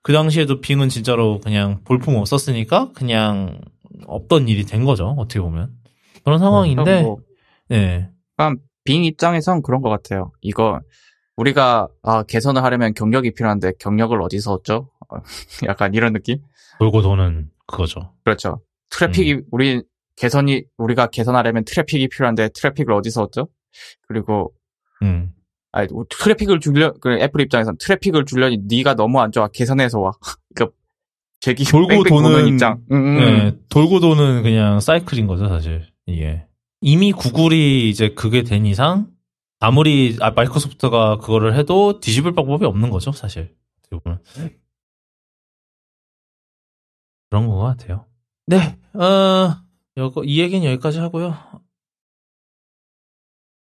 그 0.01 0.13
당시에도 0.13 0.61
빙은 0.61 0.89
진짜로 0.89 1.39
그냥 1.41 1.81
볼품 1.83 2.15
없었으니까 2.15 2.91
그냥 2.93 3.61
없던 4.07 4.47
일이 4.47 4.65
된 4.65 4.83
거죠. 4.83 5.13
어떻게 5.17 5.39
보면. 5.39 5.69
그런 6.23 6.39
상황인데, 6.39 7.03
뭐 7.03 7.17
예. 7.71 8.09
빙 8.83 9.03
입장에선 9.03 9.61
그런 9.61 9.81
것 9.81 9.89
같아요. 9.89 10.31
이거 10.41 10.79
우리가 11.37 11.87
아, 12.03 12.23
개선을 12.23 12.63
하려면 12.63 12.93
경력이 12.93 13.31
필요한데 13.33 13.73
경력을 13.79 14.19
어디서 14.21 14.53
얻죠? 14.53 14.89
어, 15.09 15.17
약간 15.67 15.93
이런 15.93 16.13
느낌? 16.13 16.39
돌고 16.79 17.01
도는 17.01 17.49
그거죠. 17.65 18.13
그렇죠. 18.23 18.61
트래픽이 18.89 19.33
음. 19.33 19.43
우리 19.51 19.81
개선이 20.15 20.63
우리가 20.77 21.07
개선하려면 21.07 21.63
트래픽이 21.65 22.09
필요한데 22.09 22.49
트래픽을 22.49 22.93
어디서 22.93 23.23
얻죠? 23.23 23.47
그리고 24.07 24.53
음. 25.03 25.31
아니 25.71 25.87
뭐 25.91 26.05
트래픽을 26.09 26.59
줄려 26.59 26.93
그 26.99 27.11
애플 27.19 27.41
입장에선 27.41 27.77
트래픽을 27.79 28.25
줄려니 28.25 28.61
네가 28.67 28.95
너무 28.95 29.19
안 29.19 29.31
좋아 29.31 29.47
개선해서 29.47 29.99
와. 29.99 30.11
그러니까 30.55 30.75
제기 31.39 31.65
돌고 31.65 32.03
도는 32.03 32.47
입장. 32.47 32.81
음, 32.91 32.95
음. 32.95 33.19
예, 33.19 33.55
돌고 33.69 33.99
도는 33.99 34.41
그냥 34.41 34.79
사이클인 34.79 35.27
거죠, 35.27 35.47
사실. 35.47 35.85
이게. 36.07 36.43
이미 36.81 37.11
구글이 37.11 37.89
이제 37.89 38.09
그게 38.09 38.43
된 38.43 38.65
이상, 38.65 39.07
아무리 39.59 40.17
아, 40.21 40.31
마이크로소프트가 40.31 41.17
그거를 41.17 41.55
해도 41.55 41.99
뒤집을 41.99 42.33
방법이 42.33 42.65
없는 42.65 42.89
거죠, 42.89 43.11
사실. 43.11 43.55
보면. 44.03 44.21
그런 47.29 47.47
것 47.47 47.57
같아요. 47.57 48.05
네, 48.45 48.77
어, 48.93 49.57
요거, 49.97 50.23
이 50.23 50.39
얘기는 50.39 50.65
여기까지 50.65 50.99
하고요. 50.99 51.35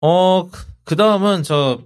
어, 0.00 0.48
그 0.84 0.96
다음은 0.96 1.42
저, 1.42 1.80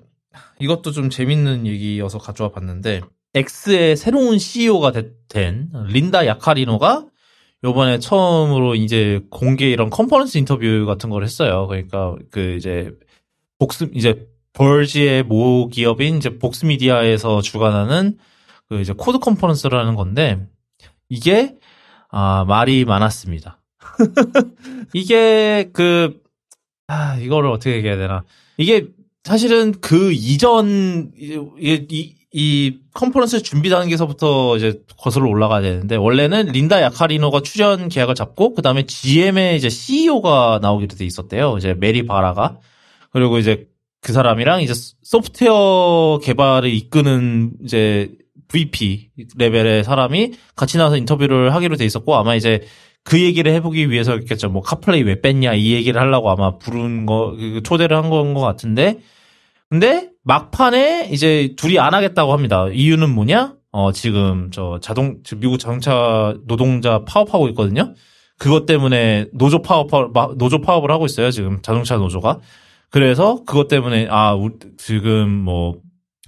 이것도 0.58 0.92
좀 0.92 1.10
재밌는 1.10 1.66
얘기여서 1.66 2.18
가져와 2.18 2.50
봤는데, 2.50 3.02
X의 3.34 3.96
새로운 3.96 4.38
CEO가 4.38 4.92
된 5.28 5.70
린다 5.88 6.26
야카리노가 6.26 7.06
요번에 7.64 7.98
처음으로 7.98 8.74
이제 8.74 9.20
공개 9.30 9.68
이런 9.68 9.90
컨퍼런스 9.90 10.38
인터뷰 10.38 10.86
같은 10.86 11.10
걸 11.10 11.22
했어요. 11.22 11.66
그러니까 11.66 12.14
그 12.30 12.54
이제 12.54 12.92
복스 13.58 13.90
이제 13.94 14.26
벌지의 14.52 15.22
모 15.24 15.68
기업인 15.68 16.16
이제 16.16 16.38
복스미디아에서 16.38 17.42
주관하는 17.42 18.16
그 18.68 18.80
이제 18.80 18.92
코드 18.96 19.18
컨퍼런스를 19.18 19.78
하는 19.78 19.94
건데 19.94 20.46
이게 21.08 21.56
아 22.08 22.44
말이 22.46 22.84
많았습니다. 22.84 23.60
이게 24.94 25.70
그 25.72 26.20
아, 26.88 27.16
이거를 27.16 27.50
어떻게 27.50 27.76
얘기해야 27.76 27.96
되나. 27.96 28.24
이게 28.58 28.88
사실은 29.24 29.72
그 29.80 30.12
이전, 30.12 31.10
이, 31.16 31.40
이, 31.58 32.14
이 32.32 32.78
컨퍼런스 32.94 33.42
준비 33.42 33.70
단계에서부터 33.70 34.56
이제 34.56 34.80
거슬러 34.96 35.28
올라가야 35.28 35.62
되는데, 35.62 35.96
원래는 35.96 36.46
린다 36.46 36.80
야카리노가 36.82 37.40
출연 37.40 37.88
계약을 37.88 38.14
잡고, 38.14 38.54
그 38.54 38.62
다음에 38.62 38.86
GM의 38.86 39.56
이제 39.56 39.68
CEO가 39.68 40.60
나오기로 40.62 40.96
돼 40.96 41.04
있었대요. 41.04 41.56
이제 41.58 41.74
메리 41.74 42.06
바라가. 42.06 42.58
그리고 43.12 43.38
이제 43.38 43.66
그 44.02 44.12
사람이랑 44.12 44.62
이제 44.62 44.72
소프트웨어 45.02 46.20
개발을 46.22 46.70
이끄는 46.70 47.52
이제 47.64 48.10
VP 48.48 49.10
레벨의 49.36 49.82
사람이 49.84 50.32
같이 50.54 50.78
나와서 50.78 50.96
인터뷰를 50.96 51.54
하기로 51.54 51.76
돼 51.76 51.84
있었고 51.84 52.14
아마 52.14 52.34
이제 52.36 52.62
그 53.02 53.20
얘기를 53.20 53.52
해보기 53.52 53.90
위해서였겠죠. 53.90 54.48
뭐 54.50 54.62
카플레이 54.62 55.02
왜 55.02 55.20
뺐냐 55.20 55.54
이 55.54 55.72
얘기를 55.72 56.00
하려고 56.00 56.30
아마 56.30 56.58
부른 56.58 57.06
거그 57.06 57.62
초대를 57.64 57.96
한 57.96 58.10
건 58.10 58.34
것 58.34 58.40
같은데 58.40 58.98
근데 59.68 60.10
막판에 60.24 61.08
이제 61.12 61.54
둘이 61.56 61.78
안 61.78 61.94
하겠다고 61.94 62.32
합니다. 62.32 62.68
이유는 62.72 63.10
뭐냐? 63.10 63.54
어 63.72 63.92
지금 63.92 64.50
저 64.52 64.78
자동 64.80 65.18
미국 65.38 65.58
자동차 65.58 66.34
노동자 66.46 67.04
파업하고 67.04 67.48
있거든요. 67.50 67.94
그것 68.38 68.66
때문에 68.66 69.26
노조 69.32 69.62
파업 69.62 69.88
노조 70.38 70.60
파업을 70.60 70.90
하고 70.90 71.06
있어요. 71.06 71.30
지금 71.30 71.60
자동차 71.62 71.96
노조가. 71.96 72.40
그래서 72.90 73.42
그것 73.46 73.68
때문에 73.68 74.08
아 74.10 74.34
우- 74.34 74.58
지금 74.78 75.28
뭐 75.30 75.76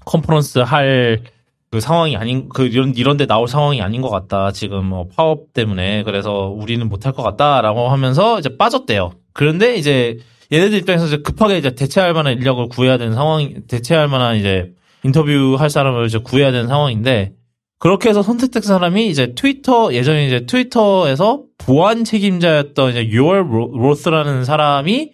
컨퍼런스 0.04 0.58
할 0.60 1.22
그 1.70 1.80
상황이 1.80 2.16
아닌 2.16 2.48
그 2.48 2.64
이런 2.66 2.94
이런 2.96 3.18
데 3.18 3.26
나올 3.26 3.46
상황이 3.46 3.82
아닌 3.82 4.00
것 4.00 4.08
같다. 4.08 4.52
지금 4.52 4.86
뭐 4.86 5.06
파업 5.14 5.52
때문에 5.52 6.02
그래서 6.02 6.46
우리는 6.48 6.88
못할 6.88 7.12
것 7.12 7.22
같다라고 7.22 7.88
하면서 7.90 8.38
이제 8.38 8.56
빠졌대요. 8.56 9.12
그런데 9.34 9.76
이제 9.76 10.16
얘네들 10.50 10.78
입장에서 10.78 11.04
이제 11.06 11.18
급하게 11.18 11.58
이제 11.58 11.74
대체할 11.74 12.14
만한 12.14 12.32
인력을 12.38 12.66
구해야 12.68 12.96
되는 12.96 13.12
상황, 13.12 13.52
대체할 13.68 14.08
만한 14.08 14.36
이제 14.36 14.72
인터뷰 15.04 15.56
할 15.58 15.68
사람을 15.68 16.06
이제 16.06 16.16
구해야 16.18 16.52
되는 16.52 16.68
상황인데 16.68 17.32
그렇게 17.78 18.08
해서 18.08 18.22
선택된 18.22 18.62
사람이 18.62 19.06
이제 19.08 19.34
트위터 19.34 19.92
예전에 19.92 20.26
이제 20.26 20.46
트위터에서 20.46 21.42
보안 21.58 22.02
책임자였던 22.04 22.92
이제 22.92 23.06
유얼 23.08 23.46
로스라는 23.50 24.46
사람이 24.46 25.12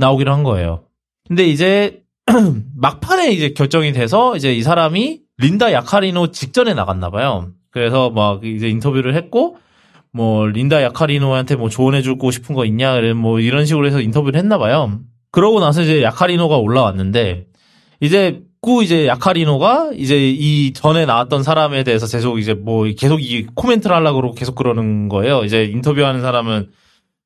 나오기로 0.00 0.32
한 0.32 0.42
거예요. 0.42 0.82
근데 1.28 1.46
이제 1.46 2.02
막판에 2.76 3.30
이제 3.30 3.50
결정이 3.50 3.92
돼서 3.92 4.36
이제 4.36 4.52
이 4.52 4.62
사람이 4.62 5.20
린다 5.38 5.72
야카리노 5.72 6.32
직전에 6.32 6.74
나갔나 6.74 7.10
봐요. 7.10 7.50
그래서 7.70 8.10
막 8.10 8.44
이제 8.44 8.68
인터뷰를 8.68 9.14
했고 9.14 9.56
뭐 10.12 10.46
린다 10.46 10.82
야카리노한테 10.82 11.56
뭐 11.56 11.68
조언해 11.68 12.02
주고 12.02 12.30
싶은 12.30 12.54
거 12.54 12.64
있냐 12.64 13.00
뭐 13.14 13.38
이런 13.38 13.64
식으로 13.64 13.86
해서 13.86 14.00
인터뷰를 14.00 14.38
했나 14.38 14.58
봐요. 14.58 14.98
그러고 15.30 15.60
나서 15.60 15.82
이제 15.82 16.02
야카리노가 16.02 16.56
올라왔는데 16.56 17.46
이제 18.00 18.42
꾸 18.62 18.82
이제 18.82 19.06
야카리노가 19.06 19.92
이제 19.94 20.28
이 20.28 20.72
전에 20.74 21.06
나왔던 21.06 21.42
사람에 21.42 21.82
대해서 21.82 22.06
계속 22.06 22.38
이제 22.38 22.52
뭐 22.52 22.84
계속 22.98 23.22
이 23.22 23.46
코멘트를 23.54 23.94
하려고 23.96 24.16
그러고 24.16 24.34
계속 24.34 24.54
그러는 24.54 25.08
거예요. 25.08 25.44
이제 25.44 25.64
인터뷰하는 25.64 26.20
사람은 26.20 26.70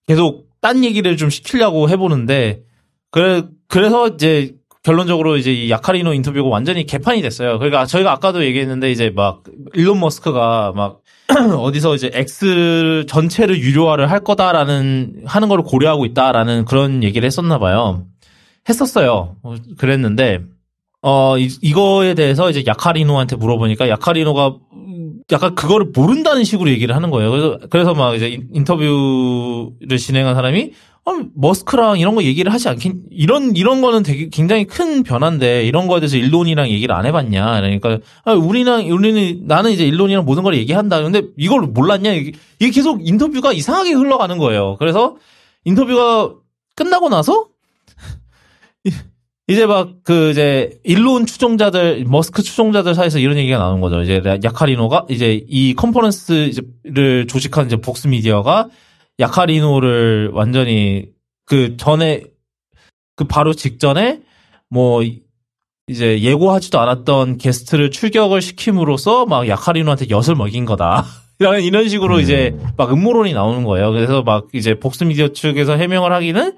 계속 0.07 0.47
딴 0.65 0.83
얘기를 0.83 1.19
좀 1.19 1.29
시키려고 1.29 1.91
해보는데 1.91 2.63
그래 3.11 3.43
그래서 3.69 4.09
이제 4.09 4.55
결론적으로 4.83 5.37
이제 5.37 5.53
이 5.53 5.71
야카리노 5.71 6.15
인터뷰가 6.15 6.49
완전히 6.49 6.87
개판이 6.87 7.21
됐어요. 7.21 7.59
그러니까 7.59 7.85
저희가 7.85 8.11
아까도 8.13 8.43
얘기했는데 8.43 8.91
이제 8.91 9.11
막 9.15 9.43
일론 9.75 10.01
머스크가 10.01 10.73
막 10.75 11.01
어디서 11.61 11.95
이제 11.95 12.11
X 12.15 13.05
전체를 13.07 13.59
유료화를 13.61 14.11
할 14.11 14.21
거다라는 14.21 15.25
하는 15.27 15.49
걸 15.51 15.61
고려하고 15.61 16.07
있다라는 16.07 16.65
그런 16.65 17.03
얘기를 17.03 17.27
했었나 17.27 17.59
봐요. 17.59 18.07
했었어요. 18.67 19.37
어, 19.43 19.57
그랬는데 19.77 20.41
어 21.07 21.37
이, 21.37 21.51
이거에 21.61 22.15
대해서 22.15 22.49
이제 22.49 22.65
야카리노한테 22.67 23.37
물어보니까 23.37 23.91
야카리노가 23.91 24.57
음, 24.73 25.17
약간 25.33 25.55
그거를 25.55 25.89
모른다는 25.95 26.45
식으로 26.45 26.71
얘기를 26.71 26.97
하는 26.97 27.11
거예요. 27.11 27.31
그래서 27.31 27.59
그래서 27.69 27.95
막 27.95 28.15
이제 28.15 28.29
인- 28.31 28.49
인터뷰를 28.55 29.99
진행한 29.99 30.35
사람이 30.35 30.73
어, 31.07 31.13
머스크랑 31.35 31.99
이런 31.99 32.15
거 32.15 32.23
얘기를 32.23 32.51
하지 32.51 32.71
않긴 32.71 33.03
이런 33.11 33.55
이런 33.55 33.83
거는 33.83 34.03
되게 34.03 34.31
굉장히 34.31 34.65
큰 34.65 35.03
변화인데 35.03 35.67
이런 35.67 35.89
거에 35.89 36.01
대해서 36.01 36.17
일론이랑 36.17 36.71
얘기를 36.71 36.95
안 36.95 37.05
해봤냐. 37.05 37.61
그러니까 37.61 37.99
아, 38.25 38.33
우리랑 38.33 38.91
우리는 38.91 39.43
나는 39.47 39.73
이제 39.73 39.85
일론이랑 39.87 40.25
모든 40.25 40.43
걸 40.43 40.55
얘기한다. 40.57 41.03
근데 41.03 41.21
이걸 41.37 41.61
몰랐냐? 41.61 42.15
이게 42.15 42.71
계속 42.73 43.07
인터뷰가 43.07 43.53
이상하게 43.53 43.93
흘러가는 43.93 44.39
거예요. 44.39 44.77
그래서 44.79 45.17
인터뷰가 45.67 46.33
끝나고 46.77 47.11
나서 47.11 47.49
이제 49.47 49.67
막 49.67 49.95
그 50.05 50.31
이제 50.31 50.79
일론 50.85 51.27
추종자들 51.27 52.05
머스크 52.07 52.43
추종자들 52.43 52.95
사이에서 52.95 53.19
이런 53.19 53.37
얘기가 53.39 53.59
나오는 53.59 53.81
거죠 53.81 54.03
이제 54.03 54.23
야카리노가 54.43 55.07
이제 55.09 55.45
이 55.49 55.75
컨퍼런스를 55.75 57.27
조직한 57.29 57.67
이제 57.67 57.77
복스 57.77 58.09
미디어가 58.09 58.69
야카리노를 59.19 60.31
완전히 60.33 61.07
그 61.47 61.77
전에 61.77 62.25
그 63.17 63.25
바로 63.25 63.55
직전에 63.55 64.21
뭐 64.71 65.03
이제 65.87 66.21
예고하지도 66.21 66.81
않았던 66.81 67.39
게스트를 67.39 67.91
출격을 67.91 68.43
시킴으로써 68.43 69.27
막 69.27 69.47
야카리노한테 69.49 70.07
엿을 70.11 70.35
먹인 70.37 70.65
거다. 70.65 71.05
이런 71.39 71.61
이런 71.61 71.89
식으로 71.89 72.17
음. 72.17 72.21
이제 72.21 72.57
막 72.77 72.93
음모론이 72.93 73.35
나오는 73.35 73.65
거예요. 73.65 73.93
그래서 73.93 74.23
막 74.23 74.49
이제 74.53 74.79
복스 74.79 75.05
미디어 75.05 75.29
측에서 75.29 75.77
해명을 75.77 76.13
하기는 76.13 76.57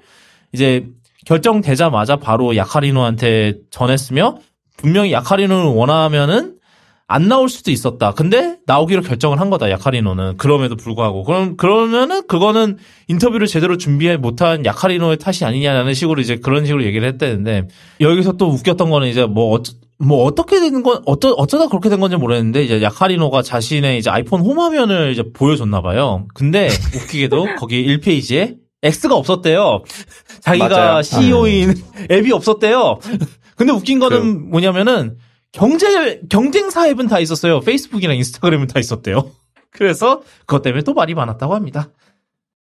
이제 0.53 0.87
결정되자마자 1.27 2.15
바로 2.15 2.55
야카리노한테 2.55 3.55
전했으며 3.69 4.37
분명히 4.77 5.11
야카리노를 5.11 5.71
원하면은 5.71 6.53
안 7.09 7.27
나올 7.27 7.49
수도 7.49 7.71
있었다. 7.71 8.13
근데 8.13 8.57
나오기로 8.65 9.01
결정을 9.01 9.39
한 9.39 9.49
거다. 9.49 9.69
야카리노는 9.69 10.37
그럼에도 10.37 10.75
불구하고 10.75 11.23
그럼 11.23 11.57
그러면은 11.57 12.25
그거는 12.27 12.77
인터뷰를 13.07 13.47
제대로 13.47 13.77
준비해 13.77 14.15
못한 14.17 14.65
야카리노의 14.65 15.17
탓이 15.17 15.43
아니냐라는 15.43 15.93
식으로 15.93 16.21
이제 16.21 16.37
그런 16.37 16.65
식으로 16.65 16.83
얘기를 16.85 17.07
했다는데 17.07 17.67
여기서 17.99 18.33
또 18.33 18.47
웃겼던 18.47 18.89
거는 18.89 19.09
이제 19.09 19.25
뭐 19.25 19.51
어쩌, 19.51 19.73
뭐 19.99 20.23
어떻게 20.23 20.59
되는 20.61 20.81
건 20.83 21.01
어쩌 21.05 21.31
어쩌다 21.31 21.67
그렇게 21.67 21.89
된 21.89 21.99
건지 21.99 22.15
모르겠는데 22.15 22.63
이제 22.63 22.81
야카리노가 22.81 23.41
자신의 23.41 23.97
이제 23.97 24.09
아이폰 24.09 24.41
홈 24.41 24.59
화면을 24.59 25.11
이제 25.11 25.23
보여줬나 25.33 25.81
봐요. 25.81 26.25
근데 26.33 26.69
웃기게도 26.95 27.55
거기 27.57 27.85
1페이지에 27.85 28.66
X가 28.83 29.15
없었대요. 29.15 29.83
자기가 30.41 30.69
맞아요. 30.69 31.01
CEO인 31.01 31.73
앱이 32.11 32.31
없었대요. 32.31 32.99
근데 33.55 33.73
웃긴 33.73 33.99
거는 33.99 34.49
뭐냐면은 34.49 35.17
경제 35.51 36.21
경쟁사 36.29 36.87
앱은 36.89 37.07
다 37.07 37.19
있었어요. 37.19 37.59
페이스북이랑 37.61 38.15
인스타그램은 38.17 38.67
다 38.67 38.79
있었대요. 38.79 39.31
그래서 39.71 40.21
그것 40.45 40.61
때문에 40.61 40.83
또 40.83 40.93
말이 40.93 41.15
많았다고 41.15 41.55
합니다. 41.55 41.89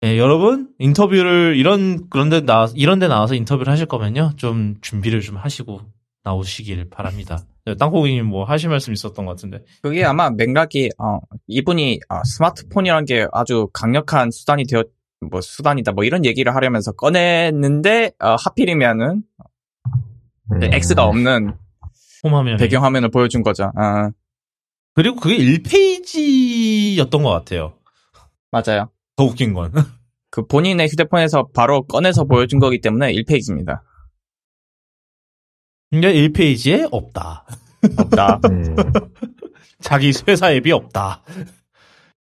예, 0.04 0.18
여러분 0.18 0.70
인터뷰를 0.80 1.56
이런 1.58 2.10
그런데 2.10 2.42
나 2.42 2.68
이런데 2.76 3.08
나와서 3.08 3.36
인터뷰를 3.36 3.72
하실 3.72 3.86
거면요 3.86 4.34
좀 4.36 4.76
준비를 4.82 5.22
좀 5.22 5.38
하시고 5.38 5.82
나오시길 6.24 6.90
바랍니다. 6.90 7.40
네, 7.66 7.76
땅콩이님 7.76 8.26
뭐 8.26 8.44
하실 8.46 8.70
말씀 8.70 8.94
있었던 8.94 9.26
것 9.26 9.32
같은데. 9.32 9.60
그게 9.82 10.04
아마 10.04 10.30
맥락이 10.30 10.90
어, 10.98 11.20
이분이 11.48 12.00
어, 12.10 12.24
스마트폰이란 12.24 13.06
게 13.06 13.28
아주 13.32 13.68
강력한 13.74 14.32
수단이 14.32 14.66
되었 14.66 14.86
뭐 15.30 15.42
수단이다 15.42 15.92
뭐 15.92 16.04
이런 16.04 16.26
얘기를 16.26 16.54
하려면서 16.56 16.92
꺼냈는데 16.94 18.14
어, 18.20 18.36
하필이면은 18.40 19.24
음. 20.52 20.64
X가 20.64 21.06
없는 21.06 21.56
홈화면 22.24 22.58
배경 22.58 22.84
화면을 22.84 23.10
보여준 23.10 23.44
거죠. 23.44 23.66
어, 23.66 24.10
그리고 24.94 25.18
그게 25.18 25.38
1페이지였던 25.38 27.24
것 27.24 27.30
같아요. 27.30 27.74
맞아요. 28.52 28.90
더 29.16 29.26
웃긴 29.26 29.54
건. 29.54 29.72
그 30.30 30.46
본인의 30.46 30.88
휴대폰에서 30.88 31.50
바로 31.54 31.86
꺼내서 31.86 32.26
보여준 32.26 32.60
거기 32.60 32.82
때문에 32.82 33.14
1페이지입니다. 33.14 33.82
근데 35.92 36.14
1페이지에 36.14 36.90
없다. 36.92 37.46
없다. 37.98 38.40
음. 38.50 38.76
자기 39.80 40.12
회사 40.28 40.52
앱이 40.52 40.72
없다. 40.72 41.22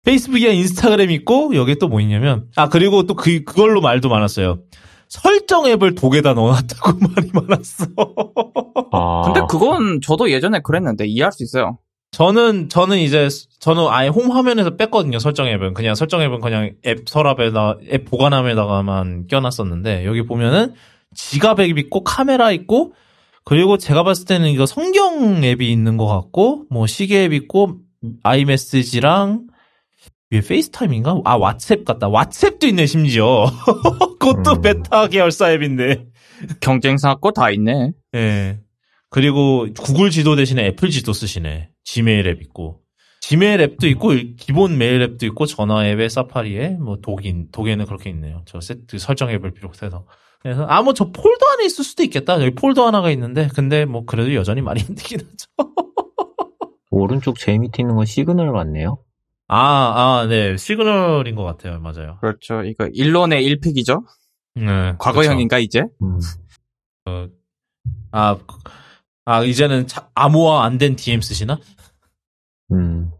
페이스북이나 0.09 0.53
인스타그램 0.53 1.11
있고 1.11 1.55
여기에 1.55 1.75
또뭐 1.75 2.01
있냐면 2.01 2.47
아 2.57 2.69
그리고 2.71 3.03
또 3.03 3.15
그 3.15 3.45
그걸로 3.45 3.83
말도 3.83 4.09
많았어요. 4.09 4.61
설정 5.09 5.67
앱을 5.67 5.95
독에다 5.95 6.33
넣어놨다고 6.35 6.99
말이 7.15 7.31
많았어. 7.33 7.87
아. 8.93 9.23
근데 9.25 9.41
그건 9.49 10.01
저도 10.01 10.31
예전에 10.31 10.61
그랬는데 10.61 11.07
이해할 11.07 11.33
수 11.33 11.43
있어요. 11.43 11.79
저는 12.13 12.71
저는 12.71 12.99
이제 12.99 13.29
저는 13.61 13.87
아예 13.91 14.09
홈 14.09 14.31
화면에서 14.31 14.77
뺐거든요. 14.77 15.19
설정 15.19 15.47
앱은 15.47 15.75
그냥 15.75 15.95
설정 15.95 16.23
앱은 16.23 16.41
그냥 16.41 16.71
앱 16.87 17.07
서랍에다 17.07 17.77
앱 17.93 18.05
보관함에다가만 18.07 19.27
껴놨었는데 19.27 20.07
여기 20.07 20.25
보면은 20.25 20.73
지갑 21.15 21.61
앱 21.61 21.77
있고 21.77 22.03
카메라 22.03 22.51
있고 22.53 22.95
그리고 23.45 23.77
제가 23.77 24.05
봤을 24.05 24.25
때는 24.25 24.49
이거 24.49 24.65
성경 24.65 25.45
앱이 25.45 25.71
있는 25.71 25.99
것 25.99 26.07
같고 26.07 26.65
뭐 26.71 26.87
시계 26.87 27.25
앱 27.25 27.35
있고 27.35 27.77
아이메시지랑 28.23 29.49
위에 30.31 30.41
페이스타임인가? 30.41 31.21
아 31.25 31.39
왓츠앱 31.39 31.85
같다. 31.85 32.09
왓츠앱도 32.09 32.65
있네 32.65 32.87
심지어. 32.87 33.47
그것도 34.21 34.53
음. 34.57 34.61
메타 34.63 35.09
계열사 35.09 35.53
앱인데. 35.53 36.07
경쟁사 36.61 37.15
거 37.17 37.31
다 37.33 37.51
있네. 37.51 37.93
예. 38.15 38.61
그리고 39.11 39.67
구글 39.81 40.11
지도 40.11 40.37
대신에 40.37 40.67
애플 40.67 40.91
지도 40.91 41.13
쓰시네. 41.15 41.71
지메일 41.85 42.27
앱 42.29 42.43
있고. 42.43 42.81
지메일 43.21 43.61
앱도 43.63 43.87
있고 43.89 44.11
기본 44.39 44.79
메일 44.79 45.01
앱도 45.03 45.27
있고 45.27 45.47
전화 45.47 45.87
앱에 45.89 46.09
사파리에 46.09 46.77
뭐 46.81 46.99
dock인 47.03 47.49
dock에는 47.51 47.87
그렇게 47.87 48.11
있네요. 48.11 48.43
저 48.47 48.61
세트 48.61 48.99
설정 48.99 49.31
앱을 49.31 49.53
비롯해서. 49.53 50.05
그래서 50.41 50.65
아 50.69 50.83
뭐 50.83 50.93
저 50.93 51.07
폴더 51.11 51.47
안에 51.55 51.65
있을 51.65 51.85
수도 51.85 52.03
있겠다. 52.05 52.35
여기 52.41 52.55
폴더 52.55 52.87
하나가 52.87 53.11
있는데 53.11 53.49
근데 53.55 53.87
뭐 53.87 54.05
그래도 54.05 54.35
여전히 54.35 54.61
말이 54.61 54.83
안 54.87 54.95
되긴 54.95 55.21
하죠. 55.21 55.73
오른쪽 56.91 57.39
제일 57.39 57.59
밑에 57.61 57.83
있는 57.83 57.97
건 57.97 58.05
시그널 58.07 58.53
같네요. 58.53 58.99
아, 59.49 59.57
아, 60.21 60.27
네. 60.27 60.57
시그널인 60.57 61.35
것 61.35 61.43
같아요. 61.45 61.81
맞아요. 61.81 62.19
그렇죠. 62.21 62.63
이거 62.65 62.87
일론의 62.93 63.43
1pick이죠. 63.57 64.05
네. 64.57 64.95
과거형인가 64.99 65.59
이제? 65.59 65.85
음. 66.03 66.19
아, 68.13 68.37
아, 69.25 69.45
이제는 69.45 69.87
차- 69.87 70.09
암호화 70.15 70.65
안 70.65 70.79
된 70.79 70.97
DM 70.97 71.21
쓰시나? 71.21 71.59
음. 72.73 73.11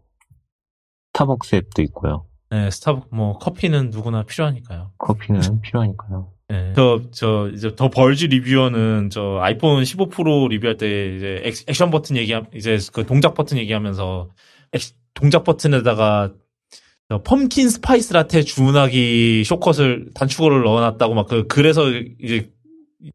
스타벅스 1.13 1.55
앱도 1.55 1.81
있고요. 1.83 2.25
네, 2.51 2.69
스타벅, 2.71 3.07
뭐, 3.11 3.37
커피는 3.37 3.89
누구나 3.89 4.23
필요하니까요. 4.23 4.91
커피는 4.97 5.39
필요하니까요. 5.61 6.31
네. 6.49 6.73
저, 6.75 7.01
저, 7.11 7.49
이제 7.53 7.75
더 7.75 7.89
벌지 7.89 8.27
리뷰어는 8.27 9.09
저 9.11 9.37
아이폰 9.41 9.85
15 9.85 10.07
프로 10.09 10.47
리뷰할 10.47 10.77
때 10.77 11.15
이제 11.15 11.41
액, 11.43 11.53
액션 11.67 11.91
버튼 11.91 12.15
얘기함, 12.17 12.47
이제 12.55 12.77
그 12.91 13.05
동작 13.05 13.35
버튼 13.35 13.57
얘기하면서 13.59 14.29
액, 14.73 14.81
동작 15.19 15.43
버튼에다가 15.43 16.31
저 17.09 17.21
pumpkin 17.23 17.69
spice 17.69 18.13
라테 18.13 18.43
주문하기 18.43 19.43
쇼컷을 19.45 20.09
단축어를 20.13 20.63
넣어놨다고 20.63 21.13
막 21.15 21.27
그, 21.27 21.47
그래서 21.47 21.89
이제 22.21 22.49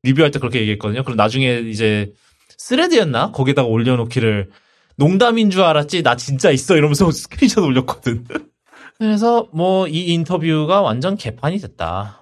리뷰할 0.02 0.30
때 0.30 0.38
그렇게 0.38 0.60
얘기했거든요. 0.60 1.02
그럼 1.04 1.16
나중에 1.16 1.60
이제 1.60 2.12
스레드였나? 2.58 3.30
거기다가 3.32 3.68
올려놓기를 3.68 4.50
농담인 4.96 5.50
줄 5.50 5.62
알았지? 5.62 6.02
나 6.02 6.16
진짜 6.16 6.50
있어. 6.50 6.76
이러면서 6.76 7.10
스크린샷 7.12 7.62
올렸거든. 7.64 8.24
그래서 8.98 9.48
뭐 9.52 9.88
이 9.88 10.12
인터뷰가 10.12 10.82
완전 10.82 11.16
개판이 11.16 11.58
됐다. 11.58 12.20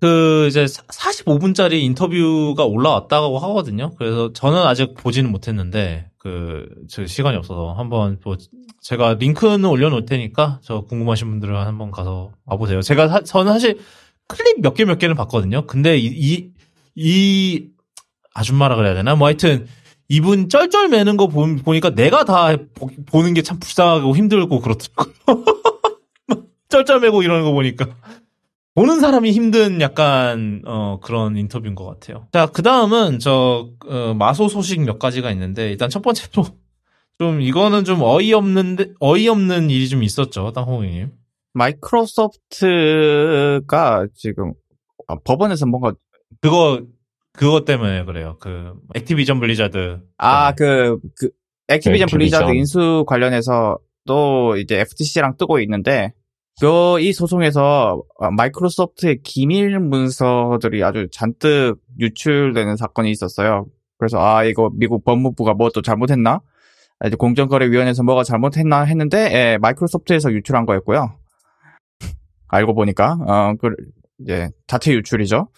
그 0.00 0.46
이제 0.48 0.64
45분짜리 0.64 1.82
인터뷰가 1.82 2.64
올라왔다고 2.64 3.38
하거든요. 3.38 3.92
그래서 3.98 4.32
저는 4.32 4.58
아직 4.58 4.94
보지는 4.94 5.30
못했는데 5.32 6.09
그 6.20 6.66
저 6.88 7.06
시간이 7.06 7.36
없어서 7.38 7.72
한번 7.72 8.18
뭐 8.22 8.36
제가 8.82 9.14
링크는 9.14 9.64
올려놓을 9.64 10.04
테니까 10.06 10.60
저 10.62 10.82
궁금하신 10.82 11.28
분들은 11.30 11.56
한번 11.56 11.90
가서 11.90 12.30
와보세요. 12.44 12.82
제가 12.82 13.08
사- 13.08 13.22
저는 13.22 13.52
사실 13.52 13.78
클립 14.28 14.60
몇 14.60 14.74
개 14.74 14.84
몇 14.84 14.98
개는 14.98 15.16
봤거든요. 15.16 15.66
근데 15.66 15.96
이, 15.98 16.06
이, 16.06 16.50
이 16.94 17.68
아줌마라 18.34 18.76
그래야 18.76 18.94
되나? 18.94 19.16
뭐 19.16 19.26
하여튼 19.28 19.66
이분 20.08 20.48
쩔쩔 20.48 20.88
매는 20.88 21.16
거 21.16 21.26
보, 21.28 21.46
보니까 21.56 21.90
내가 21.94 22.24
다 22.24 22.54
보, 22.74 23.22
는 23.22 23.32
게 23.34 23.42
참 23.42 23.58
불쌍하고 23.58 24.14
힘들고 24.16 24.60
그렇더라고요. 24.60 25.44
쩔쩔 26.68 27.00
매고 27.00 27.22
이러는 27.22 27.44
거 27.44 27.52
보니까. 27.52 27.86
보는 28.80 28.98
사람이 28.98 29.30
힘든 29.32 29.82
약간 29.82 30.62
어 30.64 31.00
그런 31.02 31.36
인터뷰인 31.36 31.74
것 31.74 31.84
같아요. 31.84 32.28
자, 32.32 32.46
그 32.46 32.62
다음은 32.62 33.18
저 33.18 33.68
어, 33.86 34.14
마소 34.14 34.48
소식 34.48 34.80
몇 34.80 34.98
가지가 34.98 35.30
있는데 35.32 35.70
일단 35.70 35.90
첫 35.90 36.00
번째로 36.00 36.46
좀 37.20 37.42
이거는 37.42 37.84
좀 37.84 38.00
어이없는데 38.00 38.94
어이없는 38.98 39.68
일이 39.68 39.86
좀 39.86 40.02
있었죠, 40.02 40.52
땅콩이님. 40.52 41.10
마이크로소프트가 41.52 44.06
지금 44.14 44.54
아, 45.08 45.16
법원에서 45.24 45.66
뭔가 45.66 45.92
그거 46.40 46.80
그거 47.34 47.66
때문에 47.66 48.06
그래요. 48.06 48.38
그 48.40 48.72
액티비전 48.94 49.40
블리자드. 49.40 50.00
아그그 50.16 51.00
액티비전 51.68 51.68
액티비전. 51.68 52.08
블리자드 52.08 52.52
인수 52.52 53.04
관련해서 53.06 53.76
또 54.06 54.56
이제 54.56 54.80
FTC랑 54.80 55.36
뜨고 55.36 55.60
있는데 55.60 56.14
그이 56.60 57.12
소송에서 57.12 58.02
아, 58.18 58.30
마이크로소프트의 58.30 59.20
기밀 59.22 59.78
문서들이 59.80 60.82
아주 60.84 61.08
잔뜩 61.10 61.76
유출되는 61.98 62.76
사건이 62.76 63.10
있었어요. 63.10 63.66
그래서 63.98 64.18
아 64.20 64.44
이거 64.44 64.70
미국 64.74 65.04
법무부가 65.04 65.54
뭐 65.54 65.70
또 65.74 65.82
잘못했나? 65.82 66.40
아, 67.00 67.06
이제 67.06 67.16
공정거래위원회에서 67.16 68.02
뭐가 68.02 68.24
잘못했나 68.24 68.82
했는데 68.82 69.30
예, 69.32 69.58
마이크로소프트에서 69.60 70.32
유출한 70.32 70.66
거였고요. 70.66 71.14
알고 72.48 72.74
보니까 72.74 73.16
어, 73.26 73.54
그 73.60 73.70
이제 74.20 74.50
자체 74.66 74.92
유출이죠. 74.92 75.48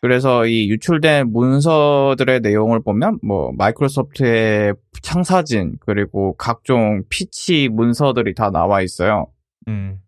그래서 0.00 0.46
이 0.46 0.70
유출된 0.70 1.32
문서들의 1.32 2.40
내용을 2.40 2.80
보면 2.82 3.18
뭐 3.22 3.50
마이크로소프트의 3.58 4.74
창사진 5.02 5.74
그리고 5.80 6.34
각종 6.36 7.02
피치 7.10 7.68
문서들이 7.68 8.34
다 8.34 8.50
나와 8.50 8.80
있어요. 8.80 9.26
음. 9.66 9.98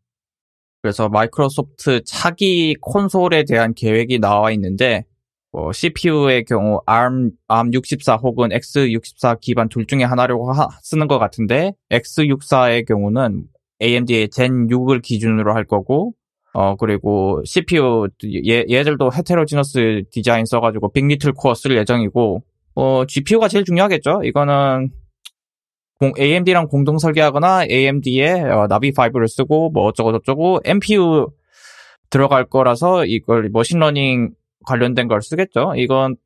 그래서 0.83 1.09
마이크로소프트 1.09 2.03
차기 2.05 2.75
콘솔에 2.81 3.45
대한 3.45 3.75
계획이 3.75 4.19
나와 4.19 4.51
있는데 4.53 5.05
뭐 5.53 5.73
CPU의 5.73 6.45
경우 6.45 6.81
ARM, 6.89 7.33
ARM64 7.49 8.23
혹은 8.23 8.49
X64 8.51 9.41
기반 9.41 9.69
둘 9.69 9.87
중에 9.87 10.05
하나라고 10.05 10.53
하- 10.53 10.69
쓰는 10.83 11.07
것 11.09 11.19
같은데 11.19 11.73
X64의 11.91 12.87
경우는 12.87 13.45
AMD의 13.83 14.29
Zen 14.31 14.69
6을 14.69 15.03
기준으로 15.03 15.55
할 15.55 15.65
거고 15.65 16.13
어 16.53 16.77
그리고 16.77 17.43
CPU 17.45 18.09
얘, 18.47 18.65
얘들도 18.71 19.11
heterogeneous 19.13 20.03
디자인 20.11 20.45
써가지고 20.47 20.93
big.LITTLE 20.93 21.33
코어 21.33 21.55
쓸 21.55 21.77
예정이고 21.77 22.43
어 22.75 23.05
GPU가 23.07 23.49
제일 23.49 23.65
중요하겠죠? 23.65 24.23
이거는 24.25 24.91
공- 26.01 26.13
AMD랑 26.19 26.69
공동 26.69 26.99
설계하거나 26.99 27.65
AMD의 27.71 28.43
Navi 28.69 28.91
5를 28.93 29.29
쓰고 29.29 29.71
뭐 29.71 29.85
어쩌고 29.85 30.13
저쩌고 30.13 30.61
NPU 30.65 31.29
들어갈 32.09 32.45
거라서 32.47 33.05
이걸 33.05 33.51
머신러닝 33.53 34.31
관련된 34.67 35.09
걸 35.09 35.21
쓰겠죠. 35.23 35.75
이건 35.77 36.17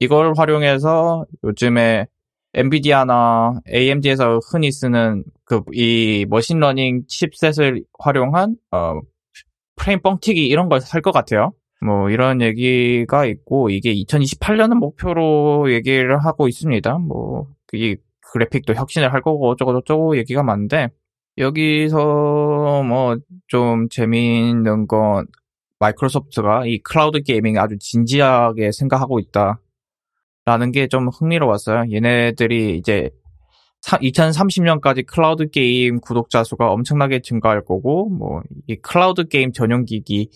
이걸 0.00 0.34
활용해서 0.36 1.24
요즘에 1.44 2.06
엔비디아나 2.54 3.60
AMD에서 3.72 4.40
흔히 4.50 4.70
쓰는 4.72 5.24
그 5.44 5.62
이 5.72 6.26
machine 6.28 6.62
learning 6.62 7.02
chipset을 7.08 7.84
활용한 8.00 8.56
어 8.72 8.94
프레임 9.76 10.00
뻥튀기 10.02 10.46
이런 10.48 10.68
걸 10.68 10.80
할 10.80 11.00
것 11.00 11.12
같아요. 11.12 11.52
뭐 11.84 12.10
이런 12.10 12.40
얘기가 12.42 13.24
있고 13.26 13.70
이게 13.70 13.94
2028년은 13.94 14.74
목표로 14.74 15.72
얘기를 15.72 16.18
하고 16.24 16.48
있습니다. 16.48 16.98
뭐 16.98 17.46
이 17.74 17.96
그래픽도 18.32 18.74
혁신을 18.74 19.12
할 19.12 19.20
거고 19.22 19.48
어쩌고 19.50 19.72
저쩌고 19.74 20.16
얘기가 20.18 20.42
많은데 20.42 20.88
여기서 21.38 22.82
뭐 22.84 23.16
좀 23.48 23.88
재미있는 23.90 24.86
건 24.86 25.26
마이크로소프트가 25.78 26.66
이 26.66 26.78
cloud 26.78 27.22
gaming 27.22 27.58
아주 27.58 27.76
진지하게 27.78 28.72
생각하고 28.72 29.18
있다라는 29.20 30.72
게 30.72 30.86
좀 30.88 31.08
흥미로웠어요. 31.08 31.84
얘네들이 31.92 32.78
이제 32.78 33.10
2030년까지 33.86 35.04
클라우드 35.06 35.50
게임 35.50 36.00
구독자 36.00 36.44
수가 36.44 36.70
엄청나게 36.70 37.20
증가할 37.22 37.64
거고 37.64 38.08
뭐 38.10 38.42
이 38.68 38.76
클라우드 38.76 39.28
게임 39.28 39.52
전용 39.52 39.84
기기 39.84 40.30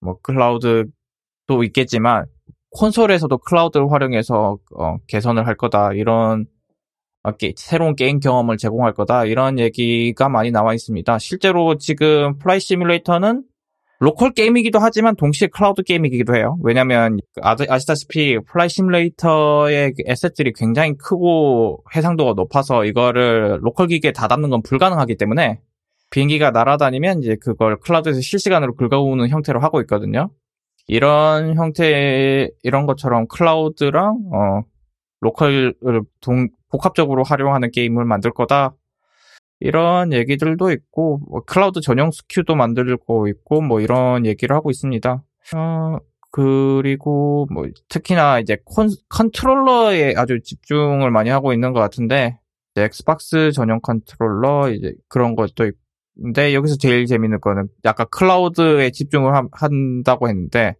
뭐 0.00 0.18
cloud도 0.22 1.64
있겠지만 1.64 2.26
콘솔에서도 2.70 3.36
cloud를 3.38 3.90
활용해서 3.92 4.58
어, 4.78 4.96
개선을 5.08 5.46
할 5.46 5.56
거다 5.56 5.92
이런 5.94 6.46
새로운 7.56 7.96
게임 7.96 8.20
경험을 8.20 8.56
제공할 8.56 8.92
거다 8.92 9.24
이런 9.24 9.58
얘기가 9.58 10.28
많이 10.28 10.50
나와 10.50 10.74
있습니다. 10.74 11.18
실제로 11.18 11.76
지금 11.78 12.38
Flight 12.38 12.60
Simulator는 12.60 13.44
local 14.00 14.32
게임이기도 14.32 14.78
하지만 14.80 15.16
동시에 15.16 15.48
클라우드 15.48 15.82
게임이기도 15.82 16.34
해요. 16.34 16.58
왜냐면 16.62 17.18
아, 17.40 17.56
아시다시피 17.68 18.38
Flight 18.46 18.68
Simulator의 18.68 19.92
그 19.92 20.02
asset들이 20.06 20.52
굉장히 20.54 20.94
크고 20.98 21.82
해상도가 21.94 22.34
높아서 22.34 22.84
이거를 22.84 23.60
local 23.62 23.86
기기에 23.86 24.12
다 24.12 24.28
담는 24.28 24.50
건 24.50 24.62
불가능하기 24.62 25.16
때문에 25.16 25.60
비행기가 26.10 26.50
날아다니면 26.50 27.22
이제 27.22 27.36
그걸 27.40 27.78
cloud에서 27.80 28.20
실시간으로 28.20 28.74
긁어오는 28.74 29.28
형태로 29.28 29.60
하고 29.60 29.80
있거든요. 29.82 30.30
이런 30.86 31.54
형태 31.56 32.50
이런 32.62 32.86
것처럼 32.86 33.26
cloud랑 33.28 34.18
어, 34.32 34.60
local을 35.24 35.74
동, 36.20 36.48
복합적으로 36.70 37.24
활용하는 37.24 37.70
게임을 37.70 38.04
만들 38.04 38.30
거다. 38.32 38.74
이런 39.60 40.12
얘기들도 40.12 40.70
있고 40.72 41.20
뭐 41.28 41.40
클라우드 41.44 41.80
전용 41.80 42.10
SKU도 42.10 42.54
만들고 42.54 43.28
있고 43.28 43.62
뭐 43.62 43.80
이런 43.80 44.26
얘기를 44.26 44.54
하고 44.54 44.70
있습니다. 44.70 45.22
어, 45.56 45.98
그리고 46.30 47.46
뭐 47.52 47.66
특히나 47.88 48.40
이제 48.40 48.58
콘, 48.64 48.88
컨트롤러에 49.08 50.14
아주 50.16 50.40
집중을 50.42 51.10
많이 51.10 51.30
하고 51.30 51.52
있는 51.52 51.72
것 51.72 51.80
같은데 51.80 52.38
엑스박스 52.76 53.52
전용 53.52 53.80
컨트롤러 53.80 54.70
이제 54.72 54.94
그런 55.08 55.36
것도 55.36 55.64
있고 55.66 55.78
근데 56.22 56.54
여기서 56.54 56.76
제일 56.76 57.06
재밌는 57.06 57.40
거는 57.40 57.68
약간 57.84 58.06
cloud에 58.10 58.90
집중을 58.90 59.34
하- 59.34 59.48
한다고 59.52 60.28
했는데 60.28 60.74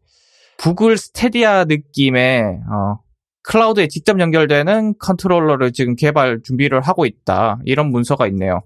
구글 0.59 0.97
Stadia 0.97 1.65
느낌의 1.65 2.43
어, 2.71 2.99
cloud에 3.44 3.89
직접 3.89 4.19
연결되는 4.21 4.95
컨트롤러를 4.99 5.73
지금 5.73 5.95
개발 5.97 6.41
준비를 6.43 6.81
하고 6.81 7.07
있다. 7.07 7.61
이런 7.65 7.91
문서가 7.91 8.27
있네요. 8.29 8.62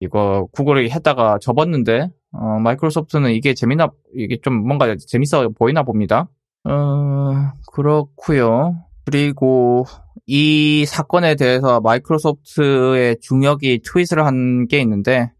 이거 0.00 0.48
구글이 0.52 0.90
했다가 0.90 1.38
접었는데 1.40 2.10
어, 2.32 2.58
마이크로소프트는 2.60 3.32
이게 3.32 3.54
재미나 3.54 3.90
이게 4.14 4.38
좀 4.40 4.54
뭔가 4.66 4.94
재밌어 4.96 5.48
보이나 5.50 5.82
봅니다. 5.82 6.28
어, 6.64 7.52
그렇고요. 7.72 8.76
그리고 9.04 9.86
이 10.26 10.84
사건에 10.86 11.34
대해서 11.34 11.80
마이크로소프트의 11.80 13.18
중역이 13.20 13.80
트윗을 13.84 14.24
한 14.24 14.66
게 14.68 14.80
있는데 14.80 15.32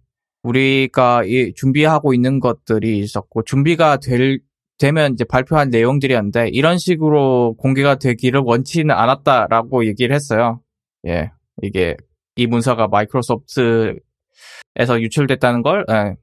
우리가 0.43 1.25
이 1.25 1.53
준비하고 1.55 2.15
있는 2.15 2.41
것들이 2.41 2.99
있었고 3.01 3.43
준비가 3.43 3.99
될 3.99 4.41
되면 4.79 5.13
이제 5.13 5.25
발표한 5.25 5.71
내용들이었는데 5.71 6.51
이런 6.53 6.79
식으로 6.79 7.55
공개가 7.59 7.97
되기를 7.97 8.41
원치는 8.45 8.95
않았다라고 8.95 9.87
얘기를 9.87 10.15
했어요. 10.15 10.61
예, 11.07 11.31
이게 11.63 11.97
이 12.37 12.47
문서가 12.47 12.87
마이크로소프트에서 12.89 13.99
유출됐다는 15.01 15.63
걸 15.63 15.85
예, 15.91 16.15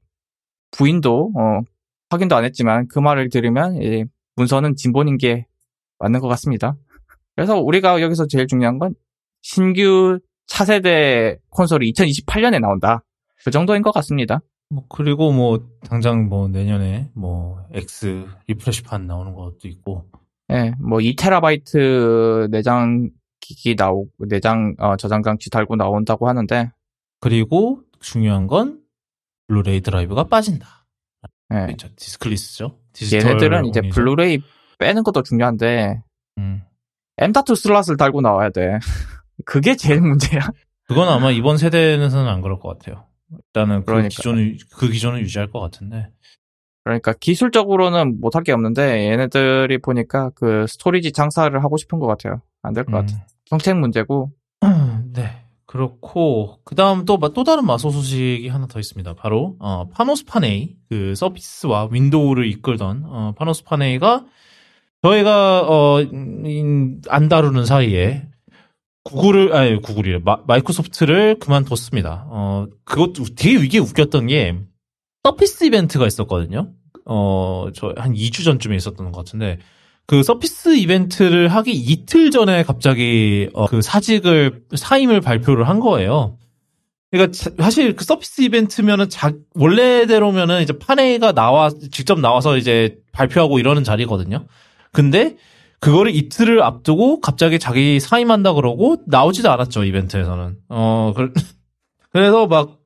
부인도 0.70 1.32
어, 1.36 1.60
확인도 2.10 2.36
안 2.36 2.44
했지만 2.44 2.88
그 2.88 2.98
말을 2.98 3.28
들으면 3.28 3.80
이 3.82 4.04
문서는 4.36 4.74
진본인 4.76 5.18
게 5.18 5.46
맞는 5.98 6.20
것 6.20 6.28
같습니다. 6.28 6.76
그래서 7.34 7.60
우리가 7.60 8.00
여기서 8.00 8.26
제일 8.26 8.46
중요한 8.46 8.78
건 8.78 8.94
신규 9.42 10.18
차세대 10.46 11.38
콘솔이 11.50 11.92
2028년에 11.92 12.60
나온다. 12.60 13.02
그 13.44 13.50
정도인 13.50 13.82
것 13.82 13.92
같습니다. 13.92 14.40
뭐 14.68 14.84
그리고 14.88 15.32
뭐 15.32 15.64
당장 15.86 16.28
뭐 16.28 16.48
내년에 16.48 17.10
뭐 17.14 17.64
X 17.72 18.26
리프레시판 18.48 19.06
나오는 19.06 19.34
것도 19.34 19.68
있고 19.68 20.04
예, 20.50 20.72
뭐 20.78 20.98
2테라바이트 20.98 22.50
내장 22.50 23.10
기기 23.40 23.74
나오고 23.76 24.26
내장 24.28 24.74
어, 24.78 24.96
저장 24.96 25.22
장치 25.22 25.50
달고 25.50 25.76
나온다고 25.76 26.28
하는데 26.28 26.70
그리고 27.20 27.80
중요한 28.00 28.46
건 28.46 28.80
블루레이 29.48 29.80
드라이브가 29.80 30.24
빠진다. 30.24 30.86
예, 31.52 31.66
그렇죠. 31.66 31.88
discless죠. 31.94 32.78
얘네들은 33.12 33.66
이제 33.66 33.80
온이죠. 33.80 33.94
블루레이 33.94 34.42
빼는 34.78 35.04
것도 35.04 35.22
중요한데 35.22 36.02
음. 36.38 36.62
M.2 37.18 37.56
슬롯을 37.56 37.96
달고 37.96 38.20
나와야 38.20 38.50
돼. 38.50 38.78
그게 39.44 39.76
제일 39.76 40.00
문제야. 40.00 40.40
그건 40.86 41.08
아마 41.08 41.30
이번 41.30 41.56
세대에서는 41.56 42.28
안 42.28 42.42
그럴 42.42 42.58
것 42.58 42.78
같아요. 42.78 43.06
일단은 43.32 43.80
그 43.80 43.86
그러니까요. 43.86 44.08
기존을 44.08 44.58
그 44.72 44.88
기존을 44.88 45.20
유지할 45.22 45.50
것 45.50 45.60
같은데. 45.60 46.08
그러니까 46.84 47.12
기술적으로는 47.14 48.20
못할 48.20 48.44
게 48.44 48.52
없는데 48.52 49.10
얘네들이 49.10 49.78
보니까 49.78 50.30
그 50.36 50.66
스토리지 50.68 51.12
장사를 51.12 51.62
하고 51.62 51.76
싶은 51.76 51.98
것 51.98 52.06
같아요. 52.06 52.42
안 52.62 52.74
될것 52.74 52.92
같아. 52.92 53.26
정책 53.46 53.76
문제고 53.76 54.30
음. 54.62 55.10
네. 55.14 55.42
그렇고 55.66 56.60
그다음 56.64 57.04
또또 57.04 57.42
다른 57.42 57.66
마소 57.66 57.90
소식이 57.90 58.48
하나 58.48 58.66
더 58.66 58.78
있습니다. 58.78 59.14
바로 59.14 59.56
어, 59.58 59.88
파노스 59.88 60.24
파네이 60.24 60.76
그 60.88 61.14
서피스와 61.16 61.88
윈도우를 61.90 62.46
이끌던 62.46 63.02
어, 63.04 63.34
파노스 63.36 63.64
파네이가 63.64 64.24
저희가 65.02 65.62
어, 65.68 66.00
음, 66.00 67.00
안 67.08 67.28
다루는 67.28 67.64
사이에 67.66 68.28
구글을 69.10 69.54
아니 69.54 69.80
구글이래 69.80 70.20
마, 70.24 70.38
마이크로소프트를 70.46 71.38
그만뒀습니다. 71.38 72.26
어 72.28 72.66
그것도 72.84 73.24
되게 73.36 73.64
이게 73.64 73.78
웃겼던 73.78 74.26
게 74.28 74.56
서피스 75.24 75.64
이벤트가 75.64 76.06
있었거든요. 76.06 76.72
어 77.04 77.66
저 77.74 77.92
한 77.96 78.14
2주 78.14 78.44
전쯤에 78.44 78.74
있었던 78.76 79.12
것 79.12 79.18
같은데 79.24 79.58
그 80.06 80.22
서피스 80.22 80.76
이벤트를 80.76 81.48
하기 81.48 81.72
이틀 81.72 82.30
전에 82.30 82.62
갑자기 82.62 83.48
어, 83.54 83.66
그 83.66 83.82
사직을 83.82 84.62
사임을 84.74 85.20
발표를 85.20 85.68
한 85.68 85.80
거예요. 85.80 86.38
그러니까 87.10 87.32
자- 87.32 87.50
사실 87.58 87.94
그 87.96 88.04
서피스 88.04 88.42
이벤트면은 88.42 89.08
자, 89.08 89.32
원래대로면은 89.54 90.62
이제 90.62 90.76
파네가 90.78 91.32
나와 91.32 91.70
직접 91.90 92.20
나와서 92.20 92.56
이제 92.56 92.98
발표하고 93.12 93.58
이러는 93.58 93.84
자리거든요. 93.84 94.46
근데 94.92 95.36
그거를 95.86 96.12
이틀을 96.16 96.64
앞두고 96.64 97.20
갑자기 97.20 97.60
자기 97.60 98.00
사임한다 98.00 98.54
그러고 98.54 98.96
나오지도 99.06 99.52
않았죠 99.52 99.84
이벤트에서는. 99.84 100.56
어 100.68 101.12
그, 101.14 101.32
그래서 102.10 102.48
막 102.48 102.78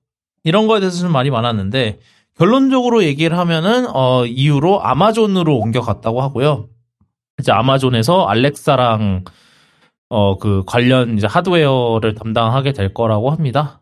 이런 0.45 0.67
거에 0.67 0.81
대해서 0.81 0.99
좀 0.99 1.11
말이 1.11 1.31
많았는데 1.31 1.99
결론적으로 2.37 3.03
얘기를 3.03 3.39
하면은 3.39 3.87
어 3.95 4.27
이후로 4.27 4.83
아마존으로 4.83 5.57
옮겨갔다고 5.57 6.21
하고요. 6.21 6.69
이제 7.39 7.53
아마존에서 7.53 8.27
알렉사랑 8.27 9.25
어 10.11 10.37
그 10.37 10.63
관련 10.67 11.17
이제 11.17 11.27
하드웨어를 11.27 12.15
담당하게 12.15 12.73
될 12.75 12.93
거라고 12.93 13.31
합니다. 13.31 13.81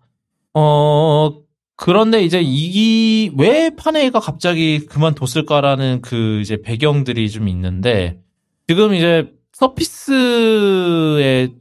어 0.55 1.33
그런데 1.75 2.23
이제 2.23 2.41
이왜 2.41 3.71
파네가 3.75 4.21
갑자기 4.21 4.87
그만뒀을까라는 4.87 6.03
그 6.03 6.39
이제 6.41 6.63
배경들이 6.63 7.29
좀 7.31 7.49
있는데 7.49 8.21
지금 8.69 8.95
이제 8.95 9.33
서피스의 9.53 11.55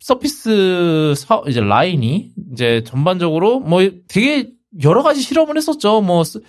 서피스 0.00 1.14
사- 1.16 1.42
이제 1.46 1.60
라인이 1.60 2.30
이제 2.52 2.82
전반적으로 2.84 3.60
뭐 3.60 3.80
되게 4.08 4.50
여러 4.82 5.02
가지 5.02 5.20
실험을 5.20 5.56
했었죠. 5.56 6.00
뭐 6.00 6.24
서- 6.24 6.40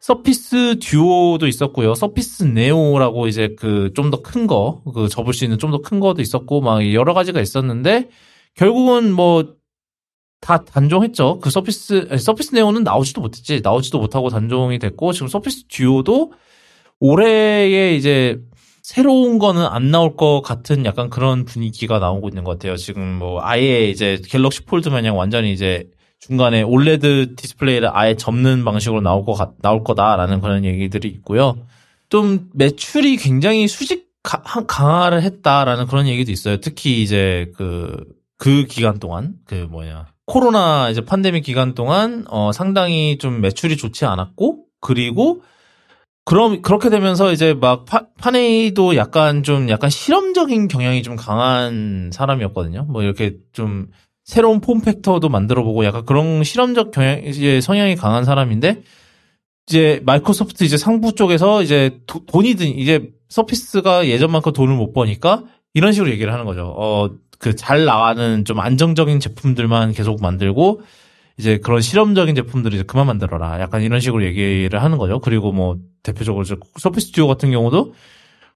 서피스 0.00 0.78
듀오도 0.80 1.46
있었고요. 1.46 1.94
서피스 1.94 2.44
네오라고 2.44 3.26
이제 3.26 3.54
그 3.56 3.90
좀 3.94 4.10
더 4.10 4.20
큰 4.22 4.46
거, 4.46 4.82
그 4.94 5.08
접을 5.08 5.32
수 5.32 5.44
있는 5.44 5.58
좀 5.58 5.70
더 5.70 5.78
큰 5.80 5.98
거도 5.98 6.20
있었고 6.20 6.60
막 6.60 6.92
여러 6.92 7.14
가지가 7.14 7.40
있었는데 7.40 8.10
결국은 8.54 9.12
뭐 9.12 9.56
다 10.42 10.62
단종했죠. 10.62 11.38
그 11.40 11.48
서피스 11.48 12.08
아니, 12.10 12.18
서피스 12.20 12.54
네오는 12.54 12.82
나오지도 12.84 13.22
못했지. 13.22 13.60
나오지도 13.64 13.98
못하고 13.98 14.28
단종이 14.28 14.78
됐고 14.78 15.14
지금 15.14 15.26
서피스 15.28 15.64
듀오도 15.68 16.32
올해에 17.00 17.96
이제 17.96 18.38
새로운 18.94 19.38
거는 19.38 19.64
안 19.64 19.90
나올 19.90 20.14
것 20.14 20.42
같은 20.42 20.84
약간 20.84 21.08
그런 21.08 21.46
분위기가 21.46 21.98
나오고 21.98 22.28
있는 22.28 22.44
것 22.44 22.50
같아요. 22.52 22.76
지금 22.76 23.14
뭐 23.18 23.40
아예 23.42 23.88
이제 23.88 24.20
갤럭시 24.26 24.60
폴드 24.66 24.90
마냥 24.90 25.16
완전히 25.16 25.54
이제 25.54 25.88
중간에 26.18 26.60
올레드 26.60 27.34
디스플레이를 27.34 27.88
아예 27.96 28.14
접는 28.14 28.62
방식으로 28.62 29.00
나올 29.00 29.24
거 29.24 29.32
같- 29.32 29.54
나올 29.62 29.82
거다라는 29.84 30.42
그런 30.42 30.66
얘기들이 30.66 31.08
있고요. 31.08 31.56
좀 32.10 32.50
매출이 32.52 33.16
굉장히 33.16 33.68
수직 33.68 34.10
가- 34.22 34.42
한- 34.44 34.66
강화를 34.66 35.22
했다라는 35.22 35.86
그런 35.86 36.06
얘기도 36.06 36.30
있어요. 36.30 36.58
특히 36.58 37.02
이제 37.02 37.50
그, 37.56 37.96
그 38.36 38.66
기간 38.66 38.98
동안, 38.98 39.36
그 39.46 39.66
뭐냐. 39.70 40.08
코로나 40.26 40.90
이제 40.90 41.02
팬데믹 41.02 41.42
기간 41.42 41.74
동안, 41.74 42.26
어, 42.28 42.52
상당히 42.52 43.16
좀 43.16 43.40
매출이 43.40 43.78
좋지 43.78 44.04
않았고, 44.04 44.64
그리고, 44.80 45.40
그럼, 46.24 46.62
그렇게 46.62 46.88
되면서 46.88 47.32
이제 47.32 47.52
막 47.54 47.84
파, 47.84 48.06
파네이도 48.18 48.96
약간 48.96 49.42
좀 49.42 49.68
약간 49.68 49.90
실험적인 49.90 50.68
경향이 50.68 51.02
좀 51.02 51.16
강한 51.16 52.10
사람이었거든요. 52.12 52.86
뭐 52.88 53.02
이렇게 53.02 53.36
좀 53.52 53.88
새로운 54.24 54.60
폼 54.60 54.80
팩터도 54.80 55.28
만들어보고 55.28 55.84
약간 55.84 56.06
그런 56.06 56.42
실험적 56.42 56.92
경향, 56.92 57.22
이제 57.24 57.60
성향이 57.60 57.94
강한 57.96 58.24
사람인데, 58.24 58.82
이제 59.68 60.00
마이크로소프트 60.04 60.64
이제 60.64 60.76
상부 60.78 61.14
쪽에서 61.14 61.62
이제 61.62 62.00
도- 62.06 62.24
돈이 62.26 62.54
든 62.54 62.68
이제 62.68 63.10
서피스가 63.28 64.06
예전만큼 64.08 64.52
돈을 64.52 64.74
못 64.76 64.92
버니까 64.92 65.44
이런 65.74 65.92
식으로 65.92 66.10
얘기를 66.10 66.32
하는 66.32 66.44
거죠. 66.46 66.74
어 66.76 67.08
그 67.40 67.54
잘 67.56 67.84
나가는 67.84 68.44
좀 68.46 68.60
안정적인 68.60 69.20
제품들만 69.20 69.92
계속 69.92 70.22
만들고 70.22 70.80
이제 71.38 71.58
그런 71.58 71.80
실험적인 71.80 72.34
제품들을 72.34 72.74
이제 72.76 72.84
그만 72.84 73.06
만들어라. 73.06 73.60
약간 73.60 73.82
이런 73.82 74.00
식으로 74.00 74.24
얘기를 74.24 74.82
하는 74.82 74.98
거죠. 74.98 75.18
그리고 75.20 75.52
뭐 75.52 75.76
대표적으로 76.02 76.44
서피스 76.78 77.12
듀오 77.12 77.26
같은 77.26 77.50
경우도 77.50 77.94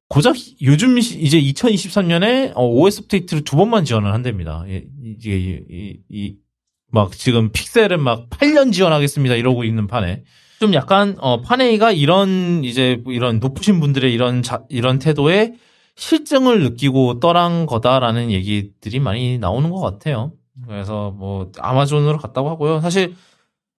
고작 0.09 0.37
요즘 0.63 0.99
시- 1.01 1.21
이제 1.21 1.41
2023년에 1.41 2.53
OS 2.57 3.01
업데이트를 3.03 3.45
두 3.45 3.57
번만 3.57 3.85
지원을 3.85 4.13
한답니다. 4.15 4.65
예, 4.69 4.85
이게 5.05 5.63
이막 6.09 7.13
지금 7.13 7.51
픽셀은 7.53 8.01
막 8.01 8.31
8년 8.31 8.73
지원하겠습니다 8.73 9.35
이러고 9.35 9.65
있는 9.65 9.87
판에 9.87 10.23
좀 10.61 10.73
약간 10.75 11.17
어 11.19 11.41
파네이가 11.43 11.93
이런 11.93 12.65
이제 12.65 13.03
이런 13.07 13.39
높으신 13.39 13.81
분들의 13.81 14.13
이런 14.13 14.43
자, 14.43 14.63
이런 14.69 14.99
태도에 14.99 15.55
실증을 15.97 16.63
느끼고 16.63 17.21
떠난 17.21 17.67
거다라는 17.67 18.31
얘기들이 18.31 19.01
많이 19.01 19.39
나오는 19.39 19.69
것 19.71 19.81
같아요. 19.81 20.33
그래서 20.69 21.11
뭐 21.11 21.51
아마존으로 21.59 22.19
갔다고 22.19 22.51
하고요. 22.51 22.81
사실 22.81 23.15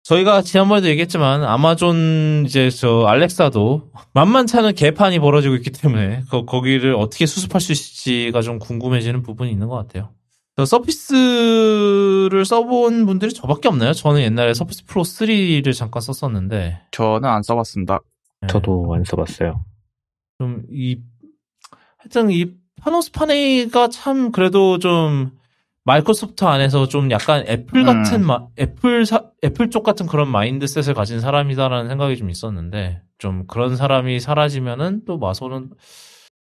저희가 0.02 0.42
지난번에도 0.42 0.88
얘기했지만 0.88 1.44
아마존 1.44 2.44
이제 2.46 2.70
저 2.70 3.04
알렉사도 3.06 3.90
만만치 4.14 4.56
않은 4.58 4.74
개판이 4.74 5.18
벌어지고 5.18 5.54
있기 5.56 5.70
때문에 5.70 6.22
거, 6.30 6.44
거기를 6.44 6.94
어떻게 6.94 7.26
수습할 7.26 7.60
수 7.60 7.72
있을지가 7.72 8.42
좀 8.42 8.58
궁금해지는 8.58 9.22
부분이 9.22 9.50
있는 9.50 9.68
것 9.68 9.76
같아요. 9.76 10.10
저 10.56 10.64
서피스를 10.64 12.44
써본 12.44 13.06
분들이 13.06 13.32
저밖에 13.32 13.68
없나요? 13.68 13.92
저는 13.92 14.20
옛날에 14.22 14.52
서피스 14.54 14.84
프로 14.86 15.02
3를 15.02 15.74
잠깐 15.74 16.00
썼었는데 16.02 16.80
저는 16.90 17.28
안 17.28 17.42
써봤습니다. 17.42 18.00
네. 18.42 18.48
저도 18.48 18.92
안 18.94 19.04
써봤어요. 19.04 19.64
좀 20.38 20.64
이 20.72 20.98
하여튼 21.98 22.30
이 22.30 22.46
파노스 22.80 23.12
파네이가 23.12 23.88
참 23.88 24.32
그래도 24.32 24.78
좀 24.78 25.32
마이크로소프트 25.90 26.44
안에서 26.44 26.86
좀 26.86 27.10
약간 27.10 27.44
애플 27.48 27.84
같은 27.84 28.22
음. 28.22 28.26
마, 28.26 28.46
애플 28.60 29.04
사, 29.04 29.24
애플 29.44 29.70
쪽 29.70 29.82
같은 29.82 30.06
그런 30.06 30.30
mindset을 30.30 30.94
가진 30.94 31.20
사람이다라는 31.20 31.88
생각이 31.88 32.16
좀 32.16 32.30
있었는데 32.30 33.02
좀 33.18 33.46
그런 33.48 33.76
사람이 33.76 34.20
사라지면은 34.20 35.02
또 35.04 35.18
마소는 35.18 35.70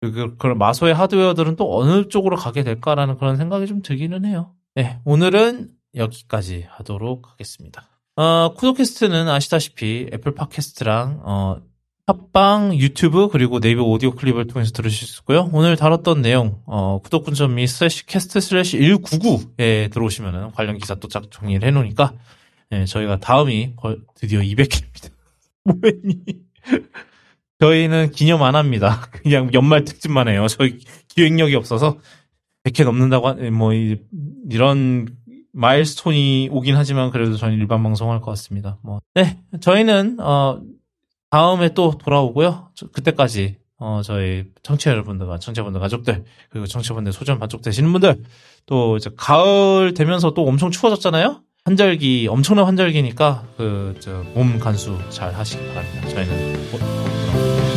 그, 0.01 0.35
그런 0.37 0.59
마소의 0.59 0.93
하드웨어들은 0.93 1.55
또 1.55 1.75
어느 1.75 2.07
쪽으로 2.07 2.35
가게 2.35 2.63
될까라는 2.63 3.17
그런 3.17 3.35
생각이 3.35 3.65
좀 3.65 3.81
들기는 3.81 4.25
해요. 4.25 4.53
네, 4.75 4.99
오늘은 5.05 5.69
여기까지 5.95 6.67
하도록 6.69 7.27
하겠습니다. 7.31 7.87
어, 8.17 8.53
쿠도캐스트는 8.55 9.27
아시다시피 9.27 10.07
애플 10.13 10.35
팟캐스트랑 10.35 11.21
어, 11.23 11.57
팟빵, 12.05 12.75
유튜브 12.77 13.29
그리고 13.29 13.59
네이버 13.59 13.83
오디오 13.83 14.11
클립을 14.11 14.47
통해서 14.47 14.71
들으실 14.71 15.07
수 15.07 15.21
있고요. 15.21 15.49
오늘 15.53 15.75
다뤘던 15.77 16.21
내용 16.21 16.59
어, 16.65 16.99
쿠도군점 17.03 17.55
me 17.55 17.67
slash 17.67 18.05
cast 18.05 18.39
slash 18.41 18.79
199에 18.79 19.91
들어오시면 19.91 20.51
관련 20.53 20.77
기사 20.77 20.95
또 20.95 21.07
쫙 21.07 21.29
정리를 21.31 21.65
해놓으니까 21.67 22.13
예, 22.73 22.85
저희가 22.85 23.19
다음이 23.19 23.75
벌- 23.77 23.99
드디어 24.15 24.39
200회입니다. 24.41 25.11
뭐했니? 25.65 26.15
저희는 27.59 28.11
기념 28.11 28.41
안 28.43 28.55
합니다. 28.55 29.01
그냥 29.11 29.51
연말 29.53 29.85
특집만 29.85 30.27
해요. 30.27 30.47
저희 30.47 30.79
기획력이 31.09 31.55
없어서 31.55 31.99
100회 32.63 32.83
넘는다고 32.83 33.27
하- 33.27 33.33
뭐 33.51 33.73
이, 33.73 33.97
이런 34.49 35.07
마일스톤이 35.53 36.49
오긴 36.51 36.75
하지만 36.75 37.11
그래도 37.11 37.35
저희는 37.37 37.59
일반 37.59 37.83
방송할 37.83 38.21
것 38.21 38.31
같습니다. 38.31 38.79
뭐 38.81 39.01
네, 39.13 39.37
저희는 39.59 40.17
어 40.19 40.61
다음에 41.31 41.73
또 41.73 41.97
돌아오고요. 41.97 42.69
저- 42.75 42.87
그때까지 42.87 43.55
어 43.77 44.01
저희 44.03 44.43
청취자 44.63 44.91
여러분들과 44.91 45.39
청취자분들 45.39 45.79
가족들 45.81 46.23
그리고 46.49 46.67
청취자분들 46.67 47.13
소중 47.13 47.39
반쪽 47.39 47.61
되시는 47.63 47.91
분들 47.93 48.21
또 48.67 48.97
이제 48.97 49.09
가을 49.17 49.93
되면서 49.95 50.33
또 50.33 50.45
엄청 50.45 50.69
추워졌잖아요. 50.69 51.41
환절기 51.63 52.27
엄청난 52.29 52.65
환절기니까 52.65 53.47
그저몸 53.57 54.59
간수 54.59 54.99
잘 55.09 55.33
하시기 55.33 55.65
바랍니다. 55.73 56.09
저희는. 56.09 57.71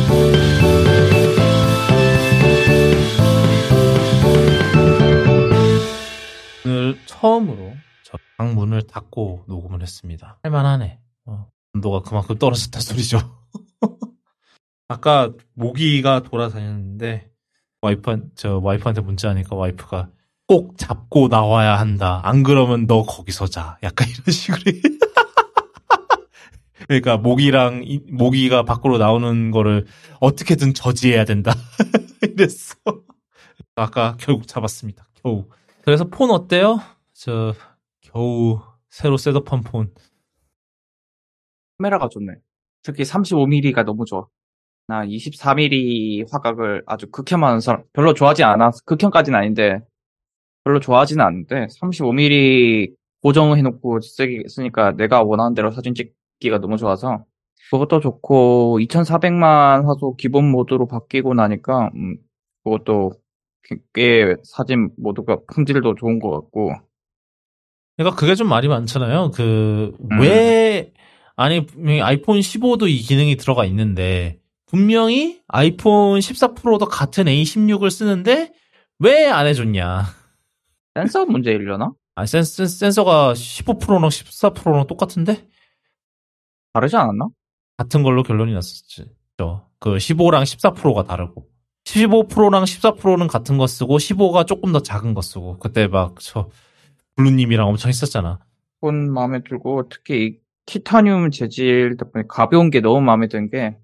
오늘 6.65 6.97
처음으로 7.05 7.73
저 8.03 8.17
방문을 8.37 8.83
닫고 8.87 9.45
녹음을 9.47 9.81
했습니다. 9.81 10.39
할만하네. 10.43 10.99
어, 11.25 11.47
온도가 11.75 12.01
그만큼 12.01 12.37
떨어졌다 12.37 12.79
소리죠. 12.79 13.44
아까 14.87 15.33
모기가 15.53 16.21
돌아다녔는데 16.23 17.29
와이프 17.81 18.29
저 18.35 18.59
와이프한테 18.59 19.01
문자하니까 19.01 19.55
와이프가 19.55 20.09
꼭 20.47 20.77
잡고 20.77 21.27
나와야 21.27 21.77
한다. 21.79 22.21
안 22.23 22.43
그러면 22.43 22.85
너 22.87 23.03
거기서 23.03 23.47
자. 23.47 23.77
약간 23.83 24.07
이런 24.09 24.23
식으로. 24.31 24.61
그러니까 26.87 27.17
모기랑 27.17 27.81
이- 27.83 28.03
모기가 28.11 28.63
밖으로 28.63 28.97
나오는 28.99 29.49
거를 29.49 29.87
어떻게든 30.19 30.73
저지해야 30.75 31.25
된다. 31.25 31.51
이랬어. 32.21 32.75
아까 33.75 34.15
결국 34.19 34.47
잡았습니다. 34.47 35.07
겨우. 35.15 35.47
그래서 35.83 36.03
폰 36.05 36.29
어때요? 36.31 36.79
저 37.13 37.53
겨우 38.01 38.61
새로 38.89 39.17
셋업한 39.17 39.61
폰. 39.61 39.93
카메라가 41.79 42.07
좋네. 42.09 42.33
특히 42.85 43.03
35mm가 43.03 43.83
너무 43.83 44.05
좋아. 44.05 44.27
나 44.87 45.03
24mm 45.03 46.31
화각을 46.31 46.83
아주 46.85 47.09
극혐하는 47.09 47.59
사람, 47.59 47.83
별로 47.93 48.13
좋아하지 48.13 48.43
않아. 48.43 48.69
극혐까지는 48.85 49.37
아닌데, 49.37 49.79
별로 50.63 50.79
좋아하지는 50.79 51.25
않는데, 51.25 51.65
35mm 51.81 52.93
고정해놓고 53.23 54.01
쓰기, 54.01 54.43
쓰니까 54.47 54.91
내가 54.91 55.23
원하는 55.23 55.55
대로 55.55 55.71
사진 55.71 55.95
찍기가 55.95 56.59
너무 56.59 56.77
좋아서, 56.77 57.25
그것도 57.71 57.99
좋고, 57.99 58.77
2400만 58.81 59.85
화소 59.87 60.15
기본 60.17 60.51
모드로 60.51 60.85
바뀌고 60.87 61.33
나니까, 61.33 61.89
음, 61.95 62.17
그것도 62.63 63.13
꽤- 63.63 63.77
꽤 63.95 64.35
사진 64.43 64.91
모드가 64.97 65.39
품질도 65.51 65.95
좋은 65.95 66.19
것 66.19 66.29
같고, 66.29 66.73
그러니까 67.97 68.15
그게 68.19 68.35
좀 68.35 68.47
말이 68.49 68.67
많잖아요. 68.67 69.31
그, 69.31 69.95
음. 70.11 70.19
왜, 71.37 71.43
아니, 71.43 71.65
분명히 71.65 72.01
아이폰 72.01 72.39
15도 72.39 72.89
이 72.89 72.97
기능이 72.97 73.35
들어가 73.37 73.65
있는데, 73.65 74.39
분명히 74.65 75.41
아이폰 75.47 76.21
14 76.21 76.53
프로도 76.53 76.85
같은 76.85 77.25
A16을 77.25 77.89
쓰는데, 77.89 78.53
왜 78.99 79.25
안 79.27 79.45
해줬냐. 79.47 80.05
센서 80.95 81.25
문제이려나? 81.25 81.91
아, 82.15 82.25
센, 82.25 82.43
센, 82.43 82.67
센서가 82.67 83.33
15 83.35 83.77
프로랑 83.79 84.09
14 84.09 84.51
프로랑 84.51 84.87
똑같은데? 84.87 85.45
다르지 86.73 86.95
않았나? 86.95 87.27
같은 87.77 88.03
걸로 88.03 88.23
결론이 88.23 88.53
났었죠. 88.53 89.05
그 89.79 89.97
15랑 89.97 90.45
14 90.45 90.71
프로가 90.71 91.03
다르고. 91.03 91.47
15 91.83 92.27
프로랑 92.27 92.65
14 92.65 92.93
프로는 92.93 93.27
같은 93.27 93.57
거 93.57 93.67
쓰고, 93.67 93.97
15가 93.97 94.47
조금 94.47 94.71
더 94.71 94.79
작은 94.79 95.13
거 95.13 95.21
쓰고. 95.21 95.59
그때 95.59 95.87
막, 95.87 96.15
저, 96.21 96.49
블루님이랑 97.17 97.67
엄청 97.67 97.89
했었잖아. 97.89 98.39
폰 98.81 99.11
마음에 99.11 99.43
들고 99.43 99.89
특히 99.89 100.25
이 100.25 100.37
티타늄 100.65 101.31
재질 101.31 101.95
덕분에 101.97 102.23
가벼운 102.27 102.69
게 102.69 102.81
너무 102.81 103.01
마음에 103.01 103.27
든게 103.27 103.77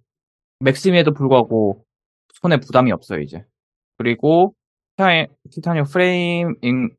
맥스임에도 0.61 1.13
불구하고 1.13 1.85
손에 2.41 2.57
부담이 2.59 2.91
없어요 2.91 3.21
이제 3.21 3.45
그리고 3.97 4.55
티타- 4.97 5.27
티타늄 5.51 5.85
프레임 5.85 6.55
인- 6.61 6.89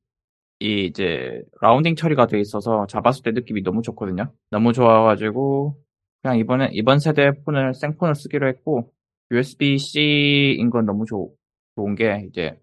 이 0.61 0.87
이제 0.87 1.43
rounding 1.61 1.97
처리가 1.97 2.27
돼 2.29 2.41
있어서 2.41 2.87
잡았을 2.89 3.23
때 3.25 3.33
느낌이 3.33 3.63
너무 3.63 3.83
좋거든요 3.83 4.33
너무 4.51 4.73
좋아가지고 4.73 5.77
그냥 6.23 6.39
이번에 6.39 6.71
이번 6.73 6.99
세대 7.01 7.33
폰을 7.45 7.75
생폰을 7.75 8.15
쓰기로 8.15 8.49
했고 8.49 8.93
USB-C인 9.33 10.71
건 10.71 10.87
너무 10.87 11.05
좋, 11.07 11.35
좋은 11.77 11.95
게 11.97 12.27
이제 12.29 12.59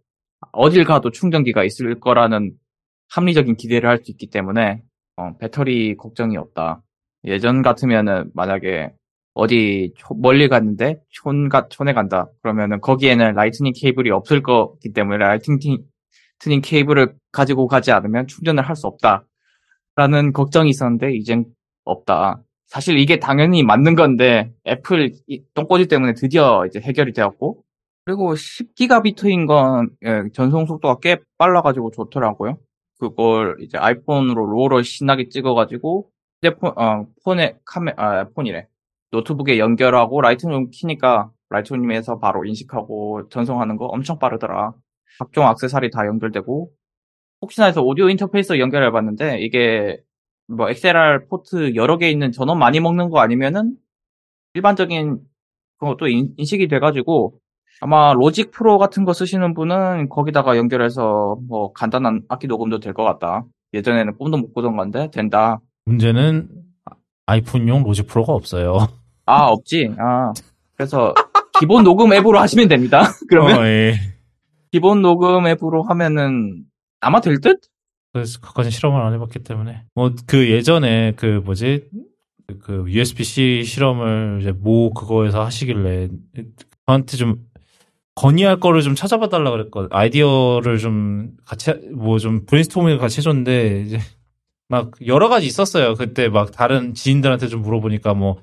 어딜 0.54 0.86
가도 0.86 1.12
충전기가 1.12 1.64
있을 1.66 2.00
거라는 2.00 2.54
합리적인 3.12 3.56
기대를 3.58 3.90
할 3.90 4.00
수 4.04 4.12
있기 4.12 4.30
때문에 4.30 4.82
어, 5.18 5.38
배터리 5.38 5.96
걱정이 5.98 6.38
없다. 6.38 6.82
예전 7.26 7.62
같으면은 7.62 8.30
만약에 8.34 8.92
어디 9.34 9.94
초- 9.98 10.16
멀리 10.16 10.48
갔는데 10.48 11.00
촌가 11.10 11.68
촌에 11.70 11.94
간다 11.94 12.28
그러면은 12.42 12.82
거기에는 12.82 13.34
라이트닝 13.34 13.74
케이블이 13.76 14.10
없을 14.12 14.42
거기 14.42 14.92
때문에 14.94 15.18
라이트닝 15.18 15.78
트닝 16.40 16.62
케이블을 16.62 17.16
가지고 17.32 17.68
가지 17.68 17.92
않으면 17.92 18.28
충전을 18.28 18.64
할 18.68 18.76
수 18.76 18.88
없다 18.88 19.26
라는 19.96 20.32
걱정이 20.34 20.70
있었는데 20.70 21.14
이젠 21.16 21.46
없다. 21.84 22.42
사실 22.68 22.98
이게 23.00 23.18
당연히 23.20 23.64
맞는 23.64 23.96
건데 23.96 24.52
애플 24.68 25.12
이 25.28 25.44
똥고집 25.56 25.88
때문에 25.88 26.14
드디어 26.14 26.66
이제 26.68 26.80
해결이 26.80 27.14
되었고 27.14 27.64
그리고 28.06 28.34
10기가비트인 28.36 29.48
건 29.48 29.90
예, 30.06 30.24
전송 30.34 30.66
속도가 30.68 31.00
꽤 31.02 31.18
빨라가지고 31.38 31.92
좋더라고요. 31.92 32.58
그걸 33.00 33.58
이제 33.62 33.78
아이폰으로 33.78 34.46
RAW를 34.46 34.84
신나게 34.84 35.30
찍어가지고 35.30 36.10
휴대폰 36.44 36.74
어 36.78 37.06
폰에 37.24 37.58
카메 37.66 37.94
아 37.98 38.26
폰이래 38.30 38.68
노트북에 39.12 39.60
연결하고 39.60 40.22
라이트룸 40.22 40.70
키니까 40.72 41.32
라이트룸에서 41.50 42.20
바로 42.20 42.46
인식하고 42.46 43.28
전송하는 43.30 43.76
거 43.78 43.86
엄청 43.86 44.20
빠르더라. 44.20 44.74
각종 45.20 45.48
액세서리 45.50 45.90
다 45.92 46.06
연결되고 46.06 46.72
혹시나 47.42 47.68
해서 47.68 47.82
오디오 47.84 48.10
인터페이스 48.10 48.60
연결해 48.60 48.92
봤는데 48.92 49.40
이게 49.42 50.02
뭐 50.48 50.70
XLR 50.70 51.28
포트 51.30 51.76
여러 51.76 51.98
개 51.98 52.10
있는 52.10 52.32
전원 52.32 52.60
많이 52.60 52.80
먹는 52.80 53.10
거 53.10 53.20
아니면은 53.20 53.76
일반적인 54.56 55.20
그것도 55.80 56.08
인- 56.10 56.34
인식이 56.38 56.68
돼가지고 56.68 57.40
아마 57.82 58.14
Logic 58.14 58.52
Pro 58.52 58.78
같은 58.78 59.06
거 59.06 59.14
쓰시는 59.14 59.54
분은 59.56 60.10
거기다가 60.10 60.58
연결해서 60.58 61.38
뭐 61.48 61.74
간단한 61.74 62.24
악기 62.30 62.48
녹음도 62.48 62.80
될 62.80 62.94
것 62.94 63.04
같다. 63.06 63.46
예전에는 63.74 64.18
꿈도 64.18 64.38
못 64.38 64.54
꾸던 64.54 64.76
건데 64.78 65.10
된다. 65.12 65.60
문제는 65.86 66.48
아이폰용 67.26 67.84
Logic 67.84 68.08
Pro가 68.08 68.34
없어요. 68.34 68.88
아 69.26 69.46
없지. 69.48 69.92
아 70.00 70.34
그래서 70.76 71.14
기본 71.60 71.84
녹음 71.84 72.14
앱으로 72.14 72.40
하시면 72.40 72.68
됩니다. 72.68 73.04
그러면 73.30 73.60
어, 73.60 73.66
예. 73.66 73.96
기본 74.72 75.02
녹음 75.02 75.46
앱으로 75.48 75.84
하면은 75.84 76.64
아마 77.02 77.22
될 77.22 77.40
듯? 77.42 77.60
그래서 78.14 78.40
그까지 78.40 78.72
실험을 78.72 79.02
안 79.02 79.14
해봤기 79.14 79.40
때문에 79.40 79.84
뭐 79.96 80.12
그 80.28 80.50
예전에 80.50 81.14
그 81.16 81.42
뭐지 81.46 81.86
그 82.62 82.86
USB-C 82.88 83.64
실험을 83.64 84.40
이제 84.42 84.52
모 84.52 84.92
그거에서 84.94 85.46
하시길래 85.46 86.10
저한테 86.88 87.18
좀 87.18 87.38
건의할 88.16 88.60
거를 88.60 88.82
좀 88.82 88.96
찾아봐 88.96 89.30
달라 89.30 89.52
그랬거든 89.52 89.90
아이디어를 89.92 90.80
좀 90.80 91.32
같이 91.46 91.72
뭐 91.96 92.18
좀 92.18 92.46
브레인스토밍을 92.48 92.98
같이 92.98 93.20
해줬는데 93.20 93.82
이제 93.86 94.00
막 94.70 94.92
여러 95.06 95.28
가지 95.30 95.46
있었어요 95.48 95.96
그때 95.96 96.30
막 96.30 96.52
다른 96.52 96.94
지인들한테 96.94 97.48
좀 97.48 97.62
물어보니까 97.64 98.14
뭐 98.14 98.38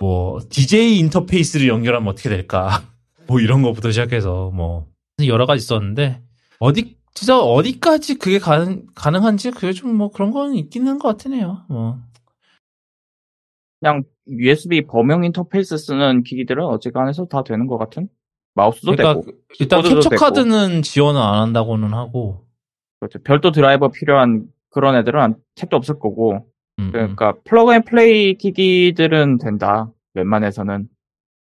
뭐 0.00 0.38
DJ 0.50 0.98
인터페이스를 0.98 1.66
연결하면 1.68 2.08
어떻게 2.08 2.28
될까 2.28 2.82
뭐 3.26 3.40
이런 3.40 3.62
거부터 3.62 3.90
시작해서 3.90 4.50
뭐 4.50 4.86
여러 5.26 5.46
가지 5.46 5.62
있었는데 5.62 6.20
어디 6.58 6.96
진짜 7.14 7.38
어디까지 7.38 8.16
그게 8.18 8.38
가능 8.38 8.86
가능한지 8.94 9.50
그게 9.50 9.72
좀 9.72 9.96
뭐 9.96 10.10
그런 10.10 10.30
건한것 10.30 11.02
같긴 11.02 11.34
해요. 11.34 11.64
뭐 11.68 11.98
그냥 13.80 14.04
USB 14.28 14.82
범용 14.86 15.24
인터페이스 15.24 15.76
쓰는 15.78 16.22
기기들은 16.22 16.64
어지간해서 16.64 17.26
다 17.26 17.42
되는 17.42 17.66
것 17.66 17.78
같은? 17.78 18.08
마우스도 18.54 18.92
그러니까 18.94 19.20
되고 19.22 19.38
일단 19.58 19.82
캡처. 19.82 20.10
카드는 20.10 20.82
지원을 20.82 21.20
안 21.20 21.40
한다고는 21.42 21.94
하고. 21.94 22.44
그렇죠. 23.00 23.18
별도 23.24 23.50
드라이버 23.50 23.88
필요한 23.88 24.51
그런 24.72 24.96
애들은 24.96 25.36
택도 25.54 25.76
없을 25.76 25.98
거고 25.98 26.46
음, 26.78 26.86
음. 26.86 26.92
그러니까 26.92 27.34
plug 27.44 27.74
and 27.74 27.82
play 27.84 28.34
기기들은 28.34 29.38
된다. 29.38 29.90
웬만해서는. 30.14 30.88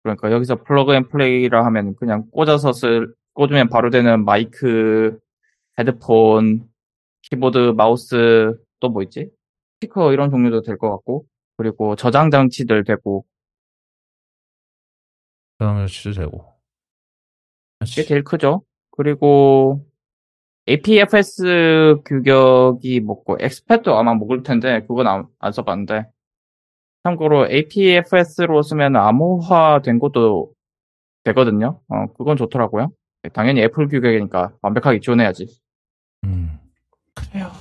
그러니까 0.03 0.31
여기서 0.31 0.63
plug 0.63 0.93
and 0.95 1.07
play라 1.09 1.65
하면 1.65 1.95
그냥 1.95 2.25
꽂아서 2.31 2.71
쓸 2.73 3.13
꽂으면 3.33 3.69
바로 3.69 3.89
되는 3.89 4.23
마이크, 4.25 5.19
헤드폰, 5.79 6.67
키보드, 7.23 7.73
마우스 7.77 8.55
또 8.79 8.89
뭐 8.89 9.03
있지? 9.03 9.29
스피커 9.81 10.13
이런 10.13 10.29
종류도 10.31 10.61
될 10.61 10.77
것 10.77 10.89
같고 10.91 11.25
그리고 11.57 11.95
저장 11.95 12.31
장치들 12.31 12.83
되고 12.83 13.25
그다음에 15.57 15.85
취도 15.87 16.11
되고. 16.11 16.53
이게 17.81 17.93
그렇지. 17.93 18.07
제일 18.07 18.23
크죠. 18.23 18.63
그리고 18.91 19.85
APFS 20.67 21.97
규격이 22.05 22.99
먹고 23.01 23.37
엑스팻도 23.39 23.95
아마 23.95 24.13
먹을 24.13 24.43
텐데 24.43 24.81
그건 24.81 25.07
안, 25.07 25.27
안 25.39 25.51
써봤는데 25.51 26.05
참고로 27.03 27.49
APFS로 27.49 28.61
쓰면 28.61 28.95
암호화된 28.97 29.99
것도 29.99 30.51
되거든요. 31.23 31.79
어 31.87 32.07
그건 32.17 32.35
좋더라고요. 32.37 32.91
당연히 33.33 33.61
애플 33.61 33.87
규격이니까 33.87 34.53
완벽하게 34.61 34.99
지원해야지. 34.99 35.47
음. 36.25 36.59
그래요. 37.15 37.51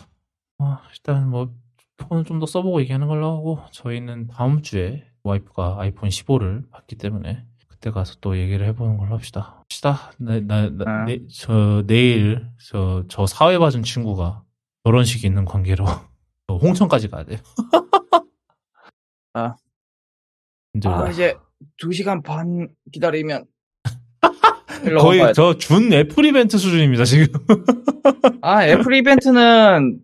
어, 0.59 0.79
일단 0.95 1.29
뭐 1.29 1.51
폰을 1.99 2.25
좀 2.25 2.39
더 2.41 2.47
써보고 2.47 2.81
얘기하는 2.83 3.07
걸로 3.09 3.27
하고 3.27 3.59
저희는 3.71 4.27
다음 4.29 4.63
주에 4.63 5.05
와이프가 5.23 5.77
아이폰 5.81 6.09
15를 6.11 6.71
받기 6.71 6.97
때문에 6.97 7.45
그때 7.77 7.91
가서 7.91 8.15
또 8.21 8.39
얘기를 8.39 8.67
해보는 8.69 8.97
걸로 8.97 9.15
합시다. 9.15 9.57
합시다. 9.61 10.13
나, 10.19 10.41
나, 10.41 10.71
나, 10.71 10.85
아. 10.87 11.05
내, 11.05 11.21
저 11.29 11.83
내일 11.87 12.47
저, 12.65 13.05
저 13.09 13.27
사회 13.27 13.59
봐준 13.59 13.83
친구가 13.83 14.43
결혼식이 14.85 15.27
있는 15.27 15.45
관계로 15.45 15.85
저 16.49 16.55
홍천까지 16.57 17.09
가야 17.09 17.25
돼요. 17.25 17.39
아. 19.35 19.57
힘들다. 20.75 21.11
이제 21.11 21.37
2시간 21.83 22.23
반 22.23 22.69
기다리면 22.93 23.45
거의 24.99 25.35
저 25.35 25.55
준 25.59 25.93
애플 25.93 26.25
이벤트 26.25 26.57
수준입니다 26.59 27.05
지금. 27.05 27.27
아, 28.41 28.67
애플 28.67 28.95
이벤트는 28.95 30.01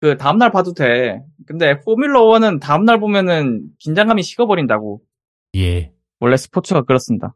그 0.00 0.16
다음날 0.16 0.50
봐도 0.50 0.72
돼. 0.74 1.22
근데 1.46 1.80
포뮬러 1.80 2.22
1은 2.24 2.60
다음날 2.60 2.98
보면은 2.98 3.66
긴장감이 3.78 4.22
식어버린다고. 4.22 5.00
예. 5.56 5.92
원래 6.22 6.36
스포츠가 6.36 6.82
그렇습니다. 6.82 7.34